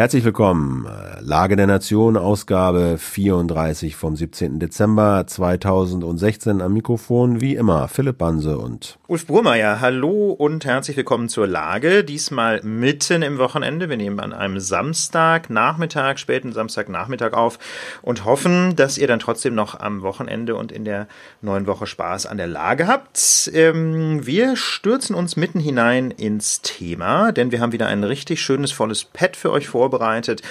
Herzlich 0.00 0.24
willkommen. 0.24 0.86
Lage 1.20 1.56
der 1.56 1.66
Nation, 1.66 2.16
Ausgabe 2.16 2.96
34 2.98 3.94
vom 3.94 4.16
17. 4.16 4.58
Dezember 4.58 5.26
2016 5.26 6.60
am 6.62 6.72
Mikrofon, 6.72 7.40
wie 7.40 7.56
immer, 7.56 7.88
Philipp 7.88 8.18
Banse 8.18 8.58
und 8.58 8.98
Ulf 9.06 9.26
Burmeier. 9.26 9.80
Hallo 9.80 10.30
und 10.30 10.64
herzlich 10.64 10.96
willkommen 10.96 11.28
zur 11.28 11.46
Lage. 11.46 12.04
Diesmal 12.04 12.62
mitten 12.62 13.22
im 13.22 13.38
Wochenende. 13.38 13.88
Wir 13.88 13.96
nehmen 13.96 14.20
an 14.20 14.32
einem 14.32 14.60
Samstag, 14.60 15.50
Nachmittag, 15.50 16.18
späten 16.18 16.52
Samstagnachmittag 16.52 17.32
auf 17.32 17.58
und 18.02 18.24
hoffen, 18.24 18.76
dass 18.76 18.98
ihr 18.98 19.08
dann 19.08 19.20
trotzdem 19.20 19.54
noch 19.54 19.78
am 19.78 20.02
Wochenende 20.02 20.56
und 20.56 20.72
in 20.72 20.84
der 20.84 21.06
neuen 21.42 21.66
Woche 21.66 21.86
Spaß 21.86 22.26
an 22.26 22.38
der 22.38 22.46
Lage 22.46 22.86
habt. 22.86 23.50
Ähm, 23.52 24.26
wir 24.26 24.56
stürzen 24.56 25.14
uns 25.14 25.36
mitten 25.36 25.60
hinein 25.60 26.10
ins 26.12 26.62
Thema, 26.62 27.32
denn 27.32 27.52
wir 27.52 27.60
haben 27.60 27.72
wieder 27.72 27.88
ein 27.88 28.04
richtig 28.04 28.40
schönes, 28.40 28.72
volles 28.72 29.04
Pad 29.04 29.36
für 29.36 29.50
euch 29.50 29.68
vorbereitet 29.68 29.90
vorbereitet. 29.90 30.42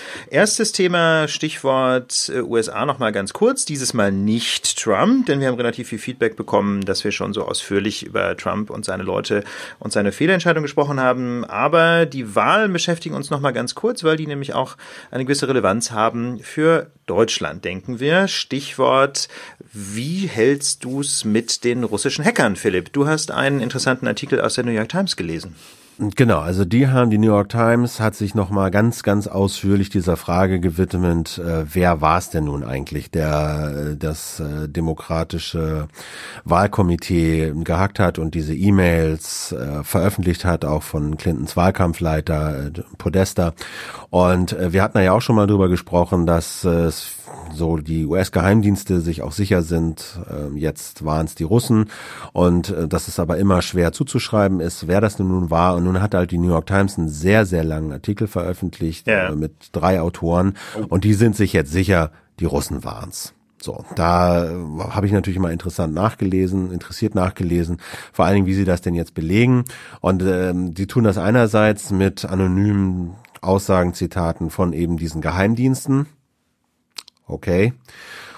Erstes 0.60 0.74
Thema, 0.74 1.30
Stichwort 1.30 2.30
äh, 2.36 2.42
USA 2.42 2.86
nochmal 2.86 3.14
ganz 3.14 3.32
kurz. 3.32 3.64
Dieses 3.64 3.94
Mal 3.94 4.12
nicht 4.12 4.78
Trump, 4.78 5.26
denn 5.28 5.40
wir 5.40 5.48
haben 5.48 5.56
relativ 5.56 5.88
viel 5.88 6.00
Feedback 6.00 6.36
bekommen, 6.36 6.84
dass 6.84 7.02
wir 7.06 7.14
schon 7.14 7.32
so 7.32 7.46
ausführlich 7.46 8.06
über 8.06 8.36
Trump 8.36 8.70
und 8.70 8.84
seine 8.84 9.04
Leute 9.04 9.46
und 9.80 9.94
seine 9.94 10.12
Fehlentscheidung 10.12 10.62
gesprochen 10.62 11.00
haben. 11.00 11.46
Aber 11.46 12.06
die 12.06 12.36
Wahlen 12.36 12.74
beschäftigen 12.74 13.16
uns 13.16 13.30
nochmal 13.30 13.54
ganz 13.54 13.74
kurz, 13.74 14.04
weil 14.04 14.18
die 14.18 14.28
nämlich 14.28 14.54
auch 14.54 14.76
eine 15.12 15.24
gewisse 15.24 15.48
Relevanz 15.48 15.92
haben 15.92 16.40
für 16.40 16.92
Deutschland, 17.06 17.64
denken 17.64 18.02
wir. 18.02 18.28
Stichwort, 18.28 19.30
wie 19.72 20.28
hältst 20.28 20.84
du 20.84 21.00
es 21.00 21.24
mit 21.24 21.64
den 21.64 21.86
russischen 21.86 22.26
Hackern, 22.26 22.58
Philipp? 22.58 22.92
Du 22.92 23.08
hast 23.08 23.32
einen 23.32 23.62
interessanten 23.62 24.08
Artikel 24.08 24.42
aus 24.42 24.56
der 24.56 24.66
New 24.66 24.72
York 24.72 24.90
Times 24.90 25.16
gelesen. 25.16 25.56
Genau, 26.02 26.40
also 26.40 26.64
die 26.64 26.88
haben, 26.88 27.10
die 27.10 27.18
New 27.18 27.28
York 27.28 27.50
Times 27.50 28.00
hat 28.00 28.16
sich 28.16 28.34
nochmal 28.34 28.72
ganz, 28.72 29.04
ganz 29.04 29.28
ausführlich 29.28 29.90
dieser 29.90 30.16
Frage 30.16 30.62
gewidmet, 30.62 31.38
äh, 31.40 31.66
wer 31.74 32.00
war 32.00 32.18
es 32.20 32.30
denn 32.30 32.46
nun 32.46 32.64
eigentlich, 32.64 33.12
der 33.12 33.92
äh, 33.92 33.98
das 33.98 34.40
äh, 34.40 34.70
demokratische 34.70 35.90
Wahlkomitee 36.46 37.52
gehackt 37.66 38.00
hat 38.00 38.18
und 38.18 38.34
diese 38.34 38.56
E-Mails 38.56 39.52
äh, 39.52 39.84
veröffentlicht 39.84 40.46
hat, 40.46 40.64
auch 40.64 40.84
von 40.84 41.18
Clintons 41.18 41.58
Wahlkampfleiter 41.58 42.68
äh, 42.68 42.72
Podesta. 42.98 43.52
Und 44.10 44.54
äh, 44.54 44.72
wir 44.72 44.84
hatten 44.84 45.00
ja 45.00 45.12
auch 45.12 45.22
schon 45.22 45.36
mal 45.36 45.48
drüber 45.48 45.68
gesprochen, 45.68 46.26
dass 46.26 46.64
es 46.64 47.19
so 47.54 47.78
die 47.78 48.06
US-Geheimdienste 48.06 49.02
sich 49.02 49.22
auch 49.22 49.32
sicher 49.32 49.62
sind, 49.62 50.20
äh, 50.30 50.58
jetzt 50.58 51.06
waren 51.06 51.26
es 51.26 51.36
die 51.36 51.44
Russen 51.44 51.90
und 52.34 52.70
äh, 52.70 52.88
dass 52.88 53.08
es 53.08 53.20
aber 53.20 53.38
immer 53.38 53.62
schwer 53.62 53.92
zuzuschreiben 53.92 54.60
ist, 54.60 54.88
wer 54.88 55.02
das 55.02 55.20
nun 55.20 55.50
war. 55.50 55.76
Und 55.76 55.84
nun 55.84 56.02
hat 56.02 56.14
halt 56.14 56.32
die 56.32 56.38
New 56.38 56.50
York 56.50 56.68
Times 56.68 56.98
einen 56.98 57.10
sehr, 57.10 57.46
sehr 57.46 57.64
langen 57.64 57.92
Artikel 57.92 58.28
veröffentlicht 58.28 59.08
ja. 59.08 59.30
äh, 59.30 59.36
mit 59.36 59.70
drei 59.72 60.02
Autoren 60.02 60.56
oh. 60.80 60.86
und 60.90 61.04
die 61.04 61.14
sind 61.14 61.36
sich 61.36 61.54
jetzt 61.54 61.72
sicher, 61.72 62.12
die 62.40 62.46
Russen 62.46 62.84
waren's. 62.84 63.34
So, 63.62 63.84
da 63.96 64.46
äh, 64.46 64.56
habe 64.90 65.06
ich 65.06 65.12
natürlich 65.12 65.40
mal 65.40 65.52
interessant 65.52 65.94
nachgelesen, 65.94 66.72
interessiert 66.72 67.14
nachgelesen, 67.14 67.78
vor 68.14 68.26
allen 68.26 68.36
Dingen, 68.36 68.48
wie 68.48 68.54
sie 68.54 68.66
das 68.66 68.82
denn 68.82 68.96
jetzt 68.96 69.14
belegen. 69.14 69.66
Und 70.00 70.24
ähm, 70.24 70.74
die 70.74 70.88
tun 70.88 71.04
das 71.04 71.18
einerseits 71.18 71.92
mit 71.92 72.26
anonymen 72.26 73.16
Aussagen, 73.42 73.94
Zitaten 73.94 74.50
von 74.50 74.74
eben 74.74 74.98
diesen 74.98 75.22
Geheimdiensten, 75.22 76.08
okay. 77.30 77.74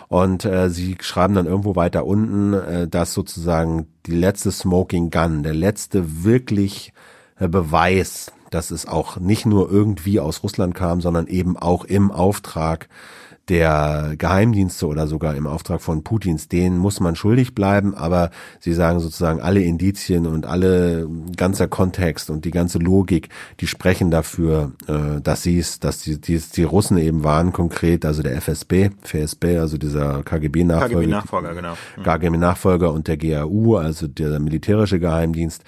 Und 0.08 0.44
äh, 0.44 0.70
sie 0.70 0.98
schreiben 1.00 1.36
dann 1.36 1.46
irgendwo 1.46 1.78
weiter 1.78 2.06
unten, 2.06 2.54
äh, 2.54 2.88
dass 2.88 3.14
sozusagen 3.14 3.88
die 4.06 4.16
letzte 4.16 4.52
Smoking 4.52 5.10
Gun, 5.10 5.42
der 5.42 5.54
letzte 5.54 6.24
wirklich 6.24 6.92
äh, 7.40 7.48
Beweis, 7.48 8.34
dass 8.50 8.72
es 8.72 8.86
auch 8.86 9.18
nicht 9.18 9.46
nur 9.46 9.72
irgendwie 9.72 10.20
aus 10.20 10.44
Russland 10.44 10.76
kam, 10.76 11.00
sondern 11.00 11.28
eben 11.28 11.56
auch 11.56 11.86
im 11.86 12.12
Auftrag 12.12 12.90
der 13.50 14.14
Geheimdienste 14.18 14.88
oder 14.88 15.08
sogar 15.08 15.36
im 15.36 15.48
Auftrag 15.48 15.82
von 15.82 16.04
Putins, 16.04 16.48
denen 16.48 16.78
muss 16.78 17.00
man 17.00 17.16
schuldig 17.16 17.56
bleiben, 17.56 17.96
aber 17.96 18.30
sie 18.60 18.74
sagen 18.74 19.00
sozusagen 19.00 19.42
alle 19.42 19.62
Indizien 19.62 20.28
und 20.28 20.46
alle 20.46 21.10
ganzer 21.36 21.68
Kontext 21.68 22.30
und 22.30 22.46
die 22.46 22.52
ganze 22.52 22.78
Logik, 22.78 23.30
die 23.60 23.68
sprechen 23.68 24.12
dafür, 24.12 24.72
äh, 24.88 25.22
dass 25.22 25.44
sie 25.44 25.60
es, 25.60 25.80
dass 25.80 26.00
die, 26.00 26.22
die, 26.22 26.40
die 26.40 26.64
Russen 26.64 26.98
eben 26.98 27.24
waren 27.24 27.52
konkret, 27.52 28.06
also 28.06 28.22
der 28.22 28.36
FSB, 28.36 28.92
FSB, 29.02 29.58
also 29.58 29.78
dieser 29.78 30.24
KGB-Nachfolger, 30.24 30.96
KGB-Nachfolger, 30.96 31.56
genau, 31.56 31.74
mhm. 31.98 32.04
KGB-Nachfolger 32.04 32.92
und 32.94 33.08
der 33.08 33.18
GAU, 33.18 33.76
also 33.76 34.08
der 34.08 34.40
militärische 34.40 35.00
Geheimdienst 35.00 35.64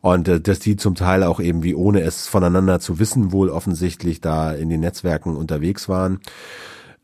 und 0.00 0.28
äh, 0.28 0.40
dass 0.40 0.58
die 0.58 0.76
zum 0.76 0.94
Teil 0.94 1.22
auch 1.22 1.40
eben 1.40 1.62
wie 1.62 1.74
ohne 1.74 2.00
es 2.00 2.26
voneinander 2.26 2.80
zu 2.80 2.98
wissen 2.98 3.32
wohl 3.32 3.50
offensichtlich 3.50 4.20
da 4.20 4.52
in 4.52 4.70
den 4.70 4.80
Netzwerken 4.80 5.36
unterwegs 5.36 5.88
waren. 5.88 6.20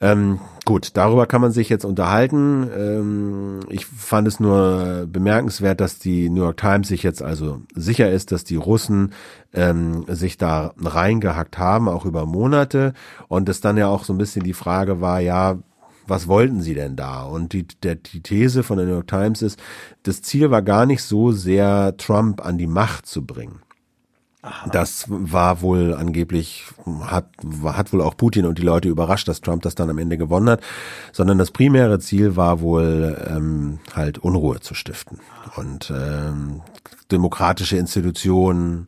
Ähm, 0.00 0.41
gut, 0.65 0.91
darüber 0.94 1.27
kann 1.27 1.41
man 1.41 1.53
sich 1.53 1.69
jetzt 1.69 1.84
unterhalten. 1.84 2.69
Ähm, 2.77 3.60
ich 3.69 3.87
fand 3.87 4.28
es 4.28 4.41
nur 4.41 5.06
bemerkenswert, 5.06 5.81
dass 5.81 5.99
die 5.99 6.28
New 6.28 6.43
York 6.43 6.56
Times 6.56 6.88
sich 6.88 7.03
jetzt 7.03 7.22
also 7.22 7.62
sicher 7.75 8.10
ist, 8.10 8.32
dass 8.32 8.44
die 8.44 8.56
Russen 8.56 9.12
ähm, 9.53 10.05
sich 10.09 10.37
da 10.37 10.72
reingehackt 10.78 11.59
haben, 11.59 11.88
auch 11.88 12.05
über 12.05 12.27
Monate. 12.27 12.93
Und 13.28 13.49
es 13.49 13.60
dann 13.60 13.77
ja 13.77 13.88
auch 13.88 14.05
so 14.05 14.12
ein 14.12 14.19
bisschen 14.19 14.44
die 14.44 14.53
Frage 14.53 15.00
war, 15.00 15.21
ja, 15.21 15.59
was 16.06 16.28
wollten 16.28 16.61
sie 16.61 16.75
denn 16.75 16.97
da? 16.97 17.22
Und 17.22 17.53
die, 17.53 17.66
der, 17.82 17.94
die 17.94 18.21
These 18.21 18.62
von 18.62 18.76
der 18.76 18.87
New 18.87 18.93
York 18.93 19.06
Times 19.06 19.43
ist, 19.43 19.59
das 20.03 20.22
Ziel 20.22 20.50
war 20.50 20.62
gar 20.62 20.87
nicht 20.87 21.03
so 21.03 21.32
sehr, 21.32 21.97
Trump 21.97 22.44
an 22.44 22.59
die 22.59 22.66
Macht 22.66 23.06
zu 23.06 23.25
bringen. 23.25 23.61
Aha. 24.44 24.69
Das 24.69 25.06
war 25.09 25.62
wohl 25.62 25.94
angeblich, 25.94 26.66
hat, 27.00 27.28
hat 27.65 27.94
wohl 27.94 28.03
auch 28.03 28.15
Putin 28.15 28.44
und 28.44 28.59
die 28.59 28.62
Leute 28.62 28.91
überrascht, 28.91 29.27
dass 29.27 29.41
Trump 29.41 29.62
das 29.62 29.75
dann 29.75 29.88
am 29.88 29.97
Ende 29.97 30.19
gewonnen 30.19 30.50
hat, 30.50 30.60
sondern 31.12 31.38
das 31.38 31.50
primäre 31.50 31.99
Ziel 31.99 32.37
war 32.37 32.60
wohl 32.60 33.16
ähm, 33.27 33.78
halt 33.94 34.19
Unruhe 34.19 34.60
zu 34.60 34.75
stiften 34.75 35.19
und 35.56 35.91
ähm, 35.91 36.60
demokratische 37.10 37.78
Institutionen, 37.78 38.87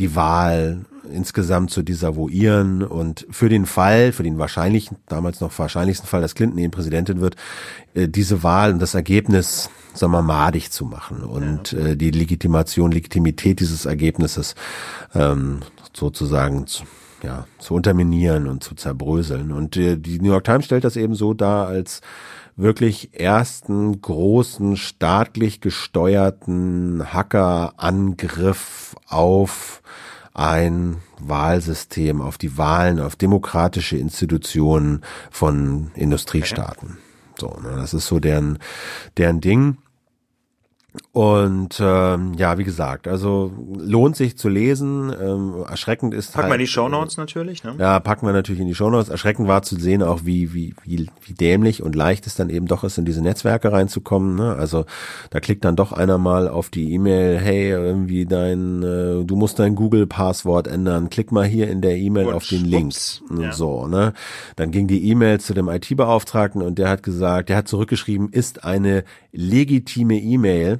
die 0.00 0.16
Wahl 0.16 0.84
insgesamt 1.12 1.70
zu 1.70 1.82
desavouieren 1.82 2.82
und 2.82 3.26
für 3.30 3.48
den 3.48 3.66
Fall, 3.66 4.12
für 4.12 4.22
den 4.22 4.38
wahrscheinlichen, 4.38 4.96
damals 5.08 5.40
noch 5.40 5.56
wahrscheinlichsten 5.58 6.08
Fall, 6.08 6.22
dass 6.22 6.34
Clinton 6.34 6.58
eben 6.58 6.70
Präsidentin 6.70 7.20
wird, 7.20 7.36
äh, 7.94 8.08
diese 8.08 8.42
Wahl 8.42 8.72
und 8.72 8.80
das 8.80 8.94
Ergebnis 8.94 9.70
sagen 9.92 10.12
wir, 10.12 10.22
madig 10.22 10.70
zu 10.70 10.84
machen 10.84 11.22
und 11.22 11.72
ja. 11.72 11.78
äh, 11.80 11.96
die 11.96 12.10
Legitimation, 12.10 12.92
Legitimität 12.92 13.60
dieses 13.60 13.86
Ergebnisses 13.86 14.54
ähm, 15.14 15.60
sozusagen 15.92 16.66
zu, 16.66 16.84
ja, 17.22 17.46
zu 17.58 17.74
unterminieren 17.74 18.46
und 18.46 18.62
zu 18.62 18.74
zerbröseln. 18.74 19.52
Und 19.52 19.76
äh, 19.76 19.96
die 19.96 20.20
New 20.20 20.30
York 20.30 20.44
Times 20.44 20.64
stellt 20.64 20.84
das 20.84 20.96
eben 20.96 21.14
so 21.14 21.34
dar 21.34 21.66
als 21.66 22.00
wirklich 22.60 23.18
ersten 23.18 24.00
großen 24.00 24.76
staatlich 24.76 25.60
gesteuerten 25.60 27.12
Hackerangriff 27.12 28.96
auf 29.08 29.82
ein 30.34 30.98
Wahlsystem, 31.18 32.20
auf 32.20 32.38
die 32.38 32.56
Wahlen, 32.56 33.00
auf 33.00 33.16
demokratische 33.16 33.96
Institutionen 33.96 35.02
von 35.30 35.90
Industriestaaten. 35.94 36.98
So, 37.38 37.48
ne, 37.62 37.76
das 37.76 37.94
ist 37.94 38.06
so 38.06 38.20
deren, 38.20 38.58
deren 39.16 39.40
Ding. 39.40 39.78
Und 41.12 41.80
ähm, 41.80 42.34
ja, 42.34 42.58
wie 42.58 42.64
gesagt, 42.64 43.08
also 43.08 43.52
lohnt 43.78 44.16
sich 44.16 44.36
zu 44.36 44.48
lesen. 44.48 45.12
Ähm, 45.20 45.64
erschreckend 45.68 46.14
ist 46.14 46.32
packen 46.32 46.42
halt, 46.42 46.50
wir 46.50 46.54
in 46.54 46.60
die 46.60 46.66
Shownotes 46.66 47.16
natürlich, 47.16 47.64
ne? 47.64 47.74
Ja, 47.78 48.00
packen 48.00 48.26
wir 48.26 48.32
natürlich 48.32 48.60
in 48.60 48.68
die 48.68 48.74
Shownotes. 48.74 49.08
Erschreckend 49.08 49.48
war 49.48 49.62
zu 49.62 49.76
sehen 49.76 50.02
auch, 50.02 50.20
wie 50.24 50.54
wie 50.54 50.74
wie 50.84 51.06
wie 51.24 51.32
dämlich 51.32 51.82
und 51.82 51.94
leicht 51.94 52.26
es 52.26 52.34
dann 52.34 52.50
eben 52.50 52.66
doch 52.66 52.84
ist, 52.84 52.98
in 52.98 53.04
diese 53.04 53.22
Netzwerke 53.22 53.72
reinzukommen. 53.72 54.36
Ne? 54.36 54.54
Also 54.54 54.84
da 55.30 55.40
klickt 55.40 55.64
dann 55.64 55.76
doch 55.76 55.92
einer 55.92 56.18
mal 56.18 56.48
auf 56.48 56.70
die 56.70 56.92
E-Mail, 56.92 57.38
hey, 57.38 57.70
irgendwie 57.70 58.26
dein, 58.26 58.82
äh, 58.82 59.24
du 59.24 59.36
musst 59.36 59.58
dein 59.58 59.74
Google-Passwort 59.74 60.66
ändern. 60.66 61.10
Klick 61.10 61.32
mal 61.32 61.44
hier 61.44 61.68
in 61.68 61.80
der 61.80 61.96
E-Mail 61.96 62.32
auf 62.32 62.46
den 62.46 62.64
Link. 62.64 62.94
Ja. 63.38 63.52
So, 63.52 63.86
ne? 63.86 64.12
Dann 64.56 64.70
ging 64.70 64.86
die 64.86 65.08
E-Mail 65.08 65.40
zu 65.40 65.54
dem 65.54 65.68
IT-Beauftragten 65.68 66.62
und 66.62 66.78
der 66.78 66.88
hat 66.88 67.02
gesagt, 67.02 67.48
der 67.48 67.56
hat 67.56 67.68
zurückgeschrieben, 67.68 68.30
ist 68.30 68.64
eine 68.64 69.04
legitime 69.32 70.18
E-Mail 70.18 70.79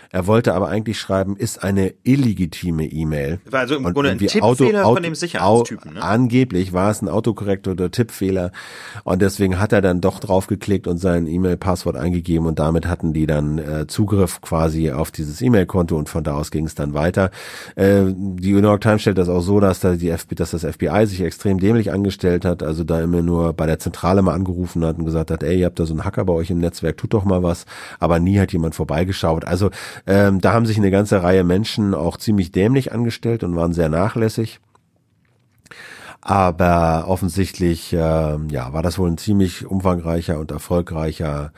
er 0.11 0.27
wollte 0.27 0.53
aber 0.53 0.67
eigentlich 0.67 0.99
schreiben, 0.99 1.37
ist 1.37 1.63
eine 1.63 1.93
illegitime 2.03 2.85
E-Mail. 2.85 3.39
War 3.49 3.61
also 3.61 3.75
im 3.75 3.83
Grunde 3.83 4.11
ein 4.11 4.17
Tippfehler 4.17 4.45
Auto, 4.45 4.65
Auto, 4.65 4.93
von 4.95 5.03
dem 5.03 5.15
Sicherheitstypen. 5.15 5.93
Ne? 5.93 6.01
Angeblich 6.01 6.73
war 6.73 6.91
es 6.91 7.01
ein 7.01 7.07
Autokorrektor 7.07 7.73
oder 7.73 7.91
Tippfehler 7.91 8.51
und 9.03 9.21
deswegen 9.21 9.59
hat 9.59 9.71
er 9.71 9.81
dann 9.81 10.01
doch 10.01 10.19
draufgeklickt 10.19 10.87
und 10.87 10.97
sein 10.97 11.27
E-Mail-Passwort 11.27 11.95
eingegeben 11.95 12.45
und 12.45 12.59
damit 12.59 12.87
hatten 12.87 13.13
die 13.13 13.25
dann 13.25 13.57
äh, 13.57 13.87
Zugriff 13.87 14.41
quasi 14.41 14.91
auf 14.91 15.11
dieses 15.11 15.41
E-Mail-Konto 15.41 15.95
und 15.95 16.09
von 16.09 16.23
da 16.23 16.35
aus 16.35 16.51
ging 16.51 16.65
es 16.65 16.75
dann 16.75 16.93
weiter. 16.93 17.31
Äh, 17.75 18.03
die 18.07 18.51
New 18.51 18.59
York 18.59 18.81
Times 18.81 19.01
stellt 19.01 19.17
das 19.17 19.29
auch 19.29 19.41
so, 19.41 19.59
dass 19.59 19.79
da 19.79 19.95
die 19.95 20.11
FBI, 20.11 20.35
dass 20.35 20.51
das 20.51 20.65
FBI 20.65 21.05
sich 21.05 21.21
extrem 21.21 21.59
dämlich 21.59 21.91
angestellt 21.91 22.43
hat, 22.43 22.63
also 22.63 22.83
da 22.83 23.01
immer 23.01 23.21
nur 23.21 23.53
bei 23.53 23.65
der 23.65 23.79
Zentrale 23.79 24.21
mal 24.21 24.33
angerufen 24.33 24.83
hat 24.85 24.97
und 24.97 25.05
gesagt 25.05 25.31
hat, 25.31 25.43
ey, 25.43 25.59
ihr 25.59 25.65
habt 25.67 25.79
da 25.79 25.85
so 25.85 25.93
einen 25.93 26.03
Hacker 26.03 26.25
bei 26.25 26.33
euch 26.33 26.49
im 26.49 26.59
Netzwerk, 26.59 26.97
tut 26.97 27.13
doch 27.13 27.23
mal 27.23 27.43
was, 27.43 27.65
aber 27.99 28.19
nie 28.19 28.39
hat 28.39 28.51
jemand 28.51 28.75
vorbeigeschaut. 28.75 29.45
Also 29.45 29.69
ähm, 30.07 30.41
da 30.41 30.53
haben 30.53 30.65
sich 30.65 30.77
eine 30.77 30.91
ganze 30.91 31.23
Reihe 31.23 31.43
Menschen 31.43 31.93
auch 31.93 32.17
ziemlich 32.17 32.51
dämlich 32.51 32.91
angestellt 32.91 33.43
und 33.43 33.55
waren 33.55 33.73
sehr 33.73 33.89
nachlässig. 33.89 34.59
Aber 36.21 37.05
offensichtlich, 37.07 37.93
äh, 37.93 37.97
ja, 37.97 38.73
war 38.73 38.83
das 38.83 38.99
wohl 38.99 39.09
ein 39.09 39.17
ziemlich 39.17 39.65
umfangreicher 39.65 40.39
und 40.39 40.51
erfolgreicher 40.51 41.51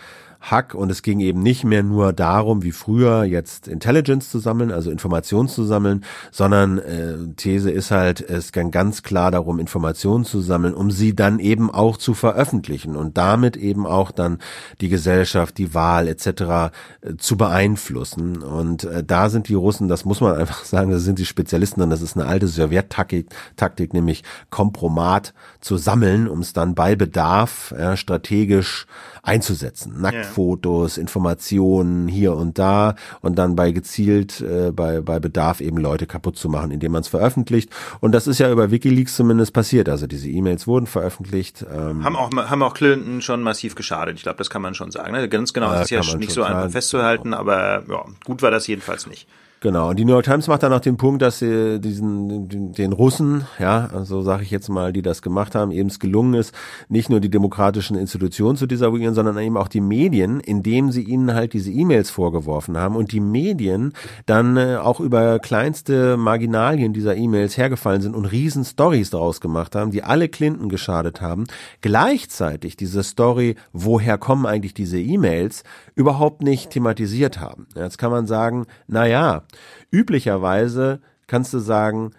Hack 0.43 0.75
und 0.75 0.91
es 0.91 1.03
ging 1.03 1.21
eben 1.21 1.41
nicht 1.41 1.63
mehr 1.63 1.83
nur 1.83 2.11
darum, 2.11 2.63
wie 2.63 2.73
früher 2.73 3.23
jetzt 3.23 3.69
Intelligence 3.69 4.29
zu 4.29 4.39
sammeln, 4.39 4.71
also 4.71 4.91
Informationen 4.91 5.47
zu 5.47 5.63
sammeln, 5.63 6.03
sondern 6.31 6.79
äh, 6.79 7.15
These 7.37 7.71
ist 7.71 7.91
halt, 7.91 8.19
es 8.19 8.51
ging 8.51 8.69
ganz 8.69 9.03
klar 9.03 9.31
darum, 9.31 9.57
Informationen 9.57 10.25
zu 10.25 10.41
sammeln, 10.41 10.73
um 10.73 10.91
sie 10.91 11.15
dann 11.15 11.39
eben 11.39 11.71
auch 11.71 11.95
zu 11.95 12.13
veröffentlichen 12.13 12.97
und 12.97 13.17
damit 13.17 13.55
eben 13.55 13.87
auch 13.87 14.11
dann 14.11 14.39
die 14.81 14.89
Gesellschaft, 14.89 15.57
die 15.57 15.73
Wahl 15.73 16.09
etc. 16.09 16.27
Äh, 16.27 16.69
zu 17.17 17.37
beeinflussen. 17.37 18.43
Und 18.43 18.83
äh, 18.83 19.01
da 19.01 19.29
sind 19.29 19.47
die 19.47 19.55
Russen, 19.55 19.87
das 19.87 20.03
muss 20.03 20.19
man 20.19 20.35
einfach 20.37 20.65
sagen, 20.65 20.91
das 20.91 21.03
sind 21.03 21.19
die 21.19 21.25
Spezialisten 21.25 21.81
und 21.81 21.89
das 21.89 22.01
ist 22.01 22.17
eine 22.17 22.25
alte 22.25 22.49
Sowjettaktik, 22.49 23.29
Taktik, 23.55 23.93
nämlich 23.93 24.23
Kompromat 24.49 25.33
zu 25.61 25.77
sammeln, 25.77 26.27
um 26.27 26.39
es 26.39 26.51
dann 26.51 26.75
bei 26.75 26.97
Bedarf 26.97 27.73
ja, 27.77 27.95
strategisch 27.95 28.87
einzusetzen. 29.23 30.01
Nacktfotos, 30.01 30.97
Informationen 30.97 32.09
hier 32.09 32.35
und 32.35 32.59
da 32.59 32.95
und 33.21 33.39
dann 33.39 33.55
bei 33.55 33.71
gezielt, 33.71 34.41
äh, 34.41 34.71
bei, 34.71 34.99
bei 34.99 35.19
Bedarf 35.19 35.61
eben 35.61 35.77
Leute 35.77 36.05
kaputt 36.05 36.37
zu 36.37 36.49
machen, 36.49 36.71
indem 36.71 36.91
man 36.91 37.01
es 37.01 37.07
veröffentlicht. 37.07 37.69
Und 38.01 38.11
das 38.11 38.27
ist 38.27 38.39
ja 38.39 38.51
über 38.51 38.69
Wikileaks 38.69 39.15
zumindest 39.15 39.53
passiert. 39.53 39.87
Also 39.87 40.07
diese 40.07 40.29
E-Mails 40.29 40.67
wurden 40.67 40.87
veröffentlicht. 40.87 41.65
Ähm, 41.73 42.03
haben 42.03 42.17
auch 42.17 42.31
haben 42.33 42.61
auch 42.61 42.73
Clinton 42.73 43.21
schon 43.21 43.41
massiv 43.41 43.75
geschadet. 43.75 44.17
Ich 44.17 44.23
glaube, 44.23 44.37
das 44.37 44.49
kann 44.49 44.61
man 44.61 44.75
schon 44.75 44.91
sagen. 44.91 45.13
Ne? 45.13 45.29
Ganz 45.29 45.53
genau, 45.53 45.71
das 45.71 45.83
ist 45.83 45.91
ja 45.91 46.17
nicht 46.17 46.31
so 46.31 46.43
einfach 46.43 46.69
festzuhalten, 46.69 47.33
aber 47.33 47.83
ja, 47.87 48.05
gut 48.25 48.41
war 48.41 48.51
das 48.51 48.67
jedenfalls 48.67 49.07
nicht. 49.07 49.27
Genau. 49.63 49.91
Und 49.91 49.97
die 49.97 50.03
New 50.03 50.11
York 50.11 50.25
Times 50.25 50.49
macht 50.49 50.61
dann 50.63 50.73
auch 50.73 50.81
den 50.81 50.97
Punkt, 50.97 51.21
dass 51.21 51.39
sie 51.39 51.79
diesen 51.79 52.49
den, 52.49 52.73
den 52.73 52.91
Russen, 52.91 53.47
ja, 53.59 53.87
so 53.91 53.97
also 53.97 54.21
sage 54.21 54.43
ich 54.43 54.51
jetzt 54.51 54.67
mal, 54.67 54.91
die 54.91 55.01
das 55.01 55.21
gemacht 55.21 55.55
haben, 55.55 55.71
eben 55.71 55.87
es 55.87 55.99
gelungen 55.99 56.33
ist, 56.33 56.53
nicht 56.89 57.09
nur 57.09 57.21
die 57.21 57.29
demokratischen 57.29 57.95
Institutionen 57.95 58.57
zu 58.57 58.67
desavouieren, 58.67 59.15
sondern 59.15 59.37
eben 59.37 59.55
auch 59.55 59.69
die 59.69 59.79
Medien, 59.79 60.41
indem 60.41 60.91
sie 60.91 61.03
ihnen 61.03 61.33
halt 61.33 61.53
diese 61.53 61.71
E-Mails 61.71 62.09
vorgeworfen 62.09 62.75
haben 62.75 62.97
und 62.97 63.13
die 63.13 63.21
Medien 63.21 63.93
dann 64.25 64.57
äh, 64.57 64.75
auch 64.81 64.99
über 64.99 65.39
kleinste 65.39 66.17
Marginalien 66.17 66.91
dieser 66.91 67.15
E-Mails 67.15 67.55
hergefallen 67.55 68.01
sind 68.01 68.17
und 68.17 68.25
riesen 68.25 68.65
Stories 68.65 69.11
daraus 69.11 69.39
gemacht 69.39 69.77
haben, 69.77 69.91
die 69.91 70.03
alle 70.03 70.27
Clinton 70.27 70.67
geschadet 70.67 71.21
haben. 71.21 71.45
Gleichzeitig 71.79 72.75
diese 72.75 73.01
Story, 73.01 73.55
woher 73.71 74.17
kommen 74.17 74.45
eigentlich 74.45 74.73
diese 74.73 74.99
E-Mails, 74.99 75.63
überhaupt 75.95 76.41
nicht 76.41 76.71
thematisiert 76.71 77.39
haben. 77.39 77.67
Jetzt 77.75 77.97
kann 77.97 78.11
man 78.11 78.27
sagen, 78.27 78.65
na 78.87 79.05
ja, 79.05 79.43
üblicherweise 79.91 81.01
kannst 81.27 81.53
du 81.53 81.59
sagen, 81.59 82.11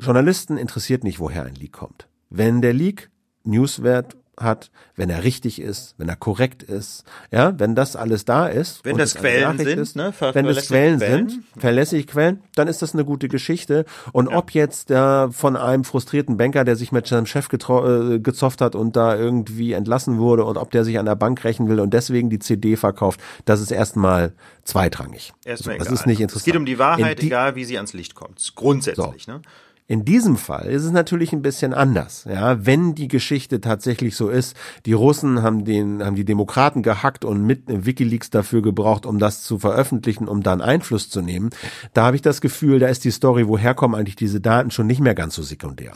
Journalisten 0.00 0.56
interessiert 0.56 1.04
nicht, 1.04 1.20
woher 1.20 1.44
ein 1.44 1.54
Leak 1.54 1.72
kommt. 1.72 2.08
Wenn 2.30 2.62
der 2.62 2.72
Leak 2.72 3.10
Newswert 3.44 4.16
hat, 4.40 4.70
wenn 4.96 5.10
er 5.10 5.24
richtig 5.24 5.60
ist, 5.60 5.94
wenn 5.98 6.08
er 6.08 6.16
korrekt 6.16 6.62
ist, 6.62 7.04
ja, 7.30 7.58
wenn 7.58 7.74
das 7.74 7.96
alles 7.96 8.24
da 8.24 8.46
ist, 8.46 8.84
wenn 8.84 8.96
das 8.96 9.14
Quellen 9.14 9.58
sind, 9.58 9.78
ist, 9.78 9.96
ne, 9.96 10.12
wenn 10.32 10.46
das 10.46 10.68
Quellen, 10.68 10.98
Quellen, 10.98 11.28
sind, 11.28 11.44
verlässliche 11.56 12.06
Quellen, 12.06 12.42
dann 12.54 12.68
ist 12.68 12.82
das 12.82 12.94
eine 12.94 13.04
gute 13.04 13.28
Geschichte. 13.28 13.84
Und 14.12 14.30
ja. 14.30 14.36
ob 14.36 14.52
jetzt 14.52 14.90
der 14.90 15.30
von 15.32 15.56
einem 15.56 15.84
frustrierten 15.84 16.36
Banker, 16.36 16.64
der 16.64 16.76
sich 16.76 16.92
mit 16.92 17.06
seinem 17.06 17.26
Chef 17.26 17.48
äh, 17.52 18.18
gezofft 18.18 18.60
hat 18.60 18.74
und 18.74 18.96
da 18.96 19.16
irgendwie 19.16 19.72
entlassen 19.72 20.18
wurde, 20.18 20.44
und 20.44 20.56
ob 20.56 20.70
der 20.70 20.84
sich 20.84 20.98
an 20.98 21.06
der 21.06 21.16
Bank 21.16 21.44
rächen 21.44 21.68
will 21.68 21.80
und 21.80 21.92
deswegen 21.92 22.30
die 22.30 22.38
CD 22.38 22.76
verkauft, 22.76 23.20
das 23.44 23.60
ist 23.60 23.70
erstmal 23.70 24.32
zweitrangig. 24.64 25.32
Erstmal 25.44 25.78
so, 25.78 25.84
das 25.84 25.92
ist 25.92 26.06
nicht 26.06 26.20
interessant. 26.20 26.40
Es 26.40 26.44
geht 26.44 26.56
um 26.56 26.66
die 26.66 26.78
Wahrheit, 26.78 27.20
die, 27.20 27.26
egal 27.26 27.56
wie 27.56 27.64
sie 27.64 27.76
ans 27.76 27.92
Licht 27.92 28.14
kommt. 28.14 28.52
Grundsätzlich, 28.54 29.24
so. 29.24 29.32
ne? 29.32 29.42
In 29.90 30.04
diesem 30.04 30.36
Fall 30.36 30.66
ist 30.66 30.84
es 30.84 30.92
natürlich 30.92 31.32
ein 31.32 31.42
bisschen 31.42 31.74
anders. 31.74 32.24
Ja, 32.24 32.64
wenn 32.64 32.94
die 32.94 33.08
Geschichte 33.08 33.60
tatsächlich 33.60 34.14
so 34.14 34.28
ist, 34.28 34.56
die 34.86 34.92
Russen 34.92 35.42
haben 35.42 35.64
den, 35.64 36.04
haben 36.04 36.14
die 36.14 36.24
Demokraten 36.24 36.84
gehackt 36.84 37.24
und 37.24 37.44
mit 37.44 37.62
WikiLeaks 37.66 38.30
dafür 38.30 38.62
gebraucht, 38.62 39.04
um 39.04 39.18
das 39.18 39.42
zu 39.42 39.58
veröffentlichen, 39.58 40.28
um 40.28 40.44
dann 40.44 40.60
Einfluss 40.60 41.10
zu 41.10 41.22
nehmen. 41.22 41.50
Da 41.92 42.04
habe 42.04 42.14
ich 42.14 42.22
das 42.22 42.40
Gefühl, 42.40 42.78
da 42.78 42.86
ist 42.86 43.04
die 43.04 43.10
Story, 43.10 43.48
woher 43.48 43.74
kommen 43.74 43.96
eigentlich 43.96 44.14
diese 44.14 44.40
Daten 44.40 44.70
schon 44.70 44.86
nicht 44.86 45.00
mehr 45.00 45.16
ganz 45.16 45.34
so 45.34 45.42
sekundär. 45.42 45.94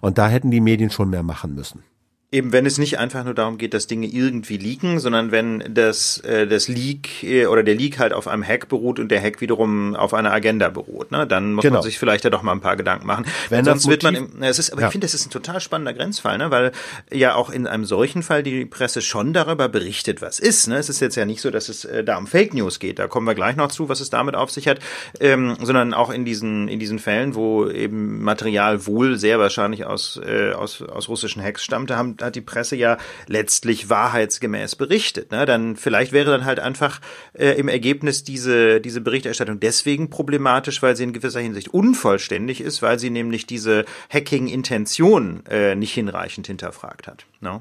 Und 0.00 0.18
da 0.18 0.28
hätten 0.28 0.52
die 0.52 0.60
Medien 0.60 0.90
schon 0.90 1.10
mehr 1.10 1.24
machen 1.24 1.56
müssen. 1.56 1.82
Eben, 2.34 2.50
wenn 2.50 2.64
es 2.64 2.78
nicht 2.78 2.98
einfach 2.98 3.24
nur 3.24 3.34
darum 3.34 3.58
geht, 3.58 3.74
dass 3.74 3.86
Dinge 3.86 4.06
irgendwie 4.06 4.56
leaken, 4.56 5.00
sondern 5.00 5.32
wenn 5.32 5.62
das, 5.68 6.16
äh, 6.20 6.46
das 6.46 6.66
Leak 6.66 7.22
äh, 7.22 7.44
oder 7.44 7.62
der 7.62 7.74
Leak 7.74 7.98
halt 7.98 8.14
auf 8.14 8.26
einem 8.26 8.42
Hack 8.42 8.68
beruht 8.68 8.98
und 8.98 9.10
der 9.10 9.20
Hack 9.20 9.42
wiederum 9.42 9.94
auf 9.94 10.14
einer 10.14 10.32
Agenda 10.32 10.70
beruht, 10.70 11.12
ne? 11.12 11.26
dann 11.26 11.52
muss 11.52 11.62
genau. 11.62 11.74
man 11.74 11.82
sich 11.82 11.98
vielleicht 11.98 12.24
ja 12.24 12.30
doch 12.30 12.40
mal 12.42 12.52
ein 12.52 12.62
paar 12.62 12.76
Gedanken 12.76 13.06
machen. 13.06 13.26
Wenn 13.50 13.66
sonst 13.66 13.86
wird 13.86 14.02
man, 14.02 14.14
im, 14.14 14.42
es 14.42 14.58
ist, 14.58 14.72
aber 14.72 14.80
ja. 14.80 14.86
ich 14.86 14.92
finde, 14.92 15.04
das 15.04 15.12
ist 15.12 15.26
ein 15.26 15.30
total 15.30 15.60
spannender 15.60 15.92
Grenzfall, 15.92 16.38
ne? 16.38 16.50
weil 16.50 16.72
ja 17.12 17.34
auch 17.34 17.50
in 17.50 17.66
einem 17.66 17.84
solchen 17.84 18.22
Fall 18.22 18.42
die 18.42 18.64
Presse 18.64 19.02
schon 19.02 19.34
darüber 19.34 19.68
berichtet, 19.68 20.22
was 20.22 20.40
ist. 20.40 20.68
Ne? 20.68 20.78
Es 20.78 20.88
ist 20.88 21.00
jetzt 21.00 21.16
ja 21.16 21.26
nicht 21.26 21.42
so, 21.42 21.50
dass 21.50 21.68
es 21.68 21.84
äh, 21.84 22.02
da 22.02 22.16
um 22.16 22.26
Fake 22.26 22.54
News 22.54 22.78
geht, 22.78 22.98
da 22.98 23.08
kommen 23.08 23.26
wir 23.26 23.34
gleich 23.34 23.56
noch 23.56 23.68
zu, 23.68 23.90
was 23.90 24.00
es 24.00 24.08
damit 24.08 24.36
auf 24.36 24.50
sich 24.50 24.68
hat, 24.68 24.78
ähm, 25.20 25.58
sondern 25.60 25.92
auch 25.92 26.08
in 26.08 26.24
diesen, 26.24 26.68
in 26.68 26.78
diesen 26.78 26.98
Fällen, 26.98 27.34
wo 27.34 27.68
eben 27.68 28.22
Material 28.22 28.86
wohl 28.86 29.18
sehr 29.18 29.38
wahrscheinlich 29.38 29.84
aus, 29.84 30.18
äh, 30.26 30.52
aus, 30.52 30.80
aus 30.80 31.10
russischen 31.10 31.42
Hacks 31.42 31.62
stammte, 31.62 31.98
haben 31.98 32.16
hat 32.22 32.36
die 32.36 32.40
Presse 32.40 32.76
ja 32.76 32.98
letztlich 33.26 33.88
wahrheitsgemäß 33.90 34.76
berichtet. 34.76 35.32
Ne? 35.32 35.46
Dann 35.46 35.76
vielleicht 35.76 36.12
wäre 36.12 36.30
dann 36.30 36.44
halt 36.44 36.60
einfach 36.60 37.00
äh, 37.34 37.50
im 37.52 37.68
Ergebnis 37.68 38.24
diese, 38.24 38.80
diese 38.80 39.00
Berichterstattung 39.00 39.60
deswegen 39.60 40.10
problematisch, 40.10 40.82
weil 40.82 40.96
sie 40.96 41.04
in 41.04 41.12
gewisser 41.12 41.40
Hinsicht 41.40 41.68
unvollständig 41.68 42.60
ist, 42.60 42.82
weil 42.82 42.98
sie 42.98 43.10
nämlich 43.10 43.46
diese 43.46 43.84
Hacking-Intention 44.12 45.44
äh, 45.48 45.74
nicht 45.74 45.92
hinreichend 45.92 46.46
hinterfragt 46.46 47.06
hat. 47.06 47.26
Ne? 47.40 47.60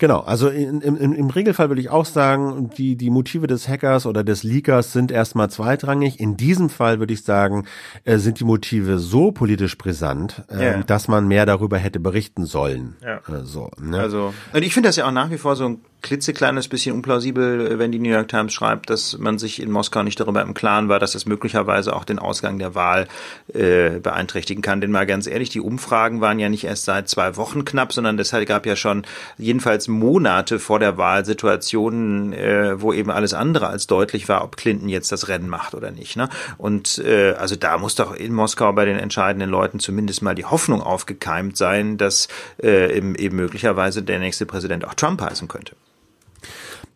Genau, 0.00 0.20
also 0.20 0.48
in, 0.48 0.80
im, 0.80 0.96
im 0.96 1.28
Regelfall 1.28 1.70
würde 1.70 1.80
ich 1.80 1.90
auch 1.90 2.04
sagen, 2.04 2.70
die, 2.78 2.94
die 2.94 3.10
Motive 3.10 3.48
des 3.48 3.66
Hackers 3.66 4.06
oder 4.06 4.22
des 4.22 4.44
Leakers 4.44 4.92
sind 4.92 5.10
erstmal 5.10 5.50
zweitrangig. 5.50 6.20
In 6.20 6.36
diesem 6.36 6.70
Fall 6.70 7.00
würde 7.00 7.12
ich 7.12 7.24
sagen, 7.24 7.66
äh, 8.04 8.18
sind 8.18 8.38
die 8.38 8.44
Motive 8.44 9.00
so 9.00 9.32
politisch 9.32 9.76
brisant, 9.76 10.44
äh, 10.50 10.56
yeah. 10.56 10.82
dass 10.84 11.08
man 11.08 11.26
mehr 11.26 11.46
darüber 11.46 11.78
hätte 11.78 11.98
berichten 11.98 12.46
sollen. 12.46 12.96
Ja. 13.02 13.16
Äh, 13.16 13.42
so, 13.42 13.72
ne? 13.80 13.98
Also, 13.98 14.32
und 14.52 14.62
ich 14.62 14.72
finde 14.72 14.88
das 14.88 14.94
ja 14.94 15.06
auch 15.06 15.12
nach 15.12 15.32
wie 15.32 15.38
vor 15.38 15.56
so 15.56 15.68
ein 15.68 15.80
klitzekleines 16.00 16.68
bisschen 16.68 16.94
unplausibel, 16.94 17.78
wenn 17.78 17.90
die 17.90 17.98
New 17.98 18.10
York 18.10 18.28
Times 18.28 18.52
schreibt, 18.52 18.88
dass 18.88 19.18
man 19.18 19.38
sich 19.38 19.60
in 19.60 19.70
Moskau 19.70 20.04
nicht 20.04 20.20
darüber 20.20 20.42
im 20.42 20.54
Klaren 20.54 20.88
war, 20.88 21.00
dass 21.00 21.16
es 21.16 21.26
möglicherweise 21.26 21.94
auch 21.94 22.04
den 22.04 22.20
Ausgang 22.20 22.58
der 22.58 22.74
Wahl 22.74 23.08
äh, 23.52 23.98
beeinträchtigen 23.98 24.62
kann. 24.62 24.80
Denn 24.80 24.92
mal 24.92 25.06
ganz 25.06 25.26
ehrlich, 25.26 25.50
die 25.50 25.60
Umfragen 25.60 26.20
waren 26.20 26.38
ja 26.38 26.48
nicht 26.48 26.64
erst 26.64 26.84
seit 26.84 27.08
zwei 27.08 27.36
Wochen 27.36 27.64
knapp, 27.64 27.92
sondern 27.92 28.16
deshalb 28.16 28.46
gab 28.46 28.64
ja 28.64 28.76
schon 28.76 29.02
jedenfalls 29.38 29.87
Monate 29.88 30.58
vor 30.58 30.78
der 30.78 30.98
Wahl 30.98 31.24
Situationen, 31.24 32.32
äh, 32.32 32.80
wo 32.80 32.92
eben 32.92 33.10
alles 33.10 33.34
andere 33.34 33.68
als 33.68 33.86
deutlich 33.86 34.28
war, 34.28 34.44
ob 34.44 34.56
Clinton 34.56 34.88
jetzt 34.88 35.10
das 35.10 35.28
Rennen 35.28 35.48
macht 35.48 35.74
oder 35.74 35.90
nicht. 35.90 36.16
Ne? 36.16 36.28
Und 36.56 36.98
äh, 36.98 37.32
also 37.32 37.56
da 37.56 37.78
muss 37.78 37.94
doch 37.94 38.14
in 38.14 38.32
Moskau 38.32 38.72
bei 38.72 38.84
den 38.84 38.98
entscheidenden 38.98 39.50
Leuten 39.50 39.80
zumindest 39.80 40.22
mal 40.22 40.34
die 40.34 40.44
Hoffnung 40.44 40.82
aufgekeimt 40.82 41.56
sein, 41.56 41.96
dass 41.96 42.28
äh, 42.62 42.96
eben, 42.96 43.14
eben 43.14 43.36
möglicherweise 43.36 44.02
der 44.02 44.18
nächste 44.18 44.46
Präsident 44.46 44.84
auch 44.84 44.94
Trump 44.94 45.20
heißen 45.20 45.48
könnte. 45.48 45.74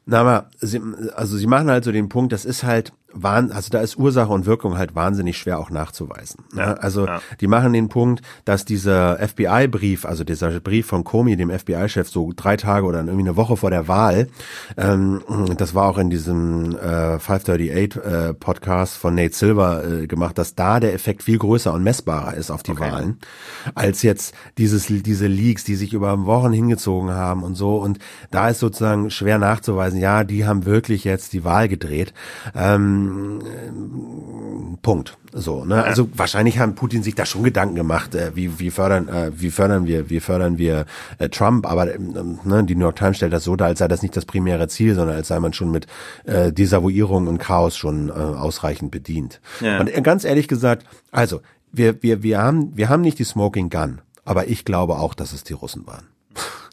Na, 0.04 0.20
aber 0.20 0.50
sie, 0.60 0.80
also 1.14 1.36
sie 1.36 1.46
machen 1.46 1.70
halt 1.70 1.84
so 1.84 1.92
den 1.92 2.08
Punkt, 2.08 2.32
das 2.32 2.44
ist 2.44 2.64
halt, 2.64 2.92
also 3.22 3.70
da 3.70 3.80
ist 3.80 3.96
Ursache 3.96 4.32
und 4.32 4.46
Wirkung 4.46 4.78
halt 4.78 4.94
wahnsinnig 4.94 5.38
schwer 5.38 5.58
auch 5.58 5.70
nachzuweisen. 5.70 6.44
Ne? 6.52 6.62
Ja, 6.62 6.72
also 6.74 7.06
ja. 7.06 7.20
die 7.40 7.46
machen 7.46 7.72
den 7.72 7.88
Punkt, 7.88 8.22
dass 8.44 8.64
dieser 8.64 9.18
FBI-Brief, 9.18 10.04
also 10.04 10.24
dieser 10.24 10.60
Brief 10.60 10.86
von 10.86 11.04
Comey, 11.04 11.36
dem 11.36 11.50
FBI-Chef, 11.50 12.08
so 12.08 12.32
drei 12.34 12.56
Tage 12.56 12.86
oder 12.86 13.00
irgendwie 13.00 13.20
eine 13.20 13.36
Woche 13.36 13.56
vor 13.56 13.70
der 13.70 13.88
Wahl, 13.88 14.28
ähm, 14.76 15.22
das 15.56 15.74
war 15.74 15.88
auch 15.88 15.98
in 15.98 16.10
diesem 16.10 16.76
äh, 16.76 17.18
538 17.18 17.96
äh, 17.96 18.34
Podcast 18.34 18.96
von 18.96 19.14
Nate 19.14 19.34
Silver 19.34 19.84
äh, 19.84 20.06
gemacht, 20.06 20.38
dass 20.38 20.54
da 20.54 20.80
der 20.80 20.94
Effekt 20.94 21.22
viel 21.22 21.38
größer 21.38 21.72
und 21.72 21.82
messbarer 21.82 22.34
ist 22.34 22.50
auf 22.50 22.62
die 22.62 22.72
okay. 22.72 22.92
Wahlen, 22.92 23.18
als 23.74 24.02
jetzt 24.02 24.34
dieses 24.58 24.86
diese 24.86 25.26
Leaks, 25.26 25.64
die 25.64 25.76
sich 25.76 25.92
über 25.92 26.26
Wochen 26.26 26.52
hingezogen 26.52 27.10
haben 27.10 27.42
und 27.42 27.54
so. 27.54 27.76
Und 27.76 27.98
da 28.30 28.48
ist 28.48 28.60
sozusagen 28.60 29.10
schwer 29.10 29.38
nachzuweisen, 29.38 30.00
ja, 30.00 30.24
die 30.24 30.46
haben 30.46 30.64
wirklich 30.64 31.04
jetzt 31.04 31.32
die 31.32 31.44
Wahl 31.44 31.68
gedreht. 31.68 32.12
Ähm, 32.54 33.01
ähm, 33.06 34.78
Punkt. 34.82 35.16
So, 35.32 35.64
ne? 35.64 35.82
Also 35.82 36.08
wahrscheinlich 36.14 36.58
haben 36.58 36.74
Putin 36.74 37.02
sich 37.02 37.14
da 37.14 37.24
schon 37.24 37.44
Gedanken 37.44 37.76
gemacht, 37.76 38.14
äh, 38.14 38.32
wie, 38.34 38.58
wie 38.58 38.70
fördern, 38.70 39.08
äh, 39.08 39.30
wie 39.34 39.50
fördern 39.50 39.86
wir, 39.86 40.10
wie 40.10 40.20
fördern 40.20 40.58
wir 40.58 40.86
äh, 41.18 41.28
Trump, 41.28 41.66
aber 41.66 41.94
ähm, 41.94 42.40
ne, 42.44 42.64
die 42.64 42.74
New 42.74 42.84
York 42.84 42.96
Times 42.96 43.16
stellt 43.16 43.32
das 43.32 43.44
so 43.44 43.56
dar, 43.56 43.68
als 43.68 43.78
sei 43.78 43.88
das 43.88 44.02
nicht 44.02 44.16
das 44.16 44.24
primäre 44.24 44.68
Ziel, 44.68 44.94
sondern 44.94 45.16
als 45.16 45.28
sei 45.28 45.38
man 45.40 45.52
schon 45.52 45.70
mit 45.70 45.86
äh, 46.24 46.52
Desavouierung 46.52 47.28
und 47.28 47.38
Chaos 47.38 47.76
schon 47.76 48.08
äh, 48.08 48.12
ausreichend 48.12 48.90
bedient. 48.90 49.40
Ja. 49.60 49.80
Und 49.80 49.96
äh, 49.96 50.02
ganz 50.02 50.24
ehrlich 50.24 50.48
gesagt, 50.48 50.84
also 51.10 51.40
wir, 51.70 52.02
wir, 52.02 52.22
wir 52.22 52.38
haben, 52.42 52.76
wir 52.76 52.88
haben 52.88 53.02
nicht 53.02 53.18
die 53.18 53.24
Smoking 53.24 53.70
Gun, 53.70 54.00
aber 54.24 54.48
ich 54.48 54.64
glaube 54.64 54.96
auch, 54.96 55.14
dass 55.14 55.32
es 55.32 55.44
die 55.44 55.54
Russen 55.54 55.86
waren. 55.86 56.06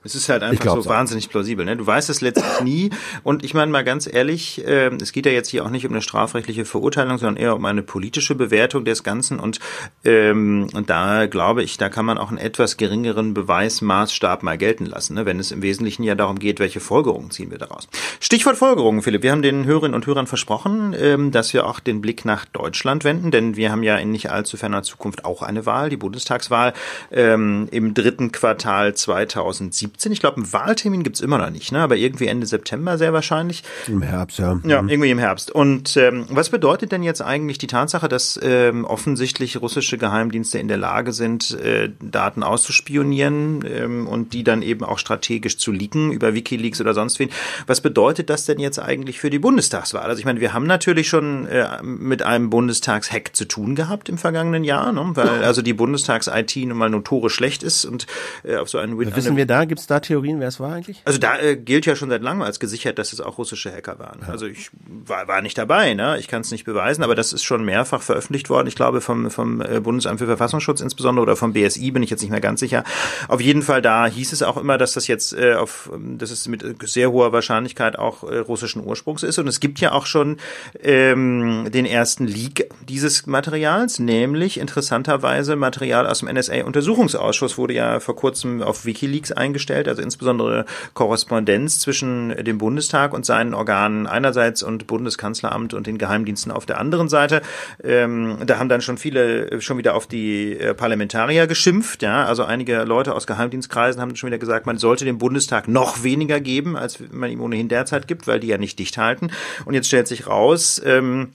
Es 0.06 0.16
ist 0.16 0.30
halt 0.30 0.44
einfach 0.44 0.76
so, 0.76 0.82
so 0.82 0.90
wahnsinnig 0.90 1.30
plausibel. 1.30 1.66
Ne? 1.66 1.76
Du 1.76 1.86
weißt 1.86 2.10
es 2.10 2.22
letztlich 2.22 2.46
nie. 2.64 2.90
Und 3.24 3.44
ich 3.44 3.54
meine 3.54 3.70
mal 3.70 3.84
ganz 3.84 4.08
ehrlich, 4.12 4.66
äh, 4.66 4.92
es 4.96 5.12
geht 5.12 5.26
ja 5.26 5.32
jetzt 5.34 5.50
hier 5.50 5.66
auch 5.66 5.70
nicht 5.70 5.86
um 5.86 5.92
eine 5.92 6.02
strafrechtliche 6.02 6.64
Verurteilung, 6.64 7.18
sondern 7.18 7.36
eher 7.36 7.56
um 7.56 7.66
eine 7.66 7.84
politische 7.84 8.34
Bewertung 8.36 8.86
des 8.86 9.04
Ganzen. 9.04 9.40
Und, 9.40 9.60
ähm, 10.06 10.70
und 10.74 10.90
da 10.90 11.26
glaube 11.26 11.64
ich, 11.64 11.78
da 11.78 11.90
kann 11.90 12.06
man 12.06 12.18
auch 12.18 12.30
einen 12.30 12.38
etwas 12.38 12.78
geringeren 12.78 13.34
Beweismaßstab 13.34 14.42
mal 14.42 14.58
gelten 14.58 14.86
lassen, 14.86 15.16
ne? 15.16 15.26
wenn 15.26 15.38
es 15.38 15.52
im 15.52 15.62
Wesentlichen 15.62 16.04
ja 16.04 16.16
darum 16.16 16.40
geht, 16.40 16.60
welche 16.60 16.80
Folgerungen 16.80 17.30
ziehen 17.30 17.52
wir 17.52 17.58
daraus. 17.58 17.90
Stichwort 18.22 18.56
Folgerungen, 18.56 19.02
Philipp. 19.02 19.24
Wir 19.24 19.34
haben 19.34 19.42
den 19.42 19.66
Hörerinnen 19.66 19.96
und 19.96 20.08
Hörern 20.08 20.28
versprochen, 20.28 20.96
ähm, 20.98 21.32
dass 21.32 21.54
wir 21.54 21.68
auch 21.68 21.82
den 21.82 22.00
Blick 22.00 22.24
nach 22.24 22.46
Deutschland 22.46 23.04
wenden, 23.04 23.32
denn 23.32 23.58
wir 23.58 23.70
haben 23.70 23.84
ja 23.84 23.98
in 23.98 24.12
nicht 24.12 24.32
allzu 24.32 24.56
ferner 24.56 24.82
Zukunft 24.82 25.26
auch 25.26 25.42
eine 25.42 25.66
Wahl, 25.66 25.90
die 25.90 25.98
Bundestagswahl 25.98 26.74
ähm, 27.12 27.68
im 27.72 27.94
dritten 27.94 28.32
Quartal 28.32 28.96
2017. 28.96 29.89
Ich 30.04 30.20
glaube, 30.20 30.38
einen 30.38 30.54
Wahltermin 30.54 31.04
gibt's 31.04 31.22
immer 31.22 31.38
noch 31.38 31.50
nicht, 31.50 31.72
ne? 31.72 31.80
aber 31.80 31.96
irgendwie 31.96 32.28
Ende 32.28 32.48
September 32.48 32.98
sehr 32.98 33.14
wahrscheinlich. 33.14 33.64
Im 33.88 34.02
Herbst, 34.02 34.40
ja. 34.40 34.60
Ja, 34.64 34.82
mhm. 34.82 34.90
irgendwie 34.90 35.12
im 35.12 35.20
Herbst. 35.20 35.52
Und 35.52 35.98
ähm, 35.98 36.26
was 36.30 36.50
bedeutet 36.50 36.92
denn 36.92 37.04
jetzt 37.04 37.22
eigentlich 37.22 37.58
die 37.58 37.68
Tatsache, 37.68 38.08
dass 38.08 38.40
ähm, 38.42 38.86
offensichtlich 38.86 39.62
russische 39.62 39.98
Geheimdienste 39.98 40.60
in 40.60 40.68
der 40.68 40.78
Lage 40.78 41.14
sind, 41.14 41.52
äh, 41.60 41.90
Daten 42.02 42.44
auszuspionieren 42.44 43.64
ähm, 43.68 44.08
und 44.08 44.34
die 44.34 44.44
dann 44.44 44.62
eben 44.62 44.84
auch 44.84 45.00
strategisch 45.00 45.58
zu 45.58 45.72
leaken 45.72 46.12
über 46.12 46.34
Wikileaks 46.34 46.82
oder 46.82 46.94
sonst 46.94 47.20
wen? 47.20 47.30
Was 47.68 47.82
bedeutet 47.82 48.30
das 48.30 48.46
denn 48.46 48.60
jetzt 48.60 48.80
eigentlich 48.80 49.20
für 49.20 49.30
die 49.30 49.40
Bundestagswahl? 49.40 50.04
Also 50.04 50.20
ich 50.20 50.26
meine, 50.26 50.40
wir 50.40 50.54
haben 50.54 50.66
natürlich 50.66 51.08
schon 51.08 51.48
äh, 51.48 51.82
mit 51.84 52.24
einem 52.24 52.50
Bundestagshack 52.50 53.36
zu 53.36 53.46
tun 53.46 53.76
gehabt 53.76 54.10
im 54.10 54.18
vergangenen 54.18 54.64
Jahr, 54.64 54.92
ne? 54.92 55.12
weil 55.14 55.44
also 55.44 55.62
die 55.62 55.74
Bundestags-IT 55.74 56.56
nun 56.58 56.78
mal 56.78 56.90
notorisch 56.90 57.34
schlecht 57.34 57.64
ist 57.64 57.86
und 57.86 58.06
äh, 58.44 58.58
auf 58.58 58.70
so 58.70 58.78
einen 58.78 58.98
Win 58.98 59.16
Wissen 59.16 59.38
wir 59.38 59.46
da, 59.46 59.66
gibt 59.66 59.79
es 59.80 59.88
da 59.88 60.00
Theorien, 60.00 60.40
wer 60.40 60.48
es 60.48 60.60
war 60.60 60.74
eigentlich? 60.74 61.02
Also 61.06 61.20
da 61.20 61.38
äh, 61.40 61.56
gilt 61.56 61.86
ja 61.86 61.96
schon 61.96 62.10
seit 62.10 62.22
langem 62.22 62.42
als 62.42 62.60
gesichert, 62.60 63.00
dass 63.00 63.14
es 63.14 63.22
auch 63.22 63.38
russische 63.38 63.72
Hacker 63.72 64.00
waren. 64.00 64.20
Ja. 64.22 64.30
Also 64.30 64.46
ich 64.48 64.70
war, 64.86 65.28
war 65.28 65.42
nicht 65.42 65.58
dabei, 65.58 65.94
ne? 65.94 66.18
ich 66.20 66.28
kann 66.28 66.42
es 66.42 66.52
nicht 66.52 66.66
beweisen, 66.66 67.04
aber 67.04 67.16
das 67.16 67.34
ist 67.34 67.44
schon 67.44 67.64
mehrfach 67.66 68.02
veröffentlicht 68.02 68.50
worden. 68.50 68.68
Ich 68.68 68.76
glaube 68.76 69.02
vom, 69.02 69.30
vom 69.32 69.62
äh, 69.62 69.80
Bundesamt 69.80 70.20
für 70.20 70.26
Verfassungsschutz 70.26 70.82
insbesondere 70.82 71.24
oder 71.24 71.36
vom 71.36 71.54
BSI, 71.54 71.92
bin 71.92 72.04
ich 72.04 72.10
jetzt 72.10 72.22
nicht 72.22 72.32
mehr 72.32 72.42
ganz 72.42 72.60
sicher. 72.60 72.84
Auf 73.28 73.42
jeden 73.42 73.62
Fall, 73.62 73.82
da 73.82 74.06
hieß 74.08 74.34
es 74.34 74.44
auch 74.44 74.58
immer, 74.58 74.78
dass 74.78 74.94
das 74.94 75.08
jetzt 75.08 75.34
äh, 75.34 75.56
auf, 75.56 75.90
dass 75.98 76.32
es 76.32 76.48
mit 76.48 76.64
sehr 76.84 77.12
hoher 77.12 77.32
Wahrscheinlichkeit 77.32 77.98
auch 77.98 78.24
äh, 78.24 78.40
russischen 78.40 78.84
Ursprungs 78.84 79.24
ist. 79.24 79.40
Und 79.40 79.48
es 79.48 79.60
gibt 79.60 79.80
ja 79.80 79.92
auch 79.92 80.06
schon 80.06 80.38
ähm, 80.82 81.70
den 81.72 81.86
ersten 81.86 82.28
Leak 82.28 82.70
dieses 82.88 83.26
Materials, 83.26 84.00
nämlich 84.00 84.60
interessanterweise 84.60 85.56
Material 85.56 86.08
aus 86.08 86.20
dem 86.20 86.30
NSA-Untersuchungsausschuss 86.34 87.58
wurde 87.58 87.74
ja 87.74 88.00
vor 88.00 88.16
kurzem 88.16 88.62
auf 88.62 88.86
Wikileaks 88.86 89.32
eingestellt, 89.32 89.69
also 89.88 90.02
insbesondere 90.02 90.66
Korrespondenz 90.94 91.80
zwischen 91.80 92.30
dem 92.44 92.58
Bundestag 92.58 93.14
und 93.14 93.26
seinen 93.26 93.54
Organen 93.54 94.08
einerseits 94.08 94.64
und 94.64 94.88
Bundeskanzleramt 94.88 95.74
und 95.74 95.88
den 95.88 95.98
Geheimdiensten 95.98 96.52
auf 96.52 96.66
der 96.66 96.80
anderen 96.80 97.10
Seite. 97.10 97.42
Ähm, 97.84 98.38
da 98.46 98.60
haben 98.60 98.70
dann 98.70 98.82
schon 98.82 98.98
viele 98.98 99.62
schon 99.62 99.78
wieder 99.78 99.96
auf 99.96 100.08
die 100.08 100.58
äh, 100.58 100.74
Parlamentarier 100.74 101.48
geschimpft, 101.48 102.02
ja, 102.02 102.26
also 102.26 102.44
einige 102.44 102.84
Leute 102.84 103.16
aus 103.16 103.28
Geheimdienstkreisen 103.28 104.02
haben 104.02 104.16
schon 104.16 104.28
wieder 104.28 104.38
gesagt, 104.38 104.66
man 104.66 104.78
sollte 104.78 105.06
dem 105.06 105.18
Bundestag 105.18 105.68
noch 105.68 106.04
weniger 106.04 106.40
geben, 106.40 106.76
als 106.76 107.00
man 107.12 107.32
ihm 107.32 107.42
ohnehin 107.42 107.68
derzeit 107.70 108.08
gibt, 108.08 108.28
weil 108.28 108.40
die 108.40 108.48
ja 108.48 108.58
nicht 108.58 108.80
dicht 108.80 108.98
halten. 108.98 109.32
Und 109.66 109.74
jetzt 109.74 109.88
stellt 109.88 110.08
sich 110.08 110.28
raus, 110.28 110.82
ähm, 110.86 111.34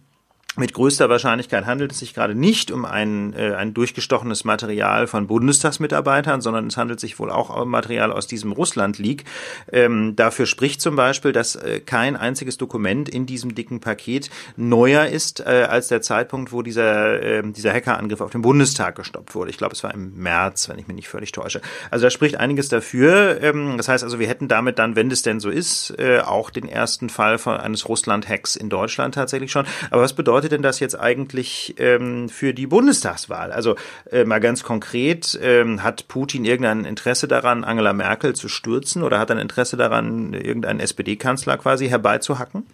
mit 0.56 0.73
größter 0.73 1.08
Wahrscheinlichkeit 1.08 1.66
handelt 1.66 1.92
es 1.92 1.99
sich 1.99 2.14
gerade 2.14 2.34
nicht 2.34 2.70
um 2.70 2.84
ein, 2.84 3.34
äh, 3.34 3.54
ein 3.54 3.75
durchgestochenes 3.75 4.44
Material 4.44 5.06
von 5.06 5.26
Bundestagsmitarbeitern, 5.26 6.40
sondern 6.40 6.68
es 6.68 6.76
handelt 6.76 7.00
sich 7.00 7.18
wohl 7.18 7.30
auch 7.30 7.54
um 7.61 7.70
Material 7.70 8.12
aus 8.12 8.28
diesem 8.28 8.52
Russland-Leak. 8.52 9.25
Ähm, 9.73 10.14
dafür 10.14 10.46
spricht 10.46 10.80
zum 10.80 10.94
Beispiel, 10.94 11.32
dass 11.32 11.56
äh, 11.56 11.80
kein 11.80 12.16
einziges 12.16 12.56
Dokument 12.56 13.08
in 13.08 13.26
diesem 13.26 13.54
dicken 13.54 13.80
Paket 13.80 14.30
neuer 14.56 15.06
ist 15.06 15.40
äh, 15.40 15.66
als 15.68 15.88
der 15.88 16.02
Zeitpunkt, 16.02 16.52
wo 16.52 16.62
dieser, 16.62 17.20
äh, 17.20 17.42
dieser 17.44 17.73
Hackerangriff 17.73 18.20
auf 18.20 18.30
den 18.30 18.42
Bundestag 18.42 18.94
gestoppt 18.94 19.34
wurde. 19.34 19.50
Ich 19.50 19.58
glaube, 19.58 19.75
es 19.75 19.82
war 19.82 19.92
im 19.92 20.14
März, 20.16 20.68
wenn 20.68 20.78
ich 20.78 20.87
mich 20.87 20.94
nicht 20.94 21.08
völlig 21.08 21.32
täusche. 21.32 21.61
Also 21.90 22.04
da 22.04 22.11
spricht 22.11 22.37
einiges 22.37 22.68
dafür. 22.68 23.42
Ähm, 23.42 23.76
das 23.76 23.88
heißt 23.88 24.04
also, 24.04 24.20
wir 24.20 24.28
hätten 24.28 24.46
damit 24.46 24.78
dann, 24.78 24.94
wenn 24.94 25.11
es 25.11 25.23
denn 25.23 25.40
so 25.40 25.50
ist, 25.50 25.99
äh, 25.99 26.20
auch 26.20 26.50
den 26.50 26.68
ersten 26.68 27.08
Fall 27.08 27.38
von 27.38 27.56
eines 27.56 27.88
Russland-Hacks 27.88 28.54
in 28.54 28.68
Deutschland 28.68 29.16
tatsächlich 29.16 29.50
schon. 29.50 29.66
Aber 29.90 30.02
was 30.02 30.12
bedeutet 30.12 30.43
bedeutet 30.44 30.52
denn 30.52 30.62
das 30.62 30.80
jetzt 30.80 30.98
eigentlich 30.98 31.74
ähm, 31.78 32.28
für 32.28 32.52
die 32.52 32.66
Bundestagswahl? 32.66 33.50
Also 33.50 33.76
äh, 34.10 34.24
mal 34.24 34.40
ganz 34.40 34.62
konkret, 34.62 35.38
ähm, 35.42 35.82
hat 35.82 36.06
Putin 36.08 36.44
irgendein 36.44 36.84
Interesse 36.84 37.26
daran, 37.28 37.64
Angela 37.64 37.94
Merkel 37.94 38.34
zu 38.34 38.48
stürzen 38.48 39.02
oder 39.02 39.18
hat 39.18 39.30
er 39.30 39.36
ein 39.36 39.42
Interesse 39.42 39.78
daran, 39.78 40.34
irgendeinen 40.34 40.80
SPD-Kanzler 40.80 41.56
quasi 41.56 41.88
herbeizuhacken? 41.88 42.64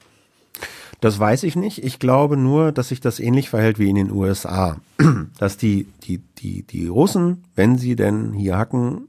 Das 1.00 1.18
weiß 1.18 1.44
ich 1.44 1.54
nicht. 1.54 1.84
Ich 1.84 2.00
glaube 2.00 2.36
nur, 2.36 2.72
dass 2.72 2.88
sich 2.88 3.00
das 3.00 3.20
ähnlich 3.20 3.48
verhält 3.50 3.78
wie 3.78 3.88
in 3.88 3.94
den 3.94 4.10
USA. 4.10 4.76
Dass 5.38 5.56
die, 5.56 5.86
die, 6.02 6.18
die, 6.18 6.62
die 6.64 6.88
Russen, 6.88 7.44
wenn 7.54 7.78
sie 7.78 7.96
denn 7.96 8.34
hier 8.34 8.58
hacken, 8.58 9.08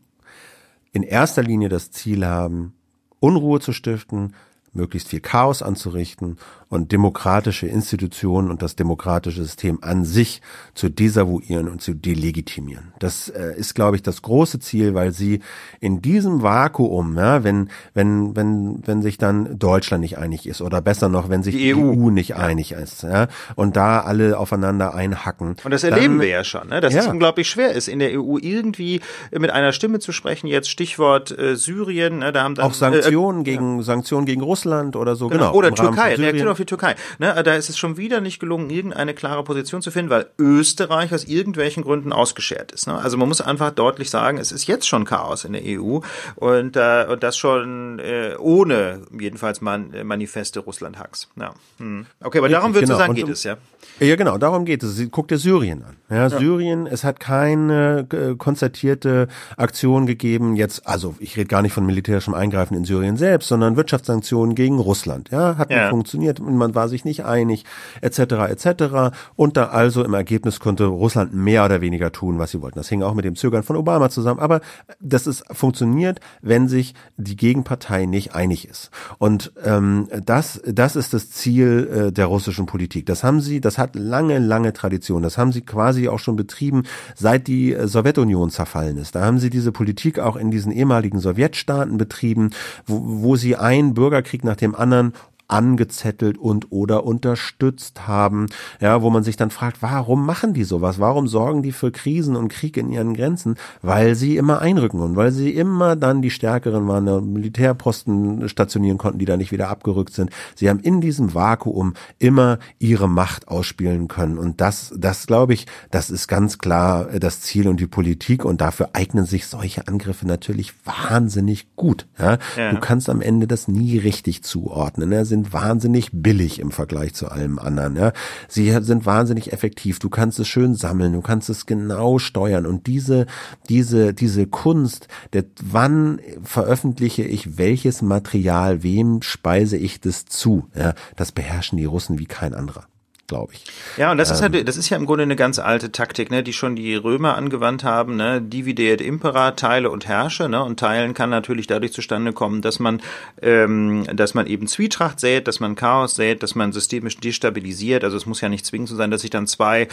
in 0.93 1.03
erster 1.03 1.43
Linie 1.43 1.67
das 1.67 1.91
Ziel 1.91 2.25
haben, 2.25 2.73
Unruhe 3.19 3.59
zu 3.59 3.73
stiften, 3.73 4.35
möglichst 4.71 5.09
viel 5.09 5.19
Chaos 5.19 5.61
anzurichten 5.61 6.37
und 6.71 6.93
demokratische 6.93 7.67
Institutionen 7.67 8.49
und 8.49 8.61
das 8.61 8.77
demokratische 8.77 9.43
System 9.43 9.79
an 9.81 10.05
sich 10.05 10.41
zu 10.73 10.87
desavouieren 10.87 11.67
und 11.67 11.81
zu 11.81 11.93
delegitimieren. 11.93 12.93
Das 12.97 13.27
äh, 13.27 13.53
ist, 13.57 13.75
glaube 13.75 13.97
ich, 13.97 14.03
das 14.03 14.21
große 14.21 14.59
Ziel, 14.59 14.93
weil 14.93 15.11
sie 15.11 15.41
in 15.81 16.01
diesem 16.01 16.43
Vakuum, 16.43 17.17
ja, 17.17 17.43
wenn, 17.43 17.69
wenn, 17.93 18.37
wenn, 18.37 18.87
wenn 18.87 19.01
sich 19.01 19.17
dann 19.17 19.59
Deutschland 19.59 20.01
nicht 20.01 20.17
einig 20.17 20.47
ist 20.47 20.61
oder 20.61 20.81
besser 20.81 21.09
noch, 21.09 21.27
wenn 21.27 21.43
sich 21.43 21.57
die, 21.57 21.75
EU. 21.75 21.91
EU. 21.91 22.09
nicht 22.09 22.29
ja. 22.29 22.37
einig 22.37 22.71
ist, 22.71 23.03
ja, 23.03 23.27
und 23.55 23.75
da 23.75 23.99
alle 23.99 24.37
aufeinander 24.37 24.95
einhacken. 24.95 25.57
Und 25.65 25.71
das 25.71 25.83
erleben 25.83 26.13
dann, 26.13 26.21
wir 26.21 26.29
ja 26.29 26.45
schon, 26.45 26.69
ne, 26.69 26.79
dass 26.79 26.93
ja. 26.93 27.01
es 27.01 27.07
unglaublich 27.07 27.49
schwer 27.49 27.73
ist, 27.73 27.89
in 27.89 27.99
der 27.99 28.17
EU 28.17 28.37
irgendwie 28.39 29.01
mit 29.37 29.49
einer 29.49 29.73
Stimme 29.73 29.99
zu 29.99 30.13
sprechen. 30.13 30.47
Jetzt 30.47 30.69
Stichwort 30.69 31.37
äh, 31.37 31.57
Syrien, 31.57 32.19
ne, 32.19 32.31
da 32.31 32.43
haben 32.43 32.55
dann 32.55 32.65
auch 32.65 32.73
Sanktionen 32.73 33.41
äh, 33.41 33.43
gegen 33.43 33.83
Sanktionen 33.83 34.25
gegen 34.25 34.41
Russland 34.41 34.95
oder 34.95 35.17
so, 35.17 35.27
genau. 35.27 35.51
genau 35.51 35.57
oder 35.57 35.75
Türkei, 35.75 36.15
Reaktion 36.15 36.47
auf 36.47 36.60
die 36.61 36.65
Türkei. 36.65 36.95
Ne, 37.19 37.41
da 37.43 37.55
ist 37.55 37.69
es 37.69 37.77
schon 37.77 37.97
wieder 37.97 38.21
nicht 38.21 38.39
gelungen, 38.39 38.69
irgendeine 38.69 39.13
klare 39.13 39.43
Position 39.43 39.81
zu 39.81 39.91
finden, 39.91 40.09
weil 40.09 40.27
Österreich 40.37 41.13
aus 41.13 41.25
irgendwelchen 41.25 41.83
Gründen 41.83 42.13
ausgeschert 42.13 42.71
ist. 42.71 42.87
Ne? 42.87 42.97
Also 42.97 43.17
man 43.17 43.27
muss 43.27 43.41
einfach 43.41 43.71
deutlich 43.71 44.09
sagen, 44.09 44.37
es 44.37 44.51
ist 44.51 44.67
jetzt 44.67 44.87
schon 44.87 45.05
Chaos 45.05 45.45
in 45.45 45.53
der 45.53 45.63
EU 45.65 45.99
und, 46.35 46.75
äh, 46.75 47.05
und 47.09 47.23
das 47.23 47.37
schon 47.37 47.99
äh, 47.99 48.35
ohne 48.37 49.01
jedenfalls 49.17 49.61
man, 49.61 49.93
äh, 49.93 50.03
manifeste 50.03 50.59
Russland-Hacks. 50.59 51.29
Ja. 51.35 51.53
Hm. 51.77 52.05
Okay, 52.23 52.37
aber 52.37 52.49
darum 52.49 52.73
genau. 52.73 52.93
du 52.93 52.97
sagen, 52.97 53.15
geht 53.15 53.25
und, 53.25 53.31
es, 53.31 53.43
ja? 53.43 53.57
Ja, 54.01 54.15
genau, 54.15 54.39
darum 54.39 54.65
geht 54.65 54.81
es. 54.81 54.99
Guck 55.11 55.27
dir 55.27 55.37
Syrien 55.37 55.83
an. 55.83 55.95
Ja, 56.09 56.27
ja. 56.27 56.29
Syrien, 56.29 56.87
es 56.87 57.03
hat 57.03 57.19
keine 57.19 58.07
äh, 58.11 58.35
konzertierte 58.35 59.27
Aktion 59.57 60.07
gegeben, 60.07 60.55
jetzt, 60.55 60.87
also 60.87 61.15
ich 61.19 61.37
rede 61.37 61.47
gar 61.47 61.61
nicht 61.61 61.73
von 61.73 61.85
militärischem 61.85 62.33
Eingreifen 62.33 62.75
in 62.75 62.83
Syrien 62.83 63.15
selbst, 63.15 63.47
sondern 63.47 63.77
Wirtschaftssanktionen 63.77 64.55
gegen 64.55 64.79
Russland. 64.79 65.29
Ja, 65.29 65.57
hat 65.57 65.69
ja. 65.69 65.83
nicht 65.83 65.89
funktioniert 65.91 66.39
man 66.39 66.75
war 66.75 66.89
sich 66.89 67.05
nicht 67.05 67.25
einig, 67.25 67.63
etc. 68.01 68.19
etc. 68.49 69.15
Und 69.35 69.55
da 69.55 69.67
also 69.67 70.03
im 70.03 70.13
Ergebnis 70.13 70.59
konnte 70.59 70.85
Russland 70.85 71.33
mehr 71.33 71.63
oder 71.63 71.81
weniger 71.81 72.11
tun, 72.11 72.39
was 72.39 72.51
sie 72.51 72.61
wollten. 72.61 72.79
Das 72.79 72.89
hing 72.89 73.03
auch 73.03 73.13
mit 73.13 73.25
dem 73.25 73.35
Zögern 73.35 73.63
von 73.63 73.75
Obama 73.75 74.09
zusammen. 74.09 74.39
Aber 74.39 74.61
das 74.99 75.27
ist 75.27 75.43
funktioniert, 75.51 76.19
wenn 76.41 76.67
sich 76.67 76.93
die 77.17 77.35
Gegenpartei 77.35 78.05
nicht 78.05 78.35
einig 78.35 78.67
ist. 78.67 78.89
Und 79.17 79.53
ähm, 79.63 80.07
das, 80.25 80.61
das 80.65 80.95
ist 80.95 81.13
das 81.13 81.29
Ziel 81.29 82.07
äh, 82.09 82.11
der 82.11 82.25
russischen 82.25 82.65
Politik. 82.65 83.05
Das 83.05 83.23
haben 83.23 83.41
sie, 83.41 83.61
das 83.61 83.77
hat 83.77 83.90
lange, 83.95 84.39
lange 84.39 84.73
Tradition. 84.73 85.23
Das 85.23 85.37
haben 85.37 85.51
sie 85.51 85.61
quasi 85.61 86.07
auch 86.07 86.19
schon 86.19 86.35
betrieben, 86.35 86.83
seit 87.15 87.47
die 87.47 87.73
äh, 87.73 87.87
Sowjetunion 87.87 88.49
zerfallen 88.49 88.97
ist. 88.97 89.15
Da 89.15 89.21
haben 89.21 89.39
sie 89.39 89.49
diese 89.49 89.71
Politik 89.71 90.19
auch 90.19 90.35
in 90.35 90.51
diesen 90.51 90.71
ehemaligen 90.71 91.19
Sowjetstaaten 91.19 91.97
betrieben, 91.97 92.51
wo, 92.85 93.01
wo 93.03 93.35
sie 93.35 93.55
einen 93.55 93.93
Bürgerkrieg 93.93 94.43
nach 94.43 94.55
dem 94.55 94.75
anderen 94.75 95.13
angezettelt 95.51 96.37
und 96.37 96.71
oder 96.71 97.05
unterstützt 97.05 98.07
haben, 98.07 98.47
ja, 98.79 99.01
wo 99.01 99.09
man 99.09 99.23
sich 99.23 99.35
dann 99.37 99.51
fragt, 99.51 99.81
warum 99.81 100.25
machen 100.25 100.53
die 100.53 100.63
sowas? 100.63 100.99
Warum 100.99 101.27
sorgen 101.27 101.61
die 101.61 101.71
für 101.71 101.91
Krisen 101.91 102.35
und 102.35 102.49
Krieg 102.49 102.77
in 102.77 102.89
ihren 102.89 103.13
Grenzen? 103.13 103.55
Weil 103.81 104.15
sie 104.15 104.37
immer 104.37 104.61
einrücken 104.61 105.01
und 105.01 105.15
weil 105.15 105.31
sie 105.31 105.51
immer 105.51 105.95
dann 105.95 106.21
die 106.21 106.29
Stärkeren 106.29 106.87
waren, 106.87 107.33
Militärposten 107.33 108.47
stationieren 108.47 108.97
konnten, 108.97 109.19
die 109.19 109.25
da 109.25 109.37
nicht 109.37 109.51
wieder 109.51 109.69
abgerückt 109.69 110.13
sind. 110.13 110.31
Sie 110.55 110.69
haben 110.69 110.79
in 110.79 111.01
diesem 111.01 111.33
Vakuum 111.33 111.93
immer 112.19 112.59
ihre 112.79 113.09
Macht 113.09 113.47
ausspielen 113.47 114.07
können 114.07 114.37
und 114.37 114.61
das, 114.61 114.93
das 114.97 115.27
glaube 115.27 115.53
ich, 115.53 115.65
das 115.89 116.09
ist 116.09 116.27
ganz 116.27 116.57
klar 116.57 117.05
das 117.19 117.41
Ziel 117.41 117.67
und 117.67 117.79
die 117.79 117.87
Politik 117.87 118.45
und 118.45 118.61
dafür 118.61 118.91
eignen 118.93 119.25
sich 119.25 119.47
solche 119.47 119.87
Angriffe 119.87 120.27
natürlich 120.27 120.73
wahnsinnig 120.85 121.75
gut. 121.75 122.07
Ja? 122.17 122.37
ja. 122.55 122.71
Du 122.71 122.79
kannst 122.79 123.09
am 123.09 123.21
Ende 123.21 123.47
das 123.47 123.67
nie 123.67 123.97
richtig 123.97 124.43
zuordnen. 124.43 125.11
Ja? 125.11 125.25
Sind 125.25 125.40
sind 125.41 125.53
wahnsinnig 125.53 126.09
billig 126.13 126.59
im 126.59 126.71
Vergleich 126.71 127.13
zu 127.13 127.29
allem 127.29 127.57
anderen. 127.59 127.95
Ja. 127.95 128.13
Sie 128.47 128.71
sind 128.81 129.05
wahnsinnig 129.05 129.53
effektiv. 129.53 129.99
Du 129.99 130.09
kannst 130.09 130.39
es 130.39 130.47
schön 130.47 130.75
sammeln, 130.75 131.13
du 131.13 131.21
kannst 131.21 131.49
es 131.49 131.65
genau 131.65 132.19
steuern. 132.19 132.65
Und 132.65 132.87
diese, 132.87 133.25
diese, 133.69 134.13
diese 134.13 134.47
Kunst, 134.47 135.07
der, 135.33 135.45
wann 135.61 136.19
veröffentliche 136.43 137.23
ich 137.23 137.57
welches 137.57 138.01
Material, 138.01 138.83
wem 138.83 139.21
speise 139.21 139.77
ich 139.77 139.99
das 139.99 140.25
zu, 140.25 140.67
ja, 140.75 140.93
das 141.15 141.31
beherrschen 141.31 141.77
die 141.77 141.85
Russen 141.85 142.19
wie 142.19 142.25
kein 142.25 142.53
anderer 142.53 142.85
glaube 143.31 143.53
ich. 143.53 143.63
Ja, 143.95 144.11
und 144.11 144.17
das 144.17 144.29
ähm, 144.29 144.35
ist 144.35 144.41
halt, 144.41 144.67
das 144.67 144.75
ist 144.75 144.89
ja 144.89 144.97
im 144.97 145.05
Grunde 145.05 145.23
eine 145.23 145.37
ganz 145.37 145.57
alte 145.57 145.89
Taktik, 145.89 146.31
ne, 146.31 146.43
die 146.43 146.51
schon 146.51 146.75
die 146.75 146.95
Römer 146.95 147.37
angewandt 147.37 147.85
haben, 147.85 148.17
ne, 148.17 148.41
divide 148.41 148.91
et 148.91 148.99
impera, 148.99 149.51
teile 149.51 149.89
und 149.89 150.05
herrsche, 150.05 150.49
ne, 150.49 150.61
und 150.61 150.77
teilen 150.77 151.13
kann 151.13 151.29
natürlich 151.29 151.65
dadurch 151.65 151.93
zustande 151.93 152.33
kommen, 152.33 152.61
dass 152.61 152.79
man, 152.79 153.01
ähm, 153.41 154.05
dass 154.13 154.33
man 154.33 154.47
eben 154.47 154.67
Zwietracht 154.67 155.21
sät, 155.21 155.47
dass 155.47 155.61
man 155.61 155.75
Chaos 155.75 156.15
sät, 156.15 156.43
dass 156.43 156.55
man 156.55 156.73
systemisch 156.73 157.17
destabilisiert. 157.17 158.03
Also 158.03 158.17
es 158.17 158.25
muss 158.25 158.41
ja 158.41 158.49
nicht 158.49 158.65
zwingend 158.65 158.89
so 158.89 158.97
sein, 158.97 159.11
dass 159.11 159.21
sich 159.21 159.29
dann 159.29 159.47
zwei, 159.47 159.87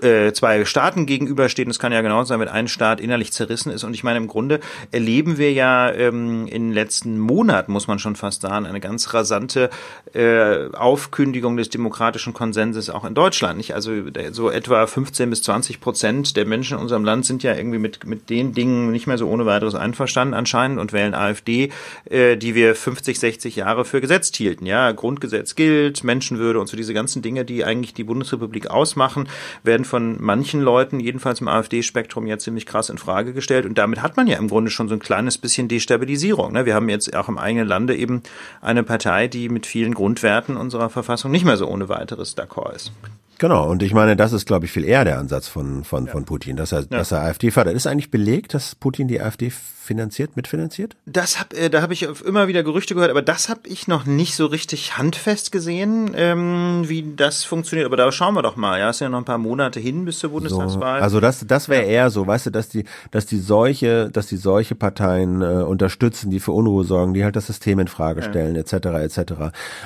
äh, 0.00 0.30
zwei 0.30 0.64
Staaten 0.64 1.04
gegenüberstehen. 1.04 1.68
Es 1.68 1.80
kann 1.80 1.90
ja 1.90 2.00
genauso 2.00 2.28
sein, 2.28 2.38
wenn 2.38 2.48
ein 2.48 2.68
Staat 2.68 3.00
innerlich 3.00 3.32
zerrissen 3.32 3.72
ist. 3.72 3.82
Und 3.82 3.94
ich 3.94 4.04
meine, 4.04 4.18
im 4.18 4.28
Grunde 4.28 4.60
erleben 4.92 5.36
wir 5.36 5.52
ja 5.52 5.90
ähm, 5.90 6.46
in 6.46 6.68
den 6.68 6.72
letzten 6.72 7.18
Monaten, 7.18 7.72
muss 7.72 7.88
man 7.88 7.98
schon 7.98 8.14
fast 8.14 8.42
sagen, 8.42 8.66
eine 8.66 8.78
ganz 8.78 9.12
rasante 9.12 9.68
äh, 10.12 10.68
Aufkündigung 10.74 11.56
des 11.56 11.70
demokratischen 11.70 12.32
Konsenses 12.34 12.83
es 12.88 12.94
auch 12.94 13.04
in 13.04 13.14
Deutschland 13.14 13.56
nicht. 13.56 13.74
Also 13.74 13.92
so 14.32 14.50
etwa 14.50 14.86
15 14.86 15.30
bis 15.30 15.42
20 15.42 15.80
Prozent 15.80 16.36
der 16.36 16.46
Menschen 16.46 16.76
in 16.76 16.82
unserem 16.82 17.04
Land 17.04 17.26
sind 17.26 17.42
ja 17.42 17.54
irgendwie 17.54 17.78
mit, 17.78 18.06
mit 18.06 18.30
den 18.30 18.52
Dingen 18.52 18.90
nicht 18.92 19.06
mehr 19.06 19.18
so 19.18 19.28
ohne 19.28 19.46
weiteres 19.46 19.74
einverstanden 19.74 20.34
anscheinend 20.34 20.78
und 20.78 20.92
wählen 20.92 21.14
AfD, 21.14 21.70
äh, 22.04 22.36
die 22.36 22.54
wir 22.54 22.74
50, 22.74 23.18
60 23.18 23.56
Jahre 23.56 23.84
für 23.84 24.00
gesetzt 24.00 24.36
hielten. 24.36 24.66
Ja, 24.66 24.92
Grundgesetz 24.92 25.54
gilt, 25.54 26.04
Menschenwürde 26.04 26.60
und 26.60 26.66
so 26.66 26.76
diese 26.76 26.94
ganzen 26.94 27.22
Dinge, 27.22 27.44
die 27.44 27.64
eigentlich 27.64 27.94
die 27.94 28.04
Bundesrepublik 28.04 28.70
ausmachen, 28.70 29.28
werden 29.62 29.84
von 29.84 30.16
manchen 30.20 30.60
Leuten, 30.60 31.00
jedenfalls 31.00 31.40
im 31.40 31.48
AfD-Spektrum, 31.48 32.26
ja 32.26 32.38
ziemlich 32.38 32.66
krass 32.66 32.90
in 32.90 32.98
Frage 32.98 33.32
gestellt. 33.32 33.66
Und 33.66 33.78
damit 33.78 34.02
hat 34.02 34.16
man 34.16 34.26
ja 34.26 34.38
im 34.38 34.48
Grunde 34.48 34.70
schon 34.70 34.88
so 34.88 34.94
ein 34.94 35.00
kleines 35.00 35.38
bisschen 35.38 35.68
Destabilisierung. 35.68 36.52
Ne? 36.52 36.66
Wir 36.66 36.74
haben 36.74 36.88
jetzt 36.88 37.14
auch 37.14 37.28
im 37.28 37.38
eigenen 37.38 37.66
Lande 37.66 37.96
eben 37.96 38.22
eine 38.60 38.82
Partei, 38.82 39.28
die 39.28 39.48
mit 39.48 39.66
vielen 39.66 39.94
Grundwerten 39.94 40.56
unserer 40.56 40.90
Verfassung 40.90 41.30
nicht 41.30 41.44
mehr 41.44 41.56
so 41.56 41.66
ohne 41.66 41.88
weiteres 41.88 42.36
d'accord 42.36 42.73
ist. 42.74 42.92
Genau, 43.38 43.68
und 43.68 43.82
ich 43.82 43.92
meine, 43.92 44.16
das 44.16 44.32
ist, 44.32 44.46
glaube 44.46 44.66
ich, 44.66 44.72
viel 44.72 44.84
eher 44.84 45.04
der 45.04 45.18
Ansatz 45.18 45.48
von, 45.48 45.84
von, 45.84 46.06
ja. 46.06 46.12
von 46.12 46.24
Putin, 46.24 46.56
dass 46.56 46.72
er, 46.72 46.80
ja. 46.80 46.86
dass 46.88 47.12
er 47.12 47.22
AfD 47.22 47.50
fördert. 47.50 47.74
Ist 47.74 47.86
eigentlich 47.86 48.10
belegt, 48.10 48.54
dass 48.54 48.74
Putin 48.74 49.08
die 49.08 49.20
AfD 49.20 49.50
finanziert, 49.84 50.36
mitfinanziert? 50.36 50.96
Das 51.04 51.38
hab, 51.38 51.52
äh, 51.52 51.68
da 51.68 51.82
habe 51.82 51.92
ich 51.92 52.02
immer 52.24 52.48
wieder 52.48 52.62
Gerüchte 52.62 52.94
gehört, 52.94 53.10
aber 53.10 53.22
das 53.22 53.48
habe 53.48 53.60
ich 53.64 53.86
noch 53.86 54.06
nicht 54.06 54.34
so 54.34 54.46
richtig 54.46 54.96
handfest 54.96 55.52
gesehen, 55.52 56.12
ähm, 56.16 56.84
wie 56.86 57.14
das 57.14 57.44
funktioniert. 57.44 57.86
Aber 57.86 57.96
da 57.96 58.10
schauen 58.10 58.34
wir 58.34 58.42
doch 58.42 58.56
mal. 58.56 58.80
Ja, 58.80 58.90
ist 58.90 59.00
ja 59.00 59.08
noch 59.08 59.18
ein 59.18 59.24
paar 59.24 59.38
Monate 59.38 59.78
hin 59.80 60.04
bis 60.04 60.18
zur 60.18 60.30
Bundestagswahl. 60.30 61.00
So, 61.00 61.04
also 61.04 61.20
das, 61.20 61.44
das 61.46 61.68
wäre 61.68 61.82
ja. 61.82 61.88
eher 61.88 62.10
so, 62.10 62.26
weißt 62.26 62.46
du, 62.46 62.50
dass 62.50 62.68
die, 62.68 62.84
dass 63.10 63.26
die 63.26 63.38
solche, 63.38 64.10
dass 64.10 64.26
die 64.26 64.36
solche 64.36 64.74
Parteien 64.74 65.42
äh, 65.42 65.62
unterstützen, 65.62 66.30
die 66.30 66.40
für 66.40 66.52
Unruhe 66.52 66.84
sorgen, 66.84 67.12
die 67.12 67.22
halt 67.22 67.36
das 67.36 67.46
System 67.46 67.78
in 67.78 67.88
Frage 67.88 68.22
stellen, 68.22 68.56
etc. 68.56 68.72
etc. 68.72 69.32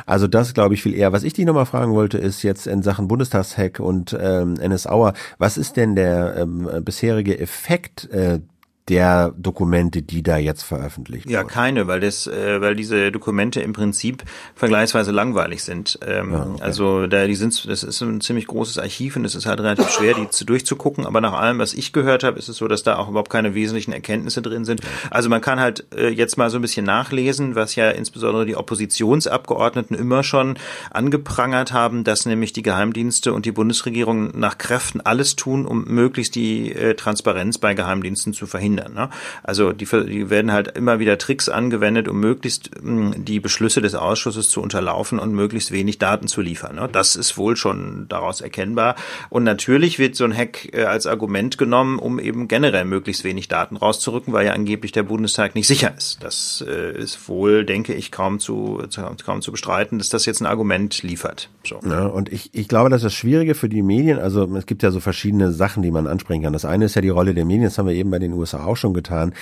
Also 0.07 0.29
das 0.29 0.55
glaube 0.55 0.75
ich 0.75 0.83
viel 0.83 0.95
eher. 0.95 1.13
Was 1.13 1.25
ich 1.25 1.33
dich 1.33 1.45
nochmal 1.45 1.67
fragen 1.67 1.93
wollte, 1.93 2.19
ist 2.19 2.43
jetzt 2.43 2.67
in 2.67 2.83
Sachen 2.83 3.09
Bundestagshack 3.39 3.81
und 3.81 4.17
ähm, 4.19 4.55
NSAuer, 4.55 5.15
was 5.39 5.59
ist 5.59 5.77
denn 5.77 5.95
der 5.95 6.37
ähm, 6.37 6.69
bisherige 6.85 7.39
Effekt 7.39 8.11
äh, 8.11 8.41
der 8.89 9.35
Dokumente, 9.37 10.03
die 10.03 10.23
da 10.23 10.39
jetzt 10.39 10.63
veröffentlicht 10.63 11.29
Ja, 11.29 11.45
keine, 11.45 11.87
weil 11.87 12.01
das, 12.01 12.27
äh, 12.27 12.61
weil 12.61 12.75
diese 12.75 13.13
Dokumente 13.13 13.61
im 13.61 13.73
Prinzip 13.73 14.25
vergleichsweise 14.55 15.11
langweilig 15.11 15.63
sind. 15.63 15.99
Ähm, 16.07 16.33
ja, 16.33 16.47
okay. 16.47 16.63
Also 16.63 17.07
da 17.07 17.27
die 17.27 17.35
sind, 17.35 17.69
das 17.69 17.83
ist 17.83 18.01
ein 18.01 18.21
ziemlich 18.21 18.47
großes 18.47 18.79
Archiv 18.79 19.17
und 19.17 19.25
es 19.25 19.35
ist 19.35 19.47
halt 19.47 19.61
relativ 19.61 19.91
schwer, 19.91 20.15
die 20.15 20.29
zu, 20.31 20.45
durchzugucken. 20.45 21.07
Aber 21.07 21.21
nach 21.21 21.35
allem, 21.35 21.59
was 21.59 21.75
ich 21.75 21.93
gehört 21.93 22.25
habe, 22.25 22.39
ist 22.39 22.49
es 22.49 22.57
so, 22.57 22.69
dass 22.69 22.83
da 22.83 22.97
auch 22.97 23.09
überhaupt 23.09 23.31
keine 23.31 23.55
wesentlichen 23.55 23.93
Erkenntnisse 23.93 24.41
drin 24.41 24.65
sind. 24.65 24.81
Also 25.11 25.29
man 25.29 25.43
kann 25.43 25.61
halt 25.61 25.87
äh, 25.95 26.09
jetzt 26.09 26.39
mal 26.39 26.49
so 26.49 26.59
ein 26.59 26.63
bisschen 26.63 26.87
nachlesen, 26.87 27.55
was 27.55 27.75
ja 27.75 27.91
insbesondere 27.91 28.47
die 28.47 28.57
Oppositionsabgeordneten 28.57 29.97
immer 29.97 30.23
schon 30.23 30.59
angeprangert 30.91 31.73
haben, 31.73 32.05
dass 32.05 32.25
nämlich 32.25 32.55
die 32.55 32.63
Geheimdienste 32.63 33.35
und 33.35 33.45
die 33.45 33.53
Bundesregierung 33.53 34.39
nach 34.39 34.57
Kräften 34.57 35.03
alles 35.03 35.37
tun, 35.37 35.67
um 35.67 35.85
möglichst 35.85 36.35
die 36.35 36.73
äh, 36.73 36.95
Transparenz 36.95 37.59
bei 37.59 37.75
Geheimdiensten 37.75 38.33
zu 38.33 38.47
verhindern 38.47 38.78
verhindern. 38.79 38.95
Ne? 38.95 39.11
Also 39.43 39.73
die, 39.73 39.87
die 39.87 40.31
werden 40.31 40.53
halt 40.53 40.69
immer 40.77 40.99
wieder 40.99 41.19
Tricks 41.19 41.49
angewendet, 41.49 42.09
um 42.09 42.21
möglichst 42.21 42.83
mh, 42.83 43.15
hm, 43.15 43.25
die 43.25 43.41
Beschlüsse 43.41 43.81
des 43.81 43.95
Ausschusses 43.95 44.51
zu 44.51 44.61
unterlaufen 44.61 45.19
und 45.19 45.33
möglichst 45.33 45.73
wenig 45.73 45.99
Daten 45.99 46.29
zu 46.29 46.41
liefern. 46.41 46.77
Ne? 46.77 46.89
Das 46.91 47.17
ist 47.17 47.37
wohl 47.37 47.57
schon 47.57 48.07
daraus 48.09 48.41
erkennbar. 48.41 48.97
Und 49.31 49.45
natürlich 49.45 49.99
wird 49.99 50.17
so 50.17 50.25
ein 50.25 50.37
Hack 50.37 50.73
äh, 50.73 50.85
als 50.85 51.07
Argument 51.07 51.59
genommen, 51.59 51.99
um 51.99 52.19
eben 52.19 52.49
generell 52.49 52.85
möglichst 52.85 53.25
wenig 53.25 53.49
Daten 53.49 53.77
rauszurücken, 53.77 54.33
weil 54.33 54.47
ja 54.47 54.53
angeblich 54.53 54.93
der 54.93 55.03
Bundestag 55.03 55.55
nicht 55.55 55.67
sicher 55.67 55.95
ist. 55.97 56.23
Das 56.23 56.65
äh, 56.67 56.97
ist 56.99 57.29
wohl, 57.29 57.65
denke 57.65 57.95
ich, 57.95 58.11
kaum 58.11 58.39
zu, 58.41 58.83
kaum 59.25 59.43
zu 59.43 59.53
bestreiten, 59.53 59.99
dass 59.99 60.09
das 60.09 60.27
jetzt 60.27 60.41
ein 60.41 60.47
Argument 60.47 61.03
liefert. 61.03 61.51
So. 61.65 61.81
Ja, 61.89 62.07
und 62.07 62.33
ich, 62.33 62.51
ich 62.55 62.69
glaube, 62.69 62.91
dass 62.91 63.03
das 63.03 63.15
Schwierige 63.15 63.55
für 63.55 63.69
die 63.69 63.83
Medien, 63.83 64.19
also 64.19 64.45
es 64.57 64.67
gibt 64.67 64.83
ja 64.83 64.91
so 64.91 65.01
verschiedene 65.01 65.53
Sachen, 65.53 65.83
die 65.83 65.91
man 65.91 66.07
ansprechen 66.07 66.43
kann. 66.43 66.53
Das 66.53 66.65
eine 66.65 66.85
ist 66.87 66.95
ja 66.95 67.03
die 67.03 67.09
Rolle 67.09 67.35
der 67.35 67.45
Medien, 67.45 67.65
das 67.65 67.79
haben 67.79 67.89
wir 67.89 67.95
eben 67.95 68.11
bei 68.11 68.19
den 68.19 68.33
USA 68.33 68.68
auch 68.69 68.77
schon 68.77 68.95
getan. 68.95 69.35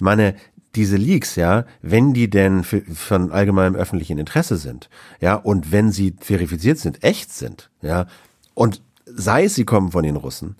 Meine, 0.00 0.34
diese 0.74 0.96
Leaks, 0.96 1.36
ja, 1.36 1.64
wenn 1.82 2.14
die 2.14 2.30
denn 2.30 2.64
von 2.64 3.30
allgemeinem 3.30 3.74
öffentlichen 3.74 4.18
Interesse 4.18 4.56
sind, 4.56 4.88
ja, 5.20 5.34
und 5.34 5.70
wenn 5.70 5.92
sie 5.92 6.14
verifiziert 6.18 6.78
sind, 6.78 7.02
echt 7.04 7.32
sind, 7.32 7.70
ja, 7.82 8.06
und 8.54 8.82
sei 9.04 9.44
es, 9.44 9.54
sie 9.54 9.64
kommen 9.64 9.92
von 9.92 10.04
den 10.04 10.16
Russen, 10.16 10.56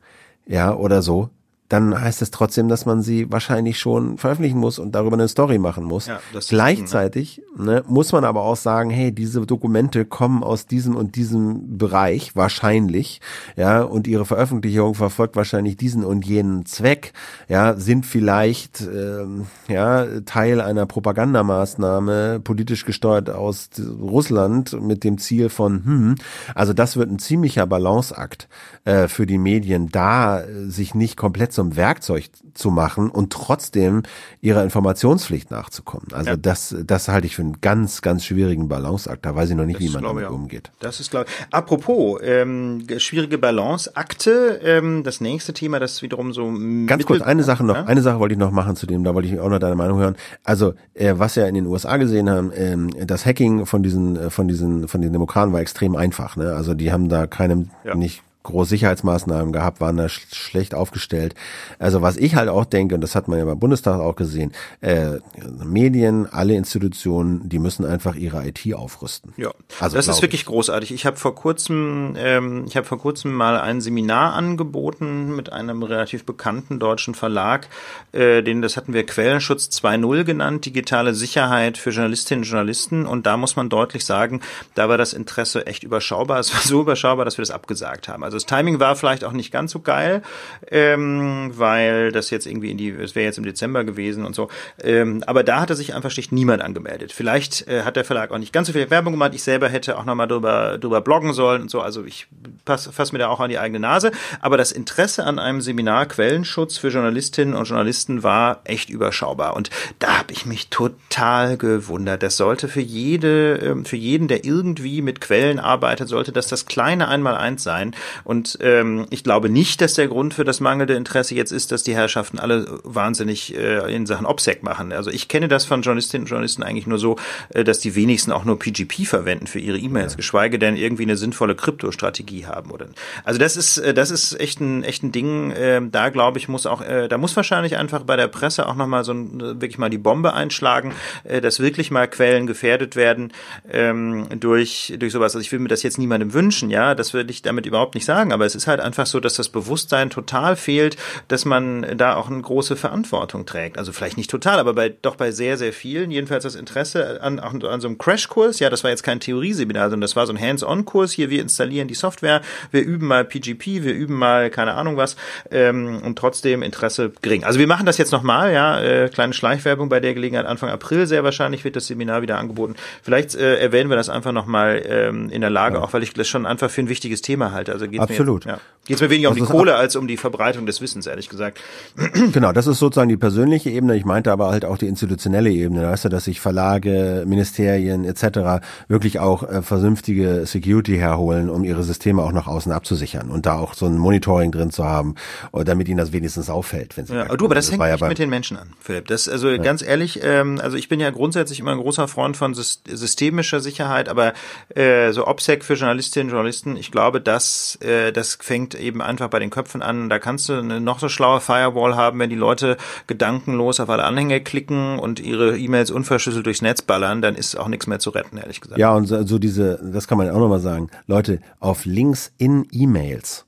ja, 0.46 0.74
oder 0.74 1.02
so, 1.02 1.30
dann 1.72 1.98
heißt 1.98 2.20
es 2.20 2.30
trotzdem, 2.30 2.68
dass 2.68 2.84
man 2.84 3.00
sie 3.00 3.32
wahrscheinlich 3.32 3.78
schon 3.78 4.18
veröffentlichen 4.18 4.58
muss 4.58 4.78
und 4.78 4.94
darüber 4.94 5.14
eine 5.16 5.26
Story 5.26 5.56
machen 5.56 5.84
muss. 5.84 6.06
Ja, 6.06 6.20
Gleichzeitig 6.46 7.42
ne, 7.56 7.82
muss 7.88 8.12
man 8.12 8.24
aber 8.24 8.42
auch 8.42 8.56
sagen, 8.56 8.90
hey, 8.90 9.10
diese 9.10 9.40
Dokumente 9.46 10.04
kommen 10.04 10.42
aus 10.42 10.66
diesem 10.66 10.96
und 10.96 11.16
diesem 11.16 11.78
Bereich 11.78 12.36
wahrscheinlich, 12.36 13.22
ja, 13.56 13.80
und 13.82 14.06
ihre 14.06 14.26
Veröffentlichung 14.26 14.94
verfolgt 14.94 15.34
wahrscheinlich 15.34 15.78
diesen 15.78 16.04
und 16.04 16.26
jenen 16.26 16.66
Zweck, 16.66 17.14
ja, 17.48 17.74
sind 17.74 18.04
vielleicht 18.04 18.82
ähm, 18.82 19.46
ja 19.66 20.04
Teil 20.26 20.60
einer 20.60 20.84
Propagandamaßnahme 20.84 22.40
politisch 22.40 22.84
gesteuert 22.84 23.30
aus 23.30 23.70
Russland 23.98 24.78
mit 24.78 25.04
dem 25.04 25.16
Ziel 25.16 25.48
von, 25.48 25.84
hm, 25.84 26.14
also 26.54 26.74
das 26.74 26.98
wird 26.98 27.10
ein 27.10 27.18
ziemlicher 27.18 27.66
Balanceakt 27.66 28.48
äh, 28.84 29.08
für 29.08 29.24
die 29.24 29.38
Medien, 29.38 29.88
da 29.88 30.42
äh, 30.42 30.66
sich 30.66 30.94
nicht 30.94 31.16
komplett 31.16 31.54
zum 31.62 31.76
Werkzeug 31.76 32.24
zu 32.54 32.70
machen 32.70 33.08
und 33.08 33.32
trotzdem 33.32 34.02
ihrer 34.40 34.64
Informationspflicht 34.64 35.52
nachzukommen. 35.52 36.08
Also 36.12 36.30
ja. 36.30 36.36
das, 36.36 36.74
das 36.84 37.06
halte 37.06 37.28
ich 37.28 37.36
für 37.36 37.42
einen 37.42 37.60
ganz, 37.60 38.02
ganz 38.02 38.24
schwierigen 38.24 38.68
Balanceakt. 38.68 39.24
Da 39.24 39.36
weiß 39.36 39.50
ich 39.50 39.56
noch 39.56 39.64
nicht, 39.64 39.78
das 39.78 39.86
wie 39.86 39.90
man 39.90 40.02
damit 40.02 40.28
umgeht. 40.28 40.72
Das 40.80 40.98
ist 40.98 41.10
klar. 41.10 41.24
Apropos 41.52 42.20
ähm, 42.24 42.84
schwierige 42.98 43.38
Balanceakte, 43.38 44.60
ähm, 44.64 45.04
das 45.04 45.20
nächste 45.20 45.52
Thema, 45.52 45.78
das 45.78 46.02
wiederum 46.02 46.32
so 46.32 46.52
ganz 46.86 47.06
kurz 47.06 47.22
eine 47.22 47.44
Sache 47.44 47.64
noch, 47.64 47.76
ja? 47.76 47.84
eine 47.84 48.02
Sache 48.02 48.18
wollte 48.18 48.32
ich 48.32 48.40
noch 48.40 48.50
machen 48.50 48.74
zu 48.74 48.86
dem, 48.86 49.04
da 49.04 49.14
wollte 49.14 49.28
ich 49.28 49.38
auch 49.38 49.48
noch 49.48 49.60
deine 49.60 49.76
Meinung 49.76 50.00
hören. 50.00 50.16
Also 50.42 50.74
äh, 50.94 51.14
was 51.16 51.36
wir 51.36 51.46
in 51.46 51.54
den 51.54 51.66
USA 51.66 51.96
gesehen 51.96 52.28
haben, 52.28 52.50
ähm, 52.56 52.90
das 53.06 53.24
Hacking 53.24 53.66
von 53.66 53.84
diesen, 53.84 54.16
äh, 54.16 54.30
von 54.30 54.48
diesen, 54.48 54.88
von 54.88 55.00
den 55.00 55.12
Demokraten 55.12 55.52
war 55.52 55.60
extrem 55.60 55.94
einfach. 55.94 56.34
Ne? 56.34 56.54
Also 56.54 56.74
die 56.74 56.90
haben 56.90 57.08
da 57.08 57.28
keinem 57.28 57.70
ja. 57.84 57.94
nicht 57.94 58.22
große 58.42 58.70
Sicherheitsmaßnahmen 58.70 59.52
gehabt, 59.52 59.80
waren 59.80 59.96
da 59.96 60.08
sch 60.08 60.26
schlecht 60.32 60.74
aufgestellt. 60.74 61.34
Also 61.78 62.02
was 62.02 62.16
ich 62.16 62.34
halt 62.34 62.48
auch 62.48 62.64
denke, 62.64 62.94
und 62.94 63.00
das 63.00 63.14
hat 63.14 63.28
man 63.28 63.38
ja 63.38 63.44
beim 63.44 63.58
Bundestag 63.58 64.00
auch 64.00 64.16
gesehen, 64.16 64.52
äh, 64.80 65.18
Medien, 65.64 66.26
alle 66.32 66.54
Institutionen, 66.54 67.48
die 67.48 67.58
müssen 67.58 67.84
einfach 67.84 68.14
ihre 68.14 68.46
IT 68.46 68.74
aufrüsten. 68.74 69.32
Ja, 69.36 69.50
also 69.80 69.96
das 69.96 70.08
ist 70.08 70.22
wirklich 70.22 70.42
ich. 70.42 70.46
großartig. 70.46 70.92
Ich 70.92 71.06
habe 71.06 71.16
vor 71.16 71.34
kurzem, 71.34 72.14
ähm, 72.16 72.64
ich 72.66 72.76
habe 72.76 72.86
vor 72.86 72.98
kurzem 72.98 73.32
mal 73.32 73.60
ein 73.60 73.80
Seminar 73.80 74.34
angeboten 74.34 75.34
mit 75.36 75.52
einem 75.52 75.82
relativ 75.82 76.24
bekannten 76.24 76.78
deutschen 76.78 77.14
Verlag, 77.14 77.68
äh, 78.12 78.42
den 78.42 78.62
das 78.62 78.76
hatten 78.76 78.92
wir 78.92 79.04
Quellenschutz 79.04 79.68
2.0 79.68 80.24
genannt, 80.24 80.64
digitale 80.66 81.14
Sicherheit 81.14 81.78
für 81.78 81.90
Journalistinnen 81.90 82.42
und 82.42 82.48
Journalisten. 82.48 83.06
Und 83.06 83.26
da 83.26 83.36
muss 83.36 83.56
man 83.56 83.68
deutlich 83.68 84.04
sagen, 84.04 84.40
da 84.74 84.88
war 84.88 84.98
das 84.98 85.12
Interesse 85.12 85.66
echt 85.66 85.84
überschaubar. 85.84 86.38
Es 86.38 86.52
war 86.52 86.60
so 86.60 86.80
überschaubar, 86.80 87.24
dass 87.24 87.38
wir 87.38 87.42
das 87.42 87.50
abgesagt 87.50 88.08
haben. 88.08 88.24
Also 88.24 88.31
Also 88.32 88.46
das 88.46 88.46
Timing 88.46 88.80
war 88.80 88.96
vielleicht 88.96 89.24
auch 89.24 89.32
nicht 89.32 89.52
ganz 89.52 89.72
so 89.72 89.80
geil, 89.80 90.22
ähm, 90.70 91.50
weil 91.54 92.12
das 92.12 92.30
jetzt 92.30 92.46
irgendwie 92.46 92.70
in 92.70 92.78
die, 92.78 92.88
es 92.88 93.14
wäre 93.14 93.26
jetzt 93.26 93.36
im 93.36 93.44
Dezember 93.44 93.84
gewesen 93.84 94.24
und 94.24 94.34
so. 94.34 94.48
Ähm, 94.82 95.22
aber 95.26 95.44
da 95.44 95.60
hatte 95.60 95.74
sich 95.74 95.94
einfach 95.94 96.10
schlicht 96.10 96.32
niemand 96.32 96.62
angemeldet. 96.62 97.12
Vielleicht 97.12 97.68
äh, 97.68 97.82
hat 97.82 97.96
der 97.96 98.06
Verlag 98.06 98.30
auch 98.30 98.38
nicht 98.38 98.54
ganz 98.54 98.68
so 98.68 98.72
viel 98.72 98.88
Werbung 98.88 99.12
gemacht. 99.12 99.32
Ich 99.34 99.42
selber 99.42 99.68
hätte 99.68 99.98
auch 99.98 100.06
nochmal 100.06 100.28
drüber, 100.28 100.78
drüber 100.78 101.02
bloggen 101.02 101.34
sollen 101.34 101.62
und 101.62 101.70
so. 101.70 101.82
Also 101.82 102.04
ich 102.04 102.26
passe 102.64 102.90
fass 102.90 103.12
mir 103.12 103.18
da 103.18 103.28
auch 103.28 103.40
an 103.40 103.50
die 103.50 103.58
eigene 103.58 103.80
Nase. 103.80 104.12
Aber 104.40 104.56
das 104.56 104.72
Interesse 104.72 105.24
an 105.24 105.38
einem 105.38 105.60
Seminar 105.60 106.06
Quellenschutz 106.06 106.78
für 106.78 106.88
Journalistinnen 106.88 107.54
und 107.54 107.68
Journalisten 107.68 108.22
war 108.22 108.62
echt 108.64 108.88
überschaubar. 108.88 109.56
Und 109.56 109.68
da 109.98 110.20
habe 110.20 110.32
ich 110.32 110.46
mich 110.46 110.70
total 110.70 111.58
gewundert. 111.58 112.22
Das 112.22 112.38
sollte 112.38 112.68
für 112.68 112.80
jede, 112.80 113.56
ähm, 113.56 113.84
für 113.84 113.96
jeden, 113.96 114.28
der 114.28 114.46
irgendwie 114.46 115.02
mit 115.02 115.20
Quellen 115.20 115.58
arbeitet, 115.58 116.08
sollte 116.08 116.32
das 116.32 116.48
das 116.48 116.64
kleine 116.64 117.08
Einmaleins 117.08 117.62
sein. 117.62 117.94
Und 118.24 118.58
ähm, 118.60 119.06
ich 119.10 119.24
glaube 119.24 119.48
nicht, 119.48 119.80
dass 119.80 119.94
der 119.94 120.08
Grund 120.08 120.34
für 120.34 120.44
das 120.44 120.60
mangelnde 120.60 120.94
Interesse 120.94 121.34
jetzt 121.34 121.52
ist, 121.52 121.72
dass 121.72 121.82
die 121.82 121.94
Herrschaften 121.94 122.38
alle 122.38 122.80
wahnsinnig 122.84 123.56
äh, 123.56 123.94
in 123.94 124.06
Sachen 124.06 124.26
OPSEC 124.26 124.62
machen. 124.62 124.92
Also 124.92 125.10
ich 125.10 125.28
kenne 125.28 125.48
das 125.48 125.64
von 125.64 125.82
Journalistinnen 125.82 126.24
und 126.24 126.30
Journalisten 126.30 126.62
eigentlich 126.62 126.86
nur 126.86 126.98
so, 126.98 127.16
äh, 127.50 127.64
dass 127.64 127.80
die 127.80 127.94
wenigsten 127.94 128.32
auch 128.32 128.44
nur 128.44 128.58
PGP 128.58 129.06
verwenden 129.06 129.46
für 129.46 129.58
ihre 129.58 129.78
E-Mails, 129.78 130.12
ja. 130.12 130.16
geschweige 130.16 130.58
denn 130.58 130.76
irgendwie 130.76 131.04
eine 131.04 131.16
sinnvolle 131.16 131.54
Kryptostrategie 131.54 132.46
haben 132.46 132.70
oder. 132.70 132.86
Also 133.24 133.38
das 133.38 133.56
ist 133.56 133.78
äh, 133.78 133.94
das 133.94 134.10
ist 134.10 134.38
echt 134.40 134.60
ein 134.60 134.82
echt 134.84 135.02
ein 135.02 135.12
Ding. 135.12 135.50
Äh, 135.52 135.80
da 135.90 136.10
glaube 136.10 136.38
ich 136.38 136.48
muss 136.48 136.66
auch 136.66 136.80
äh, 136.82 137.08
da 137.08 137.18
muss 137.18 137.36
wahrscheinlich 137.36 137.76
einfach 137.76 138.02
bei 138.02 138.16
der 138.16 138.28
Presse 138.28 138.66
auch 138.68 138.74
noch 138.74 138.86
mal 138.86 139.04
so 139.04 139.12
ein, 139.12 139.40
wirklich 139.40 139.78
mal 139.78 139.90
die 139.90 139.98
Bombe 139.98 140.34
einschlagen, 140.34 140.92
äh, 141.24 141.40
dass 141.40 141.60
wirklich 141.60 141.90
mal 141.90 142.08
Quellen 142.08 142.46
gefährdet 142.46 142.96
werden 142.96 143.32
ähm, 143.70 144.26
durch 144.38 144.94
durch 144.98 145.12
sowas. 145.12 145.34
Also 145.34 145.40
ich 145.40 145.52
will 145.52 145.58
mir 145.58 145.68
das 145.68 145.82
jetzt 145.82 145.98
niemandem 145.98 146.34
wünschen, 146.34 146.70
ja, 146.70 146.94
das 146.94 147.14
würde 147.14 147.30
ich 147.30 147.42
damit 147.42 147.66
überhaupt 147.66 147.94
nicht 147.94 148.04
sagen. 148.04 148.11
Aber 148.12 148.44
es 148.44 148.54
ist 148.54 148.66
halt 148.66 148.80
einfach 148.80 149.06
so, 149.06 149.20
dass 149.20 149.34
das 149.34 149.48
Bewusstsein 149.48 150.10
total 150.10 150.56
fehlt, 150.56 150.96
dass 151.28 151.44
man 151.44 151.96
da 151.96 152.16
auch 152.16 152.30
eine 152.30 152.40
große 152.40 152.76
Verantwortung 152.76 153.46
trägt. 153.46 153.78
Also 153.78 153.92
vielleicht 153.92 154.16
nicht 154.16 154.30
total, 154.30 154.58
aber 154.58 154.74
bei 154.74 154.90
doch 154.90 155.16
bei 155.16 155.30
sehr 155.30 155.56
sehr 155.56 155.72
vielen 155.72 156.10
jedenfalls 156.10 156.44
das 156.44 156.54
Interesse 156.54 157.22
an 157.22 157.38
an, 157.38 157.60
so 157.60 157.88
einem 157.88 157.98
Crashkurs. 157.98 158.58
Ja, 158.58 158.70
das 158.70 158.84
war 158.84 158.90
jetzt 158.90 159.02
kein 159.02 159.20
Theorieseminar, 159.20 159.84
sondern 159.84 160.02
das 160.02 160.16
war 160.16 160.26
so 160.26 160.32
ein 160.32 160.40
Hands-on-Kurs. 160.40 161.12
Hier 161.12 161.30
wir 161.30 161.40
installieren 161.40 161.88
die 161.88 161.94
Software, 161.94 162.42
wir 162.70 162.82
üben 162.82 163.06
mal 163.06 163.24
PGP, 163.24 163.82
wir 163.82 163.94
üben 163.94 164.14
mal 164.14 164.50
keine 164.50 164.74
Ahnung 164.74 164.96
was 164.96 165.16
ähm, 165.50 166.00
und 166.02 166.18
trotzdem 166.18 166.62
Interesse 166.62 167.12
gering. 167.22 167.44
Also 167.44 167.58
wir 167.58 167.66
machen 167.66 167.86
das 167.86 167.98
jetzt 167.98 168.12
nochmal, 168.12 168.52
ja, 168.52 168.80
äh, 168.80 169.08
kleine 169.08 169.32
Schleichwerbung 169.32 169.88
bei 169.88 170.00
der 170.00 170.14
Gelegenheit. 170.14 170.46
Anfang 170.46 170.70
April 170.70 171.06
sehr 171.06 171.24
wahrscheinlich 171.24 171.64
wird 171.64 171.76
das 171.76 171.86
Seminar 171.86 172.22
wieder 172.22 172.38
angeboten. 172.38 172.74
Vielleicht 173.02 173.34
äh, 173.34 173.58
erwähnen 173.58 173.90
wir 173.90 173.96
das 173.96 174.08
einfach 174.08 174.32
nochmal 174.32 174.82
ähm, 174.86 175.30
in 175.30 175.40
der 175.40 175.50
Lage, 175.50 175.76
ja. 175.76 175.82
auch 175.82 175.92
weil 175.92 176.02
ich 176.02 176.12
das 176.12 176.28
schon 176.28 176.46
einfach 176.46 176.70
für 176.70 176.82
ein 176.82 176.88
wichtiges 176.88 177.22
Thema 177.22 177.52
halte. 177.52 177.72
Also 177.72 177.88
geht's 177.88 178.01
Absolut. 178.02 178.46
Mir, 178.46 178.52
ja, 178.52 178.58
geht's 178.86 179.00
mir 179.00 179.10
weniger 179.10 179.30
um 179.30 179.36
die 179.36 179.42
Kohle 179.42 179.76
als 179.76 179.96
um 179.96 180.08
die 180.08 180.16
Verbreitung 180.16 180.66
des 180.66 180.80
Wissens, 180.80 181.06
ehrlich 181.06 181.28
gesagt. 181.28 181.60
Genau, 182.32 182.52
das 182.52 182.66
ist 182.66 182.78
sozusagen 182.78 183.08
die 183.08 183.16
persönliche 183.16 183.70
Ebene. 183.70 183.96
Ich 183.96 184.04
meinte 184.04 184.32
aber 184.32 184.50
halt 184.50 184.64
auch 184.64 184.78
die 184.78 184.86
institutionelle 184.86 185.50
Ebene. 185.50 185.82
Weißt 185.82 186.04
du, 186.04 186.08
dass 186.08 186.24
sich 186.24 186.40
Verlage, 186.40 187.24
Ministerien 187.26 188.04
etc. 188.04 188.64
wirklich 188.88 189.18
auch 189.18 189.42
äh, 189.42 189.62
vernünftige 189.62 190.46
Security 190.46 190.96
herholen, 190.96 191.50
um 191.50 191.64
ihre 191.64 191.82
Systeme 191.82 192.22
auch 192.22 192.32
nach 192.32 192.46
außen 192.46 192.72
abzusichern 192.72 193.30
und 193.30 193.46
da 193.46 193.58
auch 193.58 193.74
so 193.74 193.86
ein 193.86 193.98
Monitoring 193.98 194.50
drin 194.52 194.70
zu 194.70 194.84
haben, 194.84 195.14
damit 195.52 195.88
ihnen 195.88 195.98
das 195.98 196.12
wenigstens 196.12 196.48
auffällt, 196.48 196.96
wenn 196.96 197.06
sie. 197.06 197.14
Ja, 197.14 197.24
du, 197.24 197.44
aber 197.44 197.54
das, 197.54 197.66
das 197.66 197.72
hängt 197.72 197.82
nicht 197.82 198.00
ja 198.00 198.08
mit 198.08 198.18
den 198.18 198.30
Menschen 198.30 198.56
an, 198.56 198.72
Philipp. 198.80 199.08
Das 199.08 199.28
also 199.28 199.50
ja. 199.50 199.58
ganz 199.58 199.82
ehrlich, 199.82 200.20
ähm, 200.22 200.60
also 200.62 200.76
ich 200.76 200.88
bin 200.88 201.00
ja 201.00 201.10
grundsätzlich 201.10 201.60
immer 201.60 201.72
ein 201.72 201.78
großer 201.78 202.08
Freund 202.08 202.36
von 202.36 202.54
systemischer 202.54 203.60
Sicherheit, 203.60 204.08
aber 204.08 204.32
äh, 204.74 205.12
so 205.12 205.26
OPSEC 205.26 205.64
für 205.64 205.74
Journalistinnen 205.74 206.28
und 206.28 206.32
Journalisten, 206.32 206.76
ich 206.76 206.90
glaube, 206.90 207.20
das 207.20 207.78
äh, 207.80 208.12
das 208.12 208.38
fängt 208.40 208.71
eben 208.74 209.02
einfach 209.02 209.28
bei 209.28 209.38
den 209.38 209.50
Köpfen 209.50 209.82
an. 209.82 210.08
Da 210.08 210.18
kannst 210.18 210.48
du 210.48 210.54
eine 210.54 210.80
noch 210.80 210.98
so 210.98 211.08
schlaue 211.08 211.40
Firewall 211.40 211.96
haben, 211.96 212.18
wenn 212.18 212.30
die 212.30 212.36
Leute 212.36 212.76
gedankenlos 213.06 213.80
auf 213.80 213.90
alle 213.90 214.04
Anhänge 214.04 214.40
klicken 214.40 214.98
und 214.98 215.20
ihre 215.20 215.58
E-Mails 215.58 215.90
unverschlüsselt 215.90 216.46
durchs 216.46 216.62
Netz 216.62 216.82
ballern, 216.82 217.22
dann 217.22 217.34
ist 217.34 217.56
auch 217.56 217.68
nichts 217.68 217.86
mehr 217.86 217.98
zu 217.98 218.10
retten, 218.10 218.38
ehrlich 218.38 218.60
gesagt. 218.60 218.78
Ja, 218.78 218.94
und 218.94 219.06
so, 219.06 219.24
so 219.24 219.38
diese, 219.38 219.80
das 219.82 220.08
kann 220.08 220.18
man 220.18 220.30
auch 220.30 220.38
nochmal 220.38 220.60
sagen. 220.60 220.90
Leute, 221.06 221.40
auf 221.60 221.84
Links 221.84 222.32
in 222.38 222.66
E-Mails 222.70 223.46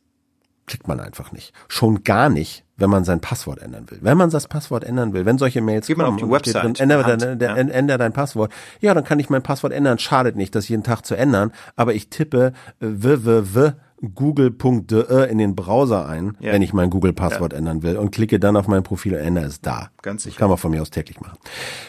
klickt 0.67 0.89
man 0.89 1.01
einfach 1.01 1.33
nicht. 1.33 1.53
Schon 1.69 2.05
gar 2.05 2.29
nicht, 2.29 2.65
wenn 2.77 2.91
man 2.91 3.05
sein 3.05 3.21
Passwort 3.21 3.61
ändern 3.61 3.91
will. 3.91 3.99
Wenn 4.01 4.17
man 4.17 4.31
das 4.31 4.49
Passwort 4.49 4.85
ändern 4.85 5.13
will, 5.13 5.27
wenn 5.27 5.39
solche 5.39 5.61
Mails 5.61 5.87
Geh 5.87 5.95
kommen, 5.95 6.15
auf 6.15 6.17
die 6.17 6.31
Website, 6.31 6.65
drin, 6.65 6.75
ändere, 6.77 7.05
Hand, 7.05 7.23
dein, 7.23 7.41
ja. 7.41 7.55
ändere 7.57 7.99
dein 7.99 8.13
Passwort. 8.13 8.53
Ja, 8.81 8.95
dann 8.95 9.05
kann 9.05 9.19
ich 9.19 9.29
mein 9.29 9.43
Passwort 9.43 9.73
ändern. 9.73 9.99
Schadet 9.99 10.37
nicht, 10.37 10.55
das 10.55 10.69
jeden 10.69 10.83
Tag 10.83 11.05
zu 11.05 11.15
ändern. 11.15 11.53
Aber 11.77 11.95
ich 11.95 12.09
tippe 12.09 12.53
äh, 12.81 12.87
w, 12.87 13.25
w, 13.25 13.43
w 13.55 13.73
google.de 14.13 15.31
in 15.31 15.39
den 15.39 15.55
Browser 15.55 16.09
ein, 16.09 16.37
ja. 16.41 16.53
wenn 16.53 16.63
ich 16.63 16.73
mein 16.73 16.91
Google-Passwort 16.91 17.53
ja. 17.53 17.59
ändern 17.59 17.83
will 17.83 17.97
und 17.97 18.11
klicke 18.11 18.39
dann 18.41 18.57
auf 18.57 18.67
mein 18.67 18.83
Profil 18.83 19.15
und 19.15 19.21
ändere 19.21 19.47
es 19.47 19.61
da. 19.61 19.91
Ganz 20.03 20.25
sicher. 20.25 20.35
Das 20.35 20.39
kann 20.39 20.49
man 20.49 20.59
von 20.59 20.71
mir 20.71 20.83
aus 20.83 20.91
täglich 20.91 21.21
machen. 21.21 21.39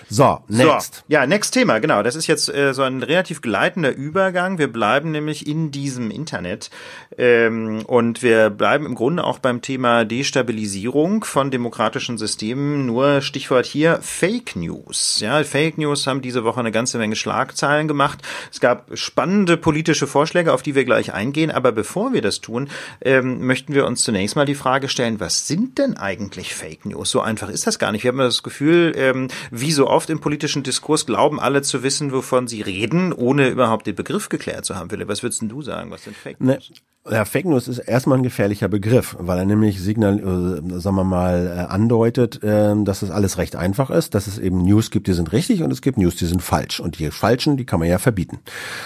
So, 0.10 0.40
next. 0.48 0.96
So, 0.96 1.02
ja, 1.08 1.26
next 1.28 1.54
Thema, 1.54 1.80
genau. 1.80 2.04
Das 2.04 2.16
ist 2.16 2.28
jetzt 2.28 2.54
äh, 2.54 2.74
so 2.74 2.84
ein 2.84 3.04
relativ 3.04 3.42
gleitender 3.42 3.94
Übergang. 3.94 4.58
Wir 4.58 4.72
bleiben 4.72 5.12
nämlich 5.12 5.48
in 5.48 5.72
diesem 5.72 6.12
Internet 6.12 6.70
ähm, 7.18 7.84
und 7.88 8.24
wir 8.24 8.50
bleiben 8.52 8.86
im 8.86 8.96
Grunde 8.96 9.24
auch 9.24 9.40
beim 9.40 9.62
Thema 9.62 10.06
Destabilisierung 10.06 11.24
von 11.24 11.52
demokratischen 11.52 12.18
Systemen. 12.18 12.86
Nur 12.86 13.22
Stichwort 13.22 13.66
hier 13.66 14.00
Fake 14.02 14.56
News. 14.56 15.20
Ja, 15.20 15.44
Fake 15.44 15.78
News 15.78 16.08
haben 16.08 16.22
diese 16.22 16.44
Woche 16.44 16.60
eine 16.60 16.72
ganze 16.72 16.98
Menge 16.98 17.16
Schlagzeilen 17.16 17.88
gemacht. 17.88 18.22
Es 18.52 18.60
gab 18.60 18.86
spannende 18.94 19.58
politische 19.58 20.08
Vorschläge, 20.08 20.54
auf 20.54 20.62
die 20.62 20.76
wir 20.76 20.86
gleich 20.86 21.14
eingehen. 21.14 21.52
Aber 21.52 21.72
bevor 21.72 22.05
wir 22.14 22.22
das 22.22 22.42
tun, 22.42 22.70
ähm, 23.02 23.46
möchten 23.46 23.74
wir 23.74 23.86
uns 23.86 24.04
zunächst 24.04 24.36
mal 24.36 24.46
die 24.46 24.56
Frage 24.56 24.90
stellen, 24.90 25.20
was 25.20 25.48
sind 25.48 25.78
denn 25.78 25.98
eigentlich 25.98 26.54
Fake 26.54 26.86
News? 26.86 27.12
So 27.12 27.22
einfach 27.22 27.50
ist 27.50 27.68
das 27.68 27.80
gar 27.80 27.92
nicht. 27.92 28.04
Wir 28.04 28.10
haben 28.10 28.18
das 28.18 28.44
Gefühl, 28.44 28.94
ähm, 28.96 29.28
wie 29.52 29.72
so 29.72 29.88
oft 29.88 30.10
im 30.10 30.20
politischen 30.20 30.64
Diskurs 30.64 31.06
glauben 31.06 31.40
alle 31.40 31.62
zu 31.62 31.84
wissen, 31.84 32.12
wovon 32.12 32.48
sie 32.48 32.62
reden, 32.62 33.14
ohne 33.14 33.50
überhaupt 33.50 33.88
den 33.88 33.96
Begriff 33.96 34.30
geklärt 34.30 34.66
zu 34.66 34.76
haben. 34.76 34.90
Philipp, 34.90 35.08
was 35.08 35.24
würdest 35.24 35.42
du 35.44 35.62
sagen? 35.62 35.92
Was 35.92 36.04
sind 36.04 36.16
Fake 36.16 36.42
ne, 36.42 36.54
News? 36.56 36.70
Ne. 36.70 36.95
Ja, 37.08 37.24
Fake 37.24 37.46
News 37.46 37.68
ist 37.68 37.78
erstmal 37.78 38.18
ein 38.18 38.24
gefährlicher 38.24 38.68
Begriff, 38.68 39.16
weil 39.20 39.38
er 39.38 39.46
nämlich 39.46 39.80
signal, 39.80 40.18
äh, 40.18 40.80
sagen 40.80 40.96
wir 40.96 41.04
mal, 41.04 41.46
äh, 41.46 41.72
andeutet, 41.72 42.44
äh, 42.44 42.74
dass 42.84 43.04
es 43.04 43.12
alles 43.12 43.38
recht 43.38 43.56
einfach 43.56 43.92
ist, 43.92 44.16
dass 44.16 44.26
es 44.26 44.40
eben 44.40 44.64
News 44.64 44.90
gibt, 44.90 45.06
die 45.06 45.14
sind 45.14 45.32
richtig 45.32 45.62
und 45.62 45.72
es 45.72 45.84
gibt 45.84 46.00
News, 46.00 46.16
die 46.16 46.26
sind 46.26 46.42
falsch. 46.42 46.80
Und 46.80 46.98
die 46.98 47.12
falschen, 47.12 47.58
die 47.58 47.66
kann 47.66 47.80
man 47.80 47.90
ja 47.90 48.00
verbieten. 48.00 48.40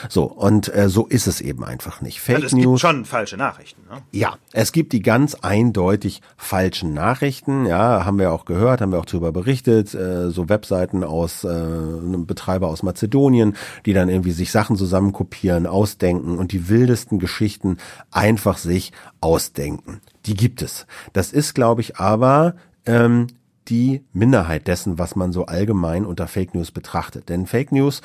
So, 0.09 0.25
und 0.25 0.73
äh, 0.75 0.89
so 0.89 1.07
ist 1.07 1.27
es 1.27 1.39
eben 1.39 1.63
einfach 1.63 2.01
nicht. 2.01 2.19
Fake 2.19 2.35
also 2.35 2.47
es 2.47 2.53
News. 2.53 2.81
Gibt 2.81 2.93
schon 2.93 3.05
falsche 3.05 3.37
Nachrichten, 3.37 3.83
ne? 3.89 4.01
Ja, 4.11 4.35
es 4.51 4.73
gibt 4.73 4.91
die 4.91 5.01
ganz 5.01 5.35
eindeutig 5.35 6.21
falschen 6.35 6.93
Nachrichten, 6.93 7.67
ja, 7.67 8.03
haben 8.03 8.19
wir 8.19 8.33
auch 8.33 8.43
gehört, 8.43 8.81
haben 8.81 8.91
wir 8.91 8.99
auch 8.99 9.05
darüber 9.05 9.31
berichtet, 9.31 9.93
äh, 9.93 10.29
so 10.29 10.49
Webseiten 10.49 11.05
aus 11.05 11.45
äh, 11.45 11.47
einem 11.47 12.25
Betreiber 12.25 12.67
aus 12.67 12.83
Mazedonien, 12.83 13.55
die 13.85 13.93
dann 13.93 14.09
irgendwie 14.09 14.31
sich 14.31 14.51
Sachen 14.51 14.75
zusammenkopieren, 14.75 15.65
ausdenken 15.65 16.37
und 16.37 16.51
die 16.51 16.67
wildesten 16.67 17.17
Geschichten 17.17 17.77
einfach 18.11 18.57
sich 18.57 18.91
ausdenken. 19.21 20.01
Die 20.25 20.33
gibt 20.33 20.61
es. 20.61 20.85
Das 21.13 21.31
ist, 21.31 21.53
glaube 21.53 21.81
ich, 21.81 21.97
aber 21.97 22.55
ähm, 22.85 23.27
die 23.67 24.03
Minderheit 24.13 24.67
dessen, 24.67 24.97
was 24.97 25.15
man 25.15 25.31
so 25.31 25.45
allgemein 25.45 26.05
unter 26.05 26.27
Fake 26.27 26.55
News 26.55 26.71
betrachtet. 26.71 27.29
Denn 27.29 27.45
Fake 27.45 27.71
News, 27.71 28.01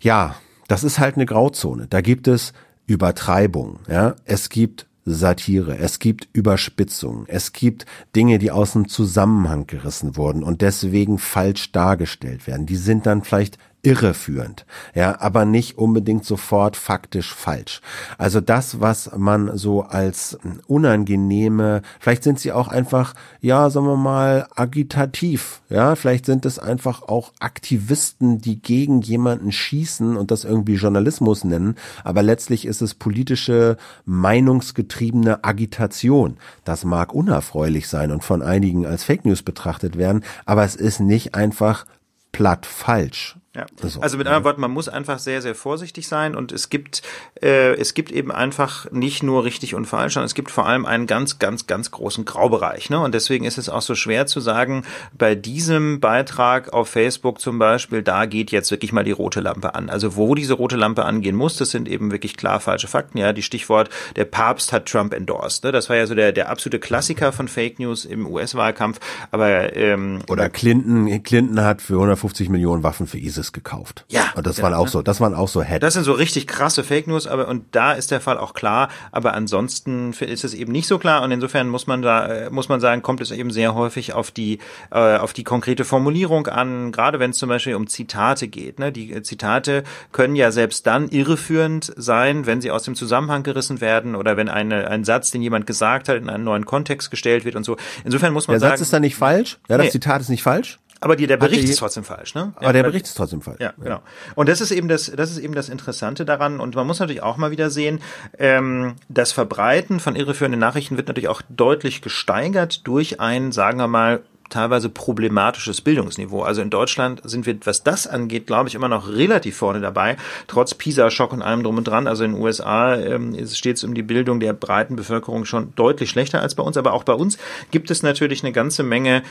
ja, 0.00 0.34
das 0.66 0.84
ist 0.84 0.98
halt 0.98 1.16
eine 1.16 1.26
Grauzone. 1.26 1.86
Da 1.88 2.00
gibt 2.00 2.28
es 2.28 2.52
Übertreibung, 2.86 3.80
ja, 3.88 4.16
es 4.24 4.48
gibt 4.48 4.86
Satire, 5.04 5.78
es 5.78 5.98
gibt 5.98 6.28
Überspitzungen, 6.32 7.24
es 7.28 7.52
gibt 7.52 7.86
Dinge, 8.14 8.38
die 8.38 8.50
aus 8.50 8.72
dem 8.72 8.88
Zusammenhang 8.88 9.66
gerissen 9.66 10.16
wurden 10.16 10.42
und 10.42 10.60
deswegen 10.60 11.18
falsch 11.18 11.72
dargestellt 11.72 12.46
werden. 12.46 12.66
Die 12.66 12.76
sind 12.76 13.06
dann 13.06 13.22
vielleicht 13.22 13.58
irreführend, 13.88 14.66
ja, 14.94 15.18
aber 15.18 15.46
nicht 15.46 15.78
unbedingt 15.78 16.26
sofort 16.26 16.76
faktisch 16.76 17.34
falsch. 17.34 17.80
Also 18.18 18.42
das, 18.42 18.82
was 18.82 19.10
man 19.16 19.56
so 19.56 19.80
als 19.82 20.38
unangenehme, 20.66 21.80
vielleicht 21.98 22.22
sind 22.22 22.38
sie 22.38 22.52
auch 22.52 22.68
einfach, 22.68 23.14
ja, 23.40 23.70
sagen 23.70 23.86
wir 23.86 23.96
mal, 23.96 24.46
agitativ, 24.54 25.62
ja, 25.70 25.94
vielleicht 25.96 26.26
sind 26.26 26.44
es 26.44 26.58
einfach 26.58 27.00
auch 27.00 27.32
Aktivisten, 27.40 28.42
die 28.42 28.60
gegen 28.60 29.00
jemanden 29.00 29.52
schießen 29.52 30.18
und 30.18 30.30
das 30.30 30.44
irgendwie 30.44 30.74
Journalismus 30.74 31.44
nennen, 31.44 31.76
aber 32.04 32.22
letztlich 32.22 32.66
ist 32.66 32.82
es 32.82 32.92
politische, 32.92 33.78
meinungsgetriebene 34.04 35.44
Agitation. 35.44 36.36
Das 36.64 36.84
mag 36.84 37.14
unerfreulich 37.14 37.88
sein 37.88 38.12
und 38.12 38.22
von 38.22 38.42
einigen 38.42 38.84
als 38.84 39.02
Fake 39.02 39.24
News 39.24 39.42
betrachtet 39.42 39.96
werden, 39.96 40.24
aber 40.44 40.64
es 40.64 40.76
ist 40.76 41.00
nicht 41.00 41.34
einfach 41.34 41.86
platt 42.32 42.66
falsch. 42.66 43.38
Ja. 43.58 43.66
Also 44.00 44.18
mit 44.18 44.28
anderen 44.28 44.44
Worten, 44.44 44.60
man 44.60 44.70
muss 44.70 44.88
einfach 44.88 45.18
sehr, 45.18 45.42
sehr 45.42 45.56
vorsichtig 45.56 46.06
sein 46.06 46.36
und 46.36 46.52
es 46.52 46.68
gibt, 46.68 47.02
äh, 47.42 47.74
es 47.74 47.92
gibt 47.92 48.12
eben 48.12 48.30
einfach 48.30 48.88
nicht 48.92 49.24
nur 49.24 49.42
richtig 49.42 49.74
und 49.74 49.86
falsch, 49.86 50.14
sondern 50.14 50.26
es 50.26 50.36
gibt 50.36 50.52
vor 50.52 50.66
allem 50.68 50.86
einen 50.86 51.08
ganz, 51.08 51.40
ganz, 51.40 51.66
ganz 51.66 51.90
großen 51.90 52.24
Graubereich. 52.24 52.88
Ne? 52.88 53.00
Und 53.00 53.16
deswegen 53.16 53.44
ist 53.44 53.58
es 53.58 53.68
auch 53.68 53.82
so 53.82 53.96
schwer 53.96 54.28
zu 54.28 54.38
sagen, 54.38 54.84
bei 55.12 55.34
diesem 55.34 55.98
Beitrag 55.98 56.72
auf 56.72 56.90
Facebook 56.90 57.40
zum 57.40 57.58
Beispiel, 57.58 58.02
da 58.02 58.26
geht 58.26 58.52
jetzt 58.52 58.70
wirklich 58.70 58.92
mal 58.92 59.02
die 59.02 59.10
rote 59.10 59.40
Lampe 59.40 59.74
an. 59.74 59.90
Also 59.90 60.14
wo 60.14 60.36
diese 60.36 60.54
rote 60.54 60.76
Lampe 60.76 61.04
angehen 61.04 61.34
muss, 61.34 61.56
das 61.56 61.72
sind 61.72 61.88
eben 61.88 62.12
wirklich 62.12 62.36
klar 62.36 62.60
falsche 62.60 62.86
Fakten. 62.86 63.18
Ja, 63.18 63.32
die 63.32 63.42
Stichwort, 63.42 63.90
der 64.14 64.24
Papst 64.24 64.72
hat 64.72 64.86
Trump 64.86 65.12
endorsed. 65.12 65.64
Ne? 65.64 65.72
Das 65.72 65.88
war 65.88 65.96
ja 65.96 66.06
so 66.06 66.14
der, 66.14 66.30
der 66.30 66.48
absolute 66.48 66.78
Klassiker 66.78 67.32
von 67.32 67.48
Fake 67.48 67.80
News 67.80 68.04
im 68.04 68.24
US-Wahlkampf. 68.24 69.00
Aber 69.32 69.74
ähm, 69.76 70.20
oder 70.28 70.48
Clinton, 70.48 71.24
Clinton 71.24 71.60
hat 71.62 71.82
für 71.82 71.94
150 71.94 72.50
Millionen 72.50 72.84
Waffen 72.84 73.08
für 73.08 73.18
ISIS 73.18 73.47
gekauft. 73.52 74.04
Ja. 74.08 74.32
Und 74.34 74.46
das 74.46 74.56
genau, 74.56 74.66
waren 74.66 74.74
auch 74.74 74.84
ne? 74.84 74.90
so, 74.90 75.02
das 75.02 75.20
waren 75.20 75.34
auch 75.34 75.48
so 75.48 75.62
Head. 75.62 75.82
Das 75.82 75.94
sind 75.94 76.04
so 76.04 76.12
richtig 76.12 76.46
krasse 76.46 76.84
Fake 76.84 77.06
News, 77.06 77.26
aber 77.26 77.48
und 77.48 77.64
da 77.72 77.92
ist 77.92 78.10
der 78.10 78.20
Fall 78.20 78.38
auch 78.38 78.54
klar, 78.54 78.88
aber 79.12 79.34
ansonsten 79.34 80.12
ist 80.12 80.44
es 80.44 80.54
eben 80.54 80.72
nicht 80.72 80.86
so 80.86 80.98
klar 80.98 81.22
und 81.22 81.30
insofern 81.30 81.68
muss 81.68 81.86
man 81.86 82.02
da 82.02 82.26
äh, 82.26 82.50
muss 82.50 82.68
man 82.68 82.80
sagen, 82.80 83.02
kommt 83.02 83.20
es 83.20 83.30
eben 83.30 83.50
sehr 83.50 83.74
häufig 83.74 84.12
auf 84.12 84.30
die 84.30 84.58
äh, 84.90 85.16
auf 85.16 85.32
die 85.32 85.44
konkrete 85.44 85.84
Formulierung 85.84 86.46
an, 86.46 86.92
gerade 86.92 87.18
wenn 87.18 87.30
es 87.30 87.38
zum 87.38 87.48
Beispiel 87.48 87.74
um 87.74 87.86
Zitate 87.86 88.48
geht. 88.48 88.78
Ne? 88.78 88.92
Die 88.92 89.12
äh, 89.12 89.22
Zitate 89.22 89.84
können 90.12 90.36
ja 90.36 90.50
selbst 90.50 90.86
dann 90.86 91.08
irreführend 91.08 91.92
sein, 91.96 92.46
wenn 92.46 92.60
sie 92.60 92.70
aus 92.70 92.82
dem 92.82 92.94
Zusammenhang 92.94 93.42
gerissen 93.42 93.80
werden 93.80 94.14
oder 94.14 94.36
wenn 94.36 94.48
eine, 94.48 94.88
ein 94.88 95.04
Satz, 95.04 95.30
den 95.30 95.42
jemand 95.42 95.66
gesagt 95.66 96.08
hat, 96.08 96.16
in 96.16 96.28
einen 96.28 96.44
neuen 96.44 96.66
Kontext 96.66 97.10
gestellt 97.10 97.44
wird 97.44 97.56
und 97.56 97.64
so. 97.64 97.76
Insofern 98.04 98.32
muss 98.32 98.48
man 98.48 98.54
der 98.54 98.60
sagen. 98.60 98.70
Der 98.70 98.78
Satz 98.78 98.86
ist 98.86 98.92
da 98.92 99.00
nicht 99.00 99.16
falsch? 99.16 99.58
Ja, 99.68 99.76
das 99.76 99.86
nee. 99.86 99.90
Zitat 99.92 100.20
ist 100.20 100.28
nicht 100.28 100.42
falsch? 100.42 100.78
Aber 101.00 101.16
die, 101.16 101.26
der 101.26 101.36
Bericht 101.36 101.64
ist 101.64 101.78
trotzdem 101.78 102.04
falsch, 102.04 102.34
ne? 102.34 102.52
Aber 102.56 102.72
der 102.72 102.82
Bericht 102.82 103.06
ist 103.06 103.14
trotzdem 103.14 103.40
falsch. 103.40 103.60
Ja, 103.60 103.72
genau. 103.80 104.00
Und 104.34 104.48
das 104.48 104.60
ist 104.60 104.72
eben 104.72 104.88
das, 104.88 105.12
das 105.14 105.30
ist 105.30 105.38
eben 105.38 105.54
das 105.54 105.68
Interessante 105.68 106.24
daran. 106.24 106.58
Und 106.58 106.74
man 106.74 106.86
muss 106.86 106.98
natürlich 106.98 107.22
auch 107.22 107.36
mal 107.36 107.50
wieder 107.50 107.70
sehen, 107.70 108.00
ähm, 108.38 108.96
das 109.08 109.32
Verbreiten 109.32 110.00
von 110.00 110.16
irreführenden 110.16 110.60
Nachrichten 110.60 110.96
wird 110.96 111.08
natürlich 111.08 111.28
auch 111.28 111.42
deutlich 111.48 112.02
gesteigert 112.02 112.86
durch 112.86 113.20
ein, 113.20 113.52
sagen 113.52 113.78
wir 113.78 113.86
mal, 113.88 114.22
teilweise 114.48 114.88
problematisches 114.88 115.80
Bildungsniveau. 115.80 116.42
Also 116.42 116.62
in 116.62 116.70
Deutschland 116.70 117.20
sind 117.24 117.46
wir, 117.46 117.56
was 117.64 117.82
das 117.82 118.06
angeht, 118.06 118.46
glaube 118.46 118.68
ich, 118.68 118.74
immer 118.74 118.88
noch 118.88 119.08
relativ 119.08 119.56
vorne 119.56 119.80
dabei, 119.80 120.16
trotz 120.46 120.74
PISA-Schock 120.74 121.32
und 121.32 121.42
allem 121.42 121.62
drum 121.62 121.78
und 121.78 121.84
dran. 121.84 122.06
Also 122.06 122.24
in 122.24 122.32
den 122.32 122.42
USA 122.42 122.96
ähm, 122.96 123.36
steht 123.46 123.76
es 123.76 123.84
um 123.84 123.94
die 123.94 124.02
Bildung 124.02 124.40
der 124.40 124.52
breiten 124.52 124.96
Bevölkerung 124.96 125.44
schon 125.44 125.74
deutlich 125.76 126.10
schlechter 126.10 126.40
als 126.42 126.54
bei 126.54 126.62
uns. 126.62 126.76
Aber 126.76 126.92
auch 126.92 127.04
bei 127.04 127.14
uns 127.14 127.38
gibt 127.70 127.90
es 127.90 128.02
natürlich 128.02 128.42
eine 128.42 128.52
ganze 128.52 128.82
Menge, 128.82 129.22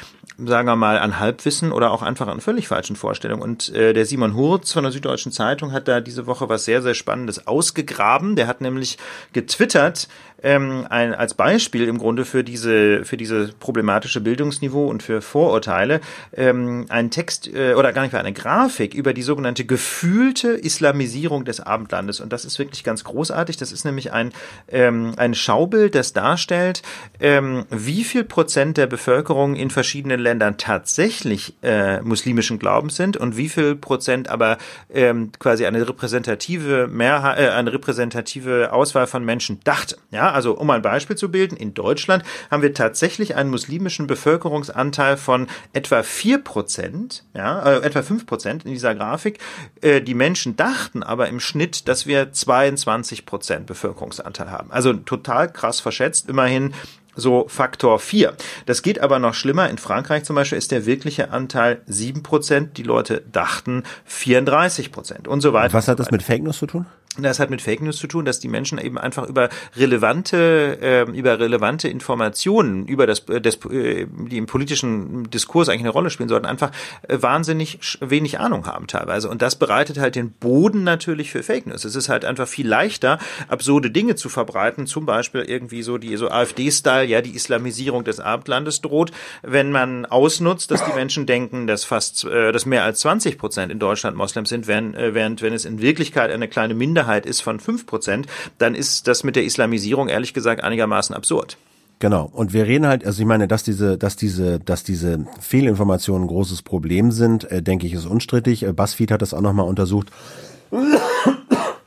sagen 0.43 0.67
wir 0.67 0.75
mal, 0.75 0.99
an 0.99 1.19
Halbwissen 1.19 1.71
oder 1.71 1.91
auch 1.91 2.01
einfach 2.01 2.27
an 2.27 2.41
völlig 2.41 2.67
falschen 2.67 2.95
Vorstellungen. 2.95 3.41
Und 3.41 3.73
äh, 3.73 3.93
der 3.93 4.05
Simon 4.05 4.35
Hurz 4.35 4.71
von 4.73 4.83
der 4.83 4.91
Süddeutschen 4.91 5.31
Zeitung 5.31 5.71
hat 5.71 5.87
da 5.87 6.01
diese 6.01 6.27
Woche 6.27 6.49
was 6.49 6.65
sehr, 6.65 6.81
sehr 6.81 6.93
Spannendes 6.93 7.47
ausgegraben. 7.47 8.35
Der 8.35 8.47
hat 8.47 8.61
nämlich 8.61 8.97
getwittert, 9.33 10.07
ähm, 10.43 10.85
ein, 10.89 11.13
als 11.13 11.33
Beispiel 11.33 11.87
im 11.87 11.97
Grunde 11.97 12.25
für 12.25 12.43
diese 12.43 13.05
für 13.05 13.17
diese 13.17 13.53
problematische 13.59 14.21
Bildungsniveau 14.21 14.87
und 14.87 15.03
für 15.03 15.21
Vorurteile 15.21 16.01
ähm, 16.33 16.85
einen 16.89 17.09
Text 17.09 17.47
äh, 17.53 17.73
oder 17.73 17.93
gar 17.93 18.03
nicht 18.03 18.11
mehr 18.11 18.21
eine 18.21 18.33
Grafik 18.33 18.93
über 18.93 19.13
die 19.13 19.23
sogenannte 19.23 19.65
gefühlte 19.65 20.49
Islamisierung 20.49 21.45
des 21.45 21.59
Abendlandes 21.59 22.19
und 22.19 22.31
das 22.31 22.45
ist 22.45 22.59
wirklich 22.59 22.83
ganz 22.83 23.03
großartig. 23.03 23.57
Das 23.57 23.71
ist 23.71 23.85
nämlich 23.85 24.11
ein 24.11 24.31
ähm, 24.67 25.13
ein 25.17 25.33
Schaubild, 25.33 25.95
das 25.95 26.13
darstellt, 26.13 26.81
ähm, 27.19 27.65
wie 27.69 28.03
viel 28.03 28.23
Prozent 28.23 28.77
der 28.77 28.87
Bevölkerung 28.87 29.55
in 29.55 29.69
verschiedenen 29.69 30.19
Ländern 30.19 30.57
tatsächlich 30.57 31.55
äh, 31.63 32.01
muslimischen 32.01 32.59
Glaubens 32.59 32.95
sind 32.95 33.17
und 33.17 33.37
wie 33.37 33.49
viel 33.49 33.75
Prozent 33.75 34.29
aber 34.29 34.57
ähm, 34.93 35.31
quasi 35.39 35.65
eine 35.65 35.87
repräsentative 35.87 36.87
Mehrheit, 36.87 37.39
äh, 37.39 37.49
eine 37.49 37.73
repräsentative 37.73 38.71
Auswahl 38.71 39.07
von 39.07 39.25
Menschen 39.25 39.59
dachte. 39.63 39.97
Ja, 40.11 40.26
also 40.33 40.57
um 40.57 40.69
ein 40.69 40.81
Beispiel 40.81 41.15
zu 41.15 41.29
bilden, 41.29 41.57
in 41.57 41.73
Deutschland 41.73 42.23
haben 42.51 42.61
wir 42.61 42.73
tatsächlich 42.73 43.35
einen 43.35 43.49
muslimischen 43.49 44.07
Bevölkerungsanteil 44.07 45.17
von 45.17 45.47
etwa 45.73 46.03
vier 46.03 46.39
Prozent, 46.39 47.23
ja, 47.33 47.61
äh, 47.63 47.81
etwa 47.83 48.01
fünf 48.01 48.25
Prozent 48.25 48.65
in 48.65 48.71
dieser 48.71 48.95
Grafik. 48.95 49.39
Äh, 49.81 50.01
die 50.01 50.13
Menschen 50.13 50.55
dachten 50.55 51.03
aber 51.03 51.27
im 51.29 51.39
Schnitt, 51.39 51.87
dass 51.87 52.07
wir 52.07 52.31
22 52.31 53.25
Prozent 53.25 53.65
Bevölkerungsanteil 53.65 54.51
haben. 54.51 54.71
Also 54.71 54.93
total 54.93 55.51
krass 55.51 55.79
verschätzt. 55.79 56.29
Immerhin 56.29 56.73
so 57.17 57.47
Faktor 57.49 57.99
4. 57.99 58.33
Das 58.65 58.81
geht 58.81 58.99
aber 58.99 59.19
noch 59.19 59.33
schlimmer. 59.33 59.69
In 59.69 59.77
Frankreich 59.77 60.23
zum 60.23 60.35
Beispiel 60.35 60.57
ist 60.57 60.71
der 60.71 60.85
wirkliche 60.85 61.31
Anteil 61.31 61.81
7 61.87 62.23
Prozent. 62.23 62.77
Die 62.77 62.83
Leute 62.83 63.23
dachten 63.31 63.83
34 64.05 64.91
Prozent 64.91 65.27
und 65.27 65.41
so 65.41 65.51
weiter. 65.51 65.73
Was 65.73 65.87
hat 65.87 65.99
das 65.99 66.11
mit 66.11 66.23
Fake 66.23 66.43
News 66.43 66.59
zu 66.59 66.67
tun? 66.67 66.85
Das 67.17 67.39
hat 67.39 67.49
mit 67.49 67.61
Fake 67.61 67.81
News 67.81 67.97
zu 67.97 68.07
tun, 68.07 68.25
dass 68.25 68.39
die 68.39 68.47
Menschen 68.47 68.77
eben 68.77 68.97
einfach 68.97 69.27
über 69.27 69.49
relevante, 69.75 70.77
äh, 70.81 71.11
über 71.11 71.39
relevante 71.39 71.87
Informationen, 71.87 72.85
über 72.85 73.07
das, 73.07 73.21
äh, 73.29 73.41
das, 73.41 73.55
äh, 73.69 74.05
die 74.07 74.37
im 74.37 74.45
politischen 74.45 75.29
Diskurs 75.29 75.69
eigentlich 75.69 75.81
eine 75.81 75.89
Rolle 75.89 76.09
spielen 76.09 76.29
sollten, 76.29 76.45
einfach 76.45 76.71
äh, 77.07 77.17
wahnsinnig 77.19 77.79
wenig 77.99 78.39
Ahnung 78.39 78.67
haben 78.67 78.87
teilweise. 78.87 79.29
Und 79.29 79.41
das 79.41 79.55
bereitet 79.55 79.97
halt 79.97 80.15
den 80.15 80.31
Boden 80.31 80.83
natürlich 80.83 81.31
für 81.31 81.41
Fake 81.43 81.65
News. 81.65 81.85
Es 81.85 81.95
ist 81.95 82.09
halt 82.09 82.23
einfach 82.23 82.47
viel 82.47 82.67
leichter, 82.67 83.17
absurde 83.47 83.89
Dinge 83.89 84.15
zu 84.15 84.29
verbreiten, 84.29 84.85
zum 84.85 85.05
Beispiel 85.05 85.41
irgendwie 85.41 85.81
so 85.81 85.97
die 85.97 86.15
so 86.17 86.29
AfD-Style, 86.29 87.05
ja, 87.05 87.21
die 87.21 87.35
Islamisierung 87.35 88.03
des 88.03 88.19
Abendlandes 88.19 88.81
droht, 88.81 89.11
wenn 89.41 89.71
man 89.71 90.05
ausnutzt, 90.05 90.71
dass 90.71 90.85
die 90.85 90.93
Menschen 90.93 91.25
denken, 91.25 91.67
dass 91.67 91.83
fast, 91.83 92.25
äh, 92.25 92.51
dass 92.51 92.65
mehr 92.65 92.83
als 92.83 92.99
20 92.99 93.37
Prozent 93.37 93.71
in 93.71 93.79
Deutschland 93.79 94.15
Moslems 94.15 94.49
sind, 94.49 94.67
während, 94.67 94.95
äh, 94.95 95.13
während 95.13 95.41
wenn 95.41 95.53
es 95.53 95.65
in 95.65 95.81
Wirklichkeit 95.81 96.31
eine 96.31 96.47
kleine 96.47 96.73
Minderheit 96.73 97.06
Minderheit 97.07 97.25
ist 97.25 97.41
von 97.41 97.59
fünf 97.59 97.85
Prozent, 97.85 98.27
dann 98.57 98.75
ist 98.75 99.07
das 99.07 99.23
mit 99.23 99.35
der 99.35 99.45
Islamisierung 99.45 100.09
ehrlich 100.09 100.33
gesagt 100.33 100.63
einigermaßen 100.63 101.15
absurd. 101.15 101.57
Genau. 101.99 102.29
Und 102.31 102.53
wir 102.53 102.67
reden 102.67 102.85
halt, 102.85 103.05
also 103.05 103.21
ich 103.21 103.27
meine, 103.27 103.47
dass 103.47 103.63
diese, 103.63 103.97
dass 103.97 104.15
diese, 104.15 104.59
dass 104.59 104.83
diese 104.83 105.25
Fehlinformationen 105.39 106.25
ein 106.25 106.27
großes 106.27 106.61
Problem 106.61 107.11
sind, 107.11 107.49
äh, 107.49 107.63
denke 107.63 107.87
ich, 107.87 107.93
ist 107.93 108.05
unstrittig. 108.05 108.63
Äh, 108.63 108.73
BuzzFeed 108.73 109.11
hat 109.11 109.21
das 109.21 109.33
auch 109.33 109.41
nochmal 109.41 109.67
untersucht. 109.67 110.11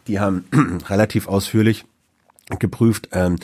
Die 0.08 0.18
haben 0.18 0.46
relativ 0.88 1.28
ausführlich 1.28 1.84
geprüft, 2.58 3.10
ähm, 3.12 3.36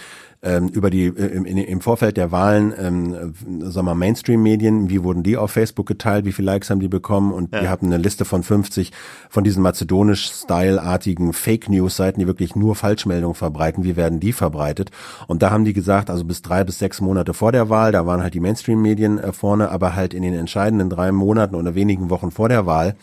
ähm, 0.46 0.68
über 0.68 0.90
die 0.90 1.06
äh, 1.06 1.26
im, 1.26 1.44
im 1.44 1.80
Vorfeld 1.80 2.16
der 2.16 2.30
Wahlen, 2.30 2.72
ähm, 2.78 3.34
sagen 3.70 3.86
wir 3.86 3.94
Mainstream-Medien, 3.94 4.88
wie 4.88 5.02
wurden 5.02 5.24
die 5.24 5.36
auf 5.36 5.50
Facebook 5.50 5.86
geteilt, 5.86 6.24
wie 6.24 6.32
viele 6.32 6.46
Likes 6.46 6.70
haben 6.70 6.78
die 6.78 6.88
bekommen 6.88 7.32
und 7.32 7.52
ja. 7.52 7.62
wir 7.62 7.70
hatten 7.70 7.86
eine 7.86 7.96
Liste 7.96 8.24
von 8.24 8.44
50 8.44 8.92
von 9.28 9.42
diesen 9.42 9.62
mazedonisch-Style-artigen 9.62 11.32
Fake-News-Seiten, 11.32 12.20
die 12.20 12.26
wirklich 12.28 12.54
nur 12.54 12.76
Falschmeldungen 12.76 13.34
verbreiten. 13.34 13.82
Wie 13.82 13.96
werden 13.96 14.20
die 14.20 14.32
verbreitet? 14.32 14.90
Und 15.26 15.42
da 15.42 15.50
haben 15.50 15.64
die 15.64 15.72
gesagt, 15.72 16.10
also 16.10 16.24
bis 16.24 16.42
drei 16.42 16.62
bis 16.62 16.78
sechs 16.78 17.00
Monate 17.00 17.34
vor 17.34 17.50
der 17.50 17.68
Wahl, 17.68 17.90
da 17.90 18.06
waren 18.06 18.22
halt 18.22 18.34
die 18.34 18.40
Mainstream-Medien 18.40 19.18
äh, 19.18 19.32
vorne, 19.32 19.70
aber 19.70 19.96
halt 19.96 20.14
in 20.14 20.22
den 20.22 20.34
entscheidenden 20.34 20.90
drei 20.90 21.10
Monaten 21.10 21.56
oder 21.56 21.74
wenigen 21.74 22.08
Wochen 22.08 22.30
vor 22.30 22.48
der 22.48 22.66
Wahl 22.66 22.94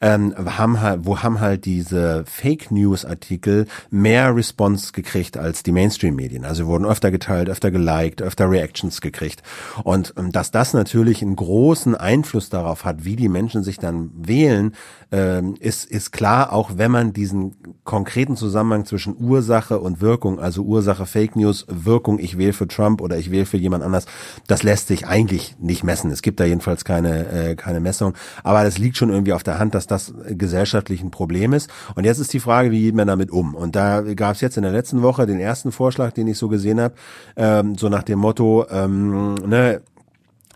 ähm, 0.00 0.34
haben 0.36 0.80
halt, 0.80 1.00
wo 1.04 1.22
haben 1.22 1.40
halt 1.40 1.64
diese 1.64 2.24
Fake 2.26 2.70
News 2.70 3.04
Artikel 3.04 3.66
mehr 3.90 4.34
Response 4.34 4.92
gekriegt 4.92 5.36
als 5.36 5.62
die 5.62 5.72
Mainstream 5.72 6.16
Medien. 6.16 6.44
Also 6.44 6.66
wurden 6.66 6.84
öfter 6.84 7.10
geteilt, 7.10 7.48
öfter 7.48 7.70
geliked, 7.70 8.22
öfter 8.22 8.50
Reactions 8.50 9.00
gekriegt. 9.00 9.42
Und 9.84 10.14
ähm, 10.16 10.32
dass 10.32 10.50
das 10.50 10.74
natürlich 10.74 11.22
einen 11.22 11.36
großen 11.36 11.94
Einfluss 11.94 12.48
darauf 12.48 12.84
hat, 12.84 13.04
wie 13.04 13.16
die 13.16 13.28
Menschen 13.28 13.62
sich 13.62 13.78
dann 13.78 14.10
wählen, 14.14 14.72
ähm, 15.12 15.54
ist, 15.60 15.84
ist 15.84 16.10
klar, 16.10 16.52
auch 16.52 16.72
wenn 16.76 16.90
man 16.90 17.12
diesen 17.12 17.56
konkreten 17.84 18.36
Zusammenhang 18.36 18.84
zwischen 18.86 19.16
Ursache 19.18 19.78
und 19.78 20.00
Wirkung, 20.00 20.40
also 20.40 20.62
Ursache 20.62 21.06
Fake 21.06 21.36
News, 21.36 21.64
Wirkung, 21.68 22.18
ich 22.18 22.38
wähle 22.38 22.52
für 22.52 22.66
Trump 22.66 23.00
oder 23.00 23.16
ich 23.16 23.30
wähle 23.30 23.46
für 23.46 23.56
jemand 23.56 23.84
anders, 23.84 24.06
das 24.46 24.62
lässt 24.62 24.88
sich 24.88 25.06
eigentlich 25.06 25.56
nicht 25.60 25.84
messen. 25.84 26.10
Es 26.10 26.22
gibt 26.22 26.40
da 26.40 26.44
jedenfalls 26.44 26.84
keine, 26.84 27.28
äh, 27.28 27.54
keine 27.54 27.80
Messung. 27.80 28.14
Aber 28.42 28.64
das 28.64 28.78
liegt 28.78 28.96
schon 28.96 29.10
irgendwie 29.10 29.32
auf 29.32 29.42
der 29.42 29.58
Hand, 29.58 29.74
dass 29.74 29.85
das 29.86 30.14
gesellschaftlich 30.28 31.02
ein 31.02 31.10
Problem 31.10 31.52
ist. 31.52 31.70
Und 31.94 32.04
jetzt 32.04 32.18
ist 32.18 32.32
die 32.32 32.40
Frage, 32.40 32.70
wie 32.70 32.82
geht 32.82 32.94
man 32.94 33.06
damit 33.06 33.30
um? 33.30 33.54
Und 33.54 33.76
da 33.76 34.02
gab 34.14 34.34
es 34.34 34.40
jetzt 34.40 34.56
in 34.56 34.62
der 34.62 34.72
letzten 34.72 35.02
Woche 35.02 35.26
den 35.26 35.40
ersten 35.40 35.72
Vorschlag, 35.72 36.12
den 36.12 36.26
ich 36.26 36.38
so 36.38 36.48
gesehen 36.48 36.80
habe, 36.80 36.94
ähm, 37.36 37.76
so 37.76 37.88
nach 37.88 38.02
dem 38.02 38.18
Motto, 38.18 38.66
ähm, 38.70 39.34
ne, 39.34 39.82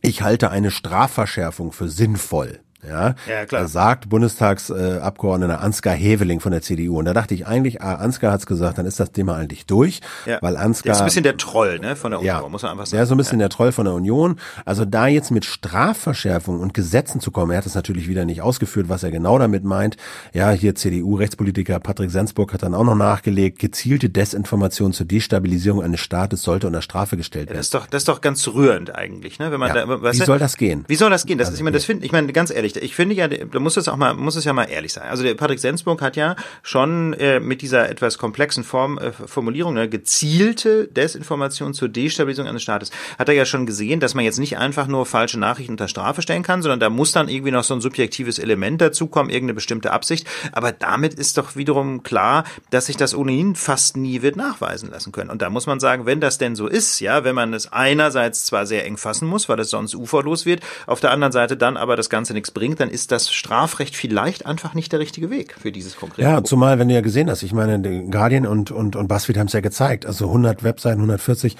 ich 0.02 0.22
halte 0.22 0.50
eine 0.50 0.70
Strafverschärfung 0.70 1.72
für 1.72 1.88
sinnvoll. 1.88 2.60
Ja, 2.86 3.14
ja 3.28 3.46
klar. 3.46 3.68
sagt 3.68 4.08
Bundestagsabgeordneter 4.08 5.60
Ansgar 5.60 5.94
Heveling 5.94 6.40
von 6.40 6.52
der 6.52 6.62
CDU. 6.62 6.98
Und 6.98 7.04
da 7.04 7.12
dachte 7.12 7.34
ich 7.34 7.46
eigentlich, 7.46 7.82
ah, 7.82 7.96
Ansgar 7.96 8.32
hat's 8.32 8.46
gesagt, 8.46 8.78
dann 8.78 8.86
ist 8.86 8.98
das 8.98 9.12
Thema 9.12 9.36
eigentlich 9.36 9.66
durch, 9.66 10.00
ja. 10.26 10.38
weil 10.40 10.56
Ansgar 10.56 10.84
der 10.84 10.92
ist 10.94 11.00
ein 11.00 11.04
bisschen 11.06 11.22
der 11.22 11.36
Troll, 11.36 11.78
ne, 11.78 11.96
von 11.96 12.10
der 12.10 12.20
Union, 12.20 12.42
ja, 12.42 12.48
muss 12.48 12.62
man 12.62 12.72
einfach 12.72 12.86
sagen. 12.86 12.96
Der 12.96 13.02
ist 13.02 13.08
so 13.08 13.14
ein 13.14 13.18
bisschen 13.18 13.40
ja. 13.40 13.48
der 13.48 13.50
Troll 13.50 13.72
von 13.72 13.84
der 13.84 13.94
Union. 13.94 14.36
Also 14.64 14.84
da 14.84 15.06
jetzt 15.06 15.30
mit 15.30 15.44
Strafverschärfung 15.44 16.60
und 16.60 16.74
Gesetzen 16.74 17.20
zu 17.20 17.30
kommen, 17.30 17.52
er 17.52 17.58
hat 17.58 17.66
es 17.66 17.74
natürlich 17.74 18.08
wieder 18.08 18.24
nicht 18.24 18.42
ausgeführt, 18.42 18.88
was 18.88 19.02
er 19.02 19.10
genau 19.10 19.38
damit 19.38 19.64
meint. 19.64 19.96
Ja, 20.32 20.50
hier 20.50 20.74
CDU-Rechtspolitiker 20.74 21.80
Patrick 21.80 22.10
Sensburg 22.10 22.52
hat 22.52 22.62
dann 22.62 22.74
auch 22.74 22.84
noch 22.84 22.94
nachgelegt, 22.94 23.58
gezielte 23.58 24.08
Desinformation 24.08 24.92
zur 24.92 25.06
Destabilisierung 25.06 25.82
eines 25.82 26.00
Staates 26.00 26.42
sollte 26.42 26.66
unter 26.66 26.82
Strafe 26.82 27.16
gestellt 27.16 27.48
werden. 27.48 27.58
das 27.58 27.66
ist 27.66 27.74
doch, 27.74 27.86
das 27.86 28.00
ist 28.02 28.08
doch 28.08 28.20
ganz 28.20 28.46
rührend 28.48 28.94
eigentlich, 28.94 29.38
ne, 29.38 29.52
wenn 29.52 29.60
man 29.60 29.74
da, 29.74 30.02
weißt 30.02 30.20
Wie 30.20 30.24
soll 30.24 30.38
das 30.38 30.56
gehen? 30.56 30.84
Wie 30.88 30.96
soll 30.96 31.10
das 31.10 31.26
gehen? 31.26 31.38
Das 31.38 31.48
also, 31.48 31.54
ist, 31.54 31.60
ich 31.60 31.64
meine, 31.64 31.76
das 31.76 31.84
finde, 31.84 32.06
ich 32.06 32.12
meine, 32.12 32.32
ganz 32.32 32.50
ehrlich, 32.50 32.69
ehrlich, 32.76 32.90
ich 32.90 32.96
finde 32.96 33.14
ja, 33.14 33.28
da 33.28 33.58
muss 33.58 33.76
es 33.76 33.88
auch 33.88 33.96
mal, 33.96 34.14
muss 34.14 34.36
es 34.36 34.44
ja 34.44 34.52
mal 34.52 34.64
ehrlich 34.64 34.92
sein. 34.92 35.08
Also 35.08 35.22
der 35.22 35.34
Patrick 35.34 35.58
Sensburg 35.58 36.02
hat 36.02 36.16
ja 36.16 36.36
schon 36.62 37.12
äh, 37.14 37.40
mit 37.40 37.62
dieser 37.62 37.88
etwas 37.88 38.18
komplexen 38.18 38.64
Form, 38.64 38.98
äh, 38.98 39.12
Formulierung, 39.12 39.74
ne, 39.74 39.88
gezielte 39.88 40.86
Desinformation 40.88 41.74
zur 41.74 41.88
Destabilisierung 41.88 42.48
eines 42.48 42.62
Staates, 42.62 42.90
hat 43.18 43.28
er 43.28 43.34
ja 43.34 43.44
schon 43.44 43.66
gesehen, 43.66 44.00
dass 44.00 44.14
man 44.14 44.24
jetzt 44.24 44.38
nicht 44.38 44.58
einfach 44.58 44.86
nur 44.86 45.06
falsche 45.06 45.38
Nachrichten 45.38 45.72
unter 45.72 45.88
Strafe 45.88 46.22
stellen 46.22 46.42
kann, 46.42 46.62
sondern 46.62 46.80
da 46.80 46.90
muss 46.90 47.12
dann 47.12 47.28
irgendwie 47.28 47.50
noch 47.50 47.64
so 47.64 47.74
ein 47.74 47.80
subjektives 47.80 48.38
Element 48.38 48.80
dazukommen, 48.80 49.30
irgendeine 49.30 49.54
bestimmte 49.54 49.92
Absicht. 49.92 50.26
Aber 50.52 50.72
damit 50.72 51.14
ist 51.14 51.38
doch 51.38 51.56
wiederum 51.56 52.02
klar, 52.02 52.44
dass 52.70 52.86
sich 52.86 52.96
das 52.96 53.14
ohnehin 53.14 53.54
fast 53.54 53.96
nie 53.96 54.22
wird 54.22 54.36
nachweisen 54.36 54.90
lassen 54.90 55.12
können. 55.12 55.30
Und 55.30 55.42
da 55.42 55.50
muss 55.50 55.66
man 55.66 55.80
sagen, 55.80 56.06
wenn 56.06 56.20
das 56.20 56.38
denn 56.38 56.56
so 56.56 56.66
ist, 56.66 57.00
ja, 57.00 57.24
wenn 57.24 57.34
man 57.34 57.54
es 57.54 57.72
einerseits 57.72 58.46
zwar 58.46 58.66
sehr 58.66 58.84
eng 58.84 58.96
fassen 58.96 59.28
muss, 59.28 59.48
weil 59.48 59.58
es 59.60 59.70
sonst 59.70 59.94
uferlos 59.94 60.46
wird, 60.46 60.60
auf 60.86 61.00
der 61.00 61.10
anderen 61.10 61.32
Seite 61.32 61.56
dann 61.56 61.76
aber 61.76 61.96
das 61.96 62.10
Ganze 62.10 62.32
nichts 62.32 62.50
bringt, 62.50 62.59
dann 62.80 62.90
ist 62.90 63.10
das 63.12 63.30
Strafrecht 63.32 63.96
vielleicht 63.96 64.46
einfach 64.46 64.74
nicht 64.74 64.92
der 64.92 65.00
richtige 65.00 65.30
Weg 65.30 65.54
für 65.60 65.72
dieses 65.72 65.96
konkrete 65.96 66.22
Ja, 66.22 66.28
Problem. 66.34 66.44
zumal, 66.46 66.78
wenn 66.78 66.88
du 66.88 66.94
ja 66.94 67.00
gesehen 67.00 67.28
hast, 67.30 67.42
ich 67.42 67.52
meine, 67.52 67.80
Guardian 68.10 68.46
und, 68.46 68.70
und, 68.70 68.94
und 68.96 69.08
BuzzFeed 69.08 69.36
haben 69.38 69.46
es 69.48 69.52
ja 69.52 69.60
gezeigt, 69.60 70.06
also 70.06 70.26
100 70.26 70.62
Webseiten, 70.62 70.98
140 70.98 71.56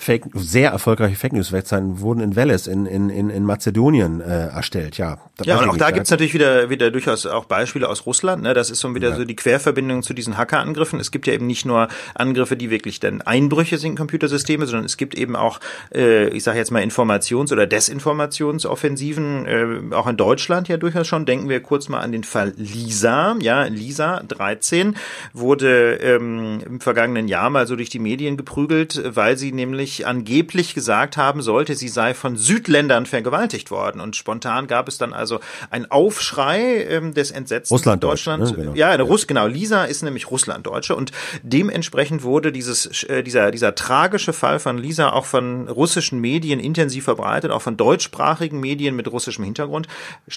Fake, 0.00 0.24
sehr 0.32 0.70
erfolgreiche 0.70 1.14
Fake 1.14 1.34
News 1.34 1.52
Webseiten 1.52 2.00
wurden 2.00 2.20
in 2.20 2.34
Veles 2.34 2.66
in, 2.66 2.86
in, 2.86 3.10
in, 3.10 3.28
in 3.28 3.44
Mazedonien 3.44 4.22
äh, 4.22 4.46
erstellt, 4.46 4.96
ja. 4.96 5.18
Ja, 5.44 5.58
und 5.58 5.68
auch 5.68 5.76
da 5.76 5.90
gibt's 5.90 6.10
natürlich 6.10 6.32
wieder, 6.32 6.70
wieder 6.70 6.90
durchaus 6.90 7.26
auch 7.26 7.44
Beispiele 7.44 7.86
aus 7.86 8.06
Russland. 8.06 8.42
Ne? 8.42 8.54
Das 8.54 8.70
ist 8.70 8.80
so 8.80 8.94
wieder 8.94 9.10
ja. 9.10 9.16
so 9.16 9.26
die 9.26 9.36
Querverbindung 9.36 10.02
zu 10.02 10.14
diesen 10.14 10.38
Hackerangriffen. 10.38 11.00
Es 11.00 11.10
gibt 11.10 11.26
ja 11.26 11.34
eben 11.34 11.46
nicht 11.46 11.66
nur 11.66 11.88
Angriffe, 12.14 12.56
die 12.56 12.70
wirklich 12.70 12.98
dann 12.98 13.20
Einbrüche 13.20 13.76
sind 13.76 13.90
in 13.90 13.96
Computersysteme, 13.96 14.64
sondern 14.66 14.86
es 14.86 14.96
gibt 14.96 15.14
eben 15.14 15.36
auch, 15.36 15.60
äh, 15.94 16.28
ich 16.28 16.44
sage 16.44 16.56
jetzt 16.56 16.70
mal, 16.70 16.82
Informations- 16.82 17.52
oder 17.52 17.66
Desinformationsoffensiven, 17.66 19.44
äh, 19.44 19.94
auch 19.94 20.06
in 20.06 20.16
Deutschland 20.16 20.68
ja 20.68 20.78
durchaus 20.78 21.08
schon. 21.08 21.26
Denken 21.26 21.50
wir 21.50 21.60
kurz 21.60 21.90
mal 21.90 22.00
an 22.00 22.12
den 22.12 22.24
Fall 22.24 22.54
Lisa. 22.56 23.36
Ja, 23.42 23.64
Lisa 23.64 24.22
13 24.26 24.96
wurde 25.34 25.96
ähm, 25.96 26.60
im 26.64 26.80
vergangenen 26.80 27.28
Jahr 27.28 27.50
mal 27.50 27.66
so 27.66 27.76
durch 27.76 27.90
die 27.90 27.98
Medien 27.98 28.38
geprügelt, 28.38 29.02
weil 29.04 29.36
sie 29.36 29.52
nämlich 29.52 29.89
nämlich 29.90 30.06
angeblich 30.06 30.74
gesagt 30.74 31.16
haben 31.16 31.42
sollte, 31.42 31.74
sie 31.74 31.88
sei 31.88 32.14
von 32.14 32.36
Südländern 32.36 33.06
vergewaltigt 33.06 33.70
worden. 33.70 34.00
Und 34.00 34.16
spontan 34.16 34.66
gab 34.66 34.88
es 34.88 34.98
dann 34.98 35.12
also 35.12 35.40
ein 35.70 35.90
Aufschrei 35.90 36.84
ähm, 36.84 37.14
des 37.14 37.30
Entsetzens 37.30 37.72
Russland 37.72 38.04
Deutschland. 38.04 38.44
Ne? 38.44 38.52
Genau. 38.52 38.74
Ja, 38.74 38.90
eine 38.90 39.02
Russ, 39.02 39.26
genau. 39.26 39.46
Lisa 39.46 39.84
ist 39.84 40.02
nämlich 40.02 40.30
Russlanddeutsche 40.30 40.94
und 40.94 41.12
dementsprechend 41.42 42.22
wurde 42.22 42.52
dieses 42.52 43.04
äh, 43.04 43.22
dieser 43.22 43.50
dieser 43.50 43.74
tragische 43.74 44.32
Fall 44.32 44.58
von 44.58 44.78
Lisa 44.78 45.10
auch 45.10 45.24
von 45.24 45.68
russischen 45.68 46.20
Medien 46.20 46.60
intensiv 46.60 47.04
verbreitet, 47.04 47.50
auch 47.50 47.62
von 47.62 47.76
deutschsprachigen 47.76 48.60
Medien 48.60 48.94
mit 48.94 49.10
russischem 49.10 49.44
Hintergrund. 49.44 49.88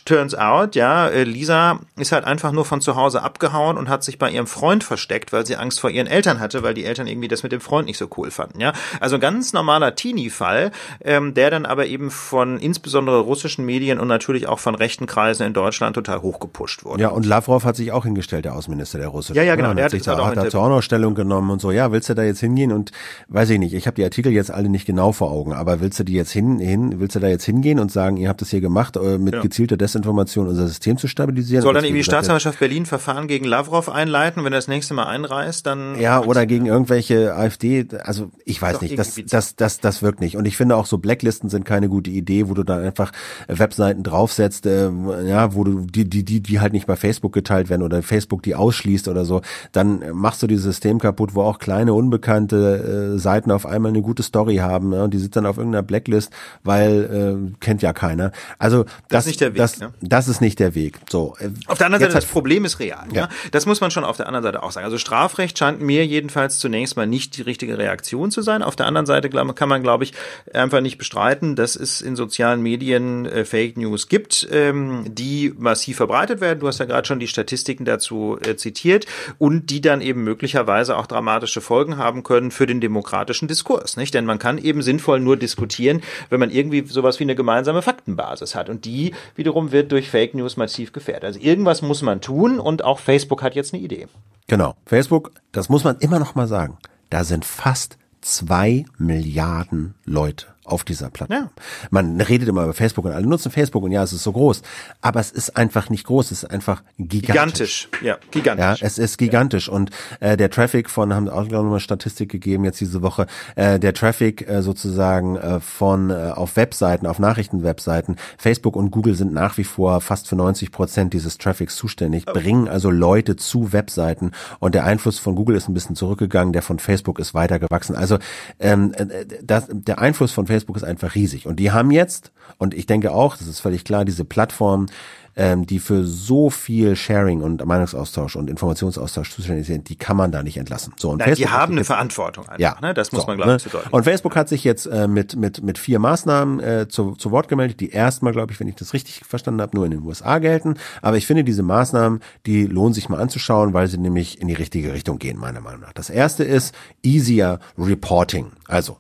Turns 0.06 0.36
out, 0.36 0.76
ja, 0.76 1.08
äh, 1.08 1.24
Lisa 1.24 1.80
ist 1.98 2.12
halt 2.12 2.26
einfach 2.26 2.52
nur 2.52 2.66
von 2.66 2.82
zu 2.82 2.96
Hause 2.96 3.22
abgehauen 3.22 3.78
und 3.78 3.90
hat 3.90 4.04
sich 4.04 4.18
bei 4.18 4.32
ihrem 4.32 4.48
Freund 4.48 4.84
versteckt, 4.84 5.32
weil 5.32 5.46
sie 5.46 5.56
Angst 5.56 5.80
vor 5.80 5.90
ihren 5.90 6.08
Eltern 6.08 6.40
hatte, 6.40 6.64
weil 6.64 6.74
die 6.74 6.86
Eltern 6.86 7.08
irgendwie 7.08 7.28
das 7.28 7.44
mit 7.44 7.52
dem 7.52 7.62
Freund 7.62 7.88
nicht 7.88 7.98
so 7.98 8.08
cool 8.18 8.32
fanden. 8.32 8.60
Ja, 8.60 8.74
also 9.00 9.20
ganz 9.20 9.43
ganz 9.44 9.52
normaler 9.52 9.94
Teenie-Fall, 9.94 10.72
ähm, 11.04 11.34
der 11.34 11.52
dann 11.52 11.66
aber 11.66 11.86
eben 11.86 12.12
von 12.12 12.60
insbesondere 12.60 13.20
russischen 13.20 13.66
Medien 13.66 14.00
und 14.00 14.08
natürlich 14.08 14.48
auch 14.48 14.60
von 14.60 14.74
rechten 14.74 15.06
Kreisen 15.06 15.46
in 15.46 15.52
Deutschland 15.52 15.96
total 15.96 16.22
hochgepusht 16.22 16.86
wurde. 16.86 17.02
Ja, 17.02 17.10
und 17.10 17.26
Lavrov 17.26 17.66
hat 17.66 17.76
sich 17.76 17.92
auch 17.92 18.06
hingestellt, 18.06 18.46
der 18.46 18.56
Außenminister 18.56 19.00
der 19.00 19.10
Russischen. 19.10 19.36
Ja, 19.36 19.44
ja, 19.44 19.56
genau. 19.56 19.70
Ja, 19.70 19.74
der 19.74 19.84
hat, 19.84 19.92
sich 19.92 20.04
da, 20.04 20.26
hat 20.26 20.38
dazu 20.38 20.60
auch 20.60 20.70
noch 20.70 20.82
Stellung 20.82 21.14
genommen 21.14 21.52
und 21.52 21.60
so. 21.60 21.72
Ja, 21.72 21.92
willst 21.92 22.08
du 22.08 22.14
da 22.14 22.24
jetzt 22.24 22.40
hingehen 22.40 22.72
und 22.72 22.94
weiß 23.28 23.50
ich 23.50 23.60
nicht, 23.60 23.74
ich 23.74 23.86
habe 23.86 23.96
die 23.96 24.06
Artikel 24.06 24.32
jetzt 24.32 24.50
alle 24.50 24.70
nicht 24.70 24.86
genau 24.86 25.12
vor 25.12 25.30
Augen, 25.30 25.52
aber 25.52 25.82
willst 25.82 26.00
du 26.00 26.06
die 26.06 26.14
jetzt 26.14 26.32
hin, 26.32 26.60
hin 26.60 27.02
willst 27.02 27.18
du 27.18 27.20
da 27.20 27.28
jetzt 27.28 27.44
hingehen 27.44 27.80
und 27.80 27.92
sagen, 27.92 28.16
ihr 28.16 28.30
habt 28.30 28.40
das 28.40 28.50
hier 28.50 28.62
gemacht, 28.62 28.96
äh, 28.96 29.18
mit 29.18 29.34
ja. 29.34 29.42
gezielter 29.42 29.76
Desinformation 29.76 30.48
unser 30.48 30.68
System 30.68 30.98
zu 30.98 31.10
stabilisieren? 31.10 31.64
Soll 31.64 31.74
dann 31.74 31.84
irgendwie 31.84 32.00
die 32.00 32.06
Staatsanwaltschaft 32.06 32.60
Berlin 32.60 32.86
Verfahren 32.86 33.28
gegen 33.28 33.44
Lavrov 33.44 33.90
einleiten, 33.90 34.46
wenn 34.46 34.54
er 34.54 34.60
das 34.60 34.70
nächste 34.70 34.94
Mal 34.94 35.08
einreist, 35.08 35.66
dann 35.66 36.00
Ja, 36.00 36.24
oder 36.24 36.46
gegen 36.46 36.66
irgendwelche 36.66 37.36
AfD, 37.36 37.86
also 38.04 38.32
ich 38.46 38.62
weiß 38.62 38.80
nicht, 38.80 38.98
das 38.98 39.20
das 39.34 39.56
das 39.56 39.80
das 39.80 40.02
wirkt 40.02 40.22
nicht. 40.22 40.38
Und 40.38 40.46
ich 40.46 40.58
finde 40.58 40.76
auch 40.76 40.86
so 40.86 40.98
Blacklisten 40.98 41.50
sind 41.50 41.66
keine 41.66 41.90
gute 41.90 42.10
Idee, 42.12 42.50
wo 42.50 42.54
du 42.54 42.64
dann 42.64 42.84
einfach 42.84 43.12
Webseiten 43.48 44.04
draufsetzt, 44.04 44.66
äh, 44.66 44.90
ja, 45.26 45.54
wo 45.56 45.64
du 45.64 45.82
die, 45.82 46.10
die, 46.10 46.24
die, 46.24 46.42
die 46.42 46.60
halt 46.60 46.74
nicht 46.74 46.88
bei 46.88 46.96
Facebook 46.96 47.34
geteilt 47.34 47.70
werden 47.70 47.82
oder 47.82 48.02
Facebook 48.04 48.44
die 48.44 48.56
ausschließt 48.56 49.08
oder 49.08 49.26
so, 49.26 49.42
dann 49.72 50.04
machst 50.14 50.44
du 50.44 50.48
dieses 50.48 50.66
System 50.66 51.00
kaputt, 51.00 51.36
wo 51.36 51.42
auch 51.42 51.60
kleine 51.60 51.94
unbekannte 51.94 53.16
äh, 53.16 53.20
Seiten 53.20 53.52
auf 53.52 53.66
einmal 53.66 53.90
eine 53.90 54.02
gute 54.02 54.24
Story 54.24 54.58
haben 54.58 54.94
ja, 54.94 55.04
und 55.04 55.14
die 55.14 55.20
sind 55.20 55.36
dann 55.36 55.46
auf 55.46 55.58
irgendeiner 55.58 55.84
Blacklist, 55.84 56.32
weil 56.64 57.50
äh, 57.52 57.56
kennt 57.60 57.82
ja 57.82 57.94
keiner. 57.94 58.32
Also 58.60 58.84
das, 58.84 58.94
das 59.10 59.26
ist 59.26 59.28
nicht 59.28 59.42
der 59.42 59.54
Weg. 59.54 59.58
Das, 59.58 59.80
ne? 59.80 59.94
das 60.02 60.28
ist 60.28 60.42
nicht 60.42 60.60
der 60.60 60.76
Weg. 60.76 61.00
So. 61.10 61.36
Äh, 61.40 61.50
auf 61.68 61.78
der 61.78 61.88
anderen 61.88 62.04
Seite, 62.04 62.14
das 62.14 62.26
Problem 62.26 62.66
ist 62.66 62.80
real. 62.80 63.06
Ja. 63.12 63.24
ja. 63.24 63.30
Das 63.52 63.66
muss 63.66 63.82
man 63.82 63.92
schon 63.92 64.04
auf 64.04 64.18
der 64.18 64.28
anderen 64.28 64.44
Seite 64.44 64.64
auch 64.64 64.72
sagen. 64.72 64.86
Also 64.86 64.98
Strafrecht 64.98 65.58
scheint 65.58 65.82
mir 65.82 66.06
jedenfalls 66.06 66.60
zunächst 66.60 66.96
mal 66.98 67.08
nicht 67.08 67.38
die 67.38 67.42
richtige 67.42 67.78
Reaktion 67.78 68.32
zu 68.32 68.42
sein. 68.42 68.64
Auf 68.64 68.76
der 68.76 68.86
anderen 68.86 69.06
Seite 69.06 69.23
kann 69.30 69.70
man, 69.70 69.84
glaube 69.84 70.04
ich, 70.04 70.14
einfach 70.54 70.82
nicht 70.82 70.98
bestreiten, 70.98 71.56
dass 71.56 71.76
es 71.76 72.02
in 72.02 72.16
sozialen 72.16 72.62
Medien 72.62 73.26
äh, 73.26 73.46
Fake 73.46 73.78
News 73.78 74.08
gibt, 74.08 74.48
ähm, 74.52 75.06
die 75.08 75.54
massiv 75.58 75.98
verbreitet 75.98 76.42
werden. 76.42 76.60
Du 76.60 76.68
hast 76.68 76.80
ja 76.80 76.86
gerade 76.86 77.08
schon 77.08 77.20
die 77.20 77.28
Statistiken 77.28 77.86
dazu 77.86 78.38
äh, 78.46 78.56
zitiert 78.56 79.06
und 79.38 79.70
die 79.70 79.82
dann 79.82 80.02
eben 80.02 80.24
möglicherweise 80.24 80.98
auch 80.98 81.08
dramatische 81.08 81.62
Folgen 81.62 81.98
haben 81.98 82.24
können 82.24 82.52
für 82.52 82.66
den 82.66 82.82
demokratischen 82.82 83.48
Diskurs, 83.48 83.98
nicht? 83.98 84.14
Denn 84.14 84.26
man 84.26 84.40
kann 84.40 84.58
eben 84.58 84.82
sinnvoll 84.82 85.20
nur 85.20 85.38
diskutieren, 85.38 86.02
wenn 86.30 86.40
man 86.40 86.50
irgendwie 86.50 86.86
sowas 86.88 87.20
wie 87.20 87.24
eine 87.24 87.36
gemeinsame 87.36 87.82
Faktenbasis 87.82 88.56
hat 88.56 88.70
und 88.70 88.86
die 88.86 89.14
wiederum 89.36 89.72
wird 89.72 89.92
durch 89.92 90.10
Fake 90.10 90.34
News 90.34 90.58
massiv 90.58 90.94
gefährdet. 90.94 91.24
Also 91.26 91.40
irgendwas 91.40 91.82
muss 91.82 92.02
man 92.02 92.22
tun 92.22 92.60
und 92.60 92.84
auch 92.84 93.00
Facebook 93.00 93.42
hat 93.42 93.56
jetzt 93.56 93.74
eine 93.74 93.84
Idee. 93.84 94.08
Genau. 94.48 94.76
Facebook, 94.86 95.32
das 95.52 95.70
muss 95.70 95.84
man 95.84 95.98
immer 96.00 96.20
noch 96.20 96.36
mal 96.36 96.48
sagen. 96.48 96.78
Da 97.10 97.24
sind 97.24 97.46
fast 97.46 97.98
zwei 98.24 98.86
Milliarden 98.98 99.96
Leute 100.06 100.53
auf 100.66 100.84
dieser 100.84 101.10
Plattform. 101.10 101.44
Ja. 101.44 101.50
Man 101.90 102.22
redet 102.22 102.48
immer 102.48 102.64
über 102.64 102.74
Facebook 102.74 103.06
und 103.06 103.12
alle 103.12 103.28
nutzen 103.28 103.52
Facebook 103.52 103.84
und 103.84 103.92
ja, 103.92 104.04
es 104.04 104.14
ist 104.14 104.24
so 104.24 104.32
groß, 104.32 104.62
aber 105.02 105.20
es 105.20 105.32
ist 105.32 105.58
einfach 105.58 105.90
nicht 105.90 106.06
groß, 106.06 106.32
es 106.32 106.44
ist 106.44 106.52
einfach 106.52 106.84
gigantisch. 106.98 107.90
Gigantisch, 107.90 107.90
ja, 108.02 108.18
gigantisch. 108.32 108.82
Ja, 108.82 108.88
es 108.88 108.98
ist 108.98 109.18
gigantisch 109.18 109.68
ja. 109.68 109.74
und 109.74 109.92
äh, 110.22 110.38
der 110.38 110.50
Traffic 110.50 110.90
von 110.90 111.14
haben 111.14 111.30
auch 111.30 111.46
ich 111.46 111.52
mal 111.52 111.80
Statistik 111.80 112.30
gegeben 112.30 112.64
jetzt 112.64 112.80
diese 112.80 113.02
Woche, 113.02 113.28
äh, 113.56 113.80
der 113.80 113.94
Traffic 113.94 114.48
äh, 114.48 114.62
sozusagen 114.62 115.36
äh, 115.36 115.60
von 115.60 116.10
äh, 116.10 116.32
auf 116.34 116.56
Webseiten, 116.56 117.08
auf 117.08 117.20
Nachrichtenwebseiten, 117.20 118.16
Facebook 118.38 118.76
und 118.76 118.92
Google 118.92 119.16
sind 119.16 119.34
nach 119.34 119.58
wie 119.58 119.64
vor 119.66 120.00
fast 120.00 120.30
für 120.30 120.36
90 120.36 120.72
Prozent 120.72 121.14
dieses 121.14 121.38
Traffics 121.38 121.76
zuständig, 121.76 122.24
oh. 122.28 122.34
bringen 122.34 122.70
also 122.70 122.90
Leute 122.90 123.36
zu 123.36 123.74
Webseiten 123.74 124.32
und 124.60 124.76
der 124.76 124.86
Einfluss 124.86 125.20
von 125.20 125.36
Google 125.36 125.58
ist 125.58 125.68
ein 125.68 125.74
bisschen 125.74 125.96
zurückgegangen, 125.96 126.54
der 126.54 126.62
von 126.62 126.80
Facebook 126.80 127.20
ist 127.20 127.34
weiter 127.34 127.60
gewachsen. 127.60 127.96
Also 127.96 128.18
ähm, 128.60 128.94
äh, 128.94 129.26
das, 129.44 129.68
der 129.70 130.00
Einfluss 130.00 130.32
von 130.32 130.48
Facebook 130.48 130.53
ist 130.58 130.84
einfach 130.84 131.16
riesig. 131.16 131.46
Und 131.46 131.58
die 131.58 131.72
haben 131.72 131.92
jetzt, 131.92 132.32
und 132.58 132.74
ich 132.74 132.86
denke 132.86 133.12
auch, 133.12 133.38
das 133.38 133.48
ist 133.48 133.60
völlig 133.60 133.84
klar, 133.84 134.06
diese 134.06 134.26
Plattform, 134.26 134.88
ähm, 135.36 135.66
die 135.66 135.80
für 135.80 136.04
so 136.04 136.50
viel 136.50 136.96
Sharing 136.96 137.42
und 137.42 137.66
Meinungsaustausch 137.66 138.36
und 138.36 138.50
Informationsaustausch 138.50 139.32
zuständig 139.32 139.66
sind, 139.66 139.90
die 139.90 139.96
kann 139.96 140.16
man 140.16 140.32
da 140.32 140.44
nicht 140.44 140.58
entlassen. 140.58 140.94
So, 140.98 141.10
und 141.10 141.18
Nein, 141.18 141.30
Facebook 141.30 141.48
die 141.48 141.54
haben 141.54 141.74
eine 141.74 141.84
Verantwortung 141.84 142.46
einfach, 142.46 142.60
ja, 142.60 142.78
ne? 142.82 142.94
das 142.94 143.12
muss 143.12 143.22
so, 143.22 143.28
man, 143.28 143.38
glaube 143.38 143.56
ich, 143.56 143.66
ne? 143.66 143.72
zu 143.72 143.80
Und 143.92 144.04
Facebook 144.04 144.36
hat 144.36 144.48
sich 144.48 144.64
jetzt 144.64 144.86
äh, 144.86 145.08
mit, 145.08 145.36
mit, 145.36 145.64
mit 145.64 145.78
vier 145.78 146.00
Maßnahmen 146.00 146.60
äh, 146.60 146.88
zu, 146.88 147.16
zu 147.16 147.32
Wort 147.32 147.48
gemeldet, 147.48 147.80
die 147.80 147.90
erstmal, 147.90 148.34
glaube 148.34 148.52
ich, 148.54 148.60
wenn 148.60 148.68
ich 148.68 148.76
das 148.76 148.94
richtig 148.94 149.22
verstanden 149.26 149.62
habe, 149.62 149.76
nur 149.76 149.86
in 149.86 149.92
den 149.92 150.04
USA 150.04 150.38
gelten. 150.40 150.76
Aber 151.02 151.18
ich 151.18 151.26
finde, 151.26 151.44
diese 151.44 151.64
Maßnahmen, 151.64 152.20
die 152.46 152.68
lohnen 152.68 152.94
sich 152.94 153.10
mal 153.10 153.20
anzuschauen, 153.20 153.74
weil 153.74 153.88
sie 153.88 153.98
nämlich 153.98 154.40
in 154.40 154.48
die 154.48 154.54
richtige 154.54 154.94
Richtung 154.94 155.18
gehen, 155.18 155.38
meiner 155.38 155.62
Meinung 155.62 155.82
nach. 155.82 155.94
Das 155.94 156.10
erste 156.10 156.44
ist 156.44 156.76
easier 157.02 157.60
Reporting. 157.78 158.52
Also, 158.68 158.98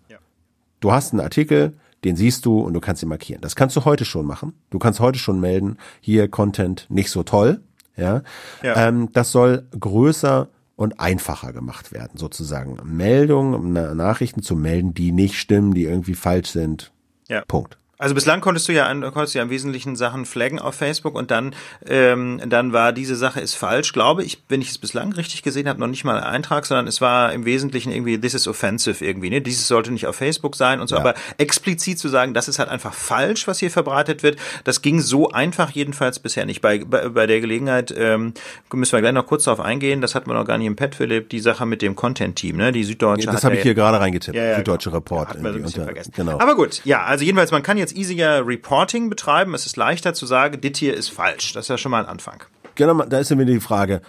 Du 0.83 0.91
hast 0.91 1.13
einen 1.13 1.21
Artikel, 1.21 1.77
den 2.03 2.17
siehst 2.17 2.45
du 2.45 2.59
und 2.59 2.73
du 2.73 2.81
kannst 2.81 3.01
ihn 3.01 3.07
markieren. 3.07 3.39
Das 3.39 3.55
kannst 3.55 3.73
du 3.77 3.85
heute 3.85 4.03
schon 4.03 4.25
machen. 4.25 4.51
Du 4.69 4.79
kannst 4.79 4.99
heute 4.99 5.17
schon 5.17 5.39
melden, 5.39 5.77
hier 6.01 6.27
Content 6.27 6.87
nicht 6.89 7.09
so 7.09 7.23
toll. 7.23 7.61
Ja, 7.95 8.21
ja. 8.61 8.87
Ähm, 8.89 9.07
das 9.13 9.31
soll 9.31 9.65
größer 9.79 10.49
und 10.75 10.99
einfacher 10.99 11.53
gemacht 11.53 11.93
werden, 11.93 12.17
sozusagen. 12.17 12.79
Meldungen, 12.83 13.71
Nachrichten 13.71 14.41
zu 14.41 14.57
melden, 14.57 14.93
die 14.93 15.13
nicht 15.13 15.35
stimmen, 15.35 15.73
die 15.73 15.85
irgendwie 15.85 16.15
falsch 16.15 16.49
sind. 16.49 16.91
Ja. 17.29 17.45
Punkt. 17.47 17.77
Also 18.03 18.15
bislang 18.15 18.41
konntest 18.41 18.67
du 18.67 18.73
ja, 18.73 18.93
konntest 19.11 19.33
du 19.33 19.39
ja 19.39 19.43
im 19.43 19.49
Wesentlichen 19.49 19.95
Sachen 19.95 20.25
flaggen 20.25 20.59
auf 20.59 20.75
Facebook 20.75 21.15
und 21.15 21.31
dann, 21.31 21.55
ähm, 21.87 22.41
dann 22.45 22.73
war 22.73 22.91
diese 22.91 23.15
Sache 23.15 23.39
ist 23.39 23.55
falsch, 23.55 23.93
glaube 23.93 24.25
ich, 24.25 24.43
wenn 24.49 24.61
ich 24.61 24.71
es 24.71 24.77
bislang 24.77 25.13
richtig 25.13 25.41
gesehen 25.41 25.69
habe, 25.69 25.79
noch 25.79 25.87
nicht 25.87 26.03
mal 26.03 26.17
ein 26.17 26.23
Eintrag, 26.23 26.65
sondern 26.65 26.85
es 26.87 26.99
war 26.99 27.31
im 27.31 27.45
Wesentlichen 27.45 27.93
irgendwie 27.93 28.19
this 28.19 28.33
is 28.33 28.45
offensive 28.45 29.05
irgendwie, 29.05 29.29
ne? 29.29 29.39
Dieses 29.39 29.69
sollte 29.69 29.93
nicht 29.93 30.05
auf 30.05 30.17
Facebook 30.17 30.57
sein 30.57 30.81
und 30.81 30.87
so, 30.87 30.95
ja. 30.95 30.99
aber 31.01 31.13
explizit 31.37 31.97
zu 31.97 32.09
sagen, 32.09 32.33
das 32.33 32.49
ist 32.49 32.59
halt 32.59 32.67
einfach 32.67 32.93
falsch, 32.93 33.47
was 33.47 33.59
hier 33.59 33.71
verbreitet 33.71 34.21
wird, 34.21 34.37
das 34.65 34.81
ging 34.81 34.99
so 34.99 35.29
einfach 35.29 35.69
jedenfalls 35.69 36.19
bisher 36.19 36.45
nicht. 36.45 36.59
Bei, 36.59 36.79
bei, 36.79 37.07
bei 37.07 37.25
der 37.25 37.39
Gelegenheit 37.39 37.93
ähm, 37.95 38.33
müssen 38.73 38.91
wir 38.91 38.99
gleich 38.99 39.13
noch 39.13 39.27
kurz 39.27 39.45
darauf 39.45 39.61
eingehen, 39.61 40.01
das 40.01 40.13
hatten 40.13 40.29
wir 40.29 40.33
noch 40.33 40.45
gar 40.45 40.57
nicht 40.57 40.67
im 40.67 40.75
Pad, 40.75 40.95
Philipp, 40.95 41.29
die 41.29 41.39
Sache 41.39 41.65
mit 41.65 41.81
dem 41.81 41.95
Content-Team, 41.95 42.57
ne? 42.57 42.73
Die 42.73 42.83
Süddeutsche. 42.83 43.27
Ja, 43.27 43.31
das 43.31 43.45
habe 43.45 43.55
ich 43.55 43.61
hier 43.61 43.75
gerade 43.75 43.97
reingetippt, 44.01 44.35
ja, 44.35 44.57
Süddeutsche 44.57 44.91
Report. 44.91 45.41
Ja, 45.41 45.49
unter, 45.51 45.85
vergessen. 45.85 46.11
Genau. 46.13 46.37
Aber 46.37 46.57
gut, 46.57 46.81
ja, 46.83 47.05
also 47.05 47.23
jedenfalls, 47.23 47.51
man 47.51 47.63
kann 47.63 47.77
jetzt 47.77 47.92
easier 47.95 48.43
Reporting 48.45 49.09
betreiben. 49.09 49.53
Es 49.53 49.65
ist 49.65 49.77
leichter 49.77 50.13
zu 50.13 50.25
sagen, 50.25 50.61
dit 50.61 50.77
hier 50.77 50.95
ist 50.95 51.09
falsch. 51.09 51.53
Das 51.53 51.65
ist 51.65 51.69
ja 51.69 51.77
schon 51.77 51.91
mal 51.91 52.03
ein 52.03 52.09
Anfang. 52.09 52.43
Genau, 52.75 53.03
da 53.03 53.19
ist 53.19 53.29
ja 53.29 53.37
wieder 53.37 53.51
die 53.51 53.59
Frage, 53.59 54.01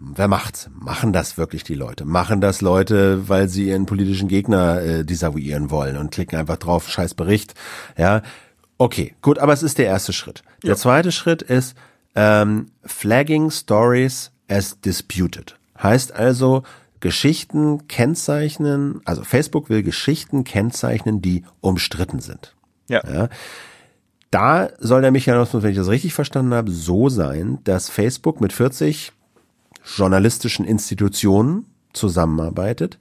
wer 0.00 0.28
macht's? 0.28 0.70
Machen 0.72 1.12
das 1.12 1.36
wirklich 1.36 1.64
die 1.64 1.74
Leute? 1.74 2.04
Machen 2.04 2.40
das 2.40 2.60
Leute, 2.60 3.28
weil 3.28 3.48
sie 3.48 3.68
ihren 3.68 3.86
politischen 3.86 4.28
Gegner 4.28 4.80
äh, 4.80 5.04
desavouieren 5.04 5.70
wollen 5.70 5.96
und 5.96 6.10
klicken 6.10 6.38
einfach 6.38 6.56
drauf, 6.56 6.88
scheiß 6.88 7.14
Bericht. 7.14 7.54
Ja, 7.96 8.22
okay, 8.78 9.14
gut, 9.22 9.38
aber 9.38 9.52
es 9.52 9.62
ist 9.62 9.78
der 9.78 9.86
erste 9.86 10.12
Schritt. 10.12 10.42
Der 10.64 10.76
zweite 10.76 11.12
Schritt 11.12 11.42
ist 11.42 11.76
ähm, 12.14 12.66
Flagging 12.84 13.50
Stories 13.50 14.30
as 14.48 14.80
Disputed. 14.80 15.56
Heißt 15.80 16.12
also, 16.12 16.62
Geschichten 17.00 17.86
kennzeichnen, 17.86 19.00
also 19.04 19.22
Facebook 19.22 19.70
will 19.70 19.82
Geschichten 19.82 20.42
kennzeichnen, 20.44 21.22
die 21.22 21.44
umstritten 21.60 22.20
sind. 22.20 22.56
Ja. 22.88 23.02
ja. 23.06 23.28
Da 24.30 24.68
soll 24.78 25.00
der 25.00 25.10
Mechanismus, 25.10 25.62
wenn 25.62 25.70
ich 25.70 25.76
das 25.76 25.88
richtig 25.88 26.12
verstanden 26.12 26.52
habe, 26.52 26.70
so 26.70 27.08
sein, 27.08 27.58
dass 27.64 27.88
Facebook 27.88 28.40
mit 28.40 28.52
40 28.52 29.12
journalistischen 29.96 30.66
Institutionen 30.66 31.64
zusammenarbeitet. 31.92 32.98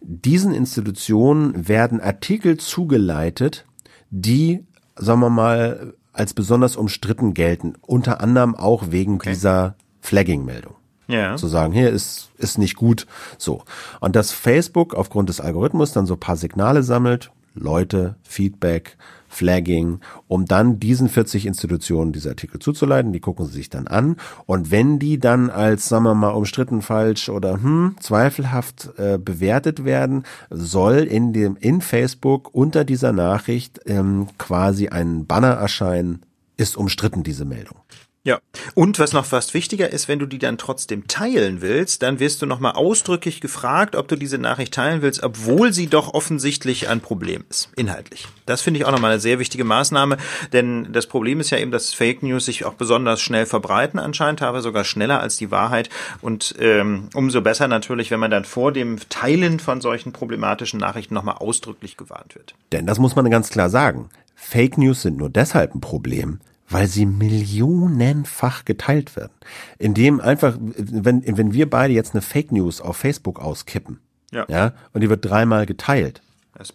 Diesen 0.00 0.54
Institutionen 0.54 1.68
werden 1.68 2.00
Artikel 2.00 2.56
zugeleitet, 2.56 3.66
die, 4.10 4.64
sagen 4.96 5.20
wir 5.20 5.30
mal, 5.30 5.94
als 6.12 6.34
besonders 6.34 6.76
umstritten 6.76 7.34
gelten, 7.34 7.74
unter 7.82 8.20
anderem 8.20 8.54
auch 8.54 8.90
wegen 8.90 9.16
okay. 9.16 9.30
dieser 9.30 9.76
Flagging-Meldung. 10.00 10.74
Ja. 11.08 11.36
Zu 11.36 11.48
sagen, 11.48 11.72
hier 11.72 11.90
ist, 11.90 12.30
ist 12.38 12.58
nicht 12.58 12.76
gut, 12.76 13.06
so. 13.36 13.64
Und 14.00 14.16
dass 14.16 14.32
Facebook 14.32 14.94
aufgrund 14.94 15.28
des 15.28 15.40
Algorithmus 15.40 15.92
dann 15.92 16.06
so 16.06 16.16
paar 16.16 16.36
Signale 16.36 16.82
sammelt, 16.82 17.32
Leute, 17.54 18.16
Feedback, 18.22 18.96
Flagging, 19.30 20.00
um 20.26 20.44
dann 20.44 20.80
diesen 20.80 21.08
40 21.08 21.46
Institutionen 21.46 22.12
diese 22.12 22.30
Artikel 22.30 22.58
zuzuleiten. 22.58 23.12
Die 23.12 23.20
gucken 23.20 23.46
sie 23.46 23.52
sich 23.52 23.70
dann 23.70 23.86
an. 23.86 24.16
Und 24.44 24.72
wenn 24.72 24.98
die 24.98 25.18
dann 25.18 25.50
als, 25.50 25.88
sagen 25.88 26.04
wir 26.04 26.14
mal, 26.14 26.30
umstritten 26.30 26.82
falsch 26.82 27.28
oder 27.28 27.54
hm, 27.54 27.94
zweifelhaft 28.00 28.90
äh, 28.98 29.18
bewertet 29.18 29.84
werden, 29.84 30.24
soll 30.50 30.96
in 30.98 31.32
dem 31.32 31.56
in 31.56 31.80
Facebook 31.80 32.52
unter 32.52 32.84
dieser 32.84 33.12
Nachricht 33.12 33.80
ähm, 33.86 34.26
quasi 34.36 34.88
ein 34.88 35.26
Banner 35.26 35.52
erscheinen, 35.52 36.22
ist 36.56 36.76
umstritten 36.76 37.22
diese 37.22 37.44
Meldung. 37.44 37.78
Ja. 38.22 38.38
Und 38.74 38.98
was 38.98 39.14
noch 39.14 39.24
fast 39.24 39.54
wichtiger 39.54 39.90
ist, 39.90 40.06
wenn 40.06 40.18
du 40.18 40.26
die 40.26 40.38
dann 40.38 40.58
trotzdem 40.58 41.08
teilen 41.08 41.62
willst, 41.62 42.02
dann 42.02 42.20
wirst 42.20 42.42
du 42.42 42.46
nochmal 42.46 42.72
ausdrücklich 42.72 43.40
gefragt, 43.40 43.96
ob 43.96 44.08
du 44.08 44.16
diese 44.16 44.36
Nachricht 44.36 44.74
teilen 44.74 45.00
willst, 45.00 45.22
obwohl 45.22 45.72
sie 45.72 45.86
doch 45.86 46.12
offensichtlich 46.12 46.90
ein 46.90 47.00
Problem 47.00 47.44
ist, 47.48 47.70
inhaltlich. 47.76 48.28
Das 48.44 48.60
finde 48.60 48.78
ich 48.78 48.84
auch 48.84 48.92
nochmal 48.92 49.12
eine 49.12 49.20
sehr 49.20 49.38
wichtige 49.38 49.64
Maßnahme, 49.64 50.18
denn 50.52 50.92
das 50.92 51.06
Problem 51.06 51.40
ist 51.40 51.48
ja 51.48 51.56
eben, 51.56 51.70
dass 51.70 51.94
Fake 51.94 52.22
News 52.22 52.44
sich 52.44 52.66
auch 52.66 52.74
besonders 52.74 53.22
schnell 53.22 53.46
verbreiten 53.46 53.98
anscheinend, 53.98 54.42
aber 54.42 54.60
sogar 54.60 54.84
schneller 54.84 55.20
als 55.20 55.38
die 55.38 55.50
Wahrheit 55.50 55.88
und 56.20 56.54
ähm, 56.58 57.08
umso 57.14 57.40
besser 57.40 57.68
natürlich, 57.68 58.10
wenn 58.10 58.20
man 58.20 58.30
dann 58.30 58.44
vor 58.44 58.70
dem 58.70 58.98
Teilen 59.08 59.60
von 59.60 59.80
solchen 59.80 60.12
problematischen 60.12 60.78
Nachrichten 60.78 61.14
nochmal 61.14 61.36
ausdrücklich 61.36 61.96
gewarnt 61.96 62.34
wird. 62.34 62.54
Denn 62.72 62.84
das 62.84 62.98
muss 62.98 63.16
man 63.16 63.30
ganz 63.30 63.48
klar 63.48 63.70
sagen. 63.70 64.10
Fake 64.34 64.76
News 64.76 65.02
sind 65.02 65.16
nur 65.16 65.30
deshalb 65.30 65.74
ein 65.74 65.80
Problem, 65.80 66.40
weil 66.70 66.86
sie 66.86 67.04
millionenfach 67.04 68.64
geteilt 68.64 69.16
werden. 69.16 69.32
Indem 69.78 70.20
einfach, 70.20 70.56
wenn, 70.58 71.22
wenn 71.26 71.52
wir 71.52 71.68
beide 71.68 71.92
jetzt 71.92 72.14
eine 72.14 72.22
Fake 72.22 72.52
News 72.52 72.80
auf 72.80 72.96
Facebook 72.96 73.40
auskippen, 73.40 74.00
ja, 74.32 74.46
ja 74.48 74.72
und 74.92 75.02
die 75.02 75.10
wird 75.10 75.24
dreimal 75.24 75.66
geteilt. 75.66 76.22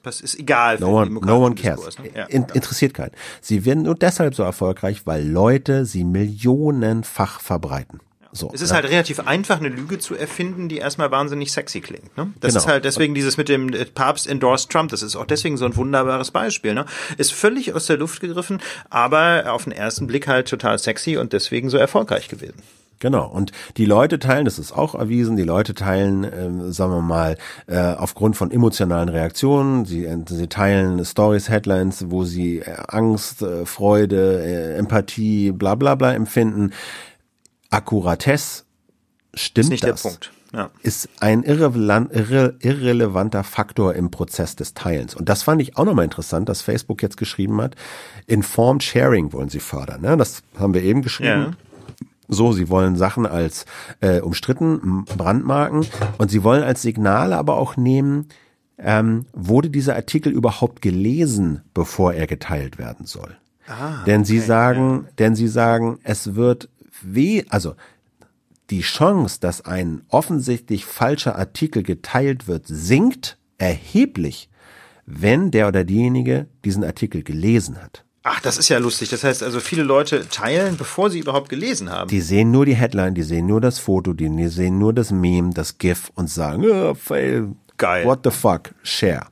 Das 0.03 0.21
ist 0.21 0.39
egal. 0.39 0.79
No 0.79 1.01
one, 1.01 1.11
no 1.11 1.45
one 1.45 1.53
cares. 1.53 1.99
Ne? 1.99 2.09
Ja. 2.15 2.25
In, 2.25 2.45
interessiert 2.53 2.93
keinen. 2.93 3.11
Sie 3.39 3.65
werden 3.65 3.83
nur 3.83 3.95
deshalb 3.95 4.33
so 4.33 4.41
erfolgreich, 4.41 5.05
weil 5.05 5.27
Leute 5.27 5.85
sie 5.85 6.03
millionenfach 6.03 7.39
verbreiten. 7.39 7.99
So, 8.35 8.51
es 8.53 8.61
ist 8.61 8.69
ja. 8.69 8.75
halt 8.75 8.85
relativ 8.85 9.21
einfach, 9.21 9.59
eine 9.59 9.69
Lüge 9.69 9.97
zu 9.97 10.15
erfinden, 10.15 10.67
die 10.67 10.77
erstmal 10.77 11.09
wahnsinnig 11.09 11.51
sexy 11.53 11.79
klingt. 11.79 12.15
Ne? 12.17 12.33
Das 12.41 12.53
genau. 12.53 12.63
ist 12.63 12.67
halt 12.67 12.85
deswegen 12.85 13.15
dieses 13.15 13.37
mit 13.37 13.47
dem 13.47 13.73
äh, 13.73 13.85
Papst 13.85 14.27
endorsed 14.27 14.69
Trump, 14.69 14.91
das 14.91 15.01
ist 15.01 15.15
auch 15.15 15.25
deswegen 15.25 15.55
so 15.57 15.65
ein 15.65 15.75
wunderbares 15.75 16.31
Beispiel. 16.31 16.73
Ne? 16.73 16.85
Ist 17.17 17.33
völlig 17.33 17.73
aus 17.73 17.85
der 17.85 17.97
Luft 17.97 18.19
gegriffen, 18.19 18.61
aber 18.89 19.45
auf 19.53 19.63
den 19.63 19.71
ersten 19.71 20.05
Blick 20.05 20.27
halt 20.27 20.49
total 20.49 20.77
sexy 20.77 21.17
und 21.17 21.31
deswegen 21.31 21.69
so 21.69 21.77
erfolgreich 21.77 22.27
gewesen. 22.27 22.61
Genau. 22.99 23.27
Und 23.27 23.51
die 23.77 23.85
Leute 23.85 24.19
teilen, 24.19 24.45
das 24.45 24.57
ist 24.57 24.71
auch 24.71 24.95
erwiesen, 24.95 25.35
die 25.35 25.43
Leute 25.43 25.73
teilen, 25.73 26.23
äh, 26.23 26.71
sagen 26.71 26.91
wir 26.91 27.01
mal, 27.01 27.37
äh, 27.67 27.77
aufgrund 27.77 28.35
von 28.35 28.51
emotionalen 28.51 29.09
Reaktionen. 29.09 29.85
Sie, 29.85 30.05
äh, 30.05 30.17
sie 30.25 30.47
teilen 30.47 31.03
Stories, 31.03 31.49
Headlines, 31.49 32.05
wo 32.09 32.23
sie 32.23 32.59
äh, 32.59 32.75
Angst, 32.87 33.41
äh, 33.41 33.65
Freude, 33.65 34.43
äh, 34.43 34.77
Empathie, 34.77 35.51
bla 35.51 35.75
bla 35.75 35.95
bla 35.95 36.13
empfinden. 36.13 36.71
Akkuratesse 37.75 38.63
stimmt 39.33 39.65
ist 39.65 39.69
nicht 39.69 39.83
das, 39.83 40.01
der 40.01 40.09
Punkt. 40.09 40.31
Ja. 40.53 40.69
ist 40.83 41.09
ein 41.19 41.43
irrelevant, 41.43 42.13
irre, 42.13 42.55
irrelevanter 42.61 43.43
Faktor 43.43 43.93
im 43.95 44.09
Prozess 44.09 44.55
des 44.55 44.73
Teilens. 44.73 45.13
Und 45.13 45.27
das 45.27 45.43
fand 45.43 45.61
ich 45.61 45.75
auch 45.75 45.83
nochmal 45.83 46.05
interessant, 46.05 46.47
dass 46.47 46.61
Facebook 46.61 47.01
jetzt 47.03 47.17
geschrieben 47.17 47.59
hat, 47.61 47.75
Informed 48.27 48.81
Sharing 48.81 49.33
wollen 49.33 49.49
sie 49.49 49.59
fördern. 49.59 50.01
Ne? 50.01 50.15
Das 50.15 50.43
haben 50.57 50.73
wir 50.73 50.81
eben 50.81 51.01
geschrieben. 51.01 51.29
Ja. 51.29 51.51
So, 52.29 52.53
sie 52.53 52.69
wollen 52.69 52.95
Sachen 52.95 53.25
als 53.25 53.65
äh, 53.99 54.21
umstritten 54.21 55.03
brandmarken 55.03 55.85
und 56.17 56.31
sie 56.31 56.43
wollen 56.43 56.63
als 56.63 56.81
Signale 56.81 57.37
aber 57.37 57.57
auch 57.57 57.75
nehmen, 57.75 58.29
ähm, 58.77 59.25
wurde 59.33 59.69
dieser 59.69 59.95
Artikel 59.95 60.31
überhaupt 60.31 60.81
gelesen, 60.81 61.61
bevor 61.73 62.13
er 62.13 62.27
geteilt 62.27 62.77
werden 62.77 63.05
soll. 63.05 63.35
Ah, 63.67 64.03
denn 64.05 64.21
okay, 64.21 64.27
sie 64.27 64.39
sagen, 64.39 65.03
ja. 65.05 65.11
denn 65.19 65.35
sie 65.35 65.47
sagen, 65.47 65.99
es 66.03 66.35
wird 66.35 66.69
weh, 67.01 67.43
also 67.49 67.75
die 68.69 68.81
Chance, 68.81 69.39
dass 69.39 69.61
ein 69.61 70.01
offensichtlich 70.09 70.85
falscher 70.85 71.37
Artikel 71.37 71.83
geteilt 71.83 72.47
wird, 72.47 72.65
sinkt 72.67 73.37
erheblich, 73.57 74.49
wenn 75.05 75.51
der 75.51 75.67
oder 75.67 75.83
diejenige 75.83 76.47
diesen 76.63 76.83
Artikel 76.83 77.23
gelesen 77.23 77.81
hat. 77.81 78.03
Ach, 78.27 78.39
das 78.39 78.57
ist 78.57 78.69
ja 78.69 78.79
lustig. 78.79 79.09
Das 79.09 79.23
heißt 79.23 79.43
also, 79.43 79.59
viele 79.59 79.83
Leute 79.83 80.27
teilen, 80.27 80.77
bevor 80.77 81.11
sie 81.11 81.19
überhaupt 81.19 81.47
gelesen 81.47 81.91
haben. 81.91 82.09
Die 82.09 82.21
sehen 82.21 82.49
nur 82.49 82.65
die 82.65 82.73
Headline, 82.73 83.13
die 83.13 83.21
sehen 83.21 83.45
nur 83.45 83.61
das 83.61 83.77
Foto, 83.77 84.13
die 84.13 84.47
sehen 84.47 84.79
nur 84.79 84.93
das 84.93 85.11
Meme, 85.11 85.51
das 85.53 85.77
GIF 85.77 86.11
und 86.15 86.27
sagen, 86.27 86.65
oh, 86.65 86.95
fail, 86.95 87.49
Geil. 87.77 88.05
What 88.05 88.19
the 88.23 88.31
fuck? 88.31 88.73
Share. 88.83 89.27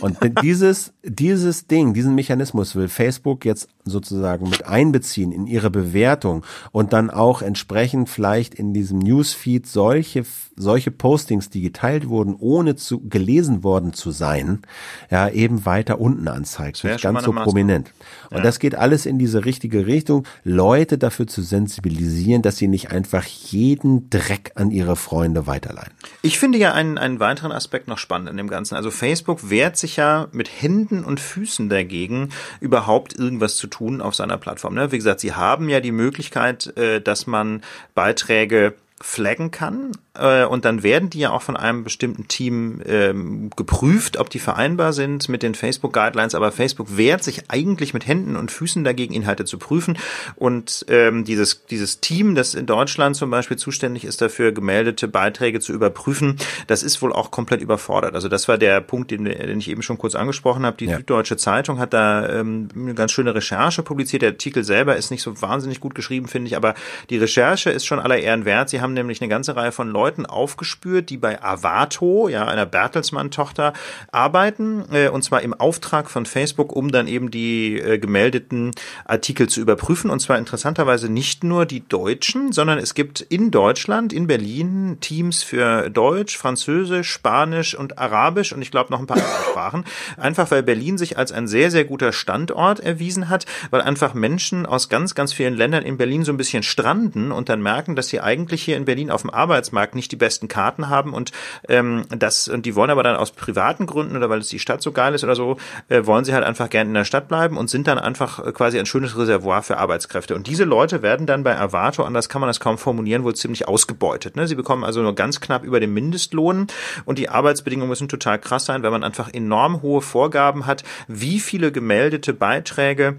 Und 0.00 0.18
dieses, 0.42 0.92
dieses 1.02 1.66
Ding, 1.66 1.94
diesen 1.94 2.14
Mechanismus 2.14 2.76
will 2.76 2.88
Facebook 2.88 3.44
jetzt 3.44 3.68
sozusagen 3.84 4.50
mit 4.50 4.66
einbeziehen 4.66 5.32
in 5.32 5.46
ihre 5.46 5.70
Bewertung 5.70 6.44
und 6.72 6.92
dann 6.92 7.08
auch 7.08 7.40
entsprechend 7.40 8.08
vielleicht 8.08 8.54
in 8.54 8.74
diesem 8.74 8.98
Newsfeed 8.98 9.66
solche, 9.66 10.24
solche 10.56 10.90
Postings, 10.90 11.48
die 11.48 11.62
geteilt 11.62 12.08
wurden, 12.08 12.34
ohne 12.38 12.76
zu, 12.76 13.00
gelesen 13.08 13.62
worden 13.62 13.92
zu 13.92 14.10
sein, 14.10 14.62
ja, 15.10 15.28
eben 15.28 15.64
weiter 15.64 16.00
unten 16.00 16.28
anzeigt. 16.28 16.82
Nicht 16.84 17.02
ganz 17.02 17.24
so 17.24 17.32
prominent. 17.32 17.92
Und 18.30 18.38
ja. 18.38 18.42
das 18.42 18.58
geht 18.58 18.74
alles 18.74 19.06
in 19.06 19.18
diese 19.18 19.44
richtige 19.44 19.86
Richtung, 19.86 20.26
Leute 20.44 20.98
dafür 20.98 21.26
zu 21.26 21.42
sensibilisieren, 21.42 22.42
dass 22.42 22.56
sie 22.56 22.68
nicht 22.68 22.90
einfach 22.90 23.24
jeden 23.24 24.10
Dreck 24.10 24.52
an 24.56 24.70
ihre 24.70 24.96
Freunde 24.96 25.46
weiterleiten. 25.46 25.92
Ich 26.22 26.38
finde 26.38 26.58
ja 26.58 26.72
einen, 26.72 26.98
einen 26.98 27.20
weiteren 27.20 27.52
Aspekt 27.52 27.85
noch 27.88 27.98
spannend 27.98 28.28
in 28.28 28.36
dem 28.36 28.48
Ganzen. 28.48 28.74
Also 28.74 28.90
Facebook 28.90 29.50
wehrt 29.50 29.76
sich 29.76 29.96
ja 29.96 30.28
mit 30.32 30.48
Händen 30.48 31.04
und 31.04 31.20
Füßen 31.20 31.68
dagegen, 31.68 32.30
überhaupt 32.60 33.14
irgendwas 33.14 33.56
zu 33.56 33.66
tun 33.66 34.00
auf 34.00 34.14
seiner 34.14 34.38
Plattform. 34.38 34.74
Ne? 34.74 34.92
Wie 34.92 34.98
gesagt, 34.98 35.20
sie 35.20 35.34
haben 35.34 35.68
ja 35.68 35.80
die 35.80 35.92
Möglichkeit, 35.92 36.76
äh, 36.76 37.00
dass 37.00 37.26
man 37.26 37.62
Beiträge 37.94 38.74
flaggen 39.00 39.50
kann 39.50 39.92
äh, 40.18 40.44
und 40.44 40.64
dann 40.64 40.82
werden 40.82 41.10
die 41.10 41.20
ja 41.20 41.30
auch 41.30 41.42
von 41.42 41.56
einem 41.56 41.84
bestimmten 41.84 42.28
Team 42.28 42.80
ähm, 42.86 43.50
geprüft, 43.56 44.16
ob 44.16 44.30
die 44.30 44.38
vereinbar 44.38 44.92
sind 44.92 45.28
mit 45.28 45.42
den 45.42 45.54
Facebook 45.54 45.92
Guidelines. 45.92 46.34
Aber 46.34 46.52
Facebook 46.52 46.96
wehrt 46.96 47.22
sich 47.22 47.50
eigentlich 47.50 47.94
mit 47.94 48.06
Händen 48.06 48.36
und 48.36 48.50
Füßen 48.50 48.84
dagegen, 48.84 49.14
Inhalte 49.14 49.44
zu 49.44 49.58
prüfen. 49.58 49.98
Und 50.36 50.86
ähm, 50.88 51.24
dieses 51.24 51.66
dieses 51.66 52.00
Team, 52.00 52.34
das 52.34 52.54
in 52.54 52.66
Deutschland 52.66 53.16
zum 53.16 53.30
Beispiel 53.30 53.56
zuständig 53.56 54.04
ist 54.04 54.20
dafür, 54.20 54.52
gemeldete 54.52 55.08
Beiträge 55.08 55.60
zu 55.60 55.72
überprüfen, 55.72 56.36
das 56.66 56.82
ist 56.82 57.02
wohl 57.02 57.12
auch 57.12 57.30
komplett 57.30 57.60
überfordert. 57.60 58.14
Also 58.14 58.28
das 58.28 58.48
war 58.48 58.58
der 58.58 58.80
Punkt, 58.80 59.10
den, 59.10 59.24
den 59.24 59.58
ich 59.58 59.68
eben 59.68 59.82
schon 59.82 59.98
kurz 59.98 60.14
angesprochen 60.14 60.64
habe. 60.64 60.76
Die 60.76 60.86
ja. 60.86 60.96
Süddeutsche 60.96 61.36
Zeitung 61.36 61.78
hat 61.78 61.92
da 61.92 62.28
ähm, 62.28 62.68
eine 62.74 62.94
ganz 62.94 63.12
schöne 63.12 63.34
Recherche 63.34 63.82
publiziert. 63.82 64.22
Der 64.22 64.30
Artikel 64.30 64.64
selber 64.64 64.96
ist 64.96 65.10
nicht 65.10 65.22
so 65.22 65.40
wahnsinnig 65.40 65.80
gut 65.80 65.94
geschrieben, 65.94 66.28
finde 66.28 66.48
ich, 66.48 66.56
aber 66.56 66.74
die 67.10 67.18
Recherche 67.18 67.70
ist 67.70 67.86
schon 67.86 67.98
aller 67.98 68.18
Ehren 68.18 68.44
wert. 68.44 68.70
Sie 68.70 68.80
haben 68.80 68.94
nämlich 68.94 69.20
eine 69.20 69.28
ganze 69.28 69.56
Reihe 69.56 69.72
von 69.72 69.88
Leuten 69.88 70.05
Leuten 70.06 70.24
aufgespürt, 70.24 71.10
die 71.10 71.16
bei 71.16 71.42
Avato, 71.42 72.28
ja, 72.28 72.46
einer 72.46 72.64
Bertelsmann-Tochter, 72.64 73.72
arbeiten, 74.12 74.84
äh, 74.92 75.08
und 75.08 75.22
zwar 75.22 75.42
im 75.42 75.52
Auftrag 75.52 76.08
von 76.08 76.26
Facebook, 76.26 76.76
um 76.76 76.92
dann 76.92 77.08
eben 77.08 77.32
die 77.32 77.80
äh, 77.80 77.98
gemeldeten 77.98 78.70
Artikel 79.04 79.48
zu 79.48 79.60
überprüfen. 79.60 80.08
Und 80.08 80.20
zwar 80.20 80.38
interessanterweise 80.38 81.08
nicht 81.08 81.42
nur 81.42 81.66
die 81.66 81.86
Deutschen, 81.88 82.52
sondern 82.52 82.78
es 82.78 82.94
gibt 82.94 83.20
in 83.20 83.50
Deutschland, 83.50 84.12
in 84.12 84.28
Berlin, 84.28 84.98
Teams 85.00 85.42
für 85.42 85.90
Deutsch, 85.90 86.38
Französisch, 86.38 87.10
Spanisch 87.10 87.74
und 87.74 87.98
Arabisch 87.98 88.52
und 88.52 88.62
ich 88.62 88.70
glaube 88.70 88.92
noch 88.92 89.00
ein 89.00 89.08
paar 89.08 89.16
andere 89.16 89.50
Sprachen. 89.50 89.84
Einfach 90.16 90.52
weil 90.52 90.62
Berlin 90.62 90.98
sich 90.98 91.18
als 91.18 91.32
ein 91.32 91.48
sehr, 91.48 91.72
sehr 91.72 91.84
guter 91.84 92.12
Standort 92.12 92.78
erwiesen 92.78 93.28
hat, 93.28 93.44
weil 93.70 93.80
einfach 93.80 94.14
Menschen 94.14 94.66
aus 94.66 94.88
ganz, 94.88 95.16
ganz 95.16 95.32
vielen 95.32 95.54
Ländern 95.54 95.82
in 95.82 95.96
Berlin 95.96 96.22
so 96.22 96.32
ein 96.32 96.36
bisschen 96.36 96.62
stranden 96.62 97.32
und 97.32 97.48
dann 97.48 97.60
merken, 97.60 97.96
dass 97.96 98.06
sie 98.06 98.20
eigentlich 98.20 98.62
hier 98.62 98.76
in 98.76 98.84
Berlin 98.84 99.10
auf 99.10 99.22
dem 99.22 99.30
Arbeitsmarkt 99.30 99.95
nicht 99.96 100.12
die 100.12 100.16
besten 100.16 100.48
Karten 100.48 100.88
haben 100.88 101.12
und 101.12 101.32
ähm, 101.68 102.04
das 102.10 102.48
und 102.48 102.66
die 102.66 102.76
wollen 102.76 102.90
aber 102.90 103.02
dann 103.02 103.16
aus 103.16 103.32
privaten 103.32 103.86
Gründen 103.86 104.16
oder 104.16 104.30
weil 104.30 104.38
es 104.38 104.48
die 104.48 104.58
Stadt 104.58 104.82
so 104.82 104.92
geil 104.92 105.14
ist 105.14 105.24
oder 105.24 105.34
so, 105.34 105.56
äh, 105.88 106.06
wollen 106.06 106.24
sie 106.24 106.34
halt 106.34 106.44
einfach 106.44 106.70
gerne 106.70 106.88
in 106.88 106.94
der 106.94 107.04
Stadt 107.04 107.28
bleiben 107.28 107.56
und 107.56 107.68
sind 107.68 107.86
dann 107.88 107.98
einfach 107.98 108.44
äh, 108.44 108.52
quasi 108.52 108.78
ein 108.78 108.86
schönes 108.86 109.16
Reservoir 109.18 109.62
für 109.62 109.78
Arbeitskräfte. 109.78 110.34
Und 110.34 110.46
diese 110.46 110.64
Leute 110.64 111.02
werden 111.02 111.26
dann 111.26 111.42
bei 111.42 111.58
Avato, 111.58 112.04
anders 112.04 112.28
kann 112.28 112.40
man 112.40 112.48
das 112.48 112.60
kaum 112.60 112.78
formulieren, 112.78 113.24
wohl 113.24 113.34
ziemlich 113.34 113.66
ausgebeutet. 113.66 114.36
Ne? 114.36 114.46
Sie 114.46 114.54
bekommen 114.54 114.84
also 114.84 115.02
nur 115.02 115.14
ganz 115.14 115.40
knapp 115.40 115.64
über 115.64 115.80
den 115.80 115.92
Mindestlohn 115.92 116.68
und 117.04 117.18
die 117.18 117.28
Arbeitsbedingungen 117.28 117.88
müssen 117.88 118.08
total 118.08 118.38
krass 118.38 118.66
sein, 118.66 118.82
weil 118.82 118.90
man 118.90 119.04
einfach 119.04 119.32
enorm 119.32 119.82
hohe 119.82 120.02
Vorgaben 120.02 120.66
hat, 120.66 120.84
wie 121.08 121.40
viele 121.40 121.72
gemeldete 121.72 122.32
Beiträge 122.32 123.16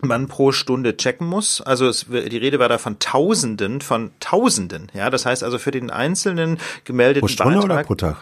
man 0.00 0.28
pro 0.28 0.52
Stunde 0.52 0.96
checken 0.96 1.26
muss. 1.26 1.60
Also 1.60 1.88
es, 1.88 2.06
die 2.08 2.36
Rede 2.36 2.58
war 2.58 2.68
da 2.68 2.78
von 2.78 2.98
Tausenden, 2.98 3.80
von 3.80 4.10
Tausenden. 4.20 4.88
Ja, 4.94 5.10
das 5.10 5.26
heißt 5.26 5.42
also 5.42 5.58
für 5.58 5.70
den 5.70 5.90
einzelnen 5.90 6.58
gemeldeten 6.84 7.22
pro 7.22 7.28
Stunde 7.28 7.60
Beitrag, 7.60 7.70
oder 7.70 7.84
pro 7.84 7.94
Tag? 7.94 8.16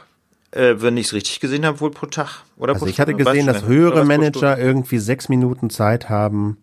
Äh, 0.53 0.77
wenn 0.79 0.97
ich 0.97 1.07
es 1.07 1.13
richtig 1.13 1.41
gesehen 1.41 1.67
habe, 1.67 1.81
wohl 1.81 1.91
pro 1.91 2.07
Tag. 2.07 2.45
Oder 2.57 2.75
also 2.75 2.87
ich 2.87 3.01
hatte 3.01 3.15
gesehen, 3.15 3.47
dass 3.47 3.65
höhere 3.65 4.05
Manager 4.05 4.59
irgendwie 4.59 4.99
sechs 4.99 5.29
Minuten 5.29 5.71
Zeit 5.71 6.09
haben 6.09 6.57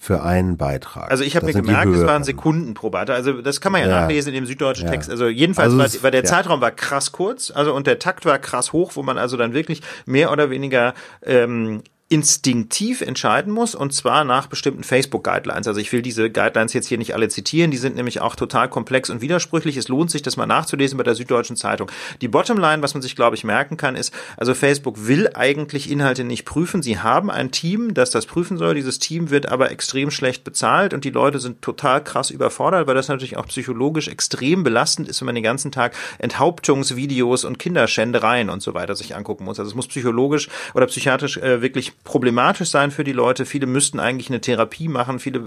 für 0.00 0.22
einen 0.22 0.56
Beitrag. 0.56 1.10
Also 1.10 1.24
ich 1.24 1.34
habe 1.34 1.46
mir 1.46 1.52
gemerkt, 1.52 1.92
es 1.92 2.06
waren 2.06 2.22
Sekunden 2.22 2.74
pro 2.74 2.88
Beitrag. 2.88 3.16
Also 3.16 3.42
das 3.42 3.60
kann 3.60 3.72
man 3.72 3.80
ja, 3.82 3.88
ja. 3.88 4.00
nachlesen 4.02 4.32
in 4.32 4.42
dem 4.42 4.46
süddeutschen 4.46 4.86
ja. 4.86 4.92
Text. 4.92 5.10
Also 5.10 5.26
jedenfalls 5.26 5.72
also 5.72 5.96
war, 5.98 6.02
war, 6.04 6.10
der 6.12 6.22
ja. 6.22 6.26
Zeitraum 6.26 6.60
war 6.60 6.70
krass 6.70 7.10
kurz, 7.10 7.50
also 7.50 7.74
und 7.74 7.86
der 7.88 7.98
Takt 7.98 8.24
war 8.24 8.38
krass 8.38 8.72
hoch, 8.72 8.92
wo 8.94 9.02
man 9.02 9.18
also 9.18 9.36
dann 9.36 9.54
wirklich 9.54 9.82
mehr 10.06 10.30
oder 10.30 10.50
weniger 10.50 10.94
ähm, 11.22 11.82
instinktiv 12.10 13.02
entscheiden 13.02 13.52
muss 13.52 13.74
und 13.74 13.92
zwar 13.92 14.24
nach 14.24 14.46
bestimmten 14.46 14.82
Facebook-Guidelines. 14.82 15.68
Also 15.68 15.78
ich 15.78 15.92
will 15.92 16.00
diese 16.00 16.30
Guidelines 16.30 16.72
jetzt 16.72 16.88
hier 16.88 16.96
nicht 16.96 17.14
alle 17.14 17.28
zitieren, 17.28 17.70
die 17.70 17.76
sind 17.76 17.96
nämlich 17.96 18.22
auch 18.22 18.34
total 18.34 18.70
komplex 18.70 19.10
und 19.10 19.20
widersprüchlich. 19.20 19.76
Es 19.76 19.88
lohnt 19.88 20.10
sich, 20.10 20.22
das 20.22 20.38
mal 20.38 20.46
nachzulesen 20.46 20.96
bei 20.96 21.04
der 21.04 21.14
Süddeutschen 21.14 21.56
Zeitung. 21.56 21.90
Die 22.22 22.28
Bottomline, 22.28 22.82
was 22.82 22.94
man 22.94 23.02
sich, 23.02 23.14
glaube 23.14 23.36
ich, 23.36 23.44
merken 23.44 23.76
kann, 23.76 23.94
ist, 23.94 24.14
also 24.38 24.54
Facebook 24.54 25.06
will 25.06 25.30
eigentlich 25.34 25.90
Inhalte 25.90 26.24
nicht 26.24 26.46
prüfen. 26.46 26.82
Sie 26.82 26.98
haben 26.98 27.30
ein 27.30 27.50
Team, 27.50 27.92
das 27.92 28.10
das 28.10 28.24
prüfen 28.24 28.56
soll. 28.56 28.74
Dieses 28.74 28.98
Team 28.98 29.28
wird 29.28 29.46
aber 29.46 29.70
extrem 29.70 30.10
schlecht 30.10 30.44
bezahlt 30.44 30.94
und 30.94 31.04
die 31.04 31.10
Leute 31.10 31.38
sind 31.40 31.60
total 31.60 32.02
krass 32.02 32.30
überfordert, 32.30 32.86
weil 32.86 32.94
das 32.94 33.08
natürlich 33.08 33.36
auch 33.36 33.46
psychologisch 33.48 34.08
extrem 34.08 34.64
belastend 34.64 35.08
ist, 35.08 35.20
wenn 35.20 35.26
man 35.26 35.34
den 35.34 35.44
ganzen 35.44 35.72
Tag 35.72 35.94
Enthauptungsvideos 36.18 37.44
und 37.44 37.58
Kinderschändereien 37.58 38.48
und 38.48 38.62
so 38.62 38.72
weiter 38.72 38.96
sich 38.96 39.14
angucken 39.14 39.44
muss. 39.44 39.58
Also 39.58 39.68
es 39.68 39.74
muss 39.74 39.88
psychologisch 39.88 40.48
oder 40.72 40.86
psychiatrisch 40.86 41.36
äh, 41.36 41.60
wirklich 41.60 41.97
problematisch 42.08 42.70
sein 42.70 42.90
für 42.90 43.04
die 43.04 43.12
Leute. 43.12 43.44
Viele 43.44 43.66
müssten 43.66 44.00
eigentlich 44.00 44.30
eine 44.30 44.40
Therapie 44.40 44.88
machen. 44.88 45.18
Viele 45.18 45.42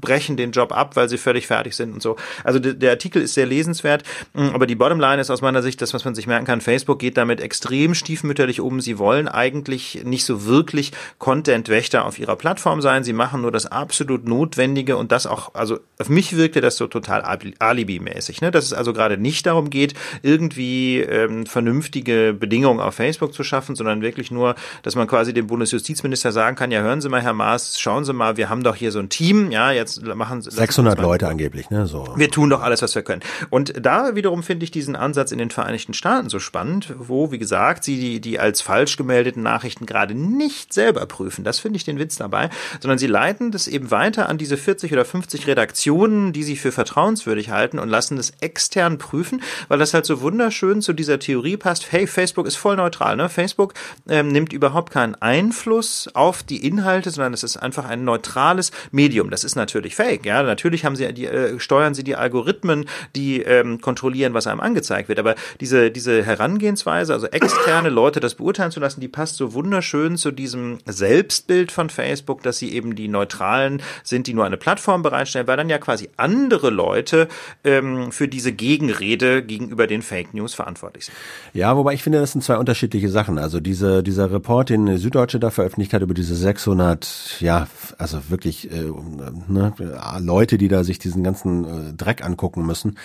brechen 0.00 0.36
den 0.36 0.50
Job 0.50 0.72
ab, 0.72 0.96
weil 0.96 1.08
sie 1.08 1.16
völlig 1.16 1.46
fertig 1.46 1.76
sind 1.76 1.92
und 1.92 2.02
so. 2.02 2.16
Also 2.42 2.58
der 2.58 2.90
Artikel 2.90 3.22
ist 3.22 3.34
sehr 3.34 3.46
lesenswert. 3.46 4.02
Mm, 4.34 4.48
aber 4.52 4.66
die 4.66 4.74
Bottomline 4.74 5.20
ist 5.20 5.30
aus 5.30 5.42
meiner 5.42 5.62
Sicht 5.62 5.80
das, 5.80 5.94
was 5.94 6.04
man 6.04 6.16
sich 6.16 6.26
merken 6.26 6.44
kann. 6.44 6.60
Facebook 6.60 6.98
geht 6.98 7.16
damit 7.16 7.40
extrem 7.40 7.94
stiefmütterlich 7.94 8.60
um. 8.60 8.80
Sie 8.80 8.98
wollen 8.98 9.28
eigentlich 9.28 10.02
nicht 10.04 10.24
so 10.24 10.44
wirklich 10.44 10.90
Content-Wächter 11.18 12.04
auf 12.04 12.18
ihrer 12.18 12.34
Plattform 12.34 12.82
sein. 12.82 13.04
Sie 13.04 13.12
machen 13.12 13.42
nur 13.42 13.52
das 13.52 13.66
absolut 13.66 14.26
Notwendige 14.26 14.96
und 14.96 15.12
das 15.12 15.28
auch, 15.28 15.54
also 15.54 15.78
auf 16.00 16.08
mich 16.08 16.36
wirkte 16.36 16.60
das 16.60 16.76
so 16.76 16.88
total 16.88 17.22
alibi-mäßig, 17.22 18.40
ne? 18.40 18.50
dass 18.50 18.64
es 18.64 18.72
also 18.72 18.92
gerade 18.92 19.18
nicht 19.18 19.46
darum 19.46 19.70
geht, 19.70 19.94
irgendwie 20.22 20.98
ähm, 20.98 21.46
vernünftige 21.46 22.34
Bedingungen 22.38 22.80
auf 22.80 22.96
Facebook 22.96 23.32
zu 23.32 23.44
schaffen, 23.44 23.76
sondern 23.76 24.02
wirklich 24.02 24.32
nur, 24.32 24.56
dass 24.82 24.96
man 24.96 25.06
quasi 25.06 25.32
dem 25.32 25.46
Bundesjustiz 25.46 25.81
Justizminister 25.82 26.30
sagen 26.30 26.54
kann, 26.54 26.70
ja, 26.70 26.80
hören 26.80 27.00
Sie 27.00 27.08
mal, 27.08 27.20
Herr 27.20 27.32
Maas, 27.32 27.80
schauen 27.80 28.04
Sie 28.04 28.12
mal, 28.12 28.36
wir 28.36 28.48
haben 28.48 28.62
doch 28.62 28.76
hier 28.76 28.92
so 28.92 29.00
ein 29.00 29.08
Team, 29.08 29.50
ja, 29.50 29.72
jetzt 29.72 30.00
machen 30.04 30.40
Sie 30.40 30.50
600 30.50 31.00
Leute 31.00 31.26
angeblich, 31.26 31.70
ne, 31.70 31.86
so. 31.86 32.06
Wir 32.14 32.30
tun 32.30 32.50
doch 32.50 32.62
alles, 32.62 32.82
was 32.82 32.94
wir 32.94 33.02
können. 33.02 33.22
Und 33.50 33.74
da 33.84 34.14
wiederum 34.14 34.44
finde 34.44 34.62
ich 34.62 34.70
diesen 34.70 34.94
Ansatz 34.94 35.32
in 35.32 35.38
den 35.38 35.50
Vereinigten 35.50 35.92
Staaten 35.92 36.28
so 36.28 36.38
spannend, 36.38 36.94
wo, 36.96 37.32
wie 37.32 37.38
gesagt, 37.38 37.82
sie 37.82 37.98
die, 37.98 38.20
die 38.20 38.38
als 38.38 38.60
falsch 38.60 38.96
gemeldeten 38.96 39.42
Nachrichten 39.42 39.84
gerade 39.84 40.14
nicht 40.14 40.72
selber 40.72 41.04
prüfen. 41.06 41.42
Das 41.42 41.58
finde 41.58 41.78
ich 41.78 41.84
den 41.84 41.98
Witz 41.98 42.14
dabei, 42.14 42.48
sondern 42.80 42.98
sie 42.98 43.08
leiten 43.08 43.50
das 43.50 43.66
eben 43.66 43.90
weiter 43.90 44.28
an 44.28 44.38
diese 44.38 44.56
40 44.56 44.92
oder 44.92 45.04
50 45.04 45.48
Redaktionen, 45.48 46.32
die 46.32 46.44
sie 46.44 46.56
für 46.56 46.70
vertrauenswürdig 46.70 47.50
halten 47.50 47.80
und 47.80 47.88
lassen 47.88 48.16
das 48.16 48.30
extern 48.40 48.98
prüfen, 48.98 49.42
weil 49.66 49.80
das 49.80 49.94
halt 49.94 50.06
so 50.06 50.20
wunderschön 50.20 50.80
zu 50.80 50.92
dieser 50.92 51.18
Theorie 51.18 51.56
passt. 51.56 51.90
Hey, 51.90 52.06
Facebook 52.06 52.46
ist 52.46 52.56
voll 52.56 52.76
neutral, 52.76 53.16
ne? 53.16 53.28
Facebook 53.28 53.74
ähm, 54.08 54.28
nimmt 54.28 54.52
überhaupt 54.52 54.92
keinen 54.92 55.16
Einfluss 55.16 55.71
Einfluss 55.72 56.08
auf 56.12 56.42
die 56.42 56.66
Inhalte, 56.66 57.10
sondern 57.10 57.32
es 57.32 57.42
ist 57.42 57.56
einfach 57.56 57.86
ein 57.86 58.04
neutrales 58.04 58.72
Medium. 58.90 59.30
Das 59.30 59.42
ist 59.42 59.56
natürlich 59.56 59.94
fake. 59.94 60.26
Ja, 60.26 60.42
natürlich 60.42 60.84
haben 60.84 60.96
sie 60.96 61.10
die, 61.14 61.26
äh, 61.26 61.58
steuern 61.58 61.94
sie 61.94 62.04
die 62.04 62.14
Algorithmen, 62.14 62.84
die 63.16 63.40
ähm, 63.40 63.80
kontrollieren, 63.80 64.34
was 64.34 64.46
einem 64.46 64.60
angezeigt 64.60 65.08
wird. 65.08 65.18
Aber 65.18 65.34
diese 65.60 65.90
diese 65.90 66.22
Herangehensweise, 66.24 67.14
also 67.14 67.26
externe 67.26 67.88
Leute 67.88 68.20
das 68.20 68.34
beurteilen 68.34 68.70
zu 68.70 68.80
lassen, 68.80 69.00
die 69.00 69.08
passt 69.08 69.36
so 69.36 69.54
wunderschön 69.54 70.16
zu 70.16 70.30
diesem 70.30 70.78
Selbstbild 70.84 71.72
von 71.72 71.88
Facebook, 71.88 72.42
dass 72.42 72.58
sie 72.58 72.72
eben 72.72 72.94
die 72.94 73.08
neutralen 73.08 73.82
sind, 74.04 74.26
die 74.26 74.34
nur 74.34 74.44
eine 74.44 74.58
Plattform 74.58 75.02
bereitstellen, 75.02 75.46
weil 75.46 75.56
dann 75.56 75.70
ja 75.70 75.78
quasi 75.78 76.10
andere 76.18 76.70
Leute 76.70 77.28
ähm, 77.64 78.12
für 78.12 78.28
diese 78.28 78.52
Gegenrede 78.52 79.42
gegenüber 79.42 79.86
den 79.86 80.02
Fake 80.02 80.34
News 80.34 80.54
verantwortlich 80.54 81.06
sind. 81.06 81.14
Ja, 81.54 81.76
wobei 81.76 81.94
ich 81.94 82.02
finde, 82.02 82.20
das 82.20 82.32
sind 82.32 82.42
zwei 82.44 82.58
unterschiedliche 82.58 83.08
Sachen. 83.08 83.38
Also 83.38 83.60
diese 83.60 84.02
dieser 84.02 84.30
Report, 84.30 84.68
den 84.68 84.98
Süddeutsche 84.98 85.40
da 85.40 85.50
veröffentlicht 85.62 85.92
hat 85.92 86.02
über 86.02 86.14
diese 86.14 86.34
600, 86.34 87.36
ja, 87.38 87.68
also 87.96 88.18
wirklich 88.30 88.68
äh, 88.72 88.90
ne, 89.46 89.72
Leute, 90.18 90.58
die 90.58 90.66
da 90.66 90.82
sich 90.82 90.98
diesen 90.98 91.22
ganzen 91.22 91.64
äh, 91.64 91.92
Dreck 91.94 92.24
angucken 92.24 92.66
müssen. 92.66 92.98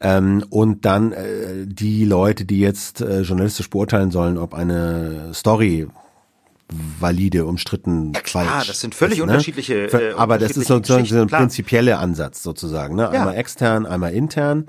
Ähm, 0.00 0.44
und 0.50 0.84
dann 0.84 1.12
äh, 1.12 1.66
die 1.66 2.04
Leute, 2.04 2.44
die 2.44 2.58
jetzt 2.58 3.00
äh, 3.00 3.20
journalistisch 3.20 3.70
beurteilen 3.70 4.10
sollen, 4.10 4.38
ob 4.38 4.54
eine 4.54 5.30
Story 5.34 5.86
valide, 6.98 7.46
umstritten, 7.46 8.12
ja, 8.12 8.20
klar, 8.20 8.44
falsch. 8.44 8.66
Das 8.66 8.80
sind 8.80 8.94
völlig 8.94 9.18
ist, 9.18 9.26
ne? 9.26 9.30
unterschiedliche. 9.30 9.74
Äh, 9.86 10.14
Aber 10.16 10.38
das 10.38 10.56
ist 10.56 10.66
sozusagen 10.66 11.04
so 11.04 11.20
ein 11.20 11.28
prinzipieller 11.28 12.00
Ansatz 12.00 12.42
sozusagen. 12.42 12.96
Ne? 12.96 13.08
Einmal 13.08 13.34
ja. 13.34 13.40
extern, 13.40 13.86
einmal 13.86 14.14
intern. 14.14 14.66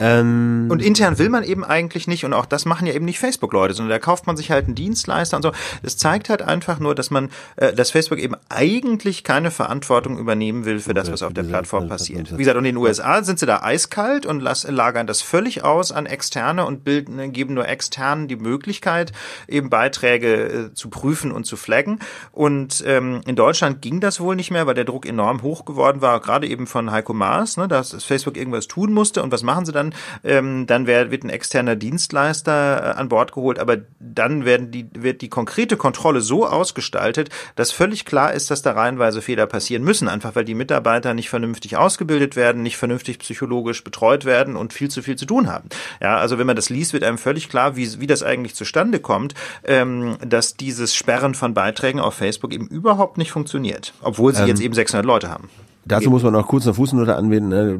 Ähm, 0.00 0.66
und 0.70 0.82
intern 0.82 1.18
will 1.18 1.28
man 1.28 1.44
eben 1.44 1.62
eigentlich 1.62 2.08
nicht 2.08 2.24
und 2.24 2.32
auch 2.32 2.46
das 2.46 2.64
machen 2.64 2.86
ja 2.86 2.94
eben 2.94 3.04
nicht 3.04 3.18
Facebook-Leute, 3.18 3.74
sondern 3.74 3.90
da 3.90 3.98
kauft 3.98 4.26
man 4.26 4.36
sich 4.36 4.50
halt 4.50 4.64
einen 4.64 4.74
Dienstleister 4.74 5.36
und 5.36 5.42
so. 5.42 5.52
Das 5.82 5.98
zeigt 5.98 6.30
halt 6.30 6.40
einfach 6.42 6.80
nur, 6.80 6.94
dass 6.94 7.10
man, 7.10 7.28
äh, 7.56 7.74
dass 7.74 7.90
Facebook 7.90 8.18
eben 8.18 8.34
eigentlich 8.48 9.24
keine 9.24 9.50
Verantwortung 9.50 10.18
übernehmen 10.18 10.64
will 10.64 10.80
für 10.80 10.94
das, 10.94 11.12
was 11.12 11.22
auf 11.22 11.34
der 11.34 11.42
Plattform 11.42 11.88
passiert. 11.88 12.32
Wie 12.32 12.38
gesagt, 12.38 12.56
und 12.56 12.64
in 12.64 12.74
den 12.74 12.82
USA 12.82 13.22
sind 13.22 13.38
sie 13.38 13.46
da 13.46 13.62
eiskalt 13.62 14.24
und 14.24 14.40
lagern 14.40 15.06
das 15.06 15.20
völlig 15.20 15.64
aus 15.64 15.92
an 15.92 16.06
Externe 16.06 16.64
und 16.64 16.82
bilden, 16.82 17.32
geben 17.32 17.54
nur 17.54 17.68
Externen 17.68 18.26
die 18.26 18.36
Möglichkeit, 18.36 19.12
eben 19.48 19.68
Beiträge 19.68 20.70
äh, 20.70 20.74
zu 20.74 20.88
prüfen 20.88 21.30
und 21.30 21.44
zu 21.44 21.56
flaggen. 21.56 21.98
Und 22.32 22.82
ähm, 22.86 23.20
in 23.26 23.36
Deutschland 23.36 23.82
ging 23.82 24.00
das 24.00 24.18
wohl 24.20 24.34
nicht 24.34 24.50
mehr, 24.50 24.66
weil 24.66 24.74
der 24.74 24.84
Druck 24.84 25.06
enorm 25.06 25.42
hoch 25.42 25.66
geworden 25.66 26.00
war, 26.00 26.20
gerade 26.20 26.46
eben 26.46 26.66
von 26.66 26.90
Heiko 26.90 27.12
Maas, 27.12 27.58
ne, 27.58 27.68
dass 27.68 28.02
Facebook 28.02 28.38
irgendwas 28.38 28.66
tun 28.66 28.92
musste. 28.94 29.22
Und 29.22 29.30
was 29.30 29.42
machen 29.42 29.66
sie 29.66 29.72
dann? 29.72 29.89
Ähm, 30.24 30.66
dann 30.66 30.86
wird, 30.86 31.10
wird 31.10 31.24
ein 31.24 31.30
externer 31.30 31.76
Dienstleister 31.76 32.94
äh, 32.94 32.98
an 32.98 33.08
Bord 33.08 33.32
geholt, 33.32 33.58
aber 33.58 33.78
dann 33.98 34.44
werden 34.44 34.70
die, 34.70 34.86
wird 34.92 35.20
die 35.22 35.28
konkrete 35.28 35.76
Kontrolle 35.76 36.20
so 36.20 36.46
ausgestaltet, 36.46 37.30
dass 37.56 37.72
völlig 37.72 38.04
klar 38.04 38.32
ist, 38.32 38.50
dass 38.50 38.62
da 38.62 38.72
reihenweise 38.72 39.22
Fehler 39.22 39.46
passieren 39.46 39.82
müssen, 39.82 40.08
einfach 40.08 40.34
weil 40.34 40.44
die 40.44 40.54
Mitarbeiter 40.54 41.14
nicht 41.14 41.30
vernünftig 41.30 41.76
ausgebildet 41.76 42.36
werden, 42.36 42.62
nicht 42.62 42.76
vernünftig 42.76 43.18
psychologisch 43.18 43.84
betreut 43.84 44.24
werden 44.24 44.56
und 44.56 44.72
viel 44.72 44.90
zu 44.90 45.02
viel 45.02 45.16
zu 45.16 45.26
tun 45.26 45.48
haben. 45.48 45.68
Ja, 46.00 46.16
also 46.16 46.38
wenn 46.38 46.46
man 46.46 46.56
das 46.56 46.70
liest, 46.70 46.92
wird 46.92 47.04
einem 47.04 47.18
völlig 47.18 47.48
klar, 47.48 47.76
wie, 47.76 48.00
wie 48.00 48.06
das 48.06 48.22
eigentlich 48.22 48.54
zustande 48.54 49.00
kommt, 49.00 49.34
ähm, 49.64 50.16
dass 50.26 50.56
dieses 50.56 50.94
Sperren 50.94 51.34
von 51.34 51.54
Beiträgen 51.54 52.00
auf 52.00 52.14
Facebook 52.14 52.52
eben 52.52 52.66
überhaupt 52.66 53.18
nicht 53.18 53.32
funktioniert, 53.32 53.92
obwohl 54.02 54.34
sie 54.34 54.42
ähm, 54.42 54.48
jetzt 54.48 54.60
eben 54.60 54.74
600 54.74 55.04
Leute 55.04 55.30
haben 55.30 55.48
Dazu 55.90 56.10
muss 56.10 56.22
man 56.22 56.32
noch 56.32 56.46
kurz 56.46 56.66
eine 56.66 56.74
Fußnote 56.74 57.16
anwenden. 57.16 57.48
Ne? 57.48 57.78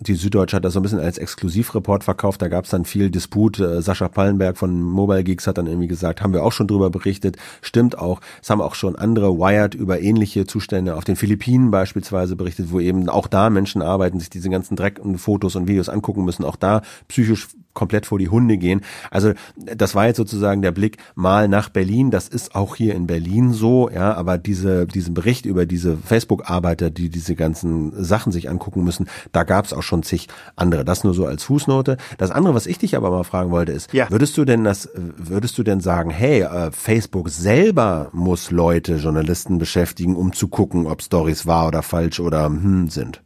Die 0.00 0.14
Süddeutsche 0.14 0.56
hat 0.56 0.64
das 0.64 0.74
so 0.74 0.80
ein 0.80 0.82
bisschen 0.82 1.00
als 1.00 1.18
Exklusivreport 1.18 2.04
verkauft. 2.04 2.42
Da 2.42 2.48
gab 2.48 2.64
es 2.64 2.70
dann 2.70 2.84
viel 2.84 3.10
Disput. 3.10 3.58
Äh, 3.58 3.80
Sascha 3.82 4.08
Pallenberg 4.08 4.56
von 4.56 4.82
Mobile 4.82 5.24
Geeks 5.24 5.46
hat 5.46 5.58
dann 5.58 5.66
irgendwie 5.66 5.88
gesagt, 5.88 6.22
haben 6.22 6.32
wir 6.32 6.44
auch 6.44 6.52
schon 6.52 6.66
drüber 6.66 6.90
berichtet. 6.90 7.36
Stimmt 7.62 7.98
auch. 7.98 8.20
Es 8.42 8.50
haben 8.50 8.60
auch 8.60 8.74
schon 8.74 8.96
andere 8.96 9.38
Wired 9.38 9.74
über 9.74 10.00
ähnliche 10.00 10.46
Zustände 10.46 10.96
auf 10.96 11.04
den 11.04 11.16
Philippinen 11.16 11.70
beispielsweise 11.70 12.36
berichtet, 12.36 12.70
wo 12.70 12.80
eben 12.80 13.08
auch 13.08 13.26
da 13.26 13.50
Menschen 13.50 13.82
arbeiten, 13.82 14.20
sich 14.20 14.30
diese 14.30 14.50
ganzen 14.50 14.76
Dreck 14.76 14.98
und 14.98 15.18
Fotos 15.18 15.56
und 15.56 15.68
Videos 15.68 15.88
angucken 15.88 16.24
müssen. 16.24 16.44
Auch 16.44 16.56
da 16.56 16.82
psychisch 17.08 17.48
komplett 17.76 18.06
vor 18.06 18.18
die 18.18 18.28
Hunde 18.28 18.58
gehen. 18.58 18.80
Also 19.12 19.32
das 19.54 19.94
war 19.94 20.06
jetzt 20.06 20.16
sozusagen 20.16 20.62
der 20.62 20.72
Blick 20.72 20.96
mal 21.14 21.46
nach 21.46 21.68
Berlin. 21.68 22.10
Das 22.10 22.26
ist 22.26 22.56
auch 22.56 22.74
hier 22.74 22.96
in 22.96 23.06
Berlin 23.06 23.52
so, 23.52 23.88
ja, 23.88 24.14
aber 24.14 24.38
diese, 24.38 24.86
diesen 24.86 25.14
Bericht 25.14 25.46
über 25.46 25.66
diese 25.66 25.96
Facebook-Arbeiter, 25.96 26.90
die 26.90 27.08
diese 27.08 27.36
ganzen 27.36 27.92
Sachen 28.02 28.32
sich 28.32 28.50
angucken 28.50 28.82
müssen, 28.82 29.06
da 29.30 29.44
gab 29.44 29.66
es 29.66 29.72
auch 29.72 29.82
schon 29.82 30.02
zig 30.02 30.26
andere. 30.56 30.84
Das 30.84 31.04
nur 31.04 31.14
so 31.14 31.26
als 31.26 31.44
Fußnote. 31.44 31.98
Das 32.18 32.32
andere, 32.32 32.54
was 32.54 32.66
ich 32.66 32.78
dich 32.78 32.96
aber 32.96 33.10
mal 33.10 33.24
fragen 33.24 33.52
wollte, 33.52 33.72
ist, 33.72 33.92
ja. 33.92 34.10
würdest 34.10 34.36
du 34.36 34.44
denn 34.44 34.64
das, 34.64 34.88
würdest 34.94 35.56
du 35.58 35.62
denn 35.62 35.80
sagen, 35.80 36.10
hey, 36.10 36.40
äh, 36.40 36.72
Facebook 36.72 37.28
selber 37.28 38.08
muss 38.12 38.50
Leute, 38.50 38.96
Journalisten 38.96 39.58
beschäftigen, 39.58 40.16
um 40.16 40.32
zu 40.32 40.48
gucken, 40.48 40.86
ob 40.86 41.02
Stories 41.02 41.46
wahr 41.46 41.68
oder 41.68 41.82
falsch 41.82 42.18
oder 42.18 42.46
hm 42.46 42.88
sind? 42.88 43.22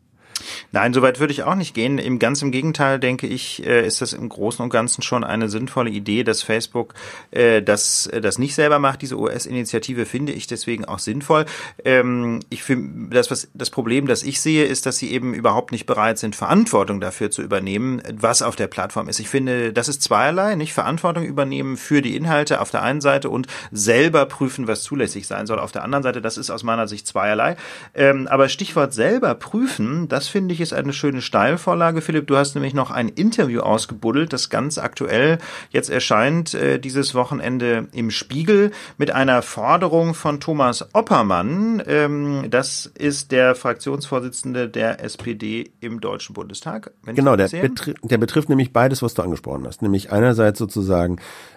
Nein, 0.72 0.92
soweit 0.92 1.20
würde 1.20 1.32
ich 1.32 1.42
auch 1.42 1.54
nicht 1.54 1.74
gehen. 1.74 1.98
Im 1.98 2.18
ganz 2.18 2.42
im 2.42 2.50
Gegenteil 2.50 2.98
denke 2.98 3.26
ich, 3.26 3.64
äh, 3.66 3.86
ist 3.86 4.00
das 4.00 4.12
im 4.12 4.28
Großen 4.28 4.62
und 4.62 4.70
Ganzen 4.70 5.02
schon 5.02 5.24
eine 5.24 5.48
sinnvolle 5.48 5.90
Idee, 5.90 6.24
dass 6.24 6.42
Facebook 6.42 6.94
äh, 7.30 7.62
das, 7.62 8.06
äh, 8.06 8.20
das 8.20 8.38
nicht 8.38 8.54
selber 8.54 8.78
macht. 8.78 9.02
Diese 9.02 9.18
OS-Initiative 9.18 10.06
finde 10.06 10.32
ich 10.32 10.46
deswegen 10.46 10.84
auch 10.84 10.98
sinnvoll. 10.98 11.46
Ähm, 11.84 12.40
ich 12.50 12.62
finde, 12.62 13.14
das, 13.14 13.30
was, 13.30 13.48
das 13.54 13.70
Problem, 13.70 14.06
das 14.06 14.22
ich 14.22 14.40
sehe, 14.40 14.64
ist, 14.64 14.86
dass 14.86 14.98
sie 14.98 15.10
eben 15.10 15.34
überhaupt 15.34 15.72
nicht 15.72 15.86
bereit 15.86 16.18
sind, 16.18 16.36
Verantwortung 16.36 17.00
dafür 17.00 17.30
zu 17.30 17.42
übernehmen, 17.42 18.02
was 18.12 18.42
auf 18.42 18.56
der 18.56 18.66
Plattform 18.66 19.08
ist. 19.08 19.20
Ich 19.20 19.28
finde, 19.28 19.72
das 19.72 19.88
ist 19.88 20.02
zweierlei, 20.02 20.54
nicht 20.54 20.72
Verantwortung 20.72 21.24
übernehmen 21.24 21.76
für 21.76 22.02
die 22.02 22.16
Inhalte 22.16 22.60
auf 22.60 22.70
der 22.70 22.82
einen 22.82 23.00
Seite 23.00 23.30
und 23.30 23.46
selber 23.70 24.26
prüfen, 24.26 24.68
was 24.68 24.82
zulässig 24.82 25.26
sein 25.26 25.46
soll 25.46 25.58
auf 25.58 25.72
der 25.72 25.84
anderen 25.84 26.02
Seite. 26.02 26.20
Das 26.20 26.38
ist 26.38 26.50
aus 26.50 26.62
meiner 26.62 26.88
Sicht 26.88 27.06
zweierlei. 27.06 27.56
Ähm, 27.94 28.26
aber 28.28 28.48
Stichwort 28.48 28.94
selber 28.94 29.34
prüfen, 29.34 30.08
das 30.08 30.28
finde 30.30 30.54
ich 30.54 30.60
ist 30.60 30.72
eine 30.72 30.92
schöne 30.92 31.22
Steilvorlage. 31.22 32.00
Philipp, 32.00 32.26
du 32.26 32.36
hast 32.36 32.54
nämlich 32.54 32.74
noch 32.74 32.90
ein 32.90 33.08
Interview 33.08 33.60
ausgebuddelt, 33.60 34.32
das 34.32 34.50
ganz 34.50 34.78
aktuell 34.78 35.38
jetzt 35.70 35.90
erscheint, 35.90 36.54
äh, 36.54 36.78
dieses 36.78 37.14
Wochenende 37.14 37.88
im 37.92 38.10
Spiegel 38.10 38.70
mit 38.98 39.10
einer 39.10 39.42
Forderung 39.42 40.14
von 40.14 40.40
Thomas 40.40 40.88
Oppermann. 40.94 41.82
Ähm, 41.86 42.46
das 42.50 42.86
ist 42.86 43.32
der 43.32 43.54
Fraktionsvorsitzende 43.54 44.68
der 44.68 45.02
SPD 45.04 45.70
im 45.80 46.00
Deutschen 46.00 46.34
Bundestag. 46.34 46.92
genau, 47.04 47.36
der, 47.36 47.48
betri 47.48 47.94
der 48.02 48.18
betrifft 48.18 48.48
nämlich 48.48 48.72
beides, 48.72 49.02
was 49.02 49.14
du 49.14 49.22
angesprochen 49.22 49.66
hast. 49.66 49.82
Nämlich 49.82 50.12
einerseits 50.12 50.58
sozusagen 50.58 51.16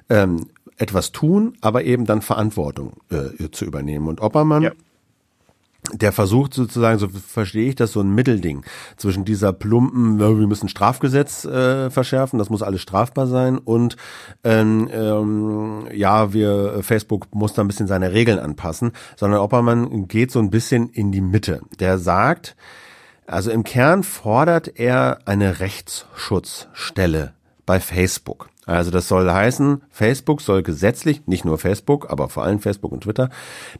ähm, 0.10 0.48
etwas 0.78 1.12
tun, 1.12 1.58
aber 1.62 1.84
eben 1.84 2.06
dann 2.06 2.22
Verantwortung 2.22 2.98
äh, 3.10 3.50
zu 3.52 3.66
übernehmen. 3.66 4.08
Und 4.08 4.22
Oppermann 4.22 4.64
ja 4.64 4.72
der 5.94 6.12
versucht 6.12 6.54
sozusagen, 6.54 7.00
so 7.00 7.08
verstehe 7.10 7.70
ich 7.70 7.76
das, 7.76 7.92
so 7.92 8.02
ein 8.02 8.14
Mittelding 8.14 8.64
zwischen 8.98 9.26
dieser 9.26 9.54
plumpen, 9.54 10.20
wir 10.20 10.48
müssen 10.48 10.70
Strafgesetz 10.70 11.46
äh, 11.46 11.90
verschärfen, 11.90 12.40
das 12.40 12.50
muss 12.50 12.62
alles 12.62 12.82
strafbar 12.82 13.28
sein 13.28 13.58
und 13.58 13.96
ähm, 14.44 14.90
ähm, 14.92 15.88
ja, 15.94 16.34
wir 16.34 16.80
Facebook 16.82 17.34
muss 17.34 17.54
da 17.54 17.64
ein 17.64 17.68
bisschen 17.68 17.88
seine 17.88 18.14
Regeln 18.14 18.40
anpassen, 18.40 18.92
sondern 19.16 19.40
Oppermann 19.40 20.08
geht 20.08 20.32
so 20.32 20.40
ein 20.40 20.50
bisschen 20.50 20.90
in 20.90 21.12
die 21.12 21.22
Mitte. 21.22 21.62
Der 21.80 21.98
sagt, 21.98 22.56
also 23.26 23.52
im 23.52 23.64
Kern 23.64 24.04
fordert 24.04 24.80
er 24.80 25.20
eine 25.26 25.60
Rechtsschutzstelle 25.60 27.34
bei 27.66 27.80
Facebook. 27.80 28.50
Also 28.66 28.92
das 28.92 29.08
soll 29.08 29.30
heißen, 29.30 29.82
Facebook 29.90 30.42
soll 30.42 30.64
gesetzlich, 30.64 31.28
nicht 31.28 31.44
nur 31.44 31.58
Facebook, 31.58 32.10
aber 32.10 32.30
vor 32.30 32.44
allem 32.44 32.60
Facebook 32.60 32.92
und 32.92 33.04
Twitter, 33.04 33.30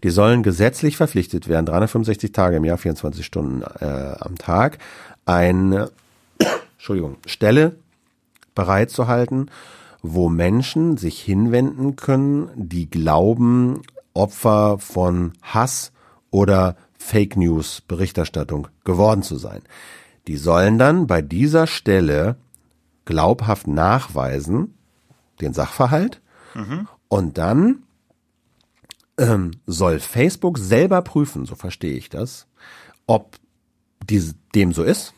die 0.04 0.10
sollen 0.10 0.44
gesetzlich 0.44 0.98
verpflichtet 0.98 1.48
werden, 1.48 1.66
365 1.66 2.32
Tage 2.32 2.58
im 2.58 2.66
Jahr, 2.66 2.78
24 2.78 3.26
Stunden 3.26 3.62
äh, 3.80 4.16
am 4.20 4.38
Tag, 4.38 4.80
eine 5.26 5.90
Entschuldigung, 6.74 7.18
Stelle 7.26 7.76
bereitzuhalten, 8.56 9.50
wo 10.02 10.28
Menschen 10.28 10.98
sich 10.98 11.22
hinwenden 11.22 11.96
können, 11.96 12.50
die 12.56 12.90
glauben, 12.90 13.82
Opfer 14.14 14.78
von 14.80 15.32
Hass 15.42 15.92
oder 16.30 16.76
Fake 16.98 17.38
News 17.38 17.82
Berichterstattung 17.82 18.68
geworden 18.84 19.24
zu 19.24 19.38
sein. 19.38 19.62
Die 20.28 20.38
sollen 20.38 20.78
dann 20.78 21.08
bei 21.08 21.22
dieser 21.22 21.68
Stelle 21.68 22.36
glaubhaft 23.06 23.68
nachweisen, 23.68 24.74
den 25.42 25.54
Sachverhalt, 25.54 26.22
mhm. 26.54 26.88
und 27.08 27.38
dann 27.38 27.84
ähm, 29.18 29.52
soll 29.66 30.00
Facebook 30.00 30.58
selber 30.58 31.02
prüfen, 31.02 31.46
so 31.46 31.56
verstehe 31.56 31.96
ich 31.96 32.10
das, 32.10 32.48
ob 33.08 33.38
dies, 34.10 34.36
dem 34.56 34.74
so 34.74 34.84
ist. 34.84 35.14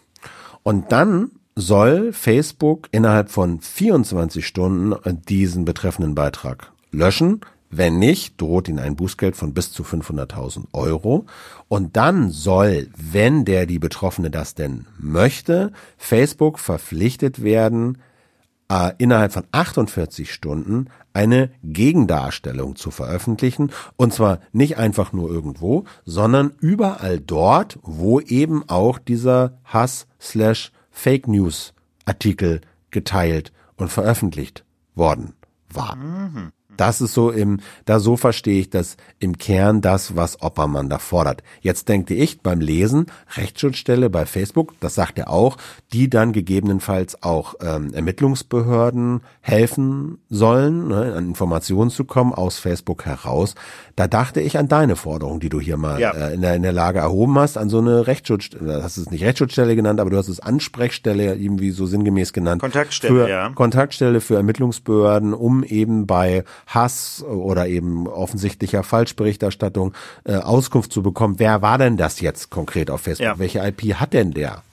Und 0.63 0.91
dann 0.91 1.31
soll 1.55 2.11
Facebook 2.11 2.89
innerhalb 2.91 3.29
von 3.29 3.61
24 3.61 4.45
Stunden 4.45 4.93
diesen 5.29 5.63
betreffenden 5.63 6.15
Beitrag 6.15 6.71
löschen, 6.91 7.41
wenn 7.77 7.99
nicht, 7.99 8.39
droht 8.39 8.67
ihn 8.67 8.79
ein 8.79 8.95
Bußgeld 8.95 9.35
von 9.35 9.53
bis 9.53 9.71
zu 9.71 9.83
500.000 9.83 10.65
Euro. 10.73 11.25
Und 11.67 11.97
dann 11.97 12.29
soll, 12.29 12.89
wenn 12.95 13.45
der 13.45 13.65
die 13.65 13.79
Betroffene 13.79 14.29
das 14.29 14.55
denn 14.55 14.85
möchte, 14.97 15.71
Facebook 15.97 16.59
verpflichtet 16.59 17.43
werden, 17.43 17.97
äh, 18.69 18.93
innerhalb 18.97 19.33
von 19.33 19.43
48 19.51 20.31
Stunden 20.31 20.87
eine 21.13 21.51
Gegendarstellung 21.63 22.75
zu 22.75 22.91
veröffentlichen. 22.91 23.71
Und 23.95 24.13
zwar 24.13 24.39
nicht 24.51 24.77
einfach 24.77 25.13
nur 25.13 25.29
irgendwo, 25.29 25.85
sondern 26.03 26.53
überall 26.59 27.19
dort, 27.19 27.79
wo 27.83 28.19
eben 28.19 28.67
auch 28.67 28.99
dieser 28.99 29.57
Hass 29.63 30.07
slash 30.19 30.71
Fake 30.91 31.27
News 31.27 31.73
Artikel 32.05 32.61
geteilt 32.91 33.51
und 33.77 33.91
veröffentlicht 33.91 34.63
worden 34.95 35.33
war. 35.69 35.95
Mhm. 35.95 36.51
Das 36.77 37.01
ist 37.01 37.13
so 37.13 37.31
im, 37.31 37.59
da 37.85 37.99
so 37.99 38.17
verstehe 38.17 38.59
ich 38.61 38.69
das 38.69 38.97
im 39.19 39.37
Kern 39.37 39.81
das, 39.81 40.15
was 40.15 40.41
Oppermann 40.41 40.89
da 40.89 40.99
fordert. 40.99 41.43
Jetzt 41.61 41.89
denke 41.89 42.13
ich 42.13 42.41
beim 42.41 42.61
Lesen, 42.61 43.07
Rechtsschutzstelle 43.35 44.09
bei 44.09 44.25
Facebook, 44.25 44.73
das 44.79 44.95
sagt 44.95 45.17
er 45.17 45.29
auch, 45.29 45.57
die 45.93 46.09
dann 46.09 46.33
gegebenenfalls 46.33 47.21
auch 47.23 47.55
ähm, 47.61 47.93
Ermittlungsbehörden 47.93 49.21
helfen 49.41 50.19
sollen, 50.29 50.87
ne, 50.87 51.13
an 51.15 51.25
Informationen 51.25 51.89
zu 51.89 52.05
kommen 52.05 52.33
aus 52.33 52.57
Facebook 52.57 53.05
heraus. 53.05 53.55
Da 53.95 54.09
dachte 54.09 54.41
ich 54.41 54.57
an 54.57 54.67
deine 54.67 54.97
Forderung, 54.97 55.39
die 55.39 55.47
du 55.47 55.61
hier 55.61 55.77
mal 55.77 56.01
ja. 56.01 56.11
äh, 56.11 56.33
in, 56.33 56.41
der, 56.41 56.55
in 56.55 56.63
der 56.63 56.73
Lage 56.73 56.99
erhoben 56.99 57.39
hast, 57.39 57.57
an 57.57 57.69
so 57.69 57.77
eine 57.77 58.07
Rechtsschutzstelle, 58.07 58.73
das 58.73 58.83
hast 58.83 58.97
es 58.97 59.09
nicht 59.09 59.23
Rechtsschutzstelle 59.23 59.73
genannt, 59.75 60.01
aber 60.01 60.09
du 60.09 60.17
hast 60.17 60.27
es 60.27 60.41
Ansprechstelle 60.41 61.35
irgendwie 61.35 61.71
so 61.71 61.85
sinngemäß 61.85 62.33
genannt. 62.33 62.61
Kontaktstelle, 62.61 63.13
für, 63.13 63.29
ja. 63.29 63.49
Kontaktstelle 63.55 64.19
für 64.19 64.35
Ermittlungsbehörden, 64.35 65.33
um 65.33 65.63
eben 65.63 66.07
bei 66.07 66.43
Hass 66.67 67.23
oder 67.23 67.67
eben 67.67 68.07
offensichtlicher 68.07 68.83
Falschberichterstattung 68.83 69.93
äh, 70.25 70.35
Auskunft 70.35 70.91
zu 70.91 71.01
bekommen. 71.01 71.35
Wer 71.37 71.61
war 71.61 71.77
denn 71.77 71.95
das 71.95 72.19
jetzt 72.19 72.49
konkret 72.49 72.91
auf 72.91 73.01
Facebook? 73.01 73.25
Ja. 73.25 73.39
Welche 73.39 73.59
IP 73.59 73.95
hat 73.95 74.11
denn 74.11 74.31
der? 74.31 74.63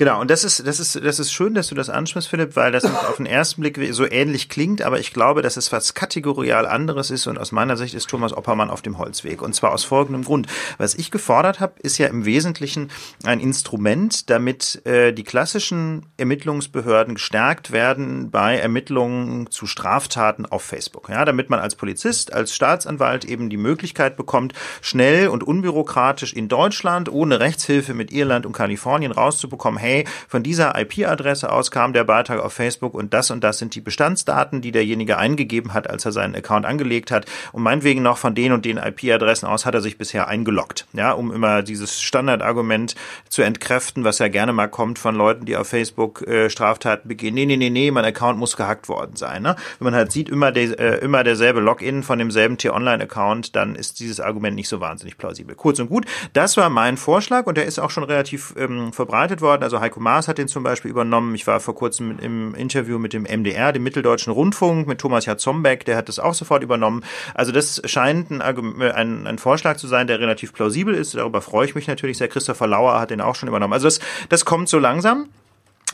Genau, 0.00 0.18
und 0.18 0.30
das 0.30 0.44
ist, 0.44 0.66
das 0.66 0.80
ist, 0.80 1.04
das 1.04 1.18
ist 1.18 1.30
schön, 1.30 1.52
dass 1.52 1.66
du 1.66 1.74
das 1.74 1.90
ansprichst, 1.90 2.30
Philipp, 2.30 2.56
weil 2.56 2.72
das 2.72 2.86
auf 2.86 3.16
den 3.18 3.26
ersten 3.26 3.60
Blick 3.60 3.78
so 3.92 4.10
ähnlich 4.10 4.48
klingt, 4.48 4.80
aber 4.80 4.98
ich 4.98 5.12
glaube, 5.12 5.42
dass 5.42 5.58
es 5.58 5.72
was 5.72 5.92
kategorial 5.92 6.64
anderes 6.64 7.10
ist 7.10 7.26
und 7.26 7.36
aus 7.36 7.52
meiner 7.52 7.76
Sicht 7.76 7.92
ist 7.92 8.08
Thomas 8.08 8.32
Oppermann 8.32 8.70
auf 8.70 8.80
dem 8.80 8.96
Holzweg. 8.96 9.42
Und 9.42 9.54
zwar 9.54 9.72
aus 9.72 9.84
folgendem 9.84 10.24
Grund. 10.24 10.46
Was 10.78 10.94
ich 10.94 11.10
gefordert 11.10 11.60
habe, 11.60 11.74
ist 11.82 11.98
ja 11.98 12.06
im 12.06 12.24
Wesentlichen 12.24 12.90
ein 13.24 13.40
Instrument, 13.40 14.30
damit 14.30 14.80
äh, 14.86 15.12
die 15.12 15.22
klassischen 15.22 16.06
Ermittlungsbehörden 16.16 17.16
gestärkt 17.16 17.70
werden 17.70 18.30
bei 18.30 18.56
Ermittlungen 18.56 19.50
zu 19.50 19.66
Straftaten 19.66 20.46
auf 20.46 20.62
Facebook. 20.62 21.10
Ja, 21.10 21.26
damit 21.26 21.50
man 21.50 21.60
als 21.60 21.74
Polizist, 21.74 22.32
als 22.32 22.54
Staatsanwalt 22.54 23.26
eben 23.26 23.50
die 23.50 23.58
Möglichkeit 23.58 24.16
bekommt, 24.16 24.54
schnell 24.80 25.28
und 25.28 25.44
unbürokratisch 25.44 26.32
in 26.32 26.48
Deutschland 26.48 27.12
ohne 27.12 27.38
Rechtshilfe 27.38 27.92
mit 27.92 28.10
Irland 28.12 28.46
und 28.46 28.54
Kalifornien 28.54 29.12
rauszubekommen, 29.12 29.78
hey, 29.78 29.89
hey, 29.90 30.04
von 30.28 30.42
dieser 30.42 30.78
IP-Adresse 30.78 31.50
aus 31.50 31.70
kam 31.70 31.92
der 31.92 32.04
Beitrag 32.04 32.40
auf 32.40 32.52
Facebook 32.52 32.94
und 32.94 33.12
das 33.12 33.30
und 33.30 33.42
das 33.42 33.58
sind 33.58 33.74
die 33.74 33.80
Bestandsdaten, 33.80 34.60
die 34.60 34.72
derjenige 34.72 35.18
eingegeben 35.18 35.74
hat, 35.74 35.88
als 35.90 36.04
er 36.04 36.12
seinen 36.12 36.34
Account 36.34 36.66
angelegt 36.66 37.10
hat. 37.10 37.26
Und 37.52 37.62
meinetwegen 37.62 38.02
noch 38.02 38.18
von 38.18 38.34
den 38.34 38.52
und 38.52 38.64
den 38.64 38.76
IP-Adressen 38.76 39.46
aus 39.46 39.66
hat 39.66 39.74
er 39.74 39.80
sich 39.80 39.98
bisher 39.98 40.28
eingeloggt, 40.28 40.86
ja, 40.92 41.12
um 41.12 41.32
immer 41.32 41.62
dieses 41.62 42.00
Standardargument 42.00 42.94
zu 43.28 43.42
entkräften, 43.42 44.04
was 44.04 44.18
ja 44.18 44.28
gerne 44.28 44.52
mal 44.52 44.68
kommt 44.68 44.98
von 44.98 45.14
Leuten, 45.14 45.44
die 45.44 45.56
auf 45.56 45.68
Facebook 45.68 46.26
äh, 46.26 46.50
Straftaten 46.50 47.08
begehen. 47.08 47.34
Nee, 47.34 47.46
nee, 47.46 47.56
nee, 47.56 47.70
nee, 47.70 47.90
mein 47.90 48.04
Account 48.04 48.38
muss 48.38 48.56
gehackt 48.56 48.88
worden 48.88 49.16
sein. 49.16 49.42
Ne? 49.42 49.56
Wenn 49.78 49.86
man 49.86 49.94
halt 49.94 50.12
sieht, 50.12 50.28
immer, 50.28 50.52
de, 50.52 50.74
äh, 50.74 50.98
immer 50.98 51.24
derselbe 51.24 51.60
Login 51.60 52.02
von 52.02 52.18
demselben 52.18 52.58
T-Online-Account, 52.58 53.56
dann 53.56 53.74
ist 53.74 54.00
dieses 54.00 54.20
Argument 54.20 54.54
nicht 54.54 54.68
so 54.68 54.80
wahnsinnig 54.80 55.18
plausibel. 55.18 55.54
Kurz 55.54 55.78
und 55.78 55.88
gut, 55.88 56.06
das 56.32 56.56
war 56.56 56.70
mein 56.70 56.96
Vorschlag 56.96 57.46
und 57.46 57.56
der 57.56 57.66
ist 57.66 57.78
auch 57.78 57.90
schon 57.90 58.04
relativ 58.04 58.54
ähm, 58.56 58.92
verbreitet 58.92 59.40
worden. 59.40 59.62
Also 59.62 59.79
Heiko 59.80 60.00
Maas 60.00 60.28
hat 60.28 60.38
den 60.38 60.48
zum 60.48 60.62
Beispiel 60.62 60.90
übernommen. 60.90 61.34
Ich 61.34 61.46
war 61.46 61.60
vor 61.60 61.74
kurzem 61.74 62.18
im 62.18 62.54
Interview 62.54 62.98
mit 62.98 63.12
dem 63.12 63.24
MDR, 63.24 63.72
dem 63.72 63.82
Mitteldeutschen 63.82 64.32
Rundfunk, 64.32 64.86
mit 64.86 64.98
Thomas 64.98 65.26
Jatzombeck, 65.26 65.84
der 65.84 65.96
hat 65.96 66.08
das 66.08 66.18
auch 66.18 66.34
sofort 66.34 66.62
übernommen. 66.62 67.04
Also 67.34 67.52
das 67.52 67.82
scheint 67.84 68.30
ein, 68.30 68.42
ein, 68.42 69.26
ein 69.26 69.38
Vorschlag 69.38 69.76
zu 69.76 69.86
sein, 69.86 70.06
der 70.06 70.20
relativ 70.20 70.52
plausibel 70.52 70.94
ist. 70.94 71.14
Darüber 71.14 71.40
freue 71.40 71.66
ich 71.66 71.74
mich 71.74 71.86
natürlich 71.86 72.18
sehr. 72.18 72.28
Christopher 72.28 72.66
Lauer 72.66 73.00
hat 73.00 73.10
den 73.10 73.20
auch 73.20 73.34
schon 73.34 73.48
übernommen. 73.48 73.72
Also 73.72 73.86
das, 73.86 74.00
das 74.28 74.44
kommt 74.44 74.68
so 74.68 74.78
langsam. 74.78 75.28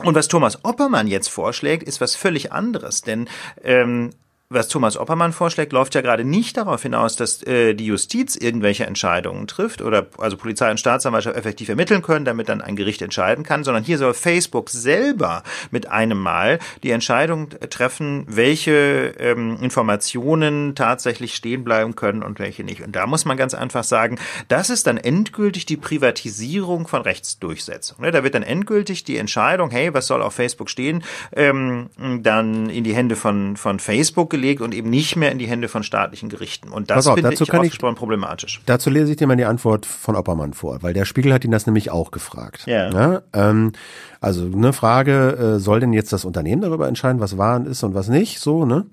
Und 0.03 0.13
was 0.13 0.27
Thomas 0.27 0.63
Oppermann 0.63 1.07
jetzt 1.07 1.29
vorschlägt, 1.29 1.83
ist 1.83 2.01
was 2.01 2.15
völlig 2.15 2.51
anderes. 2.51 3.01
Denn 3.01 3.27
ähm, 3.63 4.11
was 4.49 4.69
Thomas 4.69 4.95
Oppermann 4.95 5.33
vorschlägt, 5.33 5.73
läuft 5.73 5.93
ja 5.93 5.99
gerade 5.99 6.23
nicht 6.23 6.55
darauf 6.55 6.81
hinaus, 6.81 7.17
dass 7.17 7.43
äh, 7.43 7.73
die 7.73 7.85
Justiz 7.85 8.37
irgendwelche 8.37 8.85
Entscheidungen 8.85 9.45
trifft 9.45 9.81
oder 9.81 10.07
also 10.19 10.37
Polizei 10.37 10.71
und 10.71 10.79
Staatsanwaltschaft 10.79 11.35
effektiv 11.35 11.67
ermitteln 11.67 12.01
können, 12.01 12.23
damit 12.23 12.47
dann 12.47 12.61
ein 12.61 12.77
Gericht 12.77 13.01
entscheiden 13.01 13.43
kann, 13.43 13.65
sondern 13.65 13.83
hier 13.83 13.97
soll 13.97 14.13
Facebook 14.13 14.69
selber 14.69 15.43
mit 15.69 15.89
einem 15.89 16.17
Mal 16.17 16.59
die 16.81 16.91
Entscheidung 16.91 17.49
treffen, 17.69 18.23
welche 18.27 19.15
ähm, 19.19 19.57
Informationen 19.61 20.75
tatsächlich 20.75 21.35
stehen 21.35 21.65
bleiben 21.65 21.95
können 21.95 22.23
und 22.23 22.39
welche 22.39 22.63
nicht. 22.63 22.81
Und 22.81 22.95
da 22.95 23.05
muss 23.05 23.25
man 23.25 23.35
ganz 23.35 23.53
einfach 23.53 23.83
sagen, 23.83 24.17
das 24.47 24.69
ist 24.69 24.87
dann 24.87 24.95
endgültig 24.95 25.65
die 25.65 25.77
Privatisierung 25.77 26.87
von 26.87 27.01
Rechtsdurchsetzung. 27.01 27.99
Ne? 27.99 28.11
Da 28.11 28.23
wird 28.23 28.33
dann 28.33 28.43
endgültig 28.43 29.03
die 29.03 29.17
Entscheidung, 29.17 29.71
hey, 29.71 29.93
was 29.93 30.07
soll 30.07 30.21
auf 30.21 30.35
Facebook 30.35 30.69
stehen, 30.69 31.03
ähm, 31.35 31.89
dann 32.21 32.69
in 32.69 32.85
die 32.85 32.95
Hände 32.95 33.17
von, 33.17 33.57
von 33.57 33.79
Facebook 33.79 34.36
gelegt 34.37 34.61
und 34.61 34.73
eben 34.73 34.89
nicht 34.89 35.15
mehr 35.15 35.31
in 35.31 35.39
die 35.39 35.47
Hände 35.47 35.67
von 35.67 35.83
staatlichen 35.83 36.29
Gerichten. 36.29 36.69
Und 36.69 36.89
das 36.89 37.07
auf, 37.07 37.15
finde 37.15 37.33
ich 37.33 37.53
ausgesprochen 37.53 37.95
problematisch. 37.95 38.61
Dazu 38.65 38.89
lese 38.89 39.11
ich 39.11 39.17
dir 39.17 39.27
mal 39.27 39.35
die 39.35 39.45
Antwort 39.45 39.85
von 39.85 40.15
Oppermann 40.15 40.53
vor, 40.53 40.81
weil 40.83 40.93
der 40.93 41.05
Spiegel 41.05 41.33
hat 41.33 41.43
ihn 41.43 41.51
das 41.51 41.65
nämlich 41.65 41.91
auch 41.91 42.11
gefragt. 42.11 42.63
Ja. 42.65 42.89
ja 42.91 43.21
ähm, 43.33 43.73
also 44.21 44.45
eine 44.45 44.73
Frage, 44.73 45.55
äh, 45.55 45.59
soll 45.59 45.79
denn 45.79 45.93
jetzt 45.93 46.13
das 46.13 46.25
Unternehmen 46.25 46.61
darüber 46.61 46.87
entscheiden, 46.87 47.19
was 47.19 47.37
wahr 47.37 47.65
ist 47.65 47.83
und 47.83 47.93
was 47.93 48.07
nicht, 48.07 48.39
so, 48.39 48.65
ne? 48.65 48.85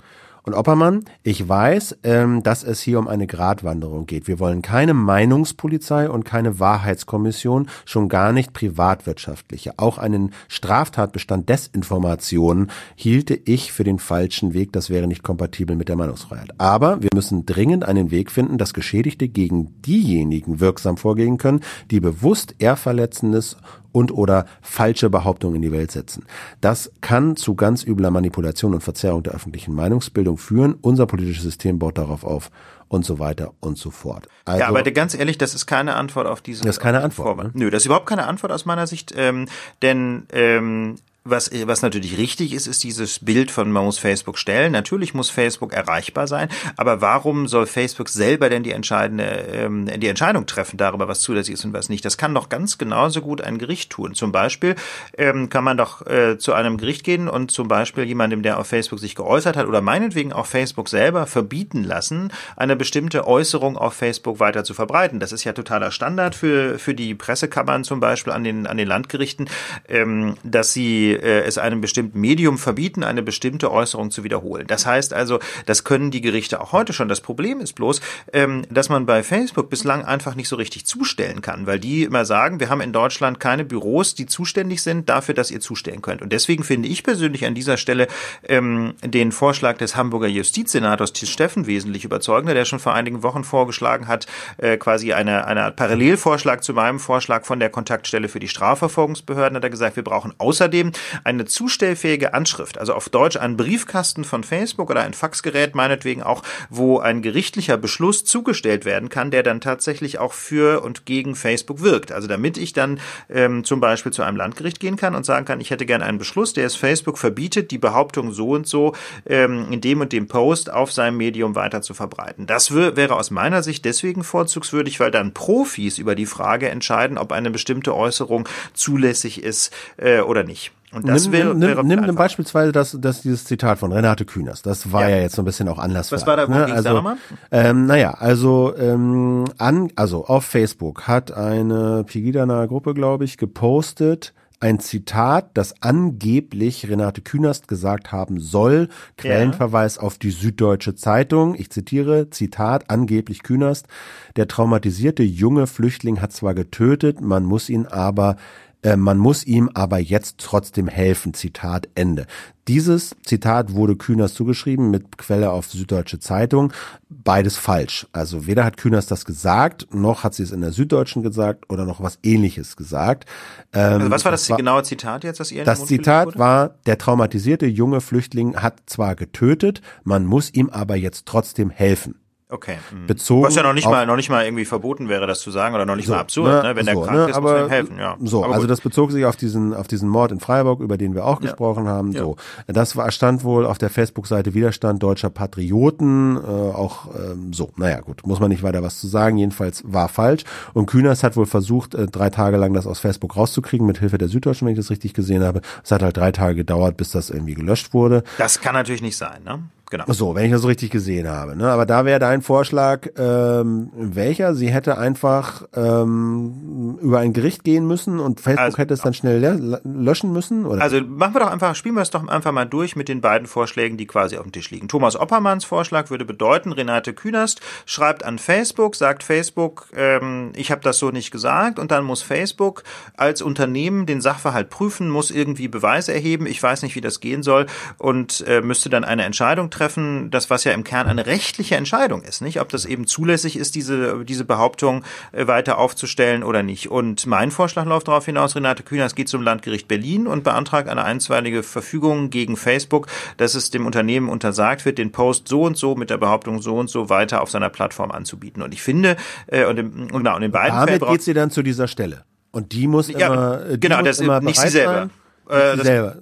Und 0.46 0.52
Oppermann, 0.52 1.06
ich 1.22 1.48
weiß, 1.48 2.00
ähm, 2.02 2.42
dass 2.42 2.64
es 2.64 2.82
hier 2.82 2.98
um 2.98 3.08
eine 3.08 3.26
Gratwanderung 3.26 4.04
geht. 4.04 4.28
Wir 4.28 4.38
wollen 4.38 4.60
keine 4.60 4.92
Meinungspolizei 4.92 6.10
und 6.10 6.26
keine 6.26 6.60
Wahrheitskommission, 6.60 7.70
schon 7.86 8.10
gar 8.10 8.34
nicht 8.34 8.52
privatwirtschaftliche. 8.52 9.78
Auch 9.78 9.96
einen 9.96 10.34
Straftatbestand 10.48 11.48
Desinformation 11.48 12.70
hielte 12.94 13.40
ich 13.42 13.72
für 13.72 13.84
den 13.84 13.98
falschen 13.98 14.52
Weg. 14.52 14.74
Das 14.74 14.90
wäre 14.90 15.06
nicht 15.06 15.22
kompatibel 15.22 15.76
mit 15.76 15.88
der 15.88 15.96
Meinungsfreiheit. 15.96 16.50
Aber 16.58 17.02
wir 17.02 17.10
müssen 17.14 17.46
dringend 17.46 17.86
einen 17.86 18.10
Weg 18.10 18.30
finden, 18.30 18.58
dass 18.58 18.74
Geschädigte 18.74 19.28
gegen 19.28 19.80
diejenigen 19.80 20.60
wirksam 20.60 20.98
vorgehen 20.98 21.38
können, 21.38 21.60
die 21.90 22.00
bewusst 22.00 22.56
Ehrverletzendes 22.58 23.56
und 23.94 24.12
oder 24.12 24.46
falsche 24.60 25.08
Behauptungen 25.08 25.56
in 25.56 25.62
die 25.62 25.72
Welt 25.72 25.92
setzen. 25.92 26.26
Das 26.60 26.90
kann 27.00 27.36
zu 27.36 27.54
ganz 27.54 27.84
übler 27.86 28.10
Manipulation 28.10 28.74
und 28.74 28.82
Verzerrung 28.82 29.22
der 29.22 29.34
öffentlichen 29.34 29.72
Meinungsbildung 29.72 30.36
führen. 30.36 30.74
Unser 30.80 31.06
politisches 31.06 31.44
System 31.44 31.78
baut 31.78 31.96
darauf 31.96 32.24
auf 32.24 32.50
und 32.88 33.04
so 33.04 33.20
weiter 33.20 33.52
und 33.60 33.78
so 33.78 33.90
fort. 33.90 34.26
Also, 34.44 34.60
ja, 34.60 34.68
aber 34.68 34.82
ganz 34.82 35.14
ehrlich, 35.14 35.38
das 35.38 35.54
ist 35.54 35.66
keine 35.66 35.94
Antwort 35.94 36.26
auf 36.26 36.40
diese. 36.40 36.64
Das 36.64 36.76
ist 36.76 36.82
keine 36.82 37.02
Antwort. 37.02 37.36
Ne? 37.36 37.50
Nö, 37.54 37.70
das 37.70 37.82
ist 37.82 37.86
überhaupt 37.86 38.06
keine 38.06 38.26
Antwort 38.26 38.52
aus 38.52 38.66
meiner 38.66 38.88
Sicht, 38.88 39.14
ähm, 39.16 39.46
denn 39.80 40.26
ähm, 40.32 40.96
was, 41.26 41.50
was 41.64 41.80
natürlich 41.80 42.18
richtig 42.18 42.52
ist, 42.52 42.66
ist 42.66 42.84
dieses 42.84 43.18
Bild 43.18 43.50
von, 43.50 43.72
man 43.72 43.86
muss 43.86 43.98
Facebook 43.98 44.38
stellen. 44.38 44.72
Natürlich 44.72 45.14
muss 45.14 45.30
Facebook 45.30 45.72
erreichbar 45.72 46.26
sein, 46.26 46.50
aber 46.76 47.00
warum 47.00 47.48
soll 47.48 47.64
Facebook 47.64 48.10
selber 48.10 48.50
denn 48.50 48.62
die 48.62 48.72
entscheidende, 48.72 49.24
ähm, 49.24 49.86
die 49.86 50.08
Entscheidung 50.08 50.44
treffen 50.44 50.76
darüber, 50.76 51.08
was 51.08 51.22
zulässig 51.22 51.54
ist 51.54 51.64
und 51.64 51.72
was 51.72 51.88
nicht? 51.88 52.04
Das 52.04 52.18
kann 52.18 52.34
doch 52.34 52.50
ganz 52.50 52.76
genauso 52.76 53.22
gut 53.22 53.40
ein 53.40 53.56
Gericht 53.56 53.88
tun. 53.88 54.14
Zum 54.14 54.32
Beispiel 54.32 54.74
ähm, 55.16 55.48
kann 55.48 55.64
man 55.64 55.78
doch 55.78 56.06
äh, 56.06 56.36
zu 56.36 56.52
einem 56.52 56.76
Gericht 56.76 57.04
gehen 57.04 57.28
und 57.28 57.50
zum 57.50 57.68
Beispiel 57.68 58.04
jemandem, 58.04 58.42
der 58.42 58.58
auf 58.58 58.66
Facebook 58.66 58.98
sich 58.98 59.14
geäußert 59.14 59.56
hat 59.56 59.66
oder 59.66 59.80
meinetwegen 59.80 60.34
auch 60.34 60.44
Facebook 60.44 60.90
selber 60.90 61.26
verbieten 61.26 61.84
lassen, 61.84 62.32
eine 62.54 62.76
bestimmte 62.76 63.26
Äußerung 63.26 63.78
auf 63.78 63.94
Facebook 63.94 64.40
weiter 64.40 64.62
zu 64.62 64.74
verbreiten. 64.74 65.20
Das 65.20 65.32
ist 65.32 65.44
ja 65.44 65.54
totaler 65.54 65.90
Standard 65.90 66.34
für, 66.34 66.78
für 66.78 66.92
die 66.92 67.14
Pressekammern 67.14 67.82
zum 67.82 67.98
Beispiel 67.98 68.34
an 68.34 68.44
den, 68.44 68.66
an 68.66 68.76
den 68.76 68.88
Landgerichten, 68.88 69.48
ähm, 69.88 70.34
dass 70.42 70.74
sie 70.74 71.13
äh, 71.22 71.42
es 71.42 71.58
einem 71.58 71.80
bestimmten 71.80 72.20
Medium 72.20 72.58
verbieten, 72.58 73.04
eine 73.04 73.22
bestimmte 73.22 73.70
Äußerung 73.70 74.10
zu 74.10 74.24
wiederholen. 74.24 74.66
Das 74.66 74.86
heißt 74.86 75.12
also, 75.12 75.38
das 75.66 75.84
können 75.84 76.10
die 76.10 76.20
Gerichte 76.20 76.60
auch 76.60 76.72
heute 76.72 76.92
schon. 76.92 77.08
Das 77.08 77.20
Problem 77.20 77.60
ist 77.60 77.74
bloß, 77.74 78.00
ähm, 78.32 78.62
dass 78.70 78.88
man 78.88 79.06
bei 79.06 79.22
Facebook 79.22 79.70
bislang 79.70 80.04
einfach 80.04 80.34
nicht 80.34 80.48
so 80.48 80.56
richtig 80.56 80.86
zustellen 80.86 81.40
kann, 81.40 81.66
weil 81.66 81.78
die 81.78 82.04
immer 82.04 82.24
sagen, 82.24 82.60
wir 82.60 82.68
haben 82.68 82.80
in 82.80 82.92
Deutschland 82.92 83.40
keine 83.40 83.64
Büros, 83.64 84.14
die 84.14 84.26
zuständig 84.26 84.82
sind 84.82 85.08
dafür, 85.08 85.34
dass 85.34 85.50
ihr 85.50 85.60
zustellen 85.60 86.02
könnt. 86.02 86.22
Und 86.22 86.32
deswegen 86.32 86.64
finde 86.64 86.88
ich 86.88 87.02
persönlich 87.02 87.44
an 87.44 87.54
dieser 87.54 87.76
Stelle 87.76 88.08
ähm, 88.48 88.94
den 89.02 89.32
Vorschlag 89.32 89.78
des 89.78 89.96
Hamburger 89.96 90.28
Justizsenators 90.28 91.12
Tis 91.12 91.30
Steffen 91.30 91.66
wesentlich 91.66 92.04
überzeugender, 92.04 92.54
der 92.54 92.64
schon 92.64 92.78
vor 92.78 92.94
einigen 92.94 93.22
Wochen 93.22 93.44
vorgeschlagen 93.44 94.08
hat, 94.08 94.26
äh, 94.58 94.76
quasi 94.76 95.12
eine, 95.12 95.46
eine 95.46 95.64
Art 95.64 95.76
Parallelvorschlag 95.76 96.62
zu 96.62 96.72
meinem 96.72 97.00
Vorschlag 97.00 97.44
von 97.44 97.60
der 97.60 97.70
Kontaktstelle 97.70 98.28
für 98.28 98.40
die 98.40 98.48
Strafverfolgungsbehörden, 98.48 99.56
hat 99.56 99.64
er 99.64 99.70
gesagt, 99.70 99.96
wir 99.96 100.04
brauchen 100.04 100.32
außerdem 100.38 100.92
eine 101.24 101.44
zustellfähige 101.44 102.34
Anschrift, 102.34 102.78
also 102.78 102.94
auf 102.94 103.08
Deutsch 103.08 103.36
ein 103.36 103.56
Briefkasten 103.56 104.24
von 104.24 104.44
Facebook 104.44 104.90
oder 104.90 105.02
ein 105.02 105.14
Faxgerät 105.14 105.74
meinetwegen 105.74 106.22
auch, 106.22 106.42
wo 106.70 106.98
ein 106.98 107.22
gerichtlicher 107.22 107.76
Beschluss 107.76 108.24
zugestellt 108.24 108.84
werden 108.84 109.08
kann, 109.08 109.30
der 109.30 109.42
dann 109.42 109.60
tatsächlich 109.60 110.18
auch 110.18 110.32
für 110.32 110.82
und 110.82 111.06
gegen 111.06 111.34
Facebook 111.34 111.82
wirkt. 111.82 112.12
Also 112.12 112.28
damit 112.28 112.58
ich 112.58 112.72
dann 112.72 113.00
ähm, 113.28 113.64
zum 113.64 113.80
Beispiel 113.80 114.12
zu 114.12 114.22
einem 114.22 114.36
Landgericht 114.36 114.80
gehen 114.80 114.96
kann 114.96 115.14
und 115.14 115.24
sagen 115.24 115.44
kann, 115.44 115.60
ich 115.60 115.70
hätte 115.70 115.86
gerne 115.86 116.04
einen 116.04 116.18
Beschluss, 116.18 116.52
der 116.52 116.66
es 116.66 116.76
Facebook 116.76 117.18
verbietet, 117.18 117.70
die 117.70 117.78
Behauptung 117.78 118.32
so 118.32 118.50
und 118.50 118.66
so 118.66 118.94
ähm, 119.26 119.66
in 119.70 119.80
dem 119.80 120.00
und 120.00 120.12
dem 120.12 120.28
Post 120.28 120.70
auf 120.70 120.92
seinem 120.92 121.16
Medium 121.16 121.54
weiter 121.54 121.82
zu 121.82 121.94
verbreiten. 121.94 122.46
Das 122.46 122.74
wäre 122.74 123.16
aus 123.16 123.30
meiner 123.30 123.62
Sicht 123.62 123.84
deswegen 123.84 124.24
vorzugswürdig, 124.24 125.00
weil 125.00 125.10
dann 125.10 125.34
Profis 125.34 125.98
über 125.98 126.14
die 126.14 126.26
Frage 126.26 126.68
entscheiden, 126.68 127.18
ob 127.18 127.32
eine 127.32 127.50
bestimmte 127.50 127.94
Äußerung 127.94 128.48
zulässig 128.72 129.42
ist 129.42 129.72
äh, 129.96 130.20
oder 130.20 130.44
nicht. 130.44 130.72
Und 130.94 131.08
das 131.08 131.24
nimm, 131.24 131.32
wäre, 131.32 131.54
nimm, 131.54 131.60
wäre 131.60 131.84
nimm, 131.84 132.00
nimm 132.00 132.14
beispielsweise 132.14 132.72
das, 132.72 132.96
das 133.00 133.22
dieses 133.22 133.44
Zitat 133.44 133.78
von 133.78 133.92
Renate 133.92 134.24
Künast. 134.24 134.64
Das 134.66 134.92
war 134.92 135.02
ja, 135.02 135.16
ja 135.16 135.22
jetzt 135.22 135.34
so 135.34 135.42
ein 135.42 135.44
bisschen 135.44 135.68
auch 135.68 135.78
Anlass. 135.78 136.12
Was 136.12 136.26
war 136.26 136.36
da, 136.36 136.46
ne? 136.46 136.66
also, 136.66 137.00
da 137.00 137.16
ähm, 137.50 137.86
Naja, 137.86 138.12
also 138.12 138.74
ähm, 138.76 139.44
an, 139.58 139.90
also 139.96 140.26
auf 140.26 140.44
Facebook 140.44 141.08
hat 141.08 141.32
eine 141.32 142.04
Pegida-nahe 142.04 142.68
Gruppe, 142.68 142.94
glaube 142.94 143.24
ich, 143.24 143.36
gepostet 143.38 144.32
ein 144.64 144.80
Zitat, 144.80 145.50
das 145.52 145.82
angeblich 145.82 146.88
Renate 146.88 147.20
Künast 147.20 147.68
gesagt 147.68 148.12
haben 148.12 148.40
soll. 148.40 148.88
Quellenverweis 149.18 149.96
ja. 149.96 150.02
auf 150.02 150.16
die 150.16 150.30
Süddeutsche 150.30 150.94
Zeitung. 150.94 151.54
Ich 151.54 151.68
zitiere, 151.70 152.30
Zitat, 152.30 152.88
angeblich 152.88 153.42
Künast. 153.42 153.88
Der 154.36 154.48
traumatisierte 154.48 155.22
junge 155.22 155.66
Flüchtling 155.66 156.22
hat 156.22 156.32
zwar 156.32 156.54
getötet, 156.54 157.20
man 157.20 157.44
muss 157.44 157.68
ihn 157.68 157.84
aber 157.86 158.36
äh, 158.84 158.96
man 158.96 159.18
muss 159.18 159.44
ihm 159.44 159.70
aber 159.74 159.98
jetzt 159.98 160.38
trotzdem 160.38 160.86
helfen. 160.86 161.34
Zitat 161.34 161.88
Ende. 161.94 162.26
Dieses 162.68 163.16
Zitat 163.24 163.74
wurde 163.74 163.96
Kühners 163.96 164.34
zugeschrieben 164.34 164.90
mit 164.90 165.18
Quelle 165.18 165.50
auf 165.50 165.66
Süddeutsche 165.66 166.18
Zeitung. 166.18 166.72
Beides 167.08 167.56
falsch. 167.56 168.06
Also 168.12 168.46
weder 168.46 168.64
hat 168.64 168.76
Kühners 168.76 169.06
das 169.06 169.24
gesagt, 169.24 169.92
noch 169.92 170.24
hat 170.24 170.34
sie 170.34 170.42
es 170.42 170.52
in 170.52 170.60
der 170.60 170.72
Süddeutschen 170.72 171.22
gesagt 171.22 171.70
oder 171.70 171.84
noch 171.84 172.02
was 172.02 172.18
ähnliches 172.22 172.76
gesagt. 172.76 173.24
Ähm, 173.72 173.94
also 173.94 174.10
was 174.10 174.24
war 174.24 174.32
das, 174.32 174.42
das 174.42 174.50
war, 174.50 174.56
genaue 174.58 174.82
Zitat 174.82 175.24
jetzt, 175.24 175.40
das 175.40 175.50
ihr 175.50 175.64
Das 175.64 175.86
Zitat 175.86 176.38
war, 176.38 176.76
der 176.86 176.98
traumatisierte 176.98 177.66
junge 177.66 178.00
Flüchtling 178.00 178.56
hat 178.56 178.82
zwar 178.86 179.14
getötet, 179.14 179.80
man 180.02 180.24
muss 180.24 180.52
ihm 180.52 180.70
aber 180.70 180.96
jetzt 180.96 181.26
trotzdem 181.26 181.70
helfen. 181.70 182.16
Okay. 182.54 182.78
Mhm. 182.92 183.08
Bezogen 183.08 183.42
Was 183.46 183.56
ja 183.56 183.64
noch 183.64 183.72
nicht 183.72 183.88
mal 183.88 184.06
noch 184.06 184.14
nicht 184.14 184.30
mal 184.30 184.44
irgendwie 184.44 184.64
verboten 184.64 185.08
wäre, 185.08 185.26
das 185.26 185.40
zu 185.40 185.50
sagen 185.50 185.74
oder 185.74 185.84
noch 185.86 185.96
nicht 185.96 186.06
so, 186.06 186.12
mal 186.12 186.20
absurd, 186.20 186.62
ne, 186.62 186.62
ne? 186.62 186.76
wenn 186.76 186.86
der 186.86 186.94
so, 186.94 187.00
krank 187.00 187.18
ne, 187.18 187.30
ist, 187.30 187.36
aber, 187.36 187.50
muss 187.50 187.58
man 187.58 187.66
ihm 187.66 187.70
helfen, 187.70 187.98
ja. 187.98 188.16
So, 188.22 188.44
aber 188.44 188.54
also 188.54 188.68
das 188.68 188.80
bezog 188.80 189.10
sich 189.10 189.24
auf 189.24 189.34
diesen 189.34 189.74
auf 189.74 189.88
diesen 189.88 190.08
Mord 190.08 190.30
in 190.30 190.38
Freiburg, 190.38 190.78
über 190.78 190.96
den 190.96 191.16
wir 191.16 191.24
auch 191.26 191.40
gesprochen 191.40 191.88
haben. 191.88 192.12
Ja. 192.12 192.20
So, 192.20 192.36
das 192.68 192.94
war 192.94 193.10
stand 193.10 193.42
wohl 193.42 193.66
auf 193.66 193.78
der 193.78 193.90
Facebook-Seite 193.90 194.54
Widerstand 194.54 195.02
deutscher 195.02 195.30
Patrioten, 195.30 196.36
äh, 196.36 196.48
auch 196.48 197.08
ähm, 197.16 197.52
so. 197.52 197.72
Naja, 197.76 198.00
gut, 198.02 198.24
muss 198.24 198.38
man 198.38 198.50
nicht 198.50 198.62
weiter 198.62 198.84
was 198.84 199.00
zu 199.00 199.08
sagen. 199.08 199.36
Jedenfalls 199.36 199.82
war 199.84 200.08
falsch. 200.08 200.44
Und 200.74 200.86
Kühners 200.86 201.24
hat 201.24 201.36
wohl 201.36 201.46
versucht, 201.46 201.96
äh, 201.96 202.06
drei 202.06 202.30
Tage 202.30 202.56
lang 202.56 202.72
das 202.72 202.86
aus 202.86 203.00
Facebook 203.00 203.36
rauszukriegen 203.36 203.84
mit 203.84 203.98
Hilfe 203.98 204.16
der 204.16 204.28
Süddeutschen, 204.28 204.66
wenn 204.66 204.74
ich 204.74 204.78
das 204.78 204.90
richtig 204.90 205.12
gesehen 205.12 205.42
habe. 205.42 205.60
Es 205.82 205.90
hat 205.90 206.04
halt 206.04 206.16
drei 206.16 206.30
Tage 206.30 206.54
gedauert, 206.54 206.96
bis 206.96 207.10
das 207.10 207.30
irgendwie 207.30 207.54
gelöscht 207.54 207.94
wurde. 207.94 208.22
das 208.38 208.60
kann 208.60 208.74
natürlich 208.74 209.02
nicht 209.02 209.16
sein, 209.16 209.42
ne? 209.44 209.58
Genau. 209.90 210.04
So, 210.08 210.34
wenn 210.34 210.46
ich 210.46 210.50
das 210.52 210.62
so 210.62 210.68
richtig 210.68 210.90
gesehen 210.90 211.28
habe. 211.28 211.56
Ne? 211.56 211.70
Aber 211.70 211.86
da 211.86 212.04
wäre 212.04 212.18
dein 212.18 212.42
Vorschlag, 212.42 213.06
ähm, 213.16 213.90
welcher? 213.94 214.54
Sie 214.54 214.68
hätte 214.68 214.98
einfach 214.98 215.64
ähm, 215.74 216.98
über 217.00 217.18
ein 217.20 217.32
Gericht 217.32 217.64
gehen 217.64 217.86
müssen 217.86 218.18
und 218.18 218.40
Facebook 218.40 218.64
Also- 218.64 218.78
hätte 218.78 218.94
es 218.94 219.00
dann 219.02 219.14
schnell 219.14 219.44
lö- 219.44 219.80
löschen 219.84 220.32
müssen? 220.32 220.66
Oder? 220.66 220.82
Also 220.82 221.00
machen 221.02 221.34
wir 221.34 221.40
doch 221.40 221.50
einfach, 221.50 221.74
spielen 221.74 221.94
wir 221.94 222.02
es 222.02 222.10
doch 222.10 222.26
einfach 222.26 222.52
mal 222.52 222.64
durch 222.64 222.96
mit 222.96 223.08
den 223.08 223.20
beiden 223.20 223.46
Vorschlägen, 223.46 223.96
die 223.96 224.06
quasi 224.06 224.36
auf 224.36 224.42
dem 224.42 224.52
Tisch 224.52 224.70
liegen. 224.70 224.88
Thomas 224.88 225.16
Oppermanns 225.16 225.64
Vorschlag 225.64 226.10
würde 226.10 226.24
bedeuten, 226.24 226.72
Renate 226.72 227.12
Künast 227.12 227.60
schreibt 227.86 228.24
an 228.24 228.38
Facebook, 228.38 228.96
sagt 228.96 229.22
Facebook, 229.22 229.86
ähm, 229.96 230.52
ich 230.56 230.70
habe 230.70 230.80
das 230.80 230.98
so 230.98 231.10
nicht 231.10 231.30
gesagt 231.30 231.78
und 231.78 231.90
dann 231.90 232.04
muss 232.04 232.22
Facebook 232.22 232.82
als 233.16 233.42
Unternehmen 233.42 234.06
den 234.06 234.20
Sachverhalt 234.20 234.70
prüfen, 234.70 235.08
muss 235.10 235.30
irgendwie 235.30 235.68
Beweise 235.68 236.12
erheben, 236.14 236.46
ich 236.46 236.62
weiß 236.62 236.82
nicht, 236.82 236.96
wie 236.96 237.00
das 237.00 237.20
gehen 237.20 237.42
soll 237.42 237.66
und 237.98 238.44
äh, 238.48 238.60
müsste 238.60 238.88
dann 238.90 239.04
eine 239.04 239.24
Entscheidung 239.24 239.70
treffen, 239.70 239.83
das 240.30 240.50
was 240.50 240.64
ja 240.64 240.72
im 240.72 240.84
Kern 240.84 241.06
eine 241.06 241.26
rechtliche 241.26 241.76
Entscheidung 241.76 242.22
ist, 242.22 242.40
nicht, 242.40 242.60
ob 242.60 242.68
das 242.68 242.84
eben 242.84 243.06
zulässig 243.06 243.56
ist, 243.56 243.74
diese 243.74 244.24
diese 244.24 244.44
Behauptung 244.44 245.04
äh, 245.32 245.46
weiter 245.46 245.78
aufzustellen 245.78 246.42
oder 246.42 246.62
nicht. 246.62 246.90
Und 246.90 247.26
mein 247.26 247.50
Vorschlag 247.50 247.84
läuft 247.86 248.08
darauf 248.08 248.24
hinaus, 248.24 248.56
Renate 248.56 248.82
Künast 248.82 249.16
geht 249.16 249.28
zum 249.28 249.42
Landgericht 249.42 249.88
Berlin 249.88 250.26
und 250.26 250.44
beantragt 250.44 250.88
eine 250.88 251.04
einstweilige 251.04 251.62
Verfügung 251.62 252.30
gegen 252.30 252.56
Facebook, 252.56 253.06
dass 253.36 253.54
es 253.54 253.70
dem 253.70 253.86
Unternehmen 253.86 254.28
untersagt 254.28 254.84
wird, 254.84 254.98
den 254.98 255.12
Post 255.12 255.48
so 255.48 255.62
und 255.62 255.76
so 255.76 255.94
mit 255.94 256.10
der 256.10 256.18
Behauptung 256.18 256.60
so 256.62 256.76
und 256.76 256.88
so 256.90 257.08
weiter 257.10 257.40
auf 257.42 257.50
seiner 257.50 257.70
Plattform 257.70 258.10
anzubieten. 258.10 258.62
Und 258.62 258.72
ich 258.74 258.82
finde, 258.82 259.16
äh, 259.46 259.64
und, 259.64 259.78
im, 259.78 259.92
und 260.12 260.12
genau, 260.24 260.36
und 260.36 260.42
in 260.42 260.50
beiden 260.52 260.74
Damit 260.76 260.98
Fällen 261.00 261.12
geht 261.12 261.22
sie 261.22 261.34
dann 261.34 261.50
zu 261.50 261.62
dieser 261.62 261.88
Stelle. 261.88 262.24
Und 262.50 262.72
die 262.72 262.86
muss 262.86 263.08
Ja, 263.08 263.26
immer, 263.26 263.64
äh, 263.66 263.72
die 263.74 263.80
genau, 263.80 263.96
muss 263.98 264.06
das- 264.06 264.20
immer 264.20 264.40
nicht 264.40 264.60
sie 264.60 264.68
selber. 264.68 265.10
Äh, 265.48 265.76
das- 265.76 265.80
selber. 265.82 266.16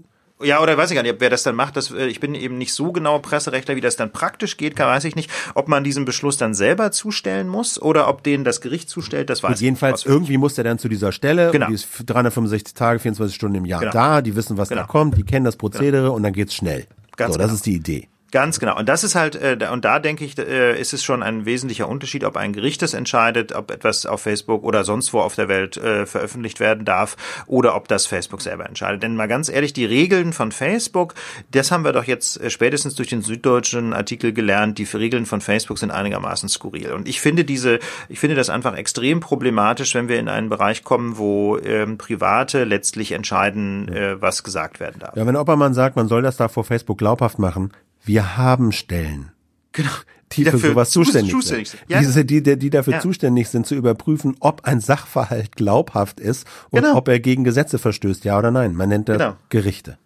Ja, 0.45 0.61
oder 0.63 0.77
weiß 0.77 0.91
ich 0.91 0.95
gar 0.97 1.03
nicht, 1.03 1.17
wer 1.19 1.31
das 1.31 1.43
dann 1.43 1.55
macht. 1.55 1.77
Das, 1.77 1.91
äh, 1.91 2.07
ich 2.07 2.21
bin 2.21 2.35
eben 2.35 2.59
nicht 2.59 2.73
so 2.75 2.93
genau 2.93 3.19
Presserechtler, 3.19 3.77
wie 3.77 3.81
das 3.81 3.97
dann 3.97 4.11
praktisch 4.13 4.57
geht, 4.57 4.77
kann, 4.77 4.87
weiß 4.89 5.05
ich 5.05 5.17
nicht. 5.17 5.31
Ob 5.55 5.69
man 5.69 5.85
diesen 5.85 6.05
Beschluss 6.05 6.37
dann 6.37 6.55
selber 6.55 6.91
zustellen 6.93 7.49
muss 7.49 7.81
oder 7.81 8.09
ob 8.09 8.23
den 8.23 8.45
das 8.45 8.61
Gericht 8.61 8.89
zustellt, 8.89 9.31
das 9.31 9.43
weiß 9.43 9.49
Gut, 9.51 9.57
ich 9.57 9.63
jedenfalls 9.63 10.05
nicht. 10.05 10.13
irgendwie 10.13 10.39
muss 10.39 10.55
der 10.55 10.65
dann 10.65 10.79
zu 10.79 10.89
dieser 10.89 11.13
Stelle. 11.13 11.51
Genau. 11.51 11.67
Und 11.67 11.71
die 11.71 11.75
ist 11.75 11.89
365 12.07 12.75
Tage, 12.75 12.99
24 12.99 13.35
Stunden 13.35 13.57
im 13.57 13.65
Jahr 13.65 13.81
Genau. 13.81 13.93
da. 13.93 14.23
Die 14.23 14.35
wissen, 14.37 14.57
was 14.59 14.69
da 14.69 14.75
Genau. 14.77 14.87
kommt. 14.87 15.17
Die 15.17 15.23
kennen 15.25 15.45
das 15.45 15.57
Prozedere 15.57 16.11
und 16.13 16.23
dann 16.23 16.33
geht's 16.33 16.55
schnell. 16.55 16.87
Ganz 17.17 17.35
so, 17.35 17.39
das 17.39 17.47
genau. 17.49 17.55
ist 17.57 17.67
die 17.67 17.75
Idee. 17.75 18.09
Ganz 18.33 18.59
genau. 18.59 18.79
Und 18.79 18.89
das 18.89 19.05
ist 19.05 19.15
halt, 19.15 19.37
äh, 19.37 19.59
da- 19.59 19.73
und 19.73 19.85
da 19.85 19.99
denke 19.99 20.25
ich, 20.25 20.39
äh, 20.39 20.81
ist 20.81 20.95
es 20.95 21.05
schon 21.05 21.23
ein 21.23 21.45
wesentlicher 21.45 21.87
Unterschied, 21.87 22.25
ob 22.25 22.39
ein 22.39 22.55
Gericht 22.55 22.81
das 22.81 22.95
entscheidet, 22.95 23.53
ob 23.53 23.71
etwas 23.71 24.07
auf 24.07 24.23
Facebook 24.23 24.65
oder 24.65 24.85
sonst 24.85 25.13
wo 25.13 25.21
auf 25.21 25.35
der 25.35 25.49
Welt 25.49 25.77
äh, 25.77 26.07
veröffentlicht 26.07 26.59
werden 26.59 26.87
darf 26.87 27.19
oder 27.47 27.77
ob 27.77 27.89
das 27.89 28.07
Facebook 28.07 28.41
selber 28.41 28.65
entscheidet. 28.67 29.03
Denn 29.03 29.17
mal 29.17 29.29
ganz 29.29 29.51
ehrlich, 29.51 29.75
die 29.75 29.85
Regeln 29.85 30.33
von 30.33 30.51
Facebook, 30.51 31.13
das 31.51 31.71
haben 31.71 31.85
wir 31.85 31.93
doch 31.93 32.05
jetzt 32.05 32.41
äh, 32.41 32.49
spätestens 32.49 32.95
durch 32.95 33.09
den 33.09 33.21
süddeutschen 33.21 33.93
Artikel 33.93 34.33
gelernt, 34.33 34.79
die 34.79 34.85
Regeln 34.85 35.27
von 35.27 35.43
Facebook 35.43 35.79
sind 35.79 35.91
einigermaßen 35.91 36.49
skurril. 36.49 36.93
Und 36.93 37.09
ich 37.09 37.21
finde 37.21 37.45
diese, 37.45 37.81
ich 38.09 38.19
finde 38.19 38.35
das 38.35 38.49
einfach 38.49 38.75
extrem 38.75 39.21
problematisch, 39.21 39.95
wenn 39.95 40.09
wir 40.09 40.19
in 40.19 40.31
einen 40.31 40.49
Bereich 40.49 40.85
kommen, 40.85 41.19
wo 41.19 41.59
ähm, 41.59 41.99
Private 41.99 42.65
letztlich 42.65 43.13
entscheiden, 43.13 43.89
äh, 43.93 44.23
was 44.23 44.43
gesagt 44.43 44.81
werden 44.81 45.01
darf. 45.01 45.15
Ja, 45.17 45.27
wenn 45.27 45.37
Oppermann 45.37 45.75
sagt, 45.75 45.97
man 45.97 46.09
soll 46.09 46.23
das 46.23 46.39
da 46.39 46.49
vor 46.49 46.65
Facebook 46.65 46.97
glaubhaft 46.97 47.39
machen, 47.39 47.73
wir 48.05 48.37
haben 48.37 48.73
Stellen. 48.73 49.33
Genau. 49.73 49.91
Die 50.33 50.45
für 50.45 50.53
dafür 50.53 50.71
sowas 50.71 50.91
zu- 50.91 51.03
zuständig, 51.03 51.33
zuständig 51.33 51.69
sind. 51.71 51.81
sind. 51.81 51.91
Ja. 51.91 51.99
Diese, 52.01 52.25
die, 52.25 52.43
die, 52.43 52.57
die 52.59 52.71
dafür 52.71 52.95
Ja. 52.95 53.01
zuständig 53.01 53.49
sind, 53.51 53.67
zu 53.67 53.75
überprüfen, 53.75 54.35
ob 54.41 54.65
ein 54.65 54.81
Sachverhalt 54.81 55.57
glaubhaft 55.57 56.21
ist 56.21 56.47
und 56.71 56.83
Genau. 56.83 56.97
ob 56.97 57.09
er 57.09 57.21
gegen 57.21 57.45
Gesetze 57.45 57.79
verstößt, 57.79 58.25
ja 58.25 58.39
oder 58.39 58.51
nein. 58.51 58.75
Man 58.75 58.89
nennt 58.89 59.09
das 59.11 59.19
Genau. 59.19 59.37
Gerichte. 59.51 59.99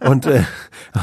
Und, 0.00 0.26
äh, 0.26 0.42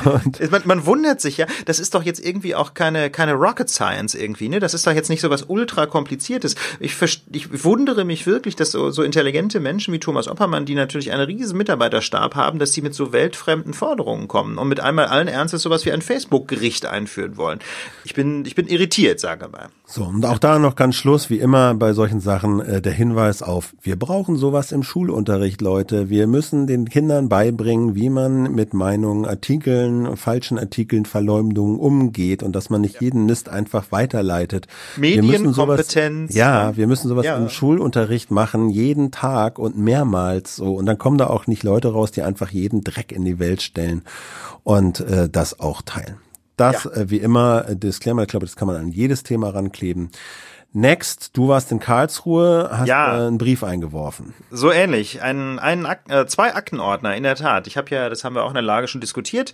und 0.06 0.52
Man, 0.52 0.62
man 0.66 0.86
wundert 0.86 1.22
sich 1.22 1.38
ja, 1.38 1.46
das 1.66 1.80
ist 1.80 1.94
doch 1.94 2.04
jetzt 2.04 2.24
irgendwie 2.26 2.56
auch 2.56 2.74
keine, 2.74 3.10
keine 3.10 3.34
Rocket 3.34 3.70
Science 3.70 4.16
irgendwie, 4.16 4.50
ne? 4.50 4.60
Das 4.60 4.74
ist 4.74 4.88
doch 4.88 4.94
jetzt 4.94 5.10
nicht 5.10 5.22
so 5.22 5.30
was 5.30 5.44
ultra 5.44 5.86
kompliziertes. 5.86 6.56
Ich, 6.80 6.96
ich 7.32 7.64
wundere 7.64 8.06
mich 8.06 8.26
wirklich, 8.26 8.56
dass 8.56 8.72
so, 8.72 8.90
so 8.92 9.04
intelligente 9.04 9.60
Menschen 9.60 9.94
wie 9.94 10.00
Thomas 10.00 10.28
Oppermann, 10.28 10.66
die 10.66 10.76
natürlich 10.76 11.12
einen 11.12 11.26
riesen 11.26 11.58
Mitarbeiterstab 11.58 12.36
haben, 12.36 12.60
dass 12.60 12.74
sie 12.74 12.82
mit 12.82 12.94
so 12.94 13.14
weltfremden 13.14 13.74
Forderungen 13.74 14.28
kommen 14.28 14.58
und 14.58 14.68
mit 14.68 14.80
einmal 14.80 15.06
allen 15.06 15.28
Ernstes 15.28 15.62
sowas 15.62 15.86
wie 15.86 15.92
ein 15.92 16.02
Facebook-Gericht 16.02 16.86
einführen 16.86 17.38
wollen. 17.38 17.60
Ich 18.04 18.14
bin, 18.14 18.46
ich 18.46 18.56
bin 18.56 18.68
irritiert, 18.68 19.20
sagen 19.20 19.42
wir 19.42 19.50
mal. 19.50 19.68
so, 19.86 20.04
und 20.04 20.26
auch 20.26 20.40
da 20.40 20.58
noch 20.60 20.76
ganz 20.76 20.96
Schluss, 20.96 21.30
wie 21.30 21.40
immer 21.40 21.76
bei 21.76 21.94
solchen 21.94 22.20
Sachen, 22.20 22.60
äh, 22.60 22.82
der 22.82 22.94
Hinweis 22.94 23.42
auf, 23.44 23.74
wir 23.82 23.98
brauchen 23.98 24.38
sowas 24.38 24.72
im 24.72 24.84
Schulunterricht, 24.84 25.62
Leute. 25.62 26.10
Wir 26.10 26.28
müssen 26.28 26.68
den 26.68 26.90
Kindern 26.90 27.30
beibringen, 27.30 27.96
wie 27.96 28.10
man 28.10 28.15
mit 28.16 28.74
Meinungen, 28.74 29.26
Artikeln, 29.26 30.18
falschen 30.18 30.58
Artikeln, 30.58 31.06
Verleumdungen 31.06 31.78
umgeht 31.80 32.42
und 32.44 32.56
dass 32.56 32.70
man 32.70 32.82
nicht 32.82 33.02
jeden 33.02 33.26
Mist 33.26 33.50
einfach 33.50 33.92
weiterleitet. 33.92 34.68
Wir 34.96 35.22
müssen 35.22 35.54
sowas- 35.54 35.78
Medienkompetenz. 35.78 36.34
Ja, 36.36 36.76
wir 36.78 36.88
müssen 36.88 37.08
sowas 37.10 37.26
Ja. 37.26 37.38
im 37.38 37.50
Schulunterricht 37.50 38.32
machen, 38.32 38.70
jeden 38.70 39.12
Tag 39.12 39.60
und 39.60 39.78
mehrmals 39.78 40.56
so. 40.56 40.76
Und 40.76 40.86
dann 40.86 40.98
kommen 40.98 41.18
da 41.18 41.28
auch 41.28 41.48
nicht 41.48 41.64
Leute 41.64 41.90
raus, 41.94 42.12
die 42.12 42.22
einfach 42.24 42.50
jeden 42.50 42.84
Dreck 42.84 43.12
in 43.12 43.26
die 43.26 43.40
Welt 43.40 43.62
stellen 43.62 44.04
und 44.64 45.00
äh, 45.02 45.30
das 45.30 45.60
auch 45.60 45.82
teilen. 45.82 46.16
Das, 46.58 46.86
Ja. 46.86 46.92
äh, 46.92 47.10
wie 47.10 47.18
immer, 47.18 47.68
äh, 47.70 47.76
Disclaimer, 47.76 48.22
ich 48.24 48.30
glaube, 48.30 48.46
das 48.46 48.56
kann 48.56 48.68
man 48.68 48.78
an 48.78 48.88
jedes 48.90 49.24
Thema 49.24 49.50
rankleben. 49.50 50.10
Next, 50.78 51.38
du 51.38 51.48
warst 51.48 51.72
in 51.72 51.80
Karlsruhe, 51.80 52.70
hast 52.70 52.88
Ja. 52.90 53.16
äh, 53.24 53.28
einen 53.28 53.38
Brief 53.38 53.64
eingeworfen. 53.64 54.34
So 54.52 54.74
ähnlich. 54.74 55.22
Ein, 55.22 55.58
ein 55.58 55.86
Ak 55.86 56.02
äh, 56.10 56.26
zwei 56.28 56.54
Aktenordner, 56.54 57.16
in 57.16 57.24
der 57.24 57.36
Tat. 57.36 57.66
Ich 57.68 57.78
habe 57.78 57.90
ja, 57.96 58.10
das 58.10 58.26
haben 58.26 58.36
wir 58.36 58.44
auch 58.44 58.50
in 58.50 58.56
der 58.56 58.62
Lage 58.62 58.90
schon 58.90 59.00
diskutiert, 59.00 59.54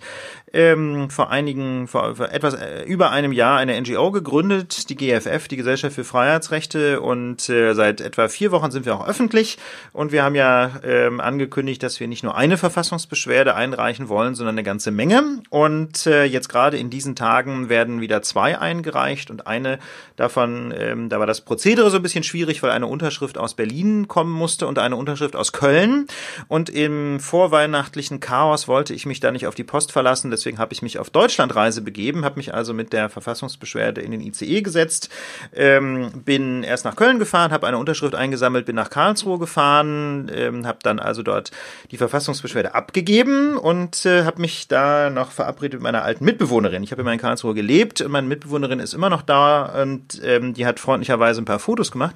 ähm, 0.52 1.10
vor 1.10 1.30
einigen, 1.30 1.86
vor, 1.86 2.16
vor 2.16 2.32
etwas 2.32 2.54
äh, 2.54 2.82
über 2.86 3.12
einem 3.12 3.30
Jahr 3.30 3.58
eine 3.58 3.80
NGO 3.80 4.10
gegründet, 4.10 4.90
die 4.90 4.96
GFF, 4.96 5.46
die 5.46 5.54
Gesellschaft 5.56 5.94
für 5.94 6.02
Freiheitsrechte. 6.02 7.00
Und 7.00 7.48
äh, 7.48 7.74
seit 7.74 8.00
etwa 8.00 8.26
vier 8.26 8.50
Wochen 8.50 8.72
sind 8.72 8.84
wir 8.84 8.96
auch 8.96 9.06
öffentlich. 9.06 9.58
Und 9.92 10.10
wir 10.10 10.24
haben 10.24 10.34
ja 10.34 10.72
ähm, 10.82 11.20
angekündigt, 11.20 11.84
dass 11.84 12.00
wir 12.00 12.08
nicht 12.08 12.24
nur 12.24 12.36
eine 12.36 12.56
Verfassungsbeschwerde 12.56 13.54
einreichen 13.54 14.08
wollen, 14.08 14.34
sondern 14.34 14.56
eine 14.56 14.64
ganze 14.64 14.90
Menge. 14.90 15.22
Und 15.50 16.04
äh, 16.08 16.24
jetzt 16.24 16.48
gerade 16.48 16.78
in 16.78 16.90
diesen 16.90 17.14
Tagen 17.14 17.68
werden 17.68 18.00
wieder 18.00 18.22
zwei 18.22 18.58
eingereicht 18.58 19.30
und 19.30 19.46
eine 19.46 19.78
davon, 20.16 20.74
ähm, 20.76 21.10
da 21.12 21.20
war 21.20 21.26
das 21.26 21.42
Prozedere 21.42 21.90
so 21.90 21.96
ein 21.96 22.02
bisschen 22.02 22.24
schwierig, 22.24 22.62
weil 22.62 22.70
eine 22.70 22.86
Unterschrift 22.86 23.36
aus 23.36 23.54
Berlin 23.54 24.08
kommen 24.08 24.32
musste 24.32 24.66
und 24.66 24.78
eine 24.78 24.96
Unterschrift 24.96 25.36
aus 25.36 25.52
Köln. 25.52 26.06
Und 26.48 26.70
im 26.70 27.20
vorweihnachtlichen 27.20 28.18
Chaos 28.18 28.66
wollte 28.66 28.94
ich 28.94 29.04
mich 29.04 29.20
da 29.20 29.30
nicht 29.30 29.46
auf 29.46 29.54
die 29.54 29.62
Post 29.62 29.92
verlassen, 29.92 30.30
deswegen 30.30 30.58
habe 30.58 30.72
ich 30.72 30.80
mich 30.80 30.98
auf 30.98 31.10
Deutschlandreise 31.10 31.82
begeben, 31.82 32.24
habe 32.24 32.36
mich 32.36 32.54
also 32.54 32.72
mit 32.72 32.94
der 32.94 33.10
Verfassungsbeschwerde 33.10 34.00
in 34.00 34.10
den 34.10 34.22
ICE 34.22 34.62
gesetzt, 34.62 35.10
ähm, 35.54 36.10
bin 36.24 36.62
erst 36.62 36.86
nach 36.86 36.96
Köln 36.96 37.18
gefahren, 37.18 37.52
habe 37.52 37.66
eine 37.66 37.76
Unterschrift 37.76 38.14
eingesammelt, 38.14 38.64
bin 38.64 38.76
nach 38.76 38.88
Karlsruhe 38.88 39.38
gefahren, 39.38 40.30
ähm, 40.34 40.66
habe 40.66 40.78
dann 40.82 40.98
also 40.98 41.22
dort 41.22 41.50
die 41.90 41.98
Verfassungsbeschwerde 41.98 42.74
abgegeben 42.74 43.58
und 43.58 44.06
äh, 44.06 44.24
habe 44.24 44.40
mich 44.40 44.66
da 44.66 45.10
noch 45.10 45.30
verabredet 45.30 45.74
mit 45.74 45.82
meiner 45.82 46.04
alten 46.04 46.24
Mitbewohnerin. 46.24 46.82
Ich 46.82 46.90
habe 46.90 47.02
immer 47.02 47.12
in 47.12 47.20
Karlsruhe 47.20 47.52
gelebt 47.52 48.00
und 48.00 48.10
meine 48.12 48.26
Mitbewohnerin 48.26 48.80
ist 48.80 48.94
immer 48.94 49.10
noch 49.10 49.20
da 49.20 49.82
und 49.82 50.22
ähm, 50.24 50.54
die 50.54 50.64
hat 50.64 50.80
freundlicherweise 51.02 51.42
ein 51.42 51.44
paar 51.44 51.58
Fotos 51.58 51.90
gemacht, 51.90 52.14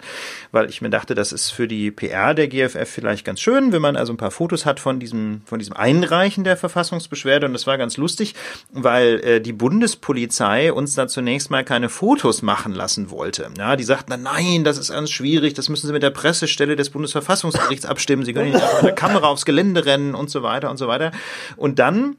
weil 0.53 0.68
ich 0.68 0.80
mir 0.80 0.91
dachte, 0.91 1.14
das 1.14 1.32
ist 1.32 1.51
für 1.51 1.66
die 1.66 1.91
PR 1.91 2.34
der 2.34 2.47
GFF 2.47 2.89
vielleicht 2.89 3.24
ganz 3.24 3.41
schön, 3.41 3.72
wenn 3.72 3.82
man 3.82 3.97
also 3.97 4.12
ein 4.12 4.16
paar 4.16 4.30
Fotos 4.30 4.64
hat 4.64 4.78
von 4.78 5.01
diesem 5.01 5.43
von 5.45 5.59
diesem 5.59 5.76
Einreichen 5.76 6.45
der 6.45 6.57
Verfassungsbeschwerde 6.57 7.47
und 7.47 7.53
das 7.53 7.66
war 7.66 7.78
ganz 7.78 7.97
lustig, 7.97 8.34
weil 8.72 9.20
äh, 9.24 9.41
die 9.41 9.53
Bundespolizei 9.53 10.72
uns 10.72 10.95
da 10.95 11.09
zunächst 11.09 11.51
mal 11.51 11.64
keine 11.64 11.89
Fotos 11.89 12.43
machen 12.43 12.72
lassen 12.74 13.11
wollte. 13.11 13.51
Ja, 13.59 13.74
die 13.74 13.84
sagten 13.84 14.11
dann, 14.11 14.22
nein, 14.22 14.62
das 14.62 14.78
ist 14.78 14.93
ganz 14.93 15.11
schwierig, 15.11 15.55
das 15.55 15.68
müssen 15.68 15.89
Sie 15.89 15.93
mit 15.93 16.03
der 16.03 16.11
Pressestelle 16.11 16.76
des 16.76 16.91
Bundesverfassungsgerichts 16.91 17.87
abstimmen, 17.87 18.24
Sie 18.24 18.32
können 18.32 18.53
nicht 18.53 18.62
mit 18.74 18.82
der 18.84 18.93
Kamera 18.93 19.26
aufs 19.26 19.45
Gelände 19.45 19.84
rennen 19.84 20.14
und 20.14 20.30
so 20.30 20.43
weiter 20.43 20.70
und 20.70 20.76
so 20.76 20.87
weiter. 20.87 21.11
Und 21.57 21.78
dann 21.80 22.16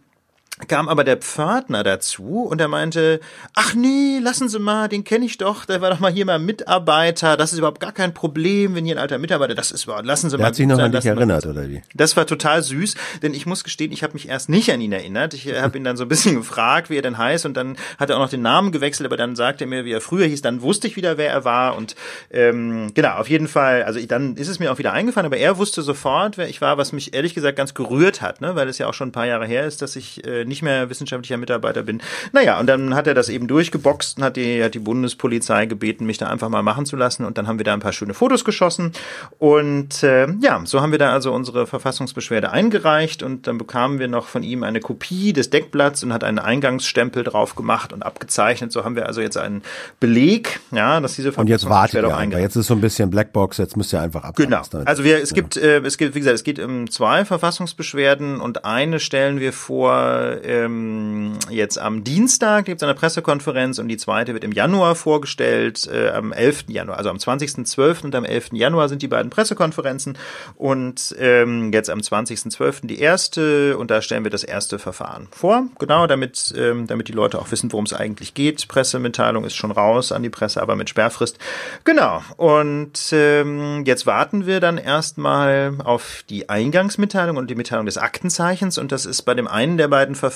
kam 0.68 0.90
aber 0.90 1.04
der 1.04 1.18
Pförtner 1.18 1.84
dazu 1.84 2.48
und 2.50 2.60
er 2.60 2.68
meinte, 2.68 3.20
ach 3.54 3.76
nee, 3.76 4.18
lassen 4.20 4.50
Sie 4.50 4.58
mal, 4.58 4.90
den 4.90 5.04
kenne 5.04 5.26
ich 5.26 5.38
doch, 5.38 5.66
der 5.66 5.82
war 5.82 5.92
doch 5.92 6.00
mal 6.00 6.12
hier 6.12 6.26
mal 6.26 6.40
Mitarbeiter, 6.40 7.38
das 7.38 7.54
ist 7.54 7.60
überhaupt 7.60 7.80
gar 7.80 7.92
kein 7.92 8.14
Problem, 8.14 8.74
wenn 8.74 8.84
hier 8.84 8.96
ein 8.96 9.02
alter 9.02 9.20
Mitarbeiter, 9.20 9.54
das 9.54 9.72
ist 9.72 9.84
überhaupt, 9.84 10.06
lassen 10.06 10.32
Sie 10.32 10.38
der 10.38 10.44
mal. 10.44 10.48
hat 10.48 10.56
sich 10.56 10.66
noch 10.66 10.80
an 10.80 10.92
dich 10.92 11.06
erinnert, 11.06 11.46
oder 11.46 11.70
wie? 11.70 11.84
Das 11.94 12.18
war 12.18 12.26
total 12.26 12.64
süß, 12.64 12.96
denn 13.22 13.36
ich 13.36 13.46
muss 13.46 13.64
gestehen, 13.64 13.92
ich 13.92 14.02
habe 14.02 14.14
mich 14.14 14.30
erst 14.30 14.50
nicht 14.50 14.72
an 14.72 14.82
ihn 14.82 14.92
erinnert. 14.92 15.36
Ich 15.36 15.54
habe 15.54 15.78
ihn 15.78 15.84
dann 15.84 15.96
so 15.96 16.06
ein 16.06 16.08
bisschen 16.08 16.36
gefragt, 16.38 16.90
wie 16.90 16.98
er 16.98 17.04
denn 17.04 17.20
heißt 17.20 17.46
und 17.46 17.56
dann 17.56 17.78
hat 18.00 18.10
er 18.10 18.16
auch 18.16 18.22
noch 18.22 18.30
den 18.30 18.42
Namen 18.42 18.72
gewechselt, 18.72 19.06
aber 19.06 19.18
dann 19.18 19.36
sagte 19.36 19.66
er 19.66 19.68
mir, 19.68 19.86
wie 19.86 19.92
er 19.92 20.02
früher 20.02 20.26
hieß, 20.26 20.42
dann 20.42 20.64
wusste 20.64 20.88
ich 20.88 20.96
wieder, 20.96 21.18
wer 21.18 21.30
er 21.30 21.46
war 21.46 21.76
und 21.76 21.96
ähm, 22.32 22.92
genau, 22.96 23.16
auf 23.18 23.30
jeden 23.30 23.48
Fall, 23.48 23.84
also 23.84 24.04
dann 24.08 24.36
ist 24.38 24.48
es 24.48 24.58
mir 24.58 24.72
auch 24.72 24.80
wieder 24.80 24.94
eingefallen, 24.94 25.28
aber 25.28 25.38
er 25.38 25.60
wusste 25.60 25.84
sofort, 25.84 26.40
wer 26.40 26.50
ich 26.50 26.62
war, 26.62 26.80
was 26.80 26.94
mich 26.94 27.14
ehrlich 27.14 27.36
gesagt 27.36 27.58
ganz 27.58 27.76
gerührt 27.76 28.24
hat, 28.24 28.42
ne, 28.42 28.56
weil 28.56 28.68
es 28.70 28.80
ja 28.80 28.88
auch 28.88 28.96
schon 28.96 29.10
ein 29.10 29.12
paar 29.12 29.28
Jahre 29.28 29.46
her 29.46 29.66
ist, 29.66 29.84
dass 29.84 29.96
ich 29.96 30.26
äh, 30.26 30.47
nicht 30.48 30.62
mehr 30.62 30.90
wissenschaftlicher 30.90 31.38
Mitarbeiter 31.38 31.84
bin. 31.84 32.02
Naja, 32.32 32.60
und 32.60 32.68
dann 32.68 32.96
hat 32.96 33.08
er 33.08 33.14
das 33.14 33.30
eben 33.30 33.48
durchgeboxt 33.48 34.18
und 34.18 34.24
hat 34.24 34.38
die, 34.38 34.64
hat 34.64 34.74
die 34.74 34.80
Bundespolizei 34.80 35.66
gebeten, 35.66 36.06
mich 36.06 36.18
da 36.18 36.28
einfach 36.28 36.50
mal 36.50 36.64
machen 36.64 36.86
zu 36.86 36.96
lassen. 36.96 37.26
Und 37.26 37.38
dann 37.38 37.48
haben 37.48 37.60
wir 37.60 37.66
da 37.66 37.74
ein 37.74 37.80
paar 37.80 37.94
schöne 37.94 38.14
Fotos 38.14 38.46
geschossen. 38.46 38.92
Und 39.40 40.04
äh, 40.04 40.28
ja, 40.42 40.62
so 40.66 40.82
haben 40.82 40.92
wir 40.92 41.00
da 41.00 41.12
also 41.12 41.34
unsere 41.34 41.68
Verfassungsbeschwerde 41.68 42.52
eingereicht 42.52 43.24
und 43.24 43.48
dann 43.48 43.58
bekamen 43.58 44.00
wir 44.00 44.08
noch 44.08 44.28
von 44.28 44.44
ihm 44.44 44.64
eine 44.64 44.80
Kopie 44.80 45.34
des 45.34 45.50
Deckblatts 45.50 46.04
und 46.04 46.14
hat 46.14 46.24
einen 46.24 46.40
Eingangsstempel 46.40 47.24
drauf 47.24 47.56
gemacht 47.56 47.94
und 47.94 48.04
abgezeichnet. 48.04 48.72
So 48.72 48.84
haben 48.84 48.96
wir 48.96 49.06
also 49.06 49.22
jetzt 49.22 49.38
einen 49.38 49.62
Beleg, 50.00 50.60
ja, 50.72 51.00
dass 51.00 51.16
diese 51.16 51.32
Und 51.32 51.48
jetzt 51.48 51.70
wartet 51.70 52.04
ihr 52.04 52.18
einfach. 52.18 52.40
Jetzt 52.40 52.56
ist 52.56 52.68
so 52.68 52.74
ein 52.74 52.82
bisschen 52.82 53.10
Blackbox, 53.10 53.58
jetzt 53.58 53.78
müsst 53.78 53.94
ihr 53.94 54.02
einfach 54.02 54.24
abwarten. 54.24 54.52
Genau. 54.52 54.86
Also 54.86 55.04
wir, 55.04 55.22
es 55.22 55.32
ja. 55.32 55.36
gibt, 55.36 55.58
äh, 55.58 55.80
es 55.80 55.98
gibt, 55.98 56.16
wie 56.16 56.20
gesagt, 56.20 56.36
es 56.36 56.44
geht 56.44 56.60
um 56.60 56.90
zwei 56.90 57.26
Verfassungsbeschwerden 57.26 58.40
und 58.40 58.66
eine 58.66 59.00
stellen 59.00 59.40
wir 59.40 59.54
vor, 59.54 60.37
ähm, 60.44 61.34
jetzt 61.50 61.80
am 61.80 62.04
Dienstag 62.04 62.66
gibt 62.66 62.82
es 62.82 62.84
eine 62.84 62.94
Pressekonferenz 62.94 63.80
und 63.80 63.88
die 63.88 63.98
zweite 63.98 64.34
wird 64.34 64.44
im 64.44 64.52
Januar 64.52 64.96
vorgestellt, 64.96 65.88
äh, 65.92 66.10
am 66.10 66.32
11. 66.32 66.66
Januar, 66.68 66.98
also 66.98 67.10
am 67.10 67.18
20.12. 67.18 68.04
und 68.04 68.16
am 68.16 68.26
11. 68.26 68.50
Januar 68.54 68.90
sind 68.90 69.02
die 69.02 69.08
beiden 69.08 69.30
Pressekonferenzen 69.30 70.18
und 70.56 71.16
ähm, 71.20 71.72
jetzt 71.74 71.90
am 71.90 72.00
20.12. 72.00 72.88
die 72.88 73.00
erste 73.00 73.78
und 73.78 73.92
da 73.92 74.02
stellen 74.02 74.24
wir 74.24 74.32
das 74.32 74.44
erste 74.44 74.80
Verfahren 74.80 75.28
vor, 75.32 75.68
genau, 75.80 76.08
damit, 76.08 76.54
ähm, 76.58 76.88
damit 76.88 77.08
die 77.08 77.14
Leute 77.14 77.40
auch 77.40 77.52
wissen, 77.52 77.72
worum 77.72 77.86
es 77.86 77.94
eigentlich 77.94 78.34
geht. 78.34 78.68
Pressemitteilung 78.68 79.44
ist 79.46 79.56
schon 79.56 79.72
raus 79.72 80.12
an 80.12 80.24
die 80.24 80.30
Presse, 80.30 80.62
aber 80.62 80.76
mit 80.76 80.90
Sperrfrist. 80.90 81.38
Genau, 81.84 82.22
und 82.38 82.94
ähm, 83.12 83.84
jetzt 83.86 84.06
warten 84.06 84.46
wir 84.46 84.60
dann 84.60 84.78
erstmal 84.78 85.76
auf 85.84 86.24
die 86.30 86.50
Eingangsmitteilung 86.50 87.38
und 87.38 87.50
die 87.50 87.56
Mitteilung 87.56 87.86
des 87.86 87.98
Aktenzeichens 87.98 88.78
und 88.78 88.92
das 88.92 89.06
ist 89.06 89.24
bei 89.24 89.34
dem 89.34 89.48
einen 89.48 89.78
der 89.78 89.88
beiden 89.88 90.16
Verfahren 90.16 90.27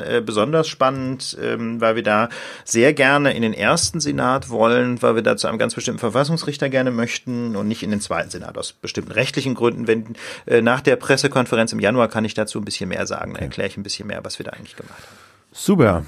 äh, 0.00 0.22
besonders 0.24 0.68
spannend, 0.68 1.36
ähm, 1.40 1.80
weil 1.80 1.96
wir 1.96 2.02
da 2.02 2.28
sehr 2.64 2.92
gerne 2.92 3.34
in 3.34 3.42
den 3.42 3.54
ersten 3.54 4.00
Senat 4.00 4.50
wollen, 4.50 5.00
weil 5.02 5.14
wir 5.14 5.22
da 5.22 5.36
zu 5.36 5.48
einem 5.48 5.58
ganz 5.58 5.74
bestimmten 5.74 6.00
Verfassungsrichter 6.00 6.68
gerne 6.68 6.90
möchten 6.90 7.56
und 7.56 7.68
nicht 7.68 7.82
in 7.82 7.90
den 7.90 8.00
zweiten 8.00 8.30
Senat 8.30 8.56
aus 8.58 8.72
bestimmten 8.72 9.12
rechtlichen 9.12 9.54
Gründen. 9.54 9.86
Wenn 9.86 10.16
äh, 10.46 10.62
nach 10.62 10.80
der 10.80 10.96
Pressekonferenz 10.96 11.72
im 11.72 11.80
Januar 11.80 12.08
kann 12.08 12.24
ich 12.24 12.34
dazu 12.34 12.58
ein 12.58 12.64
bisschen 12.64 12.88
mehr 12.88 13.06
sagen, 13.06 13.34
dann 13.34 13.42
erkläre 13.42 13.68
ich 13.68 13.76
ein 13.76 13.82
bisschen 13.82 14.06
mehr, 14.06 14.24
was 14.24 14.38
wir 14.38 14.44
da 14.44 14.52
eigentlich 14.52 14.76
gemacht 14.76 15.02
haben. 15.02 15.16
Super. 15.52 16.04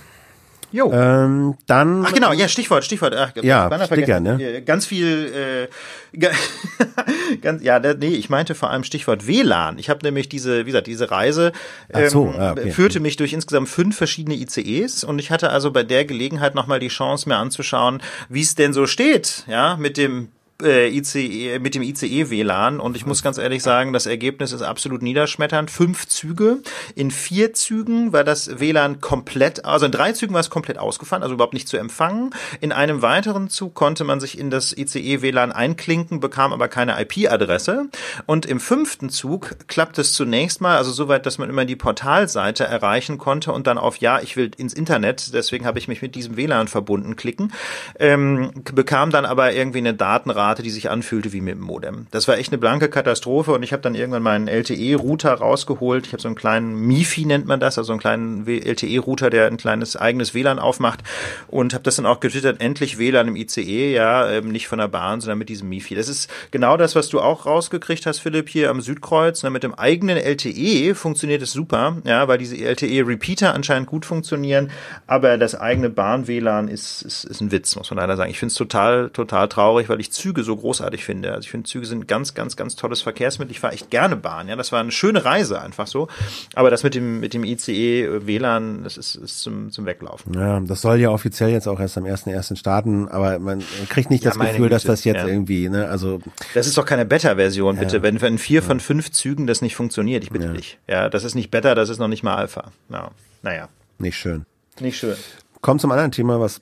Jo. 0.73 0.91
Ähm, 0.93 1.55
dann. 1.66 2.05
Ach 2.07 2.12
genau, 2.12 2.33
ja, 2.33 2.49
Stichwort, 2.49 2.85
Stichwort. 2.85 3.14
Ach, 3.14 3.33
ja, 3.43 3.87
Sticker, 3.87 4.20
ne? 4.20 4.62
Ganz 4.62 4.87
viel, 4.87 5.68
äh, 6.12 6.18
ganz, 7.43 7.62
ja, 7.62 7.79
nee, 7.79 8.09
ich 8.09 8.31
meinte 8.31 8.55
vor 8.55 8.70
allem 8.70 8.85
Stichwort 8.85 9.27
WLAN. 9.27 9.79
Ich 9.79 9.91
habe 9.91 10.01
nämlich 10.03 10.29
diese, 10.29 10.61
wie 10.61 10.70
gesagt, 10.70 10.87
diese 10.87 11.11
Reise 11.11 11.53
ähm, 11.93 12.09
so, 12.09 12.35
ah, 12.37 12.53
okay. 12.53 12.70
führte 12.70 13.01
mich 13.01 13.16
durch 13.16 13.33
insgesamt 13.33 13.68
fünf 13.68 13.97
verschiedene 13.97 14.37
ICEs 14.37 15.05
und 15.05 15.18
ich 15.18 15.31
hatte 15.31 15.51
also 15.51 15.70
bei 15.70 15.83
der 15.83 16.05
Gelegenheit 16.05 16.55
nochmal 16.55 16.81
die 16.81 16.89
Chance, 16.89 17.29
mir 17.29 17.37
anzuschauen, 17.37 18.03
wie 18.29 18.41
es 18.41 18.55
denn 18.55 18.73
so 18.73 18.87
steht, 18.87 19.45
ja, 19.49 19.77
mit 19.77 19.97
dem 19.97 20.29
äh, 20.62 20.88
ICE, 20.88 21.58
mit 21.58 21.74
dem 21.74 21.82
ICE-WLAN 21.82 22.80
und 22.80 22.96
ich 22.96 23.06
muss 23.06 23.22
ganz 23.22 23.38
ehrlich 23.38 23.62
sagen, 23.62 23.92
das 23.92 24.06
Ergebnis 24.06 24.52
ist 24.52 24.62
absolut 24.62 25.02
niederschmetternd. 25.02 25.70
Fünf 25.70 26.06
Züge. 26.08 26.58
In 26.94 27.10
vier 27.10 27.52
Zügen 27.54 28.12
war 28.12 28.24
das 28.24 28.60
WLAN 28.60 29.00
komplett, 29.00 29.64
also 29.64 29.86
in 29.86 29.92
drei 29.92 30.12
Zügen 30.12 30.34
war 30.34 30.40
es 30.40 30.50
komplett 30.50 30.78
ausgefallen, 30.78 31.22
also 31.22 31.34
überhaupt 31.34 31.54
nicht 31.54 31.68
zu 31.68 31.76
empfangen. 31.76 32.30
In 32.60 32.72
einem 32.72 33.02
weiteren 33.02 33.48
Zug 33.48 33.74
konnte 33.74 34.04
man 34.04 34.20
sich 34.20 34.38
in 34.38 34.50
das 34.50 34.76
ICE-WLAN 34.76 35.52
einklinken, 35.52 36.20
bekam 36.20 36.52
aber 36.52 36.68
keine 36.68 37.00
IP-Adresse. 37.00 37.88
Und 38.26 38.46
im 38.46 38.60
fünften 38.60 39.10
Zug 39.10 39.56
klappt 39.68 39.98
es 39.98 40.12
zunächst 40.12 40.60
mal, 40.60 40.76
also 40.76 40.92
soweit, 40.92 41.26
dass 41.26 41.38
man 41.38 41.48
immer 41.48 41.64
die 41.64 41.76
Portalseite 41.76 42.64
erreichen 42.64 43.18
konnte 43.18 43.52
und 43.52 43.66
dann 43.66 43.78
auf 43.78 43.96
Ja, 43.96 44.20
ich 44.20 44.36
will 44.36 44.50
ins 44.56 44.74
Internet, 44.74 45.34
deswegen 45.34 45.66
habe 45.66 45.78
ich 45.78 45.88
mich 45.88 46.02
mit 46.02 46.14
diesem 46.14 46.36
WLAN 46.36 46.68
verbunden 46.68 47.16
klicken, 47.16 47.52
ähm, 47.98 48.52
bekam 48.74 49.10
dann 49.10 49.24
aber 49.24 49.52
irgendwie 49.52 49.78
eine 49.78 49.94
Datenrate 49.94 50.51
Rate, 50.53 50.62
die 50.62 50.70
sich 50.70 50.90
anfühlte 50.90 51.32
wie 51.32 51.40
mit 51.40 51.55
dem 51.55 51.62
Modem. 51.62 52.07
Das 52.11 52.28
war 52.28 52.36
echt 52.36 52.53
eine 52.53 52.59
blanke 52.59 52.90
Katastrophe 52.90 53.53
und 53.53 53.62
ich 53.62 53.72
habe 53.72 53.82
dann 53.82 53.94
irgendwann 53.94 54.22
meinen 54.22 54.48
LTE-Router 54.48 55.32
rausgeholt. 55.32 56.07
Ich 56.07 56.12
habe 56.12 56.20
so 56.20 56.28
einen 56.28 56.34
kleinen 56.34 56.74
MIFI 56.74 57.24
nennt 57.24 57.46
man 57.46 57.59
das, 57.59 57.78
also 57.78 57.92
einen 57.92 58.00
kleinen 58.00 58.46
LTE-Router, 58.46 59.30
der 59.30 59.46
ein 59.46 59.57
kleines 59.57 59.96
eigenes 59.96 60.34
WLAN 60.34 60.59
aufmacht 60.59 61.00
und 61.48 61.72
habe 61.72 61.84
das 61.84 61.96
dann 61.96 62.05
auch 62.05 62.20
getwittert, 62.20 62.61
endlich 62.61 62.98
WLAN 62.98 63.28
im 63.28 63.36
ICE, 63.36 63.94
ja, 63.94 64.28
ähm, 64.30 64.48
nicht 64.53 64.68
von 64.68 64.78
der 64.78 64.88
Bahn, 64.88 65.22
sondern 65.22 65.38
mit 65.38 65.48
diesem 65.48 65.70
MIFI. 65.70 65.94
Das 65.94 66.09
ist 66.09 66.30
genau 66.50 66.76
das, 66.76 66.94
was 66.94 67.09
du 67.09 67.20
auch 67.20 67.46
rausgekriegt 67.46 68.05
hast, 68.05 68.18
Philipp, 68.18 68.50
hier 68.50 68.68
am 68.68 68.82
Südkreuz. 68.82 69.42
Ne, 69.42 69.50
mit 69.50 69.62
dem 69.62 69.74
eigenen 69.74 70.18
LTE 70.18 70.94
funktioniert 70.94 71.40
es 71.40 71.53
super, 71.53 71.96
ja, 72.05 72.28
weil 72.28 72.36
diese 72.36 72.57
LTE-Repeater 72.57 73.55
anscheinend 73.55 73.88
gut 73.88 74.05
funktionieren, 74.05 74.70
aber 75.07 75.38
das 75.38 75.55
eigene 75.55 75.88
Bahn-WLAN 75.88 76.68
ist, 76.68 77.00
ist, 77.00 77.24
ist 77.24 77.40
ein 77.40 77.50
Witz, 77.53 77.74
muss 77.76 77.90
man 77.90 77.98
leider 77.98 78.16
sagen. 78.16 78.30
Ich 78.30 78.38
finde 78.38 78.50
es 78.50 78.59
total, 78.59 79.09
total 79.11 79.48
traurig, 79.48 79.88
weil 79.88 80.00
ich 80.03 80.12
Züge 80.12 80.41
Züge 80.43 80.45
so 80.45 80.57
großartig 80.57 81.05
finde. 81.05 81.30
Also 81.30 81.40
ich 81.40 81.51
finde, 81.51 81.68
Züge 81.68 81.86
sind 81.86 82.09
ganz, 82.09 82.34
ganz, 82.34 82.57
ganz 82.57 82.76
tolles 82.76 83.03
Verkehrsmittel. 83.03 83.53
Ich 83.53 83.61
fahre 83.61 83.74
echt 83.74 83.90
gerne 83.90 84.16
Bahn. 84.16 84.49
Ja, 84.49 84.57
das 84.57 84.72
war 84.72 84.80
eine 84.80 84.90
schöne 84.90 85.24
Reise 85.24 85.61
einfach 85.61 85.86
so. 85.86 86.09
Aber 86.55 86.70
das 86.70 86.82
mit 86.82 86.95
dem, 86.95 87.20
mit 87.20 87.34
dem 87.34 87.45
ICE 87.45 88.26
WLAN, 88.26 88.84
das 88.84 88.97
ist, 88.97 89.14
ist 89.14 89.40
zum, 89.40 89.70
zum 89.70 89.86
Weglaufen. 89.86 90.34
Ja, 90.34 90.61
das 90.61 90.82
soll 90.82 90.99
ja 90.99 91.11
offiziell 91.11 91.51
jetzt 91.51 91.66
auch 91.66 91.80
erst 91.80 91.97
am 91.99 92.05
1.1. 92.05 92.57
starten, 92.57 93.09
aber 93.09 93.38
man 93.38 93.62
kriegt 93.88 94.11
nicht 94.11 94.24
ja, 94.24 94.30
das 94.30 94.38
Gefühl, 94.38 94.57
Güte. 94.57 94.70
dass 94.70 94.84
das 94.84 95.05
jetzt 95.05 95.18
ja. 95.18 95.26
irgendwie, 95.26 95.68
ne, 95.68 95.88
also. 95.88 96.20
Das 96.55 96.66
ist 96.66 96.76
doch 96.76 96.86
keine 96.86 97.05
Beta-Version, 97.05 97.78
bitte. 97.78 97.99
Ja. 97.99 98.03
Wenn, 98.03 98.20
wenn 98.20 98.38
vier 98.38 98.62
von 98.62 98.80
fünf 98.80 99.11
Zügen 99.11 99.47
das 99.47 99.62
nicht 99.62 99.76
funktioniert, 99.76 100.24
ich 100.24 100.30
bitte 100.30 100.53
dich. 100.53 100.78
Ja, 100.88 101.09
das 101.09 101.24
ist 101.24 101.34
nicht 101.34 101.51
Beta, 101.51 101.74
das 101.74 101.88
ist 101.88 101.99
noch 101.99 102.09
nicht 102.09 102.22
mal 102.22 102.36
Alpha. 102.36 102.72
Ja. 102.90 103.11
Naja. 103.43 103.68
Nicht 103.99 104.16
schön. 104.16 104.45
Nicht 104.80 104.99
schön. 104.99 105.16
Kommt 105.61 105.80
zum 105.80 105.93
anderen 105.93 106.11
Thema, 106.11 106.40
was 106.40 106.61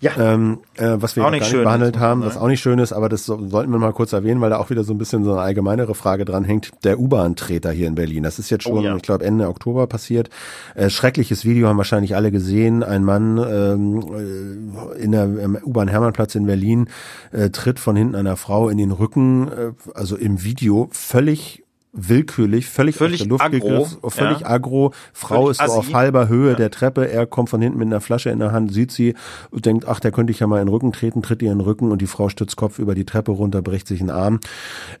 ja. 0.00 0.12
Ähm, 0.18 0.58
äh, 0.76 0.96
was 0.96 1.16
wir 1.16 1.24
auch 1.24 1.30
nicht, 1.30 1.50
nicht 1.50 1.64
behandelt 1.64 1.98
haben, 1.98 2.22
was 2.22 2.36
auch 2.36 2.48
nicht 2.48 2.60
schön 2.60 2.78
ist, 2.78 2.92
aber 2.92 3.08
das 3.08 3.24
so, 3.24 3.48
sollten 3.48 3.72
wir 3.72 3.78
mal 3.78 3.92
kurz 3.92 4.12
erwähnen, 4.12 4.40
weil 4.40 4.50
da 4.50 4.58
auch 4.58 4.68
wieder 4.70 4.84
so 4.84 4.92
ein 4.92 4.98
bisschen 4.98 5.24
so 5.24 5.32
eine 5.32 5.40
allgemeinere 5.40 5.94
Frage 5.94 6.24
dran 6.24 6.44
hängt. 6.44 6.72
Der 6.84 6.98
U-Bahn-Treter 6.98 7.70
hier 7.70 7.88
in 7.88 7.94
Berlin. 7.94 8.22
Das 8.22 8.38
ist 8.38 8.50
jetzt 8.50 8.64
schon, 8.64 8.78
oh, 8.78 8.82
ja. 8.82 8.96
ich 8.96 9.02
glaube, 9.02 9.24
Ende 9.24 9.48
Oktober 9.48 9.86
passiert. 9.86 10.28
Äh, 10.74 10.90
schreckliches 10.90 11.44
Video 11.44 11.68
haben 11.68 11.78
wahrscheinlich 11.78 12.16
alle 12.16 12.30
gesehen. 12.30 12.82
Ein 12.82 13.04
Mann 13.04 13.38
ähm, 13.38 14.94
äh, 14.94 15.02
in 15.02 15.12
der 15.12 15.28
U-Bahn 15.64 15.88
Hermannplatz 15.88 16.34
in 16.34 16.46
Berlin 16.46 16.88
äh, 17.32 17.50
tritt 17.50 17.78
von 17.78 17.96
hinten 17.96 18.14
einer 18.14 18.36
Frau 18.36 18.68
in 18.68 18.78
den 18.78 18.90
Rücken, 18.90 19.48
äh, 19.48 19.72
also 19.94 20.16
im 20.16 20.44
Video 20.44 20.88
völlig 20.92 21.63
willkürlich, 21.94 22.66
völlig, 22.66 22.96
völlig 22.96 23.20
aus 23.20 23.26
der 23.26 23.28
Luft 23.28 23.50
gegriffen, 23.50 24.10
völlig 24.10 24.40
ja. 24.40 24.46
agro. 24.48 24.92
Frau 25.12 25.44
völlig 25.44 25.60
ist 25.60 25.66
so 25.66 25.72
auf 25.78 25.92
halber 25.94 26.28
Höhe 26.28 26.50
ja. 26.50 26.56
der 26.56 26.70
Treppe, 26.70 27.08
er 27.08 27.26
kommt 27.26 27.50
von 27.50 27.62
hinten 27.62 27.78
mit 27.78 27.86
einer 27.86 28.00
Flasche 28.00 28.30
in 28.30 28.40
der 28.40 28.52
Hand, 28.52 28.72
sieht 28.72 28.90
sie 28.90 29.14
und 29.50 29.64
denkt, 29.64 29.86
ach, 29.86 30.00
der 30.00 30.12
könnte 30.12 30.32
ich 30.32 30.40
ja 30.40 30.46
mal 30.46 30.60
in 30.60 30.66
den 30.66 30.72
Rücken 30.72 30.92
treten, 30.92 31.22
tritt 31.22 31.42
ihr 31.42 31.52
in 31.52 31.58
den 31.58 31.64
Rücken 31.64 31.90
und 31.90 32.02
die 32.02 32.06
Frau 32.06 32.28
stützt 32.28 32.56
Kopf 32.56 32.78
über 32.78 32.94
die 32.94 33.04
Treppe 33.04 33.32
runter, 33.32 33.62
bricht 33.62 33.86
sich 33.86 34.00
einen 34.00 34.10
Arm 34.10 34.40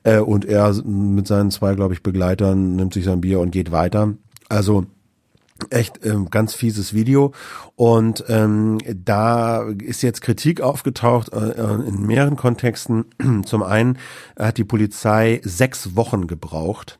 äh, 0.04 0.18
und 0.18 0.44
er 0.44 0.72
mit 0.84 1.26
seinen 1.26 1.50
zwei, 1.50 1.74
glaube 1.74 1.94
ich, 1.94 2.02
Begleitern 2.02 2.76
nimmt 2.76 2.94
sich 2.94 3.04
sein 3.04 3.20
Bier 3.20 3.40
und 3.40 3.50
geht 3.50 3.72
weiter. 3.72 4.14
Also 4.48 4.86
echt 5.70 6.04
ähm, 6.04 6.30
ganz 6.30 6.54
fieses 6.54 6.94
Video 6.94 7.32
und 7.76 8.24
ähm, 8.28 8.78
da 8.86 9.62
ist 9.62 10.02
jetzt 10.02 10.20
Kritik 10.20 10.60
aufgetaucht 10.60 11.32
äh, 11.32 11.50
äh 11.50 11.88
in 11.88 12.02
mehreren 12.02 12.36
Kontexten. 12.36 13.04
Zum 13.44 13.62
einen 13.62 13.98
hat 14.38 14.58
die 14.58 14.64
Polizei 14.64 15.40
sechs 15.44 15.94
Wochen 15.96 16.26
gebraucht, 16.26 16.98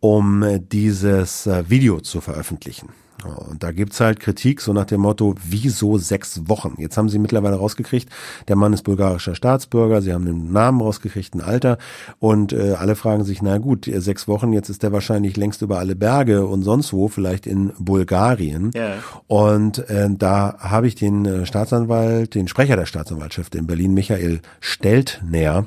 um 0.00 0.42
äh, 0.42 0.60
dieses 0.60 1.46
äh, 1.46 1.68
Video 1.68 2.00
zu 2.00 2.20
veröffentlichen. 2.20 2.88
Und 3.24 3.62
da 3.62 3.72
gibt's 3.72 4.00
halt 4.00 4.20
Kritik, 4.20 4.60
so 4.60 4.72
nach 4.72 4.84
dem 4.84 5.00
Motto, 5.00 5.34
wieso 5.42 5.98
sechs 5.98 6.48
Wochen? 6.48 6.74
Jetzt 6.78 6.96
haben 6.96 7.08
sie 7.08 7.18
mittlerweile 7.18 7.56
rausgekriegt, 7.56 8.08
der 8.48 8.56
Mann 8.56 8.72
ist 8.72 8.82
bulgarischer 8.82 9.34
Staatsbürger, 9.34 10.02
sie 10.02 10.12
haben 10.12 10.24
den 10.24 10.52
Namen 10.52 10.80
rausgekriegt, 10.80 11.34
ein 11.34 11.40
Alter 11.40 11.78
und 12.18 12.52
äh, 12.52 12.74
alle 12.78 12.96
fragen 12.96 13.24
sich, 13.24 13.42
na 13.42 13.58
gut, 13.58 13.90
sechs 13.92 14.28
Wochen, 14.28 14.52
jetzt 14.52 14.68
ist 14.68 14.82
der 14.82 14.92
wahrscheinlich 14.92 15.36
längst 15.36 15.62
über 15.62 15.78
alle 15.78 15.96
Berge 15.96 16.46
und 16.46 16.62
sonst 16.62 16.92
wo, 16.92 17.08
vielleicht 17.08 17.46
in 17.46 17.72
Bulgarien. 17.78 18.70
Ja. 18.74 18.94
Und 19.26 19.88
äh, 19.90 20.08
da 20.10 20.56
habe 20.58 20.86
ich 20.86 20.94
den 20.94 21.24
äh, 21.24 21.46
Staatsanwalt, 21.46 22.34
den 22.34 22.48
Sprecher 22.48 22.76
der 22.76 22.86
Staatsanwaltschaft 22.86 23.54
in 23.54 23.66
Berlin, 23.66 23.94
Michael 23.94 24.40
Steltner, 24.60 25.66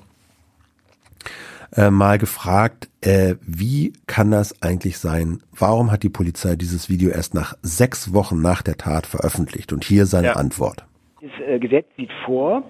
äh, 1.75 1.89
mal 1.89 2.17
gefragt, 2.17 2.89
äh, 3.01 3.35
wie 3.41 3.93
kann 4.07 4.31
das 4.31 4.61
eigentlich 4.61 4.97
sein? 4.97 5.39
Warum 5.57 5.91
hat 5.91 6.03
die 6.03 6.09
Polizei 6.09 6.55
dieses 6.55 6.89
Video 6.89 7.09
erst 7.09 7.33
nach 7.33 7.55
sechs 7.61 8.13
Wochen 8.13 8.41
nach 8.41 8.61
der 8.61 8.75
Tat 8.75 9.05
veröffentlicht? 9.05 9.73
Und 9.73 9.83
hier 9.83 10.05
seine 10.05 10.27
ja. 10.27 10.33
Antwort. 10.33 10.85
Das 11.21 11.31
äh, 11.47 11.59
Gesetz 11.59 11.87
sieht 11.97 12.11
vor, 12.25 12.63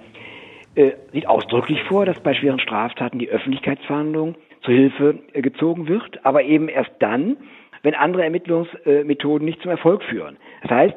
äh, 0.75 0.91
sieht 1.11 1.27
ausdrücklich 1.27 1.79
vor, 1.87 2.05
dass 2.05 2.19
bei 2.19 2.33
schweren 2.33 2.59
Straftaten 2.59 3.19
die 3.19 3.29
Öffentlichkeitsverhandlung 3.29 4.35
zur 4.61 4.73
Hilfe 4.73 5.19
äh, 5.33 5.41
gezogen 5.41 5.87
wird, 5.87 6.25
aber 6.25 6.43
eben 6.43 6.69
erst 6.69 6.91
dann, 6.99 7.37
wenn 7.81 7.95
andere 7.95 8.23
Ermittlungsmethoden 8.23 9.45
nicht 9.45 9.61
zum 9.61 9.71
Erfolg 9.71 10.03
führen. 10.03 10.37
Das 10.61 10.71
heißt, 10.71 10.95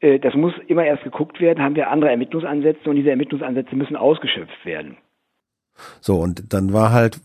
äh, 0.00 0.18
das 0.18 0.34
muss 0.34 0.54
immer 0.66 0.84
erst 0.84 1.04
geguckt 1.04 1.40
werden, 1.40 1.62
haben 1.62 1.76
wir 1.76 1.90
andere 1.90 2.10
Ermittlungsansätze 2.10 2.88
und 2.88 2.96
diese 2.96 3.10
Ermittlungsansätze 3.10 3.76
müssen 3.76 3.96
ausgeschöpft 3.96 4.64
werden. 4.64 4.96
So, 6.00 6.20
und 6.20 6.52
dann 6.52 6.72
war 6.72 6.92
halt, 6.92 7.20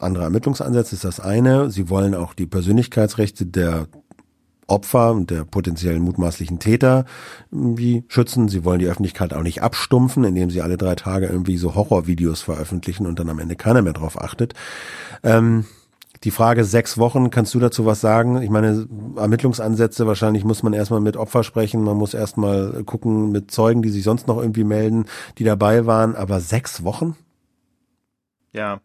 andere 0.00 0.24
Ermittlungsansätze 0.24 0.94
ist 0.94 1.04
das 1.04 1.20
eine. 1.20 1.70
Sie 1.70 1.88
wollen 1.90 2.14
auch 2.14 2.34
die 2.34 2.46
Persönlichkeitsrechte 2.46 3.46
der 3.46 3.86
Opfer 4.66 5.12
und 5.12 5.30
der 5.30 5.44
potenziellen 5.44 6.02
mutmaßlichen 6.02 6.58
Täter 6.58 7.04
irgendwie 7.50 8.04
schützen. 8.08 8.48
Sie 8.48 8.64
wollen 8.64 8.78
die 8.78 8.86
Öffentlichkeit 8.86 9.34
auch 9.34 9.42
nicht 9.42 9.62
abstumpfen, 9.62 10.24
indem 10.24 10.50
sie 10.50 10.62
alle 10.62 10.78
drei 10.78 10.94
Tage 10.94 11.26
irgendwie 11.26 11.58
so 11.58 11.74
Horrorvideos 11.74 12.40
veröffentlichen 12.42 13.06
und 13.06 13.18
dann 13.18 13.28
am 13.28 13.38
Ende 13.38 13.56
keiner 13.56 13.82
mehr 13.82 13.92
drauf 13.92 14.20
achtet. 14.20 14.54
Ähm, 15.22 15.66
die 16.24 16.30
Frage 16.30 16.64
sechs 16.64 16.98
Wochen, 16.98 17.30
kannst 17.30 17.52
du 17.52 17.58
dazu 17.58 17.84
was 17.84 18.00
sagen? 18.00 18.40
Ich 18.42 18.50
meine, 18.50 18.86
Ermittlungsansätze, 19.16 20.06
wahrscheinlich 20.06 20.44
muss 20.44 20.62
man 20.62 20.72
erstmal 20.72 21.00
mit 21.00 21.16
Opfer 21.16 21.42
sprechen, 21.42 21.82
man 21.82 21.96
muss 21.96 22.14
erstmal 22.14 22.84
gucken 22.84 23.32
mit 23.32 23.50
Zeugen, 23.50 23.82
die 23.82 23.90
sich 23.90 24.04
sonst 24.04 24.28
noch 24.28 24.38
irgendwie 24.38 24.64
melden, 24.64 25.06
die 25.38 25.44
dabei 25.44 25.84
waren, 25.84 26.14
aber 26.14 26.40
sechs 26.40 26.84
Wochen? 26.84 27.16
Ja. 28.52 28.80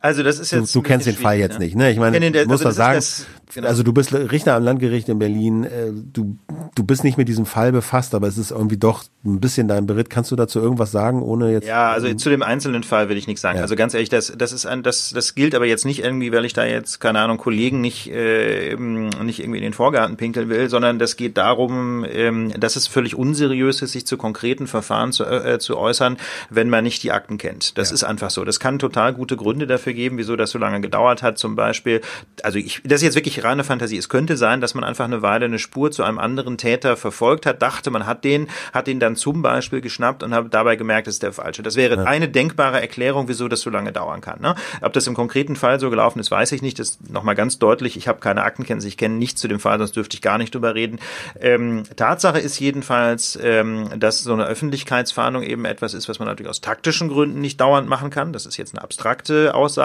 Also 0.00 0.22
das 0.22 0.38
ist 0.38 0.50
jetzt. 0.50 0.74
Du, 0.74 0.80
du 0.80 0.82
kennst 0.82 1.06
den 1.06 1.16
Fall 1.16 1.38
jetzt 1.38 1.58
ne? 1.58 1.64
nicht, 1.64 1.76
ne? 1.76 1.90
Ich 1.90 1.98
meine, 1.98 2.16
ich 2.18 2.46
muss 2.46 2.64
also 2.64 2.76
sagen, 2.76 2.96
das, 2.96 3.26
genau. 3.54 3.68
also 3.68 3.82
du 3.82 3.92
bist 3.92 4.12
Richter 4.12 4.54
am 4.54 4.62
Landgericht 4.62 5.08
in 5.08 5.18
Berlin, 5.18 5.64
äh, 5.64 5.90
du, 5.92 6.36
du 6.74 6.84
bist 6.84 7.02
nicht 7.02 7.16
mit 7.16 7.28
diesem 7.28 7.46
Fall 7.46 7.72
befasst, 7.72 8.14
aber 8.14 8.28
es 8.28 8.38
ist 8.38 8.50
irgendwie 8.50 8.76
doch 8.76 9.04
ein 9.24 9.40
bisschen 9.40 9.68
dein 9.68 9.86
Beritt. 9.86 10.10
Kannst 10.10 10.30
du 10.30 10.36
dazu 10.36 10.60
irgendwas 10.60 10.92
sagen, 10.92 11.22
ohne 11.22 11.50
jetzt? 11.50 11.66
Ja, 11.66 11.90
also 11.90 12.12
zu 12.14 12.30
dem 12.30 12.42
einzelnen 12.42 12.82
Fall 12.82 13.08
will 13.08 13.16
ich 13.16 13.26
nichts 13.26 13.42
sagen. 13.42 13.56
Ja. 13.56 13.62
Also 13.62 13.74
ganz 13.74 13.94
ehrlich, 13.94 14.08
das, 14.08 14.32
das 14.36 14.52
ist 14.52 14.66
ein, 14.66 14.82
das, 14.82 15.10
das 15.10 15.34
gilt 15.34 15.54
aber 15.54 15.66
jetzt 15.66 15.84
nicht 15.84 16.04
irgendwie, 16.04 16.30
weil 16.32 16.44
ich 16.44 16.52
da 16.52 16.64
jetzt, 16.64 17.00
keine 17.00 17.18
Ahnung, 17.20 17.38
Kollegen 17.38 17.80
nicht, 17.80 18.10
äh, 18.10 18.76
nicht 18.76 19.40
irgendwie 19.40 19.58
in 19.58 19.64
den 19.64 19.72
Vorgarten 19.72 20.16
pinkeln 20.16 20.48
will, 20.48 20.68
sondern 20.68 20.98
das 20.98 21.16
geht 21.16 21.36
darum, 21.36 22.04
ähm, 22.08 22.52
dass 22.58 22.76
es 22.76 22.86
völlig 22.86 23.16
unseriös 23.16 23.82
ist, 23.82 23.92
sich 23.92 24.06
zu 24.06 24.16
konkreten 24.16 24.66
Verfahren 24.66 25.12
zu, 25.12 25.24
äh, 25.24 25.58
zu 25.58 25.76
äußern, 25.76 26.16
wenn 26.50 26.70
man 26.70 26.84
nicht 26.84 27.02
die 27.02 27.12
Akten 27.12 27.38
kennt. 27.38 27.76
Das 27.78 27.90
ja. 27.90 27.94
ist 27.94 28.04
einfach 28.04 28.30
so. 28.30 28.44
Das 28.44 28.60
kann 28.60 28.78
total 28.78 29.14
gute 29.14 29.36
Gründe 29.36 29.66
dafür 29.66 29.85
geben, 29.94 30.18
wieso 30.18 30.36
das 30.36 30.50
so 30.50 30.58
lange 30.58 30.80
gedauert 30.80 31.22
hat. 31.22 31.38
Zum 31.38 31.56
Beispiel, 31.56 32.00
also 32.42 32.58
ich, 32.58 32.82
das 32.84 33.00
ist 33.00 33.02
jetzt 33.02 33.14
wirklich 33.14 33.44
reine 33.44 33.64
Fantasie. 33.64 33.96
Es 33.96 34.08
könnte 34.08 34.36
sein, 34.36 34.60
dass 34.60 34.74
man 34.74 34.84
einfach 34.84 35.04
eine 35.04 35.22
Weile 35.22 35.46
eine 35.46 35.58
Spur 35.58 35.90
zu 35.90 36.02
einem 36.02 36.18
anderen 36.18 36.58
Täter 36.58 36.96
verfolgt 36.96 37.46
hat, 37.46 37.62
dachte, 37.62 37.90
man 37.90 38.06
hat 38.06 38.24
den, 38.24 38.48
hat 38.72 38.86
den 38.86 39.00
dann 39.00 39.16
zum 39.16 39.42
Beispiel 39.42 39.80
geschnappt 39.80 40.22
und 40.22 40.34
hat 40.34 40.52
dabei 40.52 40.76
gemerkt, 40.76 41.06
das 41.06 41.16
ist 41.16 41.22
der 41.22 41.32
falsche. 41.32 41.62
Das 41.62 41.76
wäre 41.76 41.96
ja. 41.96 42.04
eine 42.04 42.28
denkbare 42.28 42.80
Erklärung, 42.80 43.28
wieso 43.28 43.48
das 43.48 43.60
so 43.60 43.70
lange 43.70 43.92
dauern 43.92 44.20
kann. 44.20 44.40
Ne? 44.40 44.54
Ob 44.82 44.92
das 44.92 45.06
im 45.06 45.14
konkreten 45.14 45.56
Fall 45.56 45.80
so 45.80 45.90
gelaufen 45.90 46.18
ist, 46.18 46.30
weiß 46.30 46.52
ich 46.52 46.62
nicht. 46.62 46.78
Das 46.78 46.90
ist 46.90 47.10
nochmal 47.10 47.34
ganz 47.34 47.58
deutlich. 47.58 47.96
Ich 47.96 48.08
habe 48.08 48.20
keine 48.20 48.42
Aktenkenntnis, 48.42 48.86
ich 48.86 48.96
kenne 48.96 49.16
nichts 49.16 49.40
zu 49.40 49.48
dem 49.48 49.60
Fall, 49.60 49.78
sonst 49.78 49.96
dürfte 49.96 50.14
ich 50.14 50.22
gar 50.22 50.38
nicht 50.38 50.54
drüber 50.54 50.74
reden. 50.74 50.98
Ähm, 51.40 51.84
Tatsache 51.96 52.38
ist 52.38 52.58
jedenfalls, 52.58 53.38
ähm, 53.42 53.88
dass 53.96 54.22
so 54.22 54.32
eine 54.32 54.46
Öffentlichkeitsfahndung 54.46 55.42
eben 55.42 55.64
etwas 55.64 55.94
ist, 55.94 56.08
was 56.08 56.18
man 56.18 56.28
natürlich 56.28 56.50
aus 56.50 56.60
taktischen 56.60 57.08
Gründen 57.08 57.40
nicht 57.40 57.60
dauernd 57.60 57.88
machen 57.88 58.10
kann. 58.10 58.32
Das 58.32 58.46
ist 58.46 58.56
jetzt 58.56 58.74
eine 58.74 58.82
abstrakte 58.82 59.54
Aussage. 59.54 59.75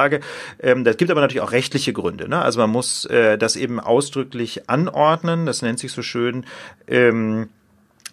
Ähm, 0.60 0.84
das 0.84 0.98
gibt 0.98 1.12
aber 1.12 1.22
natürlich 1.22 1.42
auch 1.42 1.52
rechtliche 1.52 1.94
Gründe. 1.94 2.30
Ne? 2.30 2.42
Also 2.42 2.60
man 2.60 2.70
muss 2.70 3.06
äh, 3.06 3.38
das 3.38 3.56
eben 3.56 3.80
ausdrücklich 3.80 4.70
anordnen. 4.70 5.46
Das 5.46 5.62
nennt 5.62 5.80
sich 5.80 5.92
so 5.92 6.02
schön. 6.02 6.46
Ähm, 6.88 7.50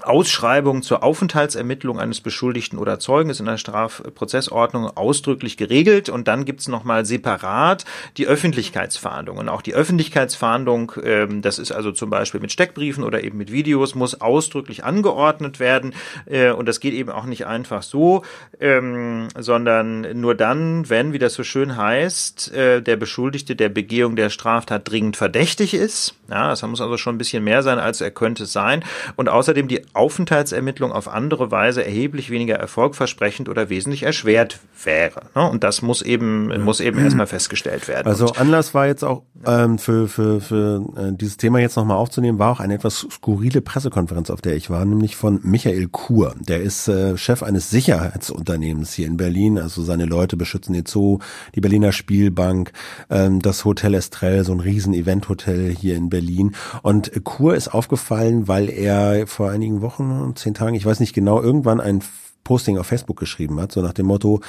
Ausschreibung 0.02 0.82
zur 0.82 1.02
Aufenthaltsermittlung 1.02 1.98
eines 1.98 2.20
Beschuldigten 2.20 2.78
oder 2.78 2.98
Zeugen 3.00 3.30
ist 3.30 3.40
in 3.40 3.46
der 3.46 3.58
Strafprozessordnung 3.58 4.96
ausdrücklich 4.96 5.56
geregelt 5.56 6.08
und 6.08 6.28
dann 6.28 6.44
gibt's 6.44 6.68
nochmal 6.68 7.04
separat 7.04 7.84
die 8.16 8.26
Öffentlichkeitsfahndung. 8.26 9.38
Und 9.38 9.48
auch 9.48 9.62
die 9.62 9.74
Öffentlichkeitsfahndung, 9.74 10.92
ähm, 11.02 11.42
das 11.42 11.58
ist 11.58 11.72
also 11.72 11.92
zum 11.92 12.10
Beispiel 12.10 12.40
mit 12.40 12.52
Steckbriefen 12.52 13.02
oder 13.02 13.24
eben 13.24 13.38
mit 13.38 13.50
Videos, 13.50 13.94
muss 13.94 14.20
ausdrücklich 14.20 14.84
angeordnet 14.84 15.58
werden. 15.58 15.94
Äh, 16.26 16.52
und 16.52 16.66
das 16.66 16.80
geht 16.80 16.94
eben 16.94 17.10
auch 17.10 17.24
nicht 17.24 17.46
einfach 17.46 17.82
so, 17.82 18.22
ähm, 18.60 19.28
sondern 19.36 20.20
nur 20.20 20.34
dann, 20.34 20.88
wenn, 20.88 21.12
wie 21.12 21.18
das 21.18 21.34
so 21.34 21.42
schön 21.42 21.76
heißt, 21.76 22.52
äh, 22.54 22.82
der 22.82 22.96
Beschuldigte 22.96 23.56
der 23.56 23.68
Begehung 23.68 24.14
der 24.14 24.30
Straftat 24.30 24.88
dringend 24.88 25.16
verdächtig 25.16 25.74
ist. 25.74 26.14
Ja, 26.30 26.50
das 26.50 26.62
muss 26.62 26.80
also 26.80 26.96
schon 26.96 27.16
ein 27.16 27.18
bisschen 27.18 27.42
mehr 27.42 27.62
sein, 27.62 27.78
als 27.78 28.00
er 28.00 28.10
könnte 28.10 28.46
sein. 28.46 28.84
Und 29.16 29.28
außerdem 29.28 29.66
die 29.66 29.82
Aufenthaltsermittlung 29.94 30.92
auf 30.92 31.08
andere 31.08 31.50
Weise 31.50 31.84
erheblich 31.84 32.30
weniger 32.30 32.56
erfolgversprechend 32.56 33.48
oder 33.48 33.70
wesentlich 33.70 34.02
erschwert 34.02 34.60
wäre. 34.84 35.22
Ne? 35.34 35.48
Und 35.48 35.64
das 35.64 35.82
muss 35.82 36.02
eben, 36.02 36.50
ja. 36.50 36.58
muss 36.58 36.80
eben 36.80 36.98
erstmal 36.98 37.26
festgestellt 37.26 37.88
werden. 37.88 38.06
Also 38.06 38.32
Anlass 38.34 38.74
war 38.74 38.86
jetzt 38.86 39.04
auch 39.04 39.22
ähm, 39.46 39.78
für, 39.78 40.08
für, 40.08 40.40
für 40.40 40.84
äh, 40.96 41.12
dieses 41.12 41.36
Thema 41.36 41.58
jetzt 41.58 41.76
nochmal 41.76 41.96
aufzunehmen, 41.96 42.38
war 42.38 42.52
auch 42.52 42.60
eine 42.60 42.74
etwas 42.74 43.06
skurrile 43.10 43.60
Pressekonferenz, 43.60 44.30
auf 44.30 44.40
der 44.40 44.56
ich 44.56 44.70
war, 44.70 44.84
nämlich 44.84 45.16
von 45.16 45.40
Michael 45.42 45.88
Kur. 45.88 46.34
Der 46.38 46.60
ist 46.60 46.88
äh, 46.88 47.16
Chef 47.16 47.42
eines 47.42 47.70
Sicherheitsunternehmens 47.70 48.92
hier 48.92 49.06
in 49.06 49.16
Berlin. 49.16 49.58
Also 49.58 49.82
seine 49.82 50.06
Leute 50.06 50.36
beschützen 50.36 50.72
den 50.72 50.86
Zoo, 50.86 51.18
die 51.54 51.60
Berliner 51.60 51.92
Spielbank, 51.92 52.72
ähm, 53.10 53.40
das 53.40 53.64
Hotel 53.64 53.94
Estrell, 53.94 54.44
so 54.44 54.52
ein 54.52 54.60
riesen 54.60 54.94
Eventhotel 54.94 55.74
hier 55.74 55.96
in 55.96 56.08
Berlin. 56.08 56.54
Und 56.82 57.12
Kur 57.24 57.54
ist 57.54 57.68
aufgefallen, 57.68 58.48
weil 58.48 58.68
er 58.70 59.26
vor 59.26 59.50
einigen 59.50 59.77
Wochen, 59.82 60.32
zehn 60.36 60.54
Tagen, 60.54 60.74
ich 60.74 60.84
weiß 60.84 61.00
nicht 61.00 61.14
genau, 61.14 61.40
irgendwann 61.40 61.80
ein 61.80 62.02
Posting 62.44 62.78
auf 62.78 62.86
Facebook 62.86 63.18
geschrieben 63.18 63.60
hat, 63.60 63.72
so 63.72 63.82
nach 63.82 63.92
dem 63.92 64.06
Motto, 64.06 64.40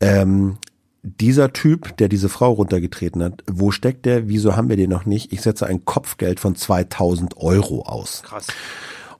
ähm, 0.00 0.58
dieser 1.04 1.52
Typ, 1.52 1.96
der 1.98 2.08
diese 2.08 2.28
Frau 2.28 2.52
runtergetreten 2.52 3.22
hat, 3.22 3.44
wo 3.50 3.70
steckt 3.70 4.06
der? 4.06 4.28
Wieso 4.28 4.56
haben 4.56 4.70
wir 4.70 4.76
den 4.76 4.88
noch 4.90 5.04
nicht? 5.04 5.32
Ich 5.32 5.42
setze 5.42 5.66
ein 5.66 5.84
Kopfgeld 5.84 6.40
von 6.40 6.56
2000 6.56 7.36
Euro 7.36 7.82
aus. 7.82 8.22
Krass. 8.22 8.46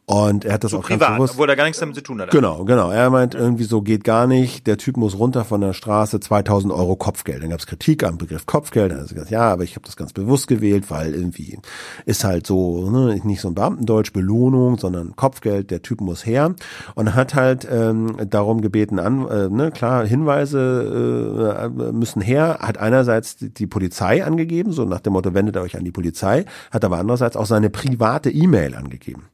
Und 0.07 0.45
er 0.45 0.53
hat 0.53 0.65
das 0.65 0.73
so 0.73 0.79
auch 0.79 0.83
privat, 0.83 1.01
ganz 1.01 1.17
bewusst. 1.17 1.33
obwohl 1.35 1.49
er 1.49 1.57
gar 1.57 1.65
nichts 1.65 1.81
damit 1.81 1.95
zu 1.95 2.03
tun 2.03 2.21
hat. 2.21 2.31
Genau, 2.31 2.65
genau. 2.67 2.91
Er 2.91 3.09
meint 3.09 3.35
irgendwie 3.35 3.65
so 3.65 3.81
geht 3.81 4.05
gar 4.05 4.27
nicht. 4.27 4.67
Der 4.67 4.77
Typ 4.77 4.99
muss 4.99 5.19
runter 5.19 5.47
von 5.47 5.63
der 5.63 5.73
Straße, 5.73 6.21
2000 6.21 6.75
Euro 6.75 6.95
Kopfgeld. 6.95 7.43
Dann 7.43 7.49
gab 7.49 7.61
es 7.61 7.67
Kritik 7.67 8.05
am 8.05 8.19
Begriff 8.19 8.45
Kopfgeld. 8.45 8.91
Dann 8.91 9.01
hat 9.01 9.07
er 9.07 9.15
gesagt, 9.15 9.31
ja, 9.31 9.51
aber 9.51 9.65
ich 9.65 9.77
habe 9.77 9.87
das 9.87 9.97
ganz 9.97 10.13
bewusst 10.13 10.47
gewählt, 10.47 10.91
weil 10.91 11.15
irgendwie 11.15 11.59
ist 12.05 12.23
halt 12.23 12.47
so 12.47 12.91
ne, 12.91 13.19
nicht 13.25 13.41
so 13.41 13.49
ein 13.49 13.55
Beamtendeutsch 13.55 14.13
Belohnung, 14.13 14.77
sondern 14.77 15.17
Kopfgeld. 15.17 15.71
Der 15.71 15.81
Typ 15.81 16.03
muss 16.03 16.27
her 16.27 16.55
und 16.95 17.15
hat 17.15 17.35
halt 17.35 17.67
ähm, 17.71 18.17
darum 18.29 18.61
gebeten 18.61 18.99
an, 18.99 19.27
äh, 19.27 19.49
ne, 19.49 19.71
klar 19.71 20.07
Hinweise 20.07 21.65
äh, 21.65 21.93
müssen 21.93 22.21
her. 22.21 22.59
Hat 22.61 22.77
einerseits 22.77 23.37
die 23.39 23.67
Polizei 23.67 24.23
angegeben, 24.23 24.73
so 24.73 24.85
nach 24.85 25.01
dem 25.01 25.15
Motto 25.15 25.33
wendet 25.33 25.57
euch 25.57 25.79
an 25.79 25.85
die 25.85 25.93
Polizei, 25.93 26.45
hat 26.71 26.85
aber 26.85 26.99
andererseits 26.99 27.39
auch 27.39 27.47
seine 27.47 27.71
private 27.71 28.31
E-Mail 28.31 28.75
angegeben. 28.75 29.31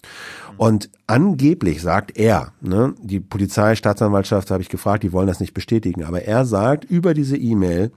Und 0.57 0.90
angeblich 1.07 1.82
sagt 1.82 2.16
er, 2.16 2.53
ne, 2.61 2.94
die 3.01 3.20
Polizei, 3.20 3.74
Staatsanwaltschaft 3.74 4.51
habe 4.51 4.62
ich 4.62 4.68
gefragt, 4.68 5.03
die 5.03 5.12
wollen 5.12 5.26
das 5.26 5.40
nicht 5.40 5.55
bestätigen, 5.55 6.05
aber 6.05 6.22
er 6.22 6.44
sagt 6.44 6.84
über 6.84 7.14
diese 7.14 7.36
E-Mail, 7.36 7.92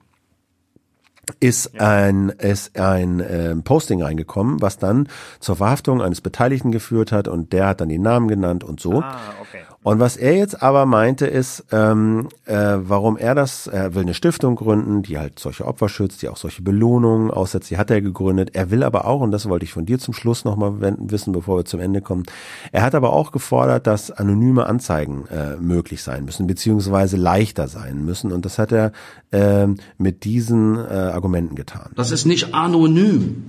ist 1.39 1.79
ein 1.79 2.29
ist 2.29 2.77
ein 2.77 3.21
äh, 3.21 3.55
Posting 3.55 4.03
reingekommen, 4.03 4.61
was 4.61 4.77
dann 4.77 5.07
zur 5.39 5.55
Verhaftung 5.55 6.01
eines 6.01 6.19
Beteiligten 6.19 6.71
geführt 6.71 7.13
hat 7.13 7.29
und 7.29 7.53
der 7.53 7.67
hat 7.67 7.81
dann 7.81 7.89
die 7.89 7.99
Namen 7.99 8.27
genannt 8.27 8.63
und 8.63 8.81
so. 8.81 9.01
Ah, 9.01 9.19
okay. 9.39 9.63
Und 9.83 9.99
was 9.99 10.15
er 10.15 10.35
jetzt 10.37 10.61
aber 10.61 10.85
meinte, 10.85 11.27
ist, 11.27 11.65
ähm, 11.71 12.29
äh, 12.45 12.55
warum 12.55 13.17
er 13.17 13.35
das, 13.35 13.67
er 13.67 13.93
will 13.93 14.03
eine 14.03 14.13
Stiftung 14.13 14.55
gründen, 14.55 15.03
die 15.03 15.19
halt 15.19 15.39
solche 15.39 15.65
Opfer 15.65 15.89
schützt, 15.89 16.21
die 16.21 16.29
auch 16.29 16.37
solche 16.37 16.61
Belohnungen 16.61 17.31
aussetzt, 17.31 17.69
die 17.69 17.77
hat 17.77 17.91
er 17.91 18.01
gegründet. 18.01 18.51
Er 18.53 18.71
will 18.71 18.83
aber 18.83 19.05
auch, 19.05 19.19
und 19.19 19.31
das 19.31 19.49
wollte 19.49 19.65
ich 19.65 19.73
von 19.73 19.85
dir 19.85 19.99
zum 19.99 20.13
Schluss 20.13 20.45
nochmal 20.45 20.73
wissen, 20.79 21.33
bevor 21.33 21.57
wir 21.57 21.65
zum 21.65 21.81
Ende 21.81 22.01
kommen, 22.01 22.23
er 22.71 22.81
hat 22.81 22.95
aber 22.95 23.11
auch 23.11 23.33
gefordert, 23.33 23.85
dass 23.85 24.09
anonyme 24.09 24.65
Anzeigen 24.67 25.25
äh, 25.27 25.57
möglich 25.57 26.01
sein 26.01 26.23
müssen, 26.23 26.47
beziehungsweise 26.47 27.17
leichter 27.17 27.67
sein 27.67 28.05
müssen. 28.05 28.31
Und 28.31 28.45
das 28.45 28.59
hat 28.59 28.71
er 28.71 28.93
äh, 29.31 29.67
mit 29.97 30.23
diesen 30.23 30.77
äh, 30.77 30.93
Argumenten 30.93 31.55
getan. 31.55 31.91
Das 31.95 32.11
ist 32.11 32.25
nicht 32.25 32.53
anonym. 32.53 33.43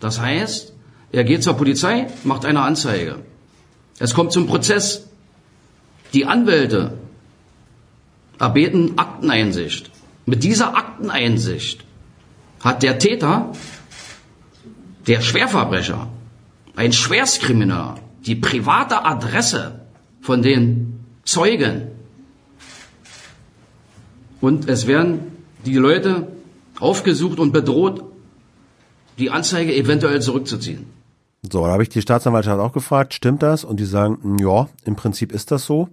Das 0.00 0.20
heißt, 0.20 0.74
er 1.12 1.24
geht 1.24 1.42
zur 1.42 1.54
Polizei, 1.54 2.08
macht 2.24 2.44
eine 2.44 2.60
Anzeige. 2.60 3.16
Es 3.98 4.12
kommt 4.12 4.32
zum 4.32 4.46
Prozess. 4.46 5.06
Die 6.16 6.24
Anwälte 6.24 6.96
erbeten 8.38 8.96
Akteneinsicht. 8.96 9.90
Mit 10.24 10.44
dieser 10.44 10.74
Akteneinsicht 10.74 11.84
hat 12.60 12.82
der 12.82 12.98
Täter, 12.98 13.52
der 15.06 15.20
Schwerverbrecher, 15.20 16.08
ein 16.74 16.94
Schwerstkrimineller, 16.94 18.00
die 18.24 18.34
private 18.34 19.04
Adresse 19.04 19.82
von 20.22 20.40
den 20.40 21.04
Zeugen 21.24 21.88
und 24.40 24.70
es 24.70 24.86
werden 24.86 25.20
die 25.66 25.76
Leute 25.76 26.28
aufgesucht 26.80 27.38
und 27.38 27.52
bedroht, 27.52 28.02
die 29.18 29.30
Anzeige 29.30 29.74
eventuell 29.74 30.22
zurückzuziehen. 30.22 30.95
So, 31.52 31.64
da 31.64 31.72
habe 31.72 31.82
ich 31.82 31.88
die 31.88 32.02
Staatsanwaltschaft 32.02 32.60
auch 32.60 32.72
gefragt, 32.72 33.14
stimmt 33.14 33.42
das? 33.42 33.64
Und 33.64 33.78
die 33.78 33.84
sagen, 33.84 34.38
ja, 34.38 34.68
im 34.84 34.96
Prinzip 34.96 35.32
ist 35.32 35.50
das 35.50 35.64
so. 35.64 35.88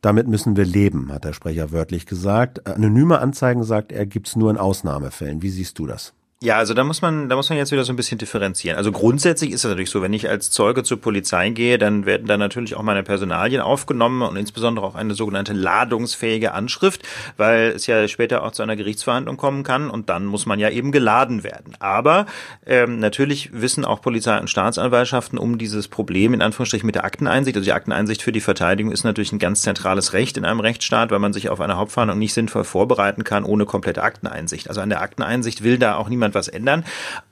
Damit 0.00 0.28
müssen 0.28 0.56
wir 0.56 0.64
leben, 0.64 1.12
hat 1.12 1.24
der 1.24 1.32
Sprecher 1.32 1.72
wörtlich 1.72 2.06
gesagt. 2.06 2.66
Anonyme 2.66 3.18
Anzeigen, 3.18 3.64
sagt 3.64 3.92
er, 3.92 4.06
gibt's 4.06 4.36
nur 4.36 4.50
in 4.50 4.58
Ausnahmefällen. 4.58 5.42
Wie 5.42 5.50
siehst 5.50 5.78
du 5.78 5.86
das? 5.86 6.14
Ja, 6.40 6.56
also 6.56 6.72
da 6.72 6.84
muss 6.84 7.02
man, 7.02 7.28
da 7.28 7.34
muss 7.34 7.48
man 7.48 7.58
jetzt 7.58 7.72
wieder 7.72 7.82
so 7.82 7.92
ein 7.92 7.96
bisschen 7.96 8.16
differenzieren. 8.16 8.76
Also 8.76 8.92
grundsätzlich 8.92 9.50
ist 9.50 9.64
es 9.64 9.68
natürlich 9.68 9.90
so, 9.90 10.02
wenn 10.02 10.12
ich 10.12 10.28
als 10.28 10.52
Zeuge 10.52 10.84
zur 10.84 11.00
Polizei 11.00 11.50
gehe, 11.50 11.78
dann 11.78 12.06
werden 12.06 12.28
da 12.28 12.36
natürlich 12.36 12.76
auch 12.76 12.82
meine 12.84 13.02
Personalien 13.02 13.60
aufgenommen 13.60 14.22
und 14.22 14.36
insbesondere 14.36 14.86
auch 14.86 14.94
eine 14.94 15.14
sogenannte 15.14 15.52
ladungsfähige 15.52 16.52
Anschrift, 16.52 17.02
weil 17.38 17.72
es 17.74 17.88
ja 17.88 18.06
später 18.06 18.44
auch 18.44 18.52
zu 18.52 18.62
einer 18.62 18.76
Gerichtsverhandlung 18.76 19.36
kommen 19.36 19.64
kann 19.64 19.90
und 19.90 20.10
dann 20.10 20.26
muss 20.26 20.46
man 20.46 20.60
ja 20.60 20.70
eben 20.70 20.92
geladen 20.92 21.42
werden. 21.42 21.74
Aber 21.80 22.26
ähm, 22.66 23.00
natürlich 23.00 23.50
wissen 23.52 23.84
auch 23.84 24.00
Polizei 24.00 24.38
und 24.38 24.48
Staatsanwaltschaften 24.48 25.40
um 25.40 25.58
dieses 25.58 25.88
Problem 25.88 26.34
in 26.34 26.40
Anführungsstrichen 26.40 26.86
mit 26.86 26.94
der 26.94 27.04
Akteneinsicht. 27.04 27.56
Also 27.56 27.64
die 27.64 27.72
Akteneinsicht 27.72 28.22
für 28.22 28.30
die 28.30 28.40
Verteidigung 28.40 28.92
ist 28.92 29.02
natürlich 29.02 29.32
ein 29.32 29.40
ganz 29.40 29.62
zentrales 29.62 30.12
Recht 30.12 30.36
in 30.36 30.44
einem 30.44 30.60
Rechtsstaat, 30.60 31.10
weil 31.10 31.18
man 31.18 31.32
sich 31.32 31.48
auf 31.48 31.60
eine 31.60 31.76
Hauptverhandlung 31.76 32.20
nicht 32.20 32.32
sinnvoll 32.32 32.62
vorbereiten 32.62 33.24
kann 33.24 33.42
ohne 33.42 33.66
komplette 33.66 34.04
Akteneinsicht. 34.04 34.68
Also 34.68 34.80
an 34.80 34.88
der 34.88 35.02
Akteneinsicht 35.02 35.64
will 35.64 35.78
da 35.78 35.96
auch 35.96 36.08
niemand 36.08 36.27
niemand 36.28 36.34
was 36.34 36.48
ändern. 36.48 36.84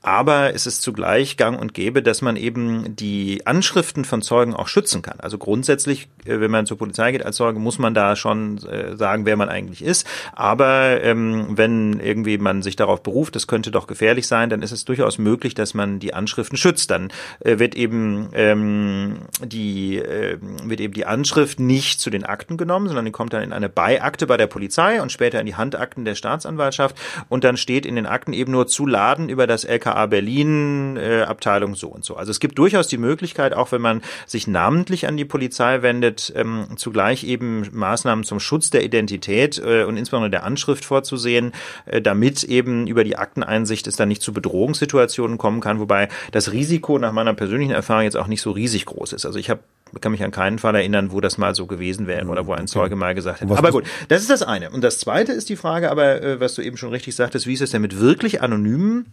Aber 0.03 0.55
es 0.55 0.67
ist 0.67 0.83
zugleich 0.83 1.37
gang 1.37 1.61
und 1.61 1.75
gäbe, 1.75 2.03
dass 2.03 2.23
man 2.23 2.37
eben 2.37 2.95
die 2.97 3.47
Anschriften 3.47 4.05
von 4.05 4.23
Zeugen 4.23 4.55
auch 4.55 4.69
schützen 4.69 5.03
kann. 5.03 5.21
Also 5.21 5.39
grundsätzlich, 5.39 6.09
äh, 6.25 6.41
wenn 6.41 6.51
man 6.51 6.67
zur 6.67 6.79
Polizei 6.79 7.13
geht 7.13 7.25
als 7.25 7.37
Zeuge, 7.37 7.59
muss 7.59 7.79
man 7.79 7.95
da 7.95 8.17
schon 8.17 8.59
äh, 8.59 8.97
sagen, 8.97 9.27
wer 9.27 9.37
man 9.37 9.49
eigentlich 9.49 9.83
ist. 9.83 10.07
Aber 10.33 11.03
ähm, 11.03 11.57
wenn 11.57 12.01
irgendwie 12.01 12.39
man 12.39 12.63
sich 12.63 12.77
darauf 12.77 13.03
beruft, 13.03 13.35
das 13.37 13.47
könnte 13.47 13.71
doch 13.71 13.87
gefährlich 13.87 14.27
sein, 14.27 14.51
dann 14.51 14.63
ist 14.63 14.73
es 14.73 14.85
durchaus 14.85 15.19
möglich, 15.19 15.55
dass 15.55 15.75
man 15.75 15.99
die 15.99 16.15
Anschriften 16.15 16.57
schützt. 16.57 16.91
Dann 16.91 17.11
äh, 17.41 17.59
wird 17.59 17.75
eben 17.75 18.29
ähm, 18.33 19.19
die 19.43 19.99
äh, 19.99 20.39
wird 20.65 20.81
eben 20.81 20.95
die 20.95 21.07
Anschrift 21.07 21.61
nicht 21.61 22.01
zu 22.01 22.11
den 22.11 22.25
Akten 22.25 22.57
genommen, 22.57 22.87
sondern 22.87 23.05
die 23.05 23.11
kommt 23.11 23.33
dann 23.33 23.43
in 23.43 23.53
eine 23.53 23.69
Beiakte 23.69 24.27
bei 24.27 24.37
der 24.37 24.47
Polizei 24.47 25.03
und 25.03 25.11
später 25.11 25.41
in 25.41 25.47
die 25.47 25.57
Handakten 25.57 26.05
der 26.05 26.15
Staatsanwaltschaft 26.15 26.97
und 27.29 27.45
dann 27.45 27.57
steht 27.57 27.87
in 27.87 27.97
den 27.97 28.07
Akten 28.07 28.33
eben 28.33 28.53
nur 28.53 28.67
zu 28.67 28.86
Laden 28.89 29.29
über 29.29 29.47
das 29.47 29.65
LKA 29.65 30.07
Berlin, 30.07 30.97
äh, 30.97 31.23
Abteilung 31.23 31.75
so 31.75 31.89
und 31.89 32.05
so. 32.05 32.17
Also 32.17 32.31
es 32.31 32.41
gibt 32.41 32.59
durchaus 32.59 32.89
die 32.89 32.99
Möglichkeit, 32.99 33.55
auch 33.55 33.73
wenn 33.73 33.83
man 33.83 34.03
sich 34.27 34.47
namentlich 34.47 35.07
an 35.07 35.17
die 35.17 35.25
Polizei 35.25 35.83
wendet, 35.83 36.33
ähm, 36.37 36.69
zugleich 36.77 37.25
eben 37.25 37.69
Maßnahmen 37.73 38.25
zum 38.25 38.41
Schutz 38.41 38.71
der 38.71 38.85
Identität 38.85 39.59
äh, 39.59 39.85
und 39.85 39.97
insbesondere 39.97 40.31
der 40.31 40.45
Anschrift 40.45 40.85
vorzusehen, 40.85 41.53
äh, 41.87 42.01
damit 42.01 42.45
eben 42.45 42.87
über 42.87 43.05
die 43.05 43.17
Akteneinsicht 43.17 43.87
es 43.87 43.97
dann 43.97 44.09
nicht 44.09 44.23
zu 44.23 44.33
Bedrohungssituationen 44.33 45.39
kommen 45.39 45.61
kann, 45.61 45.81
wobei 45.81 46.09
das 46.33 46.53
Risiko 46.53 46.99
nach 46.99 47.13
meiner 47.13 47.35
persönlichen 47.35 47.73
Erfahrung 47.73 48.05
jetzt 48.05 48.17
auch 48.17 48.27
nicht 48.27 48.43
so 48.43 48.51
riesig 48.51 48.87
groß 48.87 49.13
ist. 49.13 49.27
Also 49.27 49.39
ich 49.39 49.51
habe 49.51 49.61
kann 50.01 50.13
mich 50.13 50.23
an 50.23 50.31
keinen 50.31 50.59
Fall 50.59 50.75
erinnern, 50.75 51.13
wo 51.13 51.21
das 51.21 51.39
mal 51.39 51.55
so 51.55 51.67
gewesen 51.67 52.07
wäre 52.07 52.27
oder 52.27 52.47
wo 52.47 52.53
ein 52.53 52.67
Zeuge 52.67 52.97
mal 52.97 53.15
gesagt 53.15 53.41
hat. 53.41 53.51
Aber 53.51 53.71
gut, 53.71 53.85
das 54.09 54.23
ist 54.23 54.31
das 54.31 54.43
eine. 54.43 54.71
Und 54.71 54.83
das 54.83 54.99
zweite 54.99 55.33
ist 55.33 55.49
die 55.49 55.57
Frage, 55.57 55.91
aber 55.91 56.23
äh, 56.23 56.41
was 56.41 56.55
du 56.55 56.63
eben 56.63 56.77
schon 56.77 56.91
richtig 56.91 57.15
sagtest, 57.15 57.47
wie 57.47 57.55
ist 57.55 57.63
es 57.63 57.71
denn 57.71 57.83
mit 57.83 58.01
wirklich 58.01 58.43
anonymen 58.43 59.07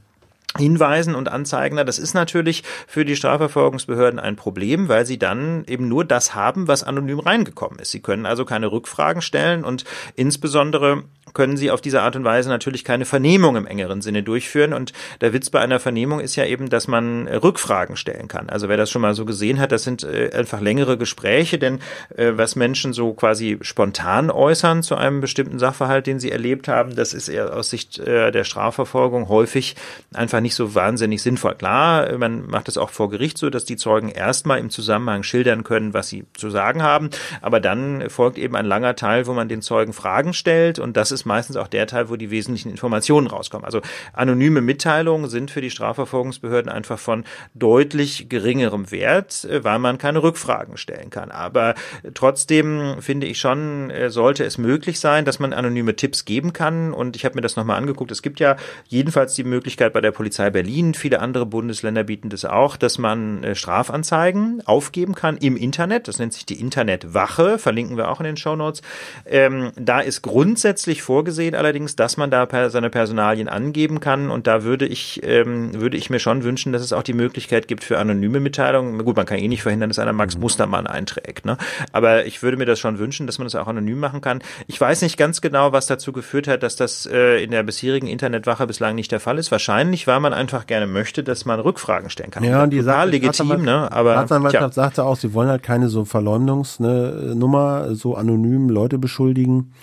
Hinweisen 0.57 1.15
und 1.15 1.29
Anzeigen, 1.29 1.77
das 1.77 1.97
ist 1.97 2.13
natürlich 2.13 2.63
für 2.85 3.05
die 3.05 3.15
Strafverfolgungsbehörden 3.15 4.19
ein 4.19 4.35
Problem, 4.35 4.87
weil 4.87 5.05
sie 5.05 5.17
dann 5.17 5.63
eben 5.65 5.87
nur 5.87 6.05
das 6.05 6.35
haben, 6.35 6.67
was 6.67 6.83
anonym 6.83 7.19
reingekommen 7.19 7.79
ist. 7.79 7.89
Sie 7.89 8.01
können 8.01 8.27
also 8.27 8.45
keine 8.45 8.71
Rückfragen 8.71 9.23
stellen 9.23 9.63
und 9.63 9.83
insbesondere 10.15 11.03
können 11.33 11.57
sie 11.57 11.71
auf 11.71 11.81
diese 11.81 12.01
Art 12.01 12.15
und 12.15 12.23
Weise 12.23 12.49
natürlich 12.49 12.83
keine 12.83 13.05
Vernehmung 13.05 13.55
im 13.55 13.67
engeren 13.67 14.01
Sinne 14.01 14.23
durchführen. 14.23 14.73
Und 14.73 14.93
der 15.21 15.33
Witz 15.33 15.49
bei 15.49 15.59
einer 15.59 15.79
Vernehmung 15.79 16.19
ist 16.19 16.35
ja 16.35 16.45
eben, 16.45 16.69
dass 16.69 16.87
man 16.87 17.27
äh, 17.27 17.35
Rückfragen 17.35 17.97
stellen 17.97 18.27
kann. 18.27 18.49
Also 18.49 18.69
wer 18.69 18.77
das 18.77 18.89
schon 18.89 19.01
mal 19.01 19.13
so 19.13 19.25
gesehen 19.25 19.59
hat, 19.59 19.71
das 19.71 19.83
sind 19.83 20.03
äh, 20.03 20.31
einfach 20.33 20.61
längere 20.61 20.97
Gespräche, 20.97 21.57
denn 21.57 21.79
äh, 22.15 22.33
was 22.35 22.55
Menschen 22.55 22.93
so 22.93 23.13
quasi 23.13 23.57
spontan 23.61 24.29
äußern 24.29 24.83
zu 24.83 24.95
einem 24.95 25.21
bestimmten 25.21 25.59
Sachverhalt, 25.59 26.07
den 26.07 26.19
sie 26.19 26.31
erlebt 26.31 26.67
haben, 26.67 26.95
das 26.95 27.13
ist 27.13 27.29
eher 27.29 27.55
aus 27.55 27.69
Sicht 27.69 27.97
der 28.05 28.43
Strafverfolgung 28.43 29.29
häufig 29.29 29.75
einfach 30.13 30.39
nicht 30.39 30.55
so 30.55 30.75
wahnsinnig 30.75 31.21
sinnvoll. 31.21 31.55
Klar, 31.55 32.17
man 32.17 32.47
macht 32.47 32.67
es 32.67 32.77
auch 32.77 32.89
vor 32.89 33.09
Gericht 33.09 33.37
so, 33.37 33.49
dass 33.49 33.65
die 33.65 33.75
Zeugen 33.75 34.09
erstmal 34.09 34.59
im 34.59 34.69
Zusammenhang 34.69 35.23
schildern 35.23 35.63
können, 35.63 35.93
was 35.93 36.09
sie 36.09 36.25
zu 36.33 36.49
sagen 36.49 36.83
haben, 36.83 37.09
aber 37.41 37.59
dann 37.59 38.09
folgt 38.09 38.37
eben 38.37 38.55
ein 38.55 38.65
langer 38.65 38.95
Teil, 38.95 39.27
wo 39.27 39.33
man 39.33 39.47
den 39.47 39.61
Zeugen 39.61 39.93
Fragen 39.93 40.33
stellt 40.33 40.79
und 40.79 40.97
das 40.97 41.11
ist 41.11 41.22
ist 41.23 41.25
meistens 41.25 41.55
auch 41.55 41.67
der 41.67 41.87
Teil, 41.87 42.09
wo 42.09 42.17
die 42.17 42.31
wesentlichen 42.31 42.69
Informationen 42.69 43.27
rauskommen. 43.27 43.65
Also 43.65 43.81
anonyme 44.11 44.61
Mitteilungen 44.61 45.29
sind 45.29 45.51
für 45.51 45.61
die 45.61 45.69
Strafverfolgungsbehörden 45.69 46.69
einfach 46.69 46.99
von 46.99 47.23
deutlich 47.53 48.27
geringerem 48.27 48.91
Wert, 48.91 49.45
äh, 49.45 49.63
weil 49.63 49.79
man 49.79 49.97
keine 49.97 50.21
Rückfragen 50.21 50.77
stellen 50.77 51.09
kann. 51.09 51.31
Aber 51.31 51.75
trotzdem 52.13 52.97
finde 52.99 53.27
ich 53.27 53.39
schon, 53.39 53.89
äh, 53.89 54.09
sollte 54.09 54.43
es 54.43 54.57
möglich 54.57 54.99
sein, 54.99 55.23
dass 55.23 55.39
man 55.39 55.53
anonyme 55.53 55.95
Tipps 55.95 56.25
geben 56.25 56.51
kann. 56.51 56.93
Und 56.93 57.15
ich 57.15 57.23
habe 57.23 57.35
mir 57.35 57.41
das 57.41 57.55
nochmal 57.55 57.77
angeguckt. 57.77 58.11
Es 58.11 58.21
gibt 58.21 58.39
ja 58.39 58.57
jedenfalls 58.87 59.33
die 59.35 59.45
Möglichkeit 59.45 59.93
bei 59.93 60.01
der 60.01 60.11
Polizei 60.11 60.49
Berlin, 60.49 60.93
viele 60.93 61.21
andere 61.21 61.45
Bundesländer 61.45 62.03
bieten 62.03 62.29
das 62.29 62.43
auch, 62.43 62.75
dass 62.75 62.97
man 62.97 63.43
äh, 63.43 63.55
Strafanzeigen 63.55 64.61
aufgeben 64.65 65.15
kann 65.15 65.37
im 65.37 65.55
Internet. 65.55 66.07
Das 66.07 66.19
nennt 66.19 66.33
sich 66.33 66.45
die 66.45 66.59
Internetwache, 66.59 67.57
verlinken 67.57 67.95
wir 67.95 68.09
auch 68.09 68.19
in 68.19 68.25
den 68.25 68.37
Show 68.37 68.55
Notes. 68.55 68.81
Ähm, 69.25 69.71
da 69.77 70.01
ist 70.01 70.21
grundsätzlich 70.21 71.01
vor 71.01 71.12
vorgesehen 71.13 71.53
allerdings, 71.53 71.95
dass 71.95 72.17
man 72.17 72.31
da 72.31 72.47
seine 72.71 72.89
Personalien 72.89 73.47
angeben 73.47 73.99
kann 73.99 74.31
und 74.31 74.47
da 74.47 74.63
würde 74.63 74.87
ich, 74.87 75.21
ähm, 75.23 75.79
würde 75.79 75.95
ich 75.95 76.09
mir 76.09 76.17
schon 76.17 76.43
wünschen, 76.43 76.73
dass 76.73 76.81
es 76.81 76.91
auch 76.91 77.03
die 77.03 77.13
Möglichkeit 77.13 77.67
gibt 77.67 77.83
für 77.83 77.99
anonyme 77.99 78.39
Mitteilungen. 78.39 79.05
Gut, 79.05 79.15
man 79.15 79.27
kann 79.27 79.37
eh 79.37 79.47
nicht 79.47 79.61
verhindern, 79.61 79.91
dass 79.91 79.99
einer 79.99 80.11
Max 80.11 80.33
mhm. 80.33 80.41
Mustermann 80.41 80.87
einträgt, 80.87 81.45
ne? 81.45 81.59
aber 81.91 82.25
ich 82.25 82.41
würde 82.41 82.57
mir 82.57 82.65
das 82.65 82.79
schon 82.79 82.97
wünschen, 82.97 83.27
dass 83.27 83.37
man 83.37 83.45
das 83.45 83.53
auch 83.53 83.67
anonym 83.67 83.99
machen 83.99 84.21
kann. 84.21 84.39
Ich 84.65 84.81
weiß 84.81 85.03
nicht 85.03 85.15
ganz 85.15 85.39
genau, 85.39 85.71
was 85.71 85.85
dazu 85.85 86.13
geführt 86.13 86.47
hat, 86.47 86.63
dass 86.63 86.77
das 86.77 87.05
äh, 87.05 87.43
in 87.43 87.51
der 87.51 87.61
bisherigen 87.61 88.07
Internetwache 88.07 88.65
bislang 88.65 88.95
nicht 88.95 89.11
der 89.11 89.19
Fall 89.19 89.37
ist. 89.37 89.51
Wahrscheinlich, 89.51 90.07
weil 90.07 90.19
man 90.19 90.33
einfach 90.33 90.65
gerne 90.65 90.87
möchte, 90.87 91.23
dass 91.23 91.45
man 91.45 91.59
Rückfragen 91.59 92.09
stellen 92.09 92.31
kann. 92.31 92.43
Ja, 92.43 92.65
die 92.65 92.79
total 92.79 93.11
legitim, 93.11 93.61
ne? 93.61 93.91
Aber 93.91 94.13
Staatsanwaltschaft 94.13 94.73
sagte 94.73 95.03
auch, 95.03 95.15
sie 95.17 95.35
wollen 95.35 95.49
halt 95.49 95.61
keine 95.61 95.89
so 95.89 96.05
Verleumdungsnummer, 96.05 97.85
ne, 97.89 97.95
so 97.95 98.15
anonym 98.15 98.69
Leute 98.69 98.97
beschuldigen. 98.97 99.73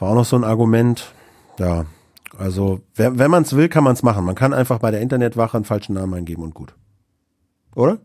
War 0.00 0.10
auch 0.10 0.14
noch 0.14 0.24
so 0.24 0.36
ein 0.36 0.44
Argument. 0.44 1.12
Ja, 1.58 1.84
also 2.36 2.80
wenn, 2.94 3.30
man 3.30 3.42
es 3.42 3.54
will, 3.54 3.68
kann 3.68 3.84
man 3.84 3.92
es 3.92 4.02
machen. 4.02 4.24
Man 4.24 4.34
kann 4.34 4.52
einfach 4.52 4.78
bei 4.78 4.90
der 4.90 5.00
Internetwache 5.00 5.56
einen 5.56 5.64
falschen 5.64 5.94
Namen 5.94 6.14
eingeben 6.14 6.42
und 6.42 6.54
gut. 6.54 6.74
Oder? 7.76 7.98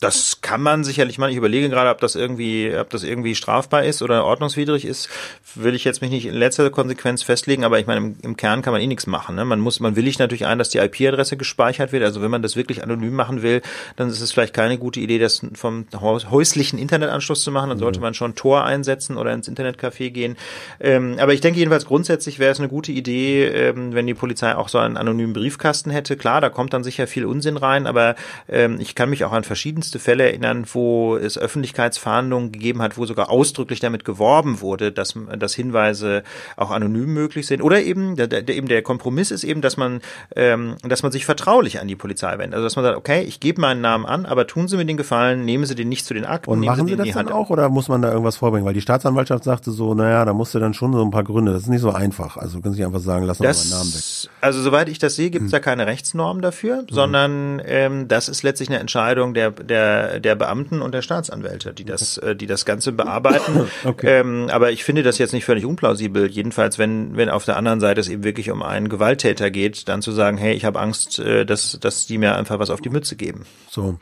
Das 0.00 0.42
kann 0.42 0.60
man 0.60 0.84
sicherlich 0.84 1.16
mal. 1.16 1.30
Ich 1.30 1.36
überlege 1.36 1.70
gerade, 1.70 1.88
ob 1.88 2.00
das 2.00 2.16
irgendwie, 2.16 2.70
ob 2.78 2.90
das 2.90 3.02
irgendwie 3.02 3.34
strafbar 3.34 3.84
ist 3.84 4.02
oder 4.02 4.26
ordnungswidrig 4.26 4.84
ist. 4.84 5.08
Will 5.54 5.74
ich 5.74 5.84
jetzt 5.84 6.02
mich 6.02 6.10
nicht 6.10 6.26
in 6.26 6.34
letzter 6.34 6.68
Konsequenz 6.68 7.22
festlegen, 7.22 7.64
aber 7.64 7.78
ich 7.78 7.86
meine, 7.86 8.00
im, 8.00 8.16
im 8.20 8.36
Kern 8.36 8.60
kann 8.60 8.74
man 8.74 8.82
eh 8.82 8.86
nichts 8.86 9.06
machen. 9.06 9.36
Ne? 9.36 9.46
Man 9.46 9.58
muss, 9.58 9.80
man 9.80 9.96
willigt 9.96 10.18
natürlich 10.18 10.44
ein, 10.44 10.58
dass 10.58 10.68
die 10.68 10.78
IP-Adresse 10.78 11.38
gespeichert 11.38 11.92
wird. 11.92 12.04
Also 12.04 12.20
wenn 12.20 12.30
man 12.30 12.42
das 12.42 12.56
wirklich 12.56 12.82
anonym 12.82 13.14
machen 13.14 13.40
will, 13.40 13.62
dann 13.96 14.10
ist 14.10 14.20
es 14.20 14.32
vielleicht 14.32 14.52
keine 14.52 14.76
gute 14.76 15.00
Idee, 15.00 15.18
das 15.18 15.40
vom 15.54 15.86
häuslichen 15.94 16.78
Internetanschluss 16.78 17.42
zu 17.42 17.50
machen. 17.50 17.70
Dann 17.70 17.78
sollte 17.78 17.98
mhm. 17.98 18.04
man 18.04 18.14
schon 18.14 18.34
Tor 18.34 18.64
einsetzen 18.64 19.16
oder 19.16 19.32
ins 19.32 19.48
Internetcafé 19.48 20.10
gehen. 20.10 20.36
Ähm, 20.78 21.16
aber 21.18 21.32
ich 21.32 21.40
denke 21.40 21.58
jedenfalls 21.58 21.86
grundsätzlich 21.86 22.38
wäre 22.38 22.52
es 22.52 22.58
eine 22.58 22.68
gute 22.68 22.92
Idee, 22.92 23.46
ähm, 23.46 23.94
wenn 23.94 24.06
die 24.06 24.14
Polizei 24.14 24.54
auch 24.54 24.68
so 24.68 24.76
einen 24.76 24.98
anonymen 24.98 25.32
Briefkasten 25.32 25.90
hätte. 25.90 26.18
Klar, 26.18 26.42
da 26.42 26.50
kommt 26.50 26.74
dann 26.74 26.84
sicher 26.84 27.06
viel 27.06 27.24
Unsinn 27.24 27.56
rein, 27.56 27.86
aber 27.86 28.14
ähm, 28.46 28.78
ich 28.78 28.94
kann 28.94 29.08
mich 29.08 29.24
auch 29.24 29.32
an 29.32 29.44
verschiedene 29.44 29.85
verschiedenste 29.86 29.98
Fälle 29.98 30.24
erinnern, 30.24 30.64
wo 30.72 31.16
es 31.16 31.38
Öffentlichkeitsverhandlungen 31.38 32.52
gegeben 32.52 32.82
hat, 32.82 32.98
wo 32.98 33.06
sogar 33.06 33.30
ausdrücklich 33.30 33.80
damit 33.80 34.04
geworben 34.04 34.60
wurde, 34.60 34.90
dass, 34.92 35.14
dass 35.38 35.54
Hinweise 35.54 36.22
auch 36.56 36.70
anonym 36.70 37.12
möglich 37.12 37.46
sind. 37.46 37.62
Oder 37.62 37.82
eben 37.82 38.16
der, 38.16 38.26
der, 38.26 38.48
eben 38.48 38.68
der 38.68 38.82
Kompromiss 38.82 39.30
ist 39.30 39.44
eben, 39.44 39.60
dass 39.60 39.76
man, 39.76 40.00
ähm, 40.34 40.76
dass 40.82 41.02
man 41.02 41.12
sich 41.12 41.24
vertraulich 41.24 41.80
an 41.80 41.88
die 41.88 41.96
Polizei 41.96 42.32
wendet. 42.38 42.54
Also 42.54 42.64
dass 42.64 42.76
man 42.76 42.84
sagt, 42.84 42.96
okay, 42.96 43.22
ich 43.22 43.40
gebe 43.40 43.60
meinen 43.60 43.80
Namen 43.80 44.06
an, 44.06 44.26
aber 44.26 44.46
tun 44.46 44.68
Sie 44.68 44.76
mir 44.76 44.84
den 44.84 44.96
Gefallen, 44.96 45.44
nehmen 45.44 45.64
Sie 45.66 45.74
den 45.74 45.88
nicht 45.88 46.04
zu 46.04 46.14
den 46.14 46.24
Akten. 46.24 46.50
Und 46.50 46.60
machen 46.60 46.86
Sie, 46.86 46.94
Sie 46.94 46.98
das 46.98 47.12
dann 47.12 47.28
auch 47.28 47.50
oder 47.50 47.68
muss 47.68 47.88
man 47.88 48.02
da 48.02 48.10
irgendwas 48.10 48.36
vorbringen? 48.36 48.66
Weil 48.66 48.74
die 48.74 48.80
Staatsanwaltschaft 48.80 49.44
sagte 49.44 49.70
so, 49.70 49.94
naja, 49.94 50.24
da 50.24 50.32
musst 50.32 50.54
du 50.54 50.58
dann 50.58 50.74
schon 50.74 50.92
so 50.92 51.02
ein 51.02 51.10
paar 51.10 51.24
Gründe. 51.24 51.52
Das 51.52 51.62
ist 51.62 51.68
nicht 51.68 51.80
so 51.80 51.92
einfach. 51.92 52.36
Also 52.36 52.60
können 52.60 52.74
Sie 52.74 52.84
einfach 52.84 53.00
sagen, 53.00 53.24
lass 53.26 53.40
uns 53.40 53.70
meinen 53.70 53.78
Namen 53.78 53.94
weg. 53.94 54.30
Also 54.40 54.62
soweit 54.62 54.88
ich 54.88 54.98
das 54.98 55.14
sehe, 55.16 55.30
gibt 55.30 55.46
es 55.46 55.52
hm. 55.52 55.52
da 55.52 55.60
keine 55.60 55.86
Rechtsnorm 55.86 56.40
dafür, 56.40 56.78
hm. 56.78 56.86
sondern 56.90 57.62
ähm, 57.64 58.08
das 58.08 58.28
ist 58.28 58.42
letztlich 58.42 58.68
eine 58.68 58.78
Entscheidung 58.78 59.34
der, 59.34 59.50
der 59.50 59.75
der, 59.76 60.20
der 60.20 60.34
Beamten 60.34 60.80
und 60.80 60.92
der 60.92 61.02
Staatsanwälte, 61.02 61.74
die 61.74 61.84
das, 61.84 62.16
äh, 62.18 62.34
die 62.34 62.46
das 62.46 62.64
Ganze 62.64 62.92
bearbeiten. 62.92 63.68
okay. 63.84 64.20
ähm, 64.20 64.48
aber 64.50 64.72
ich 64.72 64.84
finde 64.84 65.02
das 65.02 65.18
jetzt 65.18 65.32
nicht 65.32 65.44
völlig 65.44 65.66
unplausibel. 65.66 66.30
Jedenfalls, 66.30 66.78
wenn, 66.78 67.16
wenn 67.16 67.28
auf 67.28 67.44
der 67.44 67.56
anderen 67.56 67.80
Seite 67.80 68.00
es 68.00 68.08
eben 68.08 68.24
wirklich 68.24 68.50
um 68.50 68.62
einen 68.62 68.88
Gewalttäter 68.88 69.50
geht, 69.50 69.88
dann 69.88 70.02
zu 70.02 70.12
sagen, 70.12 70.38
hey, 70.38 70.54
ich 70.54 70.64
habe 70.64 70.80
Angst, 70.80 71.18
äh, 71.18 71.44
dass, 71.44 71.78
dass 71.80 72.06
die 72.06 72.18
mir 72.18 72.36
einfach 72.36 72.58
was 72.58 72.70
auf 72.70 72.80
die 72.80 72.90
Mütze 72.90 73.16
geben. 73.16 73.44
So. 73.68 73.98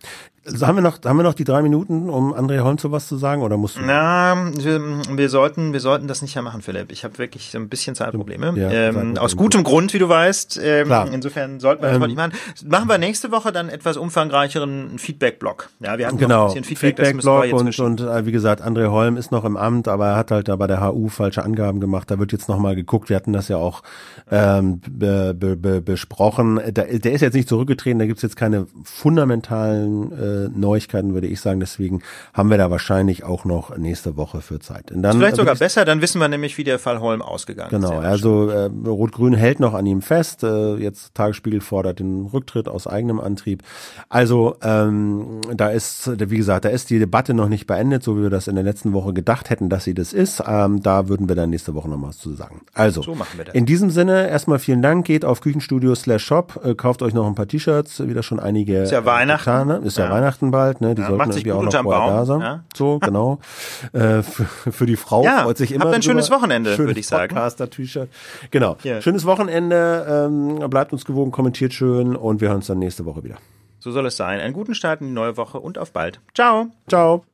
Also 0.46 0.66
haben 0.66 0.76
wir 0.76 0.82
noch, 0.82 0.98
haben 1.04 1.16
wir 1.16 1.22
noch 1.22 1.34
die 1.34 1.44
drei 1.44 1.62
Minuten, 1.62 2.10
um 2.10 2.34
André 2.34 2.60
Holm 2.60 2.76
zu 2.76 2.92
was 2.92 3.08
zu 3.08 3.16
sagen, 3.16 3.42
oder 3.42 3.56
musst 3.56 3.76
du? 3.76 3.80
Na, 3.82 4.36
wir, 4.56 4.80
wir 5.16 5.28
sollten, 5.30 5.72
wir 5.72 5.80
sollten 5.80 6.06
das 6.06 6.20
nicht 6.20 6.34
mehr 6.34 6.42
machen, 6.42 6.60
Philipp. 6.60 6.92
Ich 6.92 7.02
habe 7.04 7.16
wirklich 7.16 7.50
so 7.50 7.58
ein 7.58 7.68
bisschen 7.68 7.94
Zeitprobleme. 7.94 8.52
Ja, 8.56 8.70
ähm, 8.70 9.16
aus 9.16 9.36
gutem 9.36 9.64
Grund, 9.64 9.94
wie 9.94 9.98
du 9.98 10.08
weißt. 10.08 10.60
Ähm, 10.62 10.86
Klar. 10.86 11.08
insofern 11.10 11.60
sollten 11.60 11.82
wir 11.82 11.88
das 11.88 11.94
Ähm, 11.94 12.00
mal 12.00 12.06
nicht 12.08 12.16
machen. 12.16 12.32
Machen 12.66 12.88
wir 12.90 12.98
nächste 12.98 13.32
Woche 13.32 13.52
dann 13.52 13.70
etwas 13.70 13.96
umfangreicheren 13.96 14.98
Feedback-Blog. 14.98 15.70
Ja, 15.80 15.96
wir 15.96 16.06
hatten 16.08 16.18
Genau, 16.18 16.48
ein 16.48 16.54
bisschen 16.62 16.64
Feedback, 16.64 17.14
müssen 17.14 17.26
wir 17.26 17.42
Feedback-Blog 17.42 17.66
jetzt 17.66 17.80
und, 17.80 18.00
und 18.02 18.08
äh, 18.08 18.26
wie 18.26 18.32
gesagt, 18.32 18.62
André 18.62 18.90
Holm 18.90 19.16
ist 19.16 19.32
noch 19.32 19.44
im 19.44 19.56
Amt, 19.56 19.88
aber 19.88 20.08
er 20.08 20.16
hat 20.16 20.30
halt 20.30 20.48
da 20.48 20.56
bei 20.56 20.66
der 20.66 20.82
HU 20.82 21.08
falsche 21.08 21.42
Angaben 21.42 21.80
gemacht. 21.80 22.10
Da 22.10 22.18
wird 22.18 22.32
jetzt 22.32 22.48
nochmal 22.50 22.74
geguckt. 22.76 23.08
Wir 23.08 23.16
hatten 23.16 23.32
das 23.32 23.48
ja 23.48 23.56
auch 23.56 23.82
ähm, 24.30 24.80
be, 24.90 25.34
be, 25.34 25.56
be, 25.56 25.80
besprochen. 25.80 26.60
Der, 26.66 26.84
der 26.98 27.12
ist 27.12 27.22
jetzt 27.22 27.34
nicht 27.34 27.48
zurückgetreten, 27.48 27.98
da 27.98 28.04
gibt's 28.06 28.22
jetzt 28.22 28.36
keine 28.36 28.66
fundamentalen 28.82 30.12
äh, 30.12 30.33
Neuigkeiten, 30.54 31.14
würde 31.14 31.26
ich 31.26 31.40
sagen. 31.40 31.60
Deswegen 31.60 32.02
haben 32.32 32.50
wir 32.50 32.58
da 32.58 32.70
wahrscheinlich 32.70 33.24
auch 33.24 33.44
noch 33.44 33.76
nächste 33.76 34.16
Woche 34.16 34.40
für 34.40 34.58
Zeit. 34.60 34.90
Und 34.92 35.02
dann, 35.02 35.16
Vielleicht 35.18 35.34
äh, 35.34 35.36
sogar 35.36 35.54
ich- 35.54 35.60
besser, 35.60 35.84
dann 35.84 36.00
wissen 36.00 36.20
wir 36.20 36.28
nämlich, 36.28 36.58
wie 36.58 36.64
der 36.64 36.78
Fall 36.78 37.00
Holm 37.00 37.22
ausgegangen 37.22 37.70
ist. 37.74 37.88
Genau, 37.88 38.00
also 38.00 38.48
äh, 38.50 38.70
Rot-Grün 38.86 39.34
hält 39.34 39.60
noch 39.60 39.74
an 39.74 39.86
ihm 39.86 40.02
fest. 40.02 40.42
Äh, 40.42 40.76
jetzt 40.76 41.14
Tagesspiegel 41.14 41.60
fordert 41.60 41.98
den 42.00 42.26
Rücktritt 42.26 42.68
aus 42.68 42.86
eigenem 42.86 43.20
Antrieb. 43.20 43.62
Also 44.08 44.56
ähm, 44.62 45.40
da 45.54 45.68
ist, 45.68 46.10
wie 46.30 46.36
gesagt, 46.36 46.64
da 46.64 46.68
ist 46.68 46.90
die 46.90 46.98
Debatte 46.98 47.34
noch 47.34 47.48
nicht 47.48 47.66
beendet, 47.66 48.02
so 48.02 48.16
wie 48.18 48.22
wir 48.22 48.30
das 48.30 48.48
in 48.48 48.54
der 48.54 48.64
letzten 48.64 48.92
Woche 48.92 49.12
gedacht 49.12 49.50
hätten, 49.50 49.68
dass 49.68 49.84
sie 49.84 49.94
das 49.94 50.12
ist. 50.12 50.42
Ähm, 50.46 50.82
da 50.82 51.08
würden 51.08 51.28
wir 51.28 51.36
dann 51.36 51.50
nächste 51.50 51.74
Woche 51.74 51.88
noch 51.88 52.00
was 52.02 52.18
zu 52.18 52.32
sagen. 52.34 52.62
Also 52.74 53.02
So 53.02 53.14
machen 53.14 53.38
wir 53.38 53.44
das. 53.46 53.54
in 53.54 53.66
diesem 53.66 53.90
Sinne 53.90 54.28
erstmal 54.28 54.58
vielen 54.58 54.82
Dank. 54.82 55.06
Geht 55.06 55.24
auf 55.24 55.40
Küchenstudio 55.40 55.94
slash 55.94 56.24
Shop, 56.24 56.60
äh, 56.64 56.74
kauft 56.74 57.02
euch 57.02 57.14
noch 57.14 57.26
ein 57.26 57.34
paar 57.34 57.46
T-Shirts, 57.46 58.06
wieder 58.06 58.22
schon 58.22 58.40
einige. 58.40 58.78
Ist 58.82 58.92
ja 58.92 59.04
Weihnachten. 59.04 59.44
Getan, 59.44 59.68
ne? 59.68 59.80
Ist 59.84 59.98
ja, 59.98 60.04
Ja. 60.06 60.10
Weihnachten 60.10 60.23
bald, 60.50 60.80
ne? 60.80 60.94
Die 60.94 61.02
Ja, 61.02 61.08
sollten 61.08 61.30
irgendwie 61.30 61.52
auch 61.52 61.62
noch 61.62 61.72
vorher 61.72 62.00
Baum, 62.00 62.10
da 62.10 62.24
sein. 62.24 62.40
ja. 62.40 62.64
So, 62.74 62.98
genau. 63.00 63.38
äh, 63.92 64.22
für, 64.22 64.44
für 64.72 64.86
die 64.86 64.96
Frau 64.96 65.24
Ja, 65.24 65.42
freut 65.44 65.58
sich 65.58 65.72
habt 65.72 65.82
immer. 65.84 65.92
ein 65.92 66.02
schönes. 66.02 66.30
Wochenende, 66.30 66.76
würde 66.78 66.98
ich 66.98 67.06
sagen. 67.06 67.34
Podcaster-T-Shirt. 67.34 68.08
Genau. 68.50 68.76
Ja. 68.82 69.00
Schönes 69.00 69.24
Wochenende. 69.26 70.28
Ähm, 70.28 70.70
bleibt 70.70 70.92
uns 70.92 71.04
gewogen, 71.04 71.30
kommentiert 71.30 71.72
schön 71.74 72.16
und 72.16 72.40
wir 72.40 72.48
hören 72.48 72.56
uns 72.58 72.66
dann 72.66 72.78
nächste 72.78 73.04
Woche 73.04 73.22
wieder. 73.24 73.36
So 73.78 73.90
soll 73.90 74.06
es 74.06 74.16
sein. 74.16 74.40
Einen 74.40 74.54
guten 74.54 74.74
Start 74.74 75.00
in 75.02 75.08
die 75.08 75.12
neue 75.12 75.36
Woche 75.36 75.60
und 75.60 75.76
auf 75.78 75.92
bald. 75.92 76.20
Ciao. 76.34 76.68
Ciao. 76.88 77.33